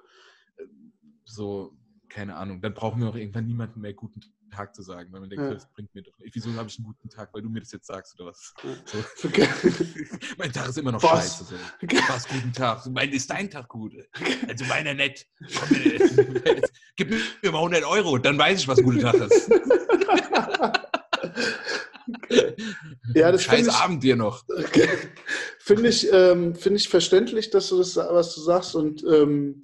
äh, 0.58 0.64
so, 1.24 1.74
keine 2.08 2.36
Ahnung, 2.36 2.60
dann 2.60 2.74
brauchen 2.74 3.00
wir 3.00 3.08
auch 3.08 3.14
irgendwann 3.16 3.46
niemandem 3.46 3.82
mehr 3.82 3.94
guten 3.94 4.20
Tag 4.52 4.74
zu 4.74 4.82
sagen, 4.82 5.12
weil 5.12 5.20
man 5.20 5.28
denkt, 5.30 5.44
Ja. 5.44 5.52
das 5.54 5.68
bringt 5.72 5.92
mir 5.94 6.02
doch 6.02 6.16
nicht. 6.18 6.34
Wieso 6.34 6.52
habe 6.54 6.68
ich 6.68 6.78
einen 6.78 6.86
guten 6.86 7.08
Tag, 7.08 7.30
weil 7.34 7.42
du 7.42 7.48
mir 7.48 7.58
das 7.60 7.72
jetzt 7.72 7.86
sagst 7.86 8.14
oder 8.20 8.30
was? 8.30 8.54
So. 8.84 9.04
Okay. 9.28 9.48
mein 10.38 10.52
Tag 10.52 10.68
ist 10.68 10.78
immer 10.78 10.92
noch 10.92 11.02
Was? 11.02 11.10
scheiße. 11.38 11.44
So. 11.44 11.56
Was, 12.08 12.28
guten 12.28 12.52
Tag? 12.52 12.86
Mein, 12.86 13.10
ist 13.10 13.28
dein 13.30 13.50
Tag 13.50 13.68
gut? 13.68 13.94
Also 14.46 14.64
meiner 14.66 14.94
nett. 14.94 15.26
Äh, 15.70 16.60
Gib 16.96 17.10
mir 17.10 17.50
mal 17.50 17.58
100 17.58 17.82
Euro, 17.84 18.18
dann 18.18 18.38
weiß 18.38 18.60
ich, 18.60 18.68
was 18.68 18.80
guter 18.80 19.10
Tag 19.10 19.14
ist. 19.30 19.50
Ja, 23.14 23.32
das 23.32 23.42
Scheiß 23.42 23.66
ich- 23.66 23.72
Abend 23.72 24.02
dir 24.02 24.16
noch. 24.16 24.44
Finde 25.58 25.88
ich, 25.88 26.12
ähm, 26.12 26.54
finde 26.54 26.78
ich 26.78 26.88
verständlich, 26.88 27.50
dass 27.50 27.68
du 27.70 27.78
das, 27.78 27.96
was 27.96 28.34
du 28.34 28.40
sagst. 28.40 28.74
Und 28.74 29.02
ähm, 29.04 29.62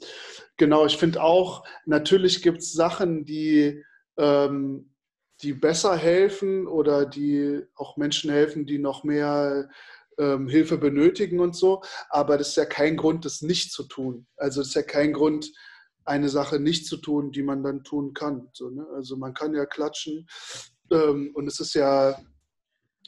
genau, 0.61 0.85
ich 0.85 0.99
finde 0.99 1.23
auch, 1.23 1.65
natürlich 1.87 2.43
gibt 2.43 2.59
es 2.59 2.75
Sachen, 2.75 3.25
die, 3.25 3.83
ähm, 4.19 4.95
die 5.43 5.55
besser 5.55 5.97
helfen 5.97 6.67
oder 6.67 7.07
die 7.07 7.63
auch 7.75 7.97
Menschen 7.97 8.31
helfen, 8.31 8.67
die 8.67 8.79
noch 8.79 9.03
mehr 9.03 9.71
ähm, 10.19 10.49
Hilfe 10.49 10.77
benötigen 10.77 11.41
und 11.41 11.57
so. 11.57 11.83
Aber 12.11 12.37
das 12.37 12.51
ist 12.51 12.57
ja 12.59 12.67
kein 12.67 12.99
Grund, 12.99 13.25
das 13.25 13.41
nicht 13.41 13.73
zu 13.73 13.85
tun. 13.85 14.27
Also 14.37 14.61
das 14.61 14.69
ist 14.69 14.75
ja 14.75 14.83
kein 14.83 15.15
Grund, 15.15 15.51
eine 16.05 16.29
Sache 16.29 16.61
nicht 16.61 16.87
zu 16.87 16.99
tun, 16.99 17.33
die 17.33 17.43
man 17.43 17.63
dann 17.63 17.83
tun 17.83 18.13
kann. 18.13 18.51
So, 18.53 18.69
ne? 18.69 18.87
Also 18.95 19.17
man 19.17 19.33
kann 19.33 19.55
ja 19.55 19.65
klatschen. 19.65 20.29
Ähm, 20.93 21.31
und 21.35 21.47
es 21.47 21.59
ist 21.59 21.73
ja, 21.73 22.21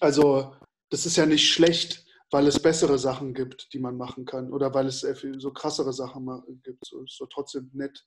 also 0.00 0.56
das 0.88 1.04
ist 1.04 1.18
ja 1.18 1.26
nicht 1.26 1.50
schlecht, 1.50 2.01
weil 2.32 2.46
es 2.46 2.58
bessere 2.58 2.98
Sachen 2.98 3.34
gibt, 3.34 3.72
die 3.74 3.78
man 3.78 3.96
machen 3.96 4.24
kann. 4.24 4.52
Oder 4.52 4.72
weil 4.74 4.86
es 4.86 5.00
sehr 5.00 5.14
viel 5.14 5.38
so 5.38 5.52
krassere 5.52 5.92
Sachen 5.92 6.26
gibt. 6.62 6.86
So 6.86 7.02
ist 7.02 7.20
doch 7.20 7.28
trotzdem 7.28 7.70
nett, 7.74 8.04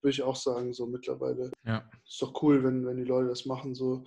würde 0.00 0.14
ich 0.14 0.22
auch 0.22 0.36
sagen, 0.36 0.72
so 0.72 0.86
mittlerweile. 0.86 1.50
Ja. 1.66 1.84
Ist 2.06 2.22
doch 2.22 2.40
cool, 2.42 2.62
wenn, 2.62 2.86
wenn 2.86 2.96
die 2.96 3.04
Leute 3.04 3.28
das 3.28 3.46
machen. 3.46 3.74
So. 3.74 4.04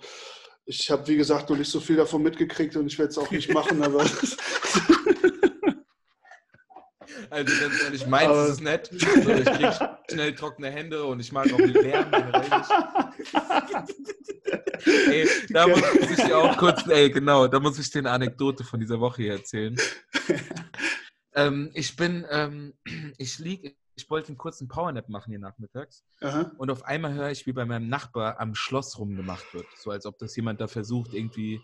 Ich 0.64 0.90
habe, 0.90 1.06
wie 1.06 1.16
gesagt, 1.16 1.50
noch 1.50 1.58
nicht 1.58 1.70
so 1.70 1.80
viel 1.80 1.96
davon 1.96 2.22
mitgekriegt 2.22 2.76
und 2.76 2.86
ich 2.86 2.98
werde 2.98 3.10
es 3.10 3.18
auch 3.18 3.30
nicht 3.30 3.52
machen, 3.52 3.82
aber 3.84 4.04
Also 7.30 7.60
ganz 7.60 7.82
ehrlich, 7.84 8.06
meins 8.06 8.28
Aber- 8.30 8.44
ist 8.44 8.50
es 8.52 8.60
nett. 8.60 8.86
So, 8.92 9.30
ich 9.30 9.44
krieg 9.44 9.72
schnell 10.10 10.34
trockene 10.34 10.70
Hände 10.70 11.04
und 11.04 11.20
ich 11.20 11.32
mag 11.32 11.52
auch 11.52 11.58
Lärm 11.58 12.10
generell 12.10 12.40
nicht. 13.84 13.96
Ey, 14.86 15.28
da 15.50 15.66
muss 15.66 15.82
ich 16.10 16.16
dir 16.24 16.38
auch 16.38 16.56
kurz, 16.56 16.86
ey, 16.88 17.10
genau, 17.10 17.46
da 17.48 17.58
muss 17.60 17.78
ich 17.78 17.90
dir 17.90 17.98
eine 18.00 18.10
Anekdote 18.10 18.64
von 18.64 18.80
dieser 18.80 19.00
Woche 19.00 19.22
hier 19.22 19.32
erzählen. 19.32 19.76
ähm, 21.34 21.70
ich 21.74 21.96
bin, 21.96 22.24
ähm, 22.30 22.74
ich 23.18 23.38
liege, 23.38 23.74
ich 23.96 24.08
wollte 24.10 24.28
einen 24.28 24.38
kurzen 24.38 24.68
Powernap 24.68 25.08
machen 25.08 25.30
hier 25.30 25.40
nachmittags 25.40 26.04
Aha. 26.20 26.52
und 26.56 26.70
auf 26.70 26.84
einmal 26.84 27.14
höre 27.14 27.30
ich, 27.30 27.46
wie 27.46 27.52
bei 27.52 27.64
meinem 27.64 27.88
Nachbar 27.88 28.38
am 28.40 28.54
Schloss 28.54 28.98
rumgemacht 28.98 29.52
wird. 29.54 29.66
So 29.76 29.90
als 29.90 30.06
ob 30.06 30.18
das 30.18 30.36
jemand 30.36 30.60
da 30.60 30.68
versucht, 30.68 31.12
irgendwie, 31.14 31.60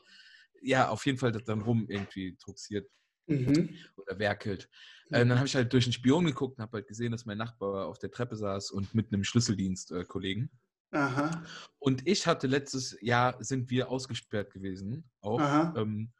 ja, 0.61 0.89
auf 0.89 1.07
jeden 1.07 1.19
Fall 1.19 1.31
das 1.33 1.45
dann 1.45 1.61
rum 1.63 1.87
irgendwie 1.89 2.37
druxiert 2.43 2.89
Mhm. 3.27 3.71
oder 3.97 4.19
werkelt. 4.19 4.69
Ähm, 5.13 5.29
dann 5.29 5.39
habe 5.39 5.47
ich 5.47 5.55
halt 5.55 5.73
durch 5.73 5.85
den 5.85 5.93
Spion 5.93 6.25
geguckt 6.25 6.59
und 6.59 6.63
habe 6.63 6.79
halt 6.79 6.89
gesehen, 6.89 7.13
dass 7.13 7.27
mein 7.27 7.39
Nachbar 7.39 7.87
auf 7.87 7.99
der 7.99 8.11
Treppe 8.11 8.37
saß 8.37 8.71
und 8.71 8.95
mit 8.95 9.13
einem 9.13 9.25
Schlüsseldienst-Kollegen. 9.25 10.51
Aha. 10.91 11.43
Und 11.79 12.07
ich 12.07 12.27
hatte 12.27 12.47
letztes 12.47 12.97
Jahr, 13.01 13.37
sind 13.43 13.71
wir 13.71 13.91
ausgesperrt 13.91 14.53
gewesen, 14.53 15.11
auch. 15.21 15.41
Ähm, 15.77 16.13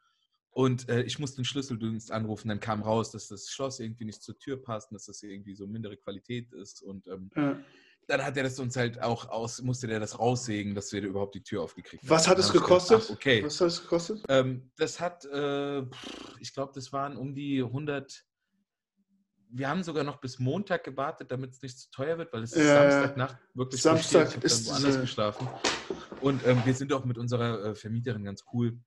und 0.49 0.87
äh, 0.87 1.03
ich 1.03 1.19
musste 1.19 1.37
den 1.37 1.45
Schlüsseldienst 1.45 2.11
anrufen, 2.11 2.47
dann 2.47 2.61
kam 2.61 2.81
raus, 2.81 3.11
dass 3.11 3.27
das 3.27 3.49
Schloss 3.49 3.79
irgendwie 3.79 4.05
nicht 4.05 4.21
zur 4.21 4.37
Tür 4.37 4.61
passt 4.61 4.89
und 4.89 4.95
dass 4.95 5.05
das 5.05 5.21
irgendwie 5.21 5.53
so 5.53 5.67
mindere 5.67 5.97
Qualität 5.97 6.51
ist. 6.53 6.81
Und 6.81 7.07
ähm, 7.07 7.29
ja. 7.35 7.59
Dann 8.07 8.23
hat 8.23 8.37
er 8.37 8.43
das 8.43 8.59
uns 8.59 8.75
halt 8.75 9.01
auch 9.01 9.29
aus, 9.29 9.61
musste 9.61 9.87
der 9.87 9.99
das 9.99 10.19
raussägen, 10.19 10.75
dass 10.75 10.91
wir 10.91 11.01
überhaupt 11.01 11.35
die 11.35 11.43
Tür 11.43 11.63
aufgekriegt 11.63 12.03
haben. 12.03 12.09
Was 12.09 12.27
hat 12.27 12.37
es 12.37 12.51
gekostet? 12.51 12.99
Gedacht, 12.99 13.09
ach, 13.11 13.15
okay. 13.15 13.43
Was 13.43 13.59
hat 13.61 13.67
es 13.67 13.81
gekostet? 13.81 14.23
Ähm, 14.29 14.71
das 14.77 14.99
hat, 14.99 15.25
äh, 15.25 15.81
ich 16.39 16.53
glaube, 16.53 16.71
das 16.75 16.93
waren 16.93 17.17
um 17.17 17.33
die 17.33 17.61
100 17.61 18.25
wir 19.57 19.69
haben 19.69 19.83
sogar 19.83 20.03
noch 20.03 20.17
bis 20.17 20.37
Montag 20.37 20.83
gewartet, 20.83 21.31
damit 21.31 21.53
es 21.53 21.61
nicht 21.61 21.79
zu 21.79 21.89
teuer 21.89 22.17
wird, 22.17 22.33
weil 22.33 22.43
es 22.43 22.51
ist 22.51 22.67
ja, 22.67 22.91
Samstagnacht 22.91 23.37
wirklich 23.53 23.81
Samstag 23.81 24.35
ich 24.35 24.43
ist 24.43 24.67
dann 24.67 24.75
woanders 24.75 25.01
geschlafen. 25.01 25.47
Und 26.19 26.45
ähm, 26.45 26.61
wir 26.65 26.73
sind 26.73 26.91
auch 26.91 27.05
mit 27.05 27.17
unserer 27.17 27.67
äh, 27.67 27.75
Vermieterin 27.75 28.25
ganz 28.25 28.43
cool. 28.51 28.77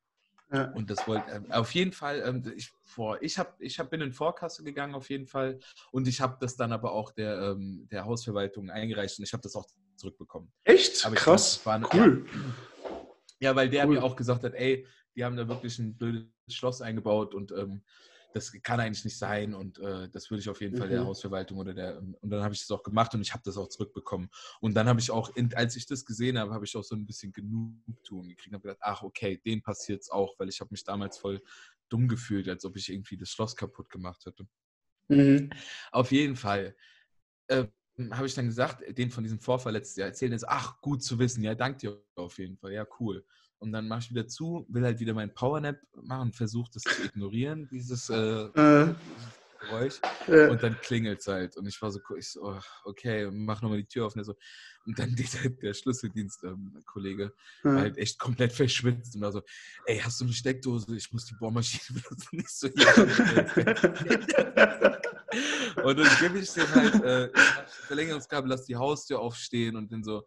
Ja. 0.50 0.70
Und 0.72 0.88
das 0.90 1.06
wollte 1.06 1.30
äh, 1.30 1.52
auf 1.52 1.74
jeden 1.74 1.92
Fall, 1.92 2.22
ähm, 2.24 2.52
ich, 2.56 2.70
vor, 2.82 3.18
ich, 3.20 3.38
hab, 3.38 3.60
ich 3.60 3.78
hab, 3.78 3.90
bin 3.90 4.00
in 4.00 4.12
Vorkasse 4.12 4.64
gegangen 4.64 4.94
auf 4.94 5.10
jeden 5.10 5.26
Fall 5.26 5.58
und 5.92 6.08
ich 6.08 6.20
habe 6.20 6.38
das 6.40 6.56
dann 6.56 6.72
aber 6.72 6.92
auch 6.92 7.12
der, 7.12 7.38
ähm, 7.38 7.86
der 7.90 8.06
Hausverwaltung 8.06 8.70
eingereicht 8.70 9.18
und 9.18 9.24
ich 9.24 9.32
habe 9.32 9.42
das 9.42 9.54
auch 9.54 9.66
zurückbekommen. 9.96 10.50
Echt? 10.64 11.02
Krass. 11.14 11.60
Glaub, 11.62 11.92
cool. 11.94 12.24
Ja, 13.40 13.50
ja 13.50 13.56
weil 13.56 13.68
der 13.68 13.86
cool. 13.86 13.96
mir 13.96 14.02
auch 14.02 14.16
gesagt 14.16 14.42
hat, 14.44 14.54
ey, 14.54 14.86
die 15.14 15.24
haben 15.24 15.36
da 15.36 15.48
wirklich 15.48 15.78
ein 15.78 15.96
blödes 15.96 16.30
Schloss 16.48 16.80
eingebaut 16.80 17.34
und 17.34 17.52
ähm, 17.52 17.82
das 18.34 18.52
kann 18.62 18.80
eigentlich 18.80 19.04
nicht 19.04 19.18
sein 19.18 19.54
und 19.54 19.78
äh, 19.78 20.08
das 20.10 20.30
würde 20.30 20.40
ich 20.40 20.48
auf 20.48 20.60
jeden 20.60 20.74
mhm. 20.74 20.78
Fall 20.78 20.88
der 20.88 21.00
mhm. 21.00 21.06
Hausverwaltung 21.06 21.58
oder 21.58 21.74
der 21.74 21.98
und 21.98 22.30
dann 22.30 22.42
habe 22.42 22.54
ich 22.54 22.60
das 22.60 22.70
auch 22.70 22.82
gemacht 22.82 23.14
und 23.14 23.20
ich 23.20 23.32
habe 23.32 23.42
das 23.44 23.56
auch 23.56 23.68
zurückbekommen 23.68 24.28
und 24.60 24.74
dann 24.74 24.88
habe 24.88 25.00
ich 25.00 25.10
auch, 25.10 25.30
als 25.54 25.76
ich 25.76 25.86
das 25.86 26.04
gesehen 26.04 26.38
habe, 26.38 26.52
habe 26.52 26.64
ich 26.64 26.76
auch 26.76 26.84
so 26.84 26.94
ein 26.94 27.06
bisschen 27.06 27.32
Genugtuung 27.32 28.28
gekriegt, 28.28 28.54
habe 28.54 28.62
gedacht, 28.62 28.80
ach 28.82 29.02
okay, 29.02 29.40
denen 29.44 29.62
passiert 29.62 30.02
es 30.02 30.10
auch, 30.10 30.38
weil 30.38 30.48
ich 30.48 30.60
habe 30.60 30.68
mich 30.70 30.84
damals 30.84 31.18
voll 31.18 31.40
dumm 31.88 32.08
gefühlt, 32.08 32.48
als 32.48 32.64
ob 32.64 32.76
ich 32.76 32.92
irgendwie 32.92 33.16
das 33.16 33.30
Schloss 33.30 33.56
kaputt 33.56 33.88
gemacht 33.88 34.24
hätte. 34.26 34.46
Mhm. 35.08 35.50
Auf 35.90 36.12
jeden 36.12 36.36
Fall. 36.36 36.76
Äh, 37.48 37.66
habe 38.12 38.26
ich 38.26 38.34
dann 38.34 38.46
gesagt, 38.46 38.84
den 38.96 39.10
von 39.10 39.24
diesem 39.24 39.40
Vorfall 39.40 39.72
letztes 39.72 39.96
Jahr 39.96 40.08
erzählen 40.08 40.32
ist, 40.32 40.46
ach, 40.46 40.80
gut 40.80 41.02
zu 41.02 41.18
wissen, 41.18 41.42
ja, 41.42 41.54
danke 41.54 41.78
dir 41.78 42.04
auf 42.14 42.38
jeden 42.38 42.56
Fall, 42.56 42.72
ja, 42.72 42.86
cool. 43.00 43.26
Und 43.58 43.72
dann 43.72 43.88
mache 43.88 44.00
ich 44.00 44.10
wieder 44.10 44.28
zu, 44.28 44.66
will 44.68 44.84
halt 44.84 45.00
wieder 45.00 45.14
meinen 45.14 45.34
Powernap 45.34 45.80
machen, 46.02 46.32
versuche 46.32 46.70
das 46.72 46.84
zu 46.84 47.04
ignorieren, 47.04 47.68
dieses 47.70 48.08
äh, 48.08 48.14
äh. 48.14 48.94
Geräusch. 49.60 50.00
Äh. 50.26 50.48
Und 50.48 50.62
dann 50.62 50.78
klingelt 50.80 51.20
es 51.20 51.26
halt. 51.26 51.56
Und 51.56 51.66
ich 51.66 51.80
war 51.82 51.90
so, 51.90 52.00
ich 52.16 52.30
so 52.30 52.58
okay, 52.84 53.28
mach 53.30 53.60
nochmal 53.62 53.78
die 53.78 53.86
Tür 53.86 54.06
auf. 54.06 54.16
Und, 54.16 54.24
so. 54.24 54.34
und 54.86 54.98
dann 54.98 55.14
der, 55.16 55.26
der 55.50 55.74
Schlüsseldienst-Kollege 55.74 57.32
ähm, 57.64 57.76
äh. 57.76 57.80
halt 57.80 57.98
echt 57.98 58.18
komplett 58.18 58.52
verschwitzt 58.52 59.14
und 59.16 59.22
war 59.22 59.32
so, 59.32 59.42
ey, 59.86 59.98
hast 59.98 60.20
du 60.20 60.24
eine 60.24 60.32
Steckdose? 60.32 60.96
Ich 60.96 61.12
muss 61.12 61.26
die 61.26 61.34
Bohrmaschine 61.34 62.00
benutzen. 62.00 62.36
Nicht 62.36 62.50
so, 62.50 62.68
und 65.82 65.98
dann 65.98 66.08
gebe 66.20 66.38
ich 66.38 66.52
dem 66.52 66.74
halt 66.74 67.02
äh, 67.02 67.30
Verlängerungskabel, 67.86 68.50
lass 68.50 68.64
die 68.64 68.76
Haustür 68.76 69.20
aufstehen 69.20 69.76
und 69.76 69.92
dann 69.92 70.04
so, 70.04 70.24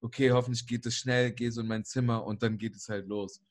okay, 0.00 0.30
hoffentlich 0.30 0.66
geht 0.66 0.86
es 0.86 0.94
schnell, 0.94 1.32
gehe 1.32 1.52
so 1.52 1.60
in 1.60 1.66
mein 1.66 1.84
Zimmer 1.84 2.24
und 2.24 2.42
dann 2.42 2.58
geht 2.58 2.76
es 2.76 2.88
halt 2.88 3.06
los. 3.06 3.42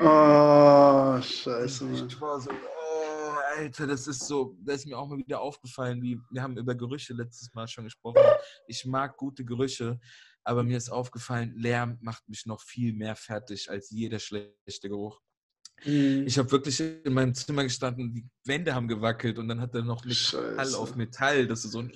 Oh, 0.00 1.20
scheiße. 1.20 1.88
Ich 2.06 2.20
war 2.20 2.40
so, 2.40 2.50
oh, 2.50 3.32
Alter, 3.56 3.86
das 3.86 4.06
ist 4.06 4.26
so, 4.26 4.56
da 4.60 4.74
ist 4.74 4.86
mir 4.86 4.98
auch 4.98 5.08
mal 5.08 5.18
wieder 5.18 5.40
aufgefallen, 5.40 6.02
wie 6.02 6.20
wir 6.30 6.42
haben 6.42 6.56
über 6.56 6.74
Gerüche 6.74 7.14
letztes 7.14 7.52
Mal 7.54 7.66
schon 7.66 7.84
gesprochen. 7.84 8.22
Ich 8.66 8.84
mag 8.84 9.16
gute 9.16 9.44
Gerüche, 9.44 9.98
aber 10.44 10.62
mir 10.62 10.76
ist 10.76 10.90
aufgefallen, 10.90 11.54
Lärm 11.56 11.98
macht 12.00 12.28
mich 12.28 12.46
noch 12.46 12.62
viel 12.62 12.92
mehr 12.92 13.16
fertig 13.16 13.70
als 13.70 13.90
jeder 13.90 14.18
schlechte 14.18 14.88
Geruch. 14.88 15.20
Mhm. 15.84 16.24
Ich 16.26 16.38
habe 16.38 16.50
wirklich 16.50 16.80
in 16.80 17.12
meinem 17.12 17.34
Zimmer 17.34 17.62
gestanden, 17.64 18.12
die 18.12 18.26
Wände 18.44 18.74
haben 18.74 18.88
gewackelt 18.88 19.38
und 19.38 19.48
dann 19.48 19.60
hat 19.60 19.74
er 19.74 19.82
noch 19.82 20.04
Metall 20.04 20.56
Scheiße. 20.56 20.78
auf 20.78 20.96
Metall, 20.96 21.46
das 21.46 21.64
ist 21.64 21.72
so 21.72 21.80
ein 21.80 21.92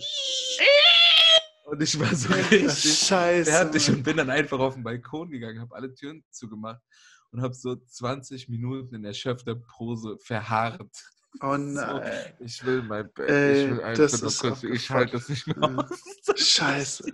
und 1.73 1.83
ich 1.83 1.99
war 1.99 2.15
so 2.15 2.29
richtig 2.51 2.99
Scheiße, 2.99 3.51
fertig 3.51 3.89
und 3.89 4.03
bin 4.03 4.19
dann 4.19 4.29
einfach 4.29 4.59
auf 4.59 4.75
den 4.75 4.83
Balkon 4.83 5.31
gegangen, 5.31 5.59
habe 5.59 5.75
alle 5.75 5.95
Türen 5.95 6.23
zugemacht 6.31 6.83
und 7.31 7.41
habe 7.41 7.55
so 7.55 7.75
20 7.75 8.51
Minuten 8.51 8.95
in 8.95 9.05
erschöpfter 9.07 9.55
Pose 9.55 10.19
verharrt. 10.19 10.93
Oh 11.41 11.57
nein. 11.59 12.35
So, 12.39 12.45
ich 12.45 12.67
will 12.67 12.83
mein 12.83 13.11
Bett. 13.15 13.31
Ey, 13.31 13.65
ich 13.65 13.71
will 13.71 13.83
einfach 13.85 14.21
nur 14.21 14.33
kurz. 14.33 14.63
Ich 14.65 14.91
halte 14.91 15.13
das 15.13 15.31
nicht 15.31 15.47
mehr 15.47 15.63
aus. 15.63 15.99
Scheiße. 16.37 17.11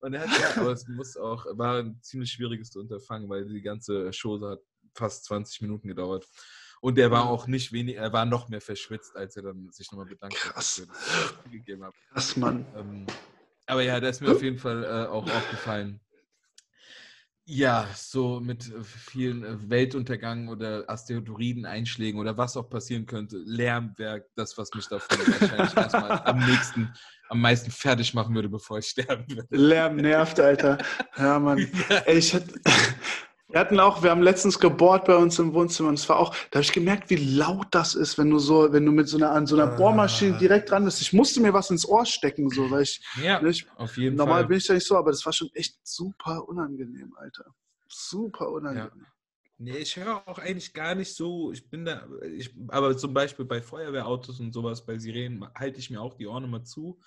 Und 0.00 0.14
er 0.14 0.22
hat 0.22 0.40
ja, 0.40 0.62
aber 0.62 0.72
es 0.72 0.88
muss 0.88 1.18
auch, 1.18 1.44
war 1.50 1.80
ein 1.80 2.00
ziemlich 2.00 2.32
schwieriges 2.32 2.74
Unterfangen, 2.74 3.28
weil 3.28 3.44
die 3.44 3.60
ganze 3.60 4.10
Show 4.14 4.40
hat 4.40 4.60
fast 4.94 5.26
20 5.26 5.60
Minuten 5.60 5.88
gedauert. 5.88 6.26
Und 6.80 6.98
er 6.98 7.10
war 7.10 7.28
auch 7.28 7.46
nicht 7.46 7.72
wenig, 7.72 7.96
er 7.96 8.12
war 8.14 8.24
noch 8.24 8.48
mehr 8.48 8.62
verschwitzt, 8.62 9.14
als 9.14 9.36
er 9.36 9.42
dann 9.42 9.70
sich 9.70 9.92
nochmal 9.92 10.06
bedankt 10.06 10.34
Krass. 10.34 10.82
hat, 10.88 11.52
gegeben 11.52 11.84
hat. 11.84 11.94
Krass, 12.10 12.36
Mann. 12.36 12.66
Ähm, 12.74 13.06
aber 13.66 13.82
ja, 13.82 14.00
da 14.00 14.08
ist 14.08 14.20
mir 14.20 14.32
auf 14.32 14.42
jeden 14.42 14.58
Fall 14.58 14.84
äh, 14.84 15.08
auch 15.08 15.28
aufgefallen. 15.28 16.00
Ja, 17.44 17.88
so 17.96 18.38
mit 18.38 18.72
äh, 18.72 18.84
vielen 18.84 19.42
äh, 19.44 19.68
Weltuntergang 19.68 20.48
oder 20.48 20.84
Asteroiden-Einschlägen 20.88 22.20
oder 22.20 22.36
was 22.36 22.56
auch 22.56 22.70
passieren 22.70 23.04
könnte. 23.04 23.36
Lärm 23.44 23.94
wäre 23.96 24.24
das, 24.36 24.56
was 24.56 24.72
mich 24.74 24.86
davon 24.86 25.18
wahrscheinlich 25.18 25.76
erstmal 25.76 26.22
am 26.24 26.38
nächsten, 26.46 26.92
am 27.28 27.40
meisten 27.40 27.72
fertig 27.72 28.14
machen 28.14 28.34
würde, 28.34 28.48
bevor 28.48 28.78
ich 28.78 28.86
sterben 28.86 29.24
würde. 29.28 29.48
Lärm 29.50 29.96
nervt, 29.96 30.38
Alter. 30.38 30.78
Ja, 31.16 31.38
Mann. 31.40 31.58
Ja. 31.58 31.96
Ey, 32.06 32.18
ich 32.18 32.32
hätte. 32.32 32.54
Wir 33.52 33.60
hatten 33.60 33.78
auch, 33.80 34.02
wir 34.02 34.10
haben 34.10 34.22
letztens 34.22 34.58
gebohrt 34.58 35.04
bei 35.04 35.14
uns 35.14 35.38
im 35.38 35.52
Wohnzimmer 35.52 35.90
und 35.90 35.98
es 35.98 36.08
war 36.08 36.18
auch, 36.18 36.34
da 36.50 36.56
habe 36.56 36.62
ich 36.62 36.72
gemerkt, 36.72 37.10
wie 37.10 37.16
laut 37.16 37.66
das 37.70 37.94
ist, 37.94 38.16
wenn 38.16 38.30
du 38.30 38.38
so, 38.38 38.72
wenn 38.72 38.86
du 38.86 38.92
mit 38.92 39.08
so 39.08 39.18
einer, 39.18 39.30
an 39.30 39.46
so 39.46 39.56
einer 39.56 39.76
Bohrmaschine 39.76 40.38
direkt 40.38 40.70
dran 40.70 40.86
bist. 40.86 41.02
Ich 41.02 41.12
musste 41.12 41.40
mir 41.42 41.52
was 41.52 41.70
ins 41.70 41.86
Ohr 41.86 42.06
stecken, 42.06 42.48
so, 42.48 42.70
weil 42.70 42.82
ich, 42.82 43.02
ja, 43.22 43.42
nicht, 43.42 43.68
auf 43.76 43.98
jeden 43.98 44.16
normal 44.16 44.40
Fall. 44.40 44.48
bin 44.48 44.56
ich 44.56 44.66
ja 44.66 44.74
nicht 44.74 44.86
so, 44.86 44.96
aber 44.96 45.10
das 45.10 45.24
war 45.26 45.34
schon 45.34 45.50
echt 45.52 45.76
super 45.82 46.48
unangenehm, 46.48 47.14
Alter. 47.16 47.44
Super 47.88 48.48
unangenehm. 48.50 48.90
Ja. 49.02 49.12
Nee, 49.58 49.76
ich 49.76 49.96
höre 49.96 50.26
auch 50.26 50.38
eigentlich 50.38 50.72
gar 50.72 50.94
nicht 50.94 51.14
so, 51.14 51.52
ich 51.52 51.68
bin 51.68 51.84
da, 51.84 52.08
ich, 52.34 52.52
aber 52.68 52.96
zum 52.96 53.12
Beispiel 53.12 53.44
bei 53.44 53.60
Feuerwehrautos 53.60 54.40
und 54.40 54.52
sowas, 54.52 54.84
bei 54.84 54.98
Sirenen, 54.98 55.46
halte 55.54 55.78
ich 55.78 55.90
mir 55.90 56.00
auch 56.00 56.14
die 56.14 56.26
Ohren 56.26 56.44
immer 56.44 56.64
zu. 56.64 56.98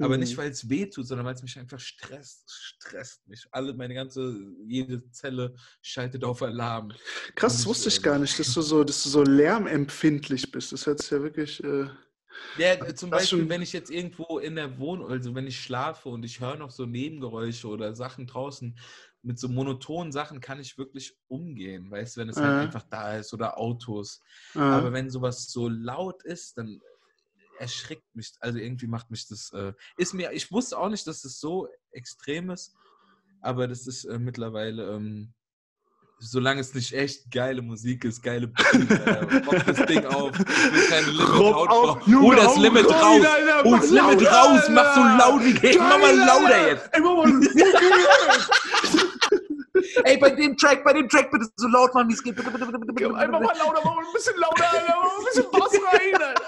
Aber 0.00 0.14
mhm. 0.14 0.20
nicht, 0.20 0.36
weil 0.36 0.50
es 0.50 0.68
weh 0.68 0.86
tut, 0.86 1.06
sondern 1.06 1.26
weil 1.26 1.34
es 1.34 1.42
mich 1.42 1.58
einfach 1.58 1.80
stresst. 1.80 2.50
Stresst 2.50 3.26
mich. 3.26 3.46
Alle, 3.50 3.74
meine 3.74 3.94
ganze, 3.94 4.36
jede 4.66 5.08
Zelle 5.10 5.54
schaltet 5.82 6.22
auf 6.24 6.42
Alarm. 6.42 6.92
Krass, 7.34 7.56
das 7.56 7.66
wusste 7.66 7.88
ich 7.88 8.02
gar 8.02 8.18
nicht, 8.18 8.38
dass 8.38 8.54
du 8.54 8.62
so, 8.62 8.84
dass 8.84 9.02
du 9.02 9.08
so 9.08 9.24
lärmempfindlich 9.24 10.52
bist. 10.52 10.72
Das 10.72 10.86
hört 10.86 11.02
sich 11.02 11.10
ja 11.10 11.22
wirklich. 11.22 11.62
Äh, 11.64 11.88
ja, 12.56 12.94
zum 12.94 13.10
Beispiel, 13.10 13.40
schon... 13.40 13.48
wenn 13.48 13.62
ich 13.62 13.72
jetzt 13.72 13.90
irgendwo 13.90 14.38
in 14.38 14.54
der 14.54 14.78
Wohnung, 14.78 15.10
also 15.10 15.34
wenn 15.34 15.48
ich 15.48 15.60
schlafe 15.60 16.08
und 16.08 16.24
ich 16.24 16.40
höre 16.40 16.56
noch 16.56 16.70
so 16.70 16.86
Nebengeräusche 16.86 17.66
oder 17.66 17.94
Sachen 17.96 18.28
draußen, 18.28 18.78
mit 19.22 19.38
so 19.38 19.48
monotonen 19.48 20.12
Sachen 20.12 20.40
kann 20.40 20.60
ich 20.60 20.78
wirklich 20.78 21.16
umgehen, 21.26 21.90
weißt 21.90 22.16
du, 22.16 22.20
wenn 22.20 22.28
es 22.28 22.36
äh. 22.36 22.42
halt 22.42 22.66
einfach 22.66 22.84
da 22.84 23.16
ist 23.16 23.34
oder 23.34 23.58
Autos. 23.58 24.22
Äh. 24.54 24.60
Aber 24.60 24.92
wenn 24.92 25.10
sowas 25.10 25.50
so 25.50 25.68
laut 25.68 26.22
ist, 26.22 26.56
dann 26.56 26.80
erschrickt 27.58 28.14
mich, 28.14 28.32
also 28.40 28.58
irgendwie 28.58 28.86
macht 28.86 29.10
mich 29.10 29.26
das, 29.28 29.52
äh, 29.52 29.72
ist 29.96 30.14
mir, 30.14 30.32
ich 30.32 30.50
wusste 30.50 30.78
auch 30.78 30.88
nicht, 30.88 31.06
dass 31.06 31.20
das 31.22 31.38
so 31.40 31.68
extrem 31.90 32.50
ist, 32.50 32.74
aber 33.40 33.68
das 33.68 33.86
ist 33.86 34.04
äh, 34.04 34.18
mittlerweile, 34.18 34.94
ähm, 34.94 35.32
solange 36.18 36.60
es 36.60 36.74
nicht 36.74 36.92
echt 36.92 37.30
geile 37.30 37.62
Musik 37.62 38.04
ist, 38.04 38.22
geile 38.22 38.48
Beat, 38.48 38.90
äh, 38.90 39.26
das 39.66 39.86
Ding 39.86 40.04
auf, 40.06 40.32
keine 40.88 41.06
Limit 41.06 41.70
auf, 41.70 42.06
Hol 42.06 42.36
das 42.36 42.56
Limit 42.56 42.90
raus, 42.90 43.26
hol 43.64 43.78
das 43.78 43.90
Limit 43.90 44.26
raus, 44.26 44.68
mach 44.70 44.94
so 44.94 45.00
laut 45.00 45.44
wie 45.44 45.54
geht, 45.54 45.78
mach 45.78 45.98
mal 45.98 46.16
lauter 46.16 46.68
jetzt. 46.68 46.88
Ey, 46.92 47.00
mach 47.00 47.16
mal, 47.16 47.32
Ey, 50.04 50.16
bei 50.18 50.30
dem 50.30 50.56
Track, 50.56 50.84
bei 50.84 50.92
dem 50.92 51.08
Track 51.08 51.30
bitte 51.30 51.46
so 51.56 51.68
laut 51.68 51.94
machen, 51.94 52.08
wie 52.08 52.14
es 52.14 52.22
geht. 52.22 52.36
Bitte, 52.36 52.50
bitte, 52.50 52.66
bitte, 52.66 52.78
bitte, 52.78 52.92
bitte. 52.92 53.14
Einfach 53.14 53.40
mal 53.40 53.56
lauter, 53.56 53.80
mach 53.84 53.94
mal 53.94 54.04
ein 54.04 54.12
bisschen 54.12 54.36
lauter, 54.38 54.64
ein 54.72 55.24
bisschen 55.24 55.50
Bass 55.50 55.72
rein, 55.92 56.22
Alter. 56.22 56.42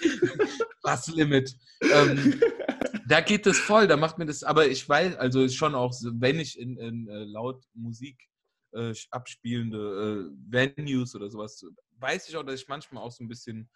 Basslimit. 0.82 1.54
Ähm, 1.80 2.40
da 3.06 3.20
geht 3.20 3.46
es 3.46 3.58
voll, 3.58 3.86
da 3.86 3.96
macht 3.96 4.18
mir 4.18 4.26
das, 4.26 4.42
aber 4.42 4.68
ich 4.68 4.88
weiß, 4.88 5.16
also 5.16 5.48
schon 5.48 5.74
auch, 5.74 5.94
wenn 6.02 6.40
ich 6.40 6.58
in, 6.58 6.76
in 6.76 7.08
uh, 7.08 7.24
laut 7.24 7.64
Musik 7.74 8.18
äh, 8.72 8.92
abspielende 9.10 10.30
äh, 10.30 10.76
Venues 10.76 11.14
oder 11.14 11.30
sowas, 11.30 11.64
weiß 11.98 12.28
ich 12.28 12.36
auch, 12.36 12.42
dass 12.42 12.60
ich 12.60 12.68
manchmal 12.68 13.02
auch 13.02 13.12
so 13.12 13.24
ein 13.24 13.28
bisschen 13.28 13.70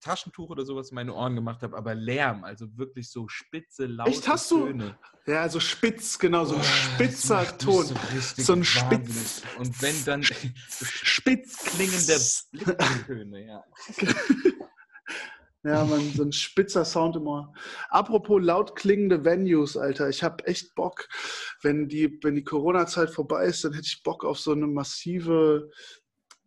Taschentuch 0.00 0.50
oder 0.50 0.64
sowas 0.64 0.90
in 0.90 0.94
meine 0.94 1.12
Ohren 1.12 1.34
gemacht 1.34 1.62
habe, 1.62 1.76
aber 1.76 1.94
Lärm, 1.94 2.44
also 2.44 2.66
wirklich 2.76 3.10
so 3.10 3.26
spitze, 3.28 3.86
laute 3.86 4.10
Echt, 4.10 4.28
hast 4.28 4.50
du? 4.50 4.66
Töne. 4.66 4.98
Ja, 5.26 5.48
so 5.48 5.60
spitz, 5.60 6.18
genau, 6.18 6.44
so 6.44 6.54
ein 6.54 6.60
oh, 6.60 6.64
spitzer 6.64 7.58
Ton. 7.58 7.84
So, 7.84 7.94
so, 8.36 8.52
ein 8.52 8.64
spitz. 8.64 9.42
Und 9.58 9.82
wenn 9.82 10.04
dann 10.04 10.22
spitz 10.82 11.64
klingende 11.64 12.18
Blitztöne, 12.52 13.46
ja. 13.46 13.64
Ja, 15.68 15.84
man, 15.84 16.00
so 16.14 16.22
ein 16.22 16.32
spitzer 16.32 16.84
Sound 16.86 17.16
immer. 17.16 17.52
Apropos 17.90 18.40
laut 18.42 18.74
klingende 18.74 19.22
Venues, 19.22 19.76
Alter. 19.76 20.08
Ich 20.08 20.22
habe 20.22 20.46
echt 20.46 20.74
Bock, 20.74 21.08
wenn 21.62 21.88
die, 21.88 22.18
wenn 22.22 22.36
die 22.36 22.44
Corona-Zeit 22.44 23.10
vorbei 23.10 23.44
ist, 23.44 23.64
dann 23.64 23.74
hätte 23.74 23.86
ich 23.86 24.02
Bock 24.02 24.24
auf 24.24 24.38
so 24.38 24.52
eine 24.52 24.66
massive 24.66 25.70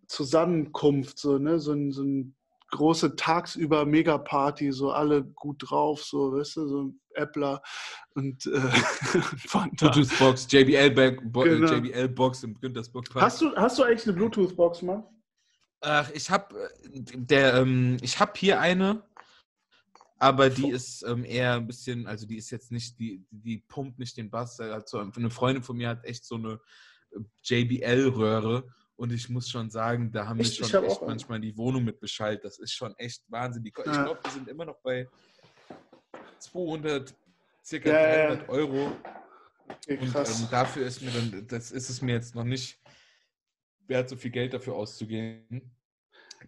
Zusammenkunft, 0.07 1.19
so, 1.19 1.38
ne? 1.38 1.59
so, 1.59 1.74
ein, 1.74 1.91
so 1.91 2.01
ein 2.01 2.36
große 2.72 3.15
tagsüber 3.15 3.86
Megaparty, 3.86 4.72
so 4.72 4.91
alle 4.91 5.24
gut 5.24 5.69
drauf, 5.69 6.03
so, 6.03 6.34
weißt 6.34 6.55
du, 6.57 6.67
so 6.67 6.93
Appler 7.15 7.61
und 8.15 8.45
äh, 8.47 8.49
Bluetooth-Box, 9.78 10.47
JBL-Box 10.49 11.43
genau. 11.43 11.74
JBL 11.74 12.15
im 12.43 12.59
Güntersburg. 12.59 13.05
Hast 13.15 13.41
du, 13.41 13.55
hast 13.55 13.78
du 13.78 13.84
eigentlich 13.84 14.07
eine 14.07 14.13
Bluetooth-Box, 14.13 14.82
Mann? 14.82 15.03
Ach, 15.82 16.09
ich 16.13 16.30
habe 16.30 16.69
der, 16.84 17.55
ähm, 17.55 17.97
ich 18.01 18.19
habe 18.19 18.34
hier 18.36 18.59
eine, 18.59 19.03
aber 20.22 20.51
die 20.51 20.69
ist 20.69 21.01
ähm, 21.01 21.26
eher 21.26 21.55
ein 21.55 21.65
bisschen, 21.65 22.05
also 22.05 22.28
die 22.28 22.38
ist 22.38 22.51
jetzt 22.51 22.72
nicht, 22.72 22.99
die, 22.99 23.26
die 23.32 23.57
pumpt 23.57 23.97
nicht 23.97 24.15
den 24.17 24.30
Bass. 24.30 24.59
Also 24.59 24.99
eine 24.99 25.32
Freundin 25.32 25.63
von 25.63 25.76
mir 25.76 25.89
hat 25.89 26.05
echt 26.05 26.26
so 26.26 26.36
eine 26.36 26.59
äh, 27.11 27.19
JBL-Röhre 27.41 28.72
und 28.97 29.11
ich 29.11 29.30
muss 29.30 29.49
schon 29.49 29.72
sagen, 29.72 30.11
da 30.11 30.28
haben 30.28 30.38
wir 30.38 30.45
schon 30.45 30.84
echt 30.84 31.01
manchmal 31.01 31.41
die 31.41 31.57
Wohnung 31.57 31.86
mit 31.86 31.99
beschallt. 31.99 32.45
Das 32.45 32.59
ist 32.59 32.72
schon 32.72 32.93
echt 32.99 33.24
Wahnsinn. 33.30 33.65
Ich 33.65 33.74
ja. 33.84 34.03
glaube, 34.03 34.19
wir 34.24 34.32
sind 34.32 34.47
immer 34.47 34.65
noch 34.65 34.78
bei 34.84 35.09
200, 36.38 37.15
circa 37.65 37.89
ja, 37.89 38.28
300 38.28 38.49
Euro. 38.49 38.95
Okay, 39.65 39.97
und 39.97 40.15
ähm, 40.15 40.47
dafür 40.51 40.86
ist 40.86 41.01
mir 41.01 41.09
dann, 41.09 41.47
das 41.47 41.72
ist 41.72 41.89
es 41.89 41.99
mir 42.03 42.13
jetzt 42.13 42.36
noch 42.36 42.43
nicht 42.43 42.80
wert, 43.88 44.07
so 44.07 44.15
viel 44.15 44.30
Geld 44.30 44.53
dafür 44.53 44.76
auszugeben 44.76 45.72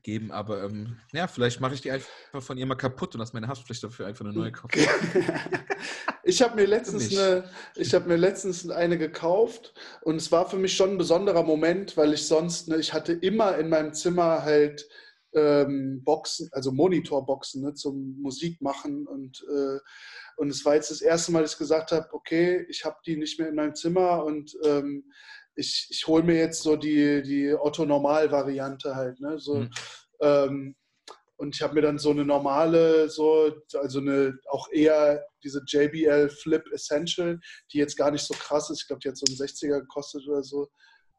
geben, 0.02 0.32
aber 0.32 0.64
ähm, 0.64 0.98
ja, 1.12 1.28
vielleicht 1.28 1.60
mache 1.60 1.76
ich 1.76 1.82
die 1.82 1.92
einfach 1.92 2.10
von 2.40 2.58
ihr 2.58 2.66
mal 2.66 2.76
kaputt 2.76 3.14
und 3.14 3.20
lasse 3.20 3.34
meine 3.34 3.48
Haftpflicht 3.48 3.84
dafür 3.84 4.08
einfach 4.08 4.26
eine 4.26 4.34
neue 4.34 4.52
kaufen. 4.52 4.80
ich 6.24 6.42
habe 6.42 6.56
mir 6.56 6.66
letztens 6.66 7.16
eine, 7.16 7.50
ich 7.76 7.94
habe 7.94 8.08
mir 8.08 8.18
letztens 8.18 8.70
eine 8.70 8.98
gekauft 8.98 9.74
und 10.02 10.16
es 10.16 10.32
war 10.32 10.50
für 10.50 10.58
mich 10.58 10.76
schon 10.76 10.92
ein 10.92 10.98
besonderer 10.98 11.44
Moment, 11.44 11.96
weil 11.98 12.14
ich 12.14 12.26
sonst, 12.26 12.68
ne, 12.68 12.78
ich 12.78 12.94
hatte 12.94 13.14
immer 13.14 13.58
in 13.58 13.70
meinem 13.70 13.94
Zimmer 13.94 14.44
halt 14.44 14.88
ähm, 15.34 16.04
Boxen, 16.04 16.50
also 16.52 16.72
Monitorboxen 16.72 17.64
ne, 17.64 17.74
zum 17.74 18.22
Musik 18.22 18.62
machen 18.62 19.08
und 19.08 19.44
äh, 19.50 19.80
und 20.36 20.50
es 20.50 20.66
war 20.66 20.76
jetzt 20.76 20.92
das 20.92 21.02
erste 21.02 21.32
Mal, 21.32 21.42
dass 21.42 21.54
ich 21.54 21.60
gesagt 21.60 21.92
habe, 21.92 22.12
okay, 22.12 22.66
ich 22.70 22.86
habe 22.86 22.98
die 23.06 23.18
nicht 23.18 23.40
mehr 23.40 23.50
in 23.50 23.56
meinem 23.56 23.76
Zimmer 23.76 24.24
und 24.24 24.56
ähm, 24.64 25.06
ich, 25.56 25.88
ich 25.90 26.08
hole 26.08 26.24
mir 26.24 26.36
jetzt 26.36 26.62
so 26.62 26.76
die, 26.76 27.22
die 27.22 27.54
Otto-Normal-Variante 27.54 28.96
halt. 28.96 29.20
Ne? 29.20 29.40
So, 29.40 29.56
mhm. 29.56 29.70
ähm, 30.22 30.76
und 31.36 31.56
ich 31.56 31.62
habe 31.62 31.74
mir 31.74 31.82
dann 31.82 31.98
so 31.98 32.12
eine 32.12 32.24
normale, 32.24 33.10
so, 33.10 33.52
also 33.74 34.00
eine 34.00 34.38
auch 34.50 34.72
eher 34.72 35.26
diese 35.44 35.64
JBL 35.66 36.30
Flip 36.30 36.64
Essential, 36.72 37.40
die 37.72 37.80
jetzt 37.80 37.98
gar 37.98 38.12
nicht 38.12 38.24
so 38.24 38.34
krass 38.34 38.70
ist. 38.70 38.82
Ich 38.82 38.88
glaube, 38.88 39.02
die 39.02 39.10
hat 39.10 39.18
so 39.18 39.26
einen 39.28 39.38
60er 39.38 39.82
gekostet 39.82 40.28
oder 40.28 40.44
so. 40.44 40.70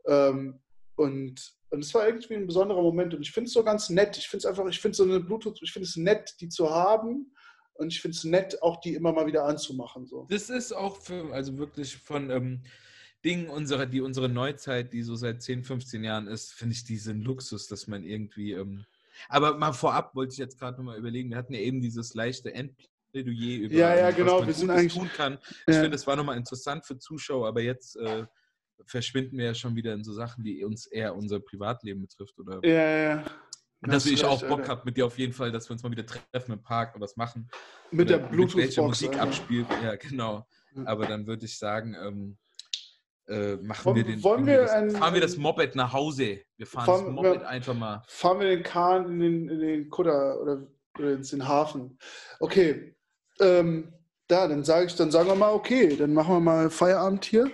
Ähm, 0.06 0.60
und, 0.96 1.54
und 1.70 1.84
es 1.84 1.92
war 1.92 2.06
irgendwie 2.06 2.34
ein 2.34 2.46
besonderer 2.46 2.82
Moment. 2.82 3.14
Und 3.14 3.22
ich 3.22 3.32
finde 3.32 3.48
es 3.48 3.52
so 3.52 3.62
ganz 3.64 3.90
nett. 3.90 4.16
Ich 4.16 4.28
finde 4.28 4.38
es 4.38 4.46
einfach, 4.46 4.66
ich 4.66 4.80
finde 4.80 4.96
so 4.96 5.04
eine 5.04 5.20
Bluetooth, 5.20 5.60
ich 5.62 5.72
finde 5.72 5.88
es 5.88 5.96
nett, 5.96 6.34
die 6.40 6.48
zu 6.48 6.70
haben. 6.70 7.34
Und 7.74 7.92
ich 7.92 8.00
finde 8.00 8.16
es 8.16 8.24
nett, 8.24 8.62
auch 8.62 8.80
die 8.80 8.94
immer 8.94 9.12
mal 9.12 9.26
wieder 9.26 9.44
anzumachen. 9.44 10.06
So. 10.06 10.26
Das 10.30 10.48
ist 10.48 10.72
auch 10.72 10.96
für, 10.96 11.32
also 11.32 11.58
wirklich 11.58 11.96
von, 11.96 12.30
ähm, 12.30 12.62
Dingen 13.24 13.48
unserer, 13.48 13.86
die 13.86 14.00
unsere 14.00 14.28
Neuzeit, 14.28 14.92
die 14.92 15.02
so 15.02 15.16
seit 15.16 15.42
10, 15.42 15.64
15 15.64 16.04
Jahren 16.04 16.26
ist, 16.26 16.52
finde 16.52 16.74
ich 16.74 16.84
diesen 16.84 17.22
Luxus, 17.22 17.68
dass 17.68 17.86
man 17.86 18.04
irgendwie. 18.04 18.52
Ähm 18.52 18.84
aber 19.28 19.56
mal 19.56 19.72
vorab 19.72 20.14
wollte 20.14 20.32
ich 20.32 20.38
jetzt 20.38 20.58
gerade 20.58 20.76
nochmal 20.76 20.98
überlegen, 20.98 21.30
wir 21.30 21.36
hatten 21.36 21.54
ja 21.54 21.60
eben 21.60 21.80
dieses 21.80 22.14
leichte 22.14 22.52
Endplädoyer 22.52 23.58
über 23.60 23.74
ja, 23.74 23.96
ja, 23.96 24.10
genau, 24.10 24.34
was 24.34 24.40
man 24.40 24.46
wir 24.48 24.54
sind 24.54 24.70
eigentlich, 24.70 24.94
tun 24.94 25.10
kann. 25.16 25.38
Ich 25.66 25.74
ja. 25.74 25.80
finde, 25.80 25.90
das 25.90 26.06
war 26.06 26.16
nochmal 26.16 26.36
interessant 26.36 26.84
für 26.84 26.98
Zuschauer, 26.98 27.46
aber 27.46 27.62
jetzt 27.62 27.96
äh, 27.96 28.26
verschwinden 28.86 29.38
wir 29.38 29.46
ja 29.46 29.54
schon 29.54 29.76
wieder 29.76 29.94
in 29.94 30.04
so 30.04 30.12
Sachen, 30.12 30.44
die 30.44 30.64
uns 30.64 30.86
eher 30.86 31.14
unser 31.14 31.40
Privatleben 31.40 32.02
betrifft. 32.02 32.38
Oder 32.38 32.60
ja, 32.62 32.74
ja, 32.74 32.98
ja. 33.16 33.24
Dass 33.82 34.06
ich 34.06 34.24
auch 34.24 34.42
Bock 34.46 34.66
habe 34.68 34.82
mit 34.86 34.96
dir 34.96 35.06
auf 35.06 35.18
jeden 35.18 35.34
Fall, 35.34 35.52
dass 35.52 35.68
wir 35.68 35.74
uns 35.74 35.82
mal 35.82 35.90
wieder 35.90 36.06
treffen 36.06 36.52
im 36.52 36.62
Park 36.62 36.94
und 36.94 37.02
was 37.02 37.16
machen. 37.16 37.48
Mit 37.90 38.08
der 38.08 38.18
Bluetooth-Box. 38.18 38.78
Musik 38.78 39.10
Alter. 39.10 39.22
abspielt, 39.22 39.66
ja, 39.82 39.94
genau. 39.96 40.46
Aber 40.86 41.06
dann 41.06 41.26
würde 41.26 41.44
ich 41.44 41.58
sagen, 41.58 41.94
ähm, 41.94 42.38
äh, 43.28 43.56
machen 43.56 43.84
wollen, 43.86 43.96
wir 43.96 44.04
den. 44.04 44.22
Wollen 44.22 44.46
wir 44.46 44.58
das, 44.58 44.70
ein, 44.70 44.90
fahren 44.90 45.14
wir 45.14 45.20
das 45.20 45.36
Moped 45.36 45.74
nach 45.74 45.92
Hause. 45.92 46.40
Wir 46.56 46.66
fahren, 46.66 46.86
fahren 46.86 47.04
das 47.06 47.14
Moped 47.14 47.40
wir, 47.40 47.48
einfach 47.48 47.74
mal. 47.74 48.02
Fahren 48.08 48.40
wir 48.40 48.48
den 48.48 48.62
Kahn 48.62 49.06
in 49.06 49.20
den, 49.20 49.48
in 49.48 49.60
den 49.60 49.90
Kutter 49.90 50.40
oder, 50.40 50.66
oder 50.98 51.12
in 51.12 51.22
den 51.22 51.48
Hafen. 51.48 51.98
Okay. 52.40 52.94
Ähm, 53.40 53.92
da, 54.28 54.48
dann 54.48 54.64
sage 54.64 54.86
ich, 54.86 54.94
dann 54.94 55.10
sagen 55.10 55.28
wir 55.28 55.34
mal, 55.34 55.52
okay, 55.52 55.96
dann 55.96 56.14
machen 56.14 56.34
wir 56.34 56.40
mal 56.40 56.70
Feierabend 56.70 57.26
hier. 57.26 57.50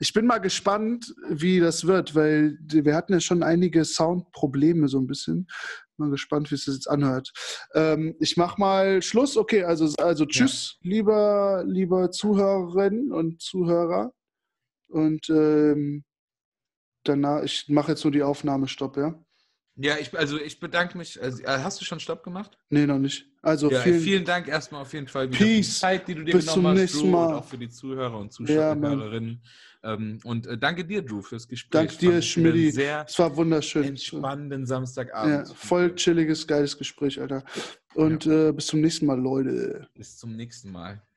Ich 0.00 0.12
bin 0.12 0.26
mal 0.26 0.38
gespannt, 0.38 1.14
wie 1.28 1.60
das 1.60 1.86
wird, 1.86 2.14
weil 2.14 2.58
wir 2.60 2.94
hatten 2.94 3.14
ja 3.14 3.20
schon 3.20 3.42
einige 3.42 3.84
Soundprobleme 3.84 4.88
so 4.88 4.98
ein 4.98 5.06
bisschen. 5.06 5.48
Mal 5.96 6.10
gespannt, 6.10 6.50
wie 6.50 6.56
es 6.56 6.64
sich 6.64 6.74
jetzt 6.74 6.90
anhört. 6.90 7.30
Ähm, 7.74 8.16
ich 8.20 8.36
mache 8.36 8.60
mal 8.60 9.02
Schluss. 9.02 9.36
Okay, 9.36 9.64
also, 9.64 9.94
also 10.02 10.24
tschüss, 10.24 10.78
ja. 10.80 10.90
lieber, 10.90 11.64
lieber 11.66 12.10
Zuhörerinnen 12.10 13.12
und 13.12 13.40
Zuhörer. 13.40 14.12
Und 14.90 15.28
ähm, 15.30 16.04
danach, 17.04 17.42
ich 17.42 17.68
mache 17.68 17.92
jetzt 17.92 18.04
nur 18.04 18.12
die 18.12 18.22
Aufnahme 18.22 18.68
Stopp, 18.68 18.96
ja? 18.96 19.14
Ja, 19.76 19.96
ich, 19.98 20.16
also 20.16 20.38
ich 20.38 20.60
bedanke 20.60 20.98
mich. 20.98 21.20
Also, 21.22 21.42
äh, 21.42 21.46
hast 21.46 21.80
du 21.80 21.84
schon 21.84 22.00
Stopp 22.00 22.22
gemacht? 22.22 22.58
Nee, 22.68 22.86
noch 22.86 22.98
nicht. 22.98 23.26
Also 23.40 23.70
ja, 23.70 23.80
vielen, 23.80 24.00
vielen, 24.00 24.24
Dank 24.26 24.46
erstmal 24.46 24.82
auf 24.82 24.92
jeden 24.92 25.08
Fall 25.08 25.32
für 25.32 25.42
die 25.42 25.62
Zeit, 25.62 26.06
die 26.06 26.14
du 26.14 26.24
dir 26.24 26.32
Bis 26.32 26.52
genommen 26.52 26.78
hast, 26.78 26.94
Drew, 26.94 27.06
Mal. 27.06 27.28
und 27.28 27.34
auch 27.34 27.44
für 27.44 27.56
die 27.56 27.70
Zuhörer 27.70 28.18
und 28.18 28.30
Zuschauerinnen. 28.30 29.40
Ja, 29.82 29.94
ähm, 29.94 30.18
und 30.24 30.46
äh, 30.46 30.58
danke 30.58 30.84
dir, 30.84 31.00
Drew, 31.00 31.22
fürs 31.22 31.48
Gespräch. 31.48 31.70
Danke 31.70 31.96
dir, 31.96 32.20
Schmidti. 32.20 32.78
Es 32.78 33.18
war 33.18 33.34
wunderschön. 33.34 33.84
Entspannenden 33.84 34.66
Samstagabend. 34.66 35.48
Ja, 35.48 35.54
voll 35.54 35.94
chilliges, 35.94 36.46
geiles 36.46 36.76
Gespräch, 36.76 37.18
Alter. 37.18 37.42
Und 37.94 38.26
äh, 38.26 38.52
bis 38.52 38.66
zum 38.66 38.82
nächsten 38.82 39.06
Mal, 39.06 39.18
Leute. 39.18 39.88
Bis 39.94 40.18
zum 40.18 40.36
nächsten 40.36 40.70
Mal. 40.70 41.02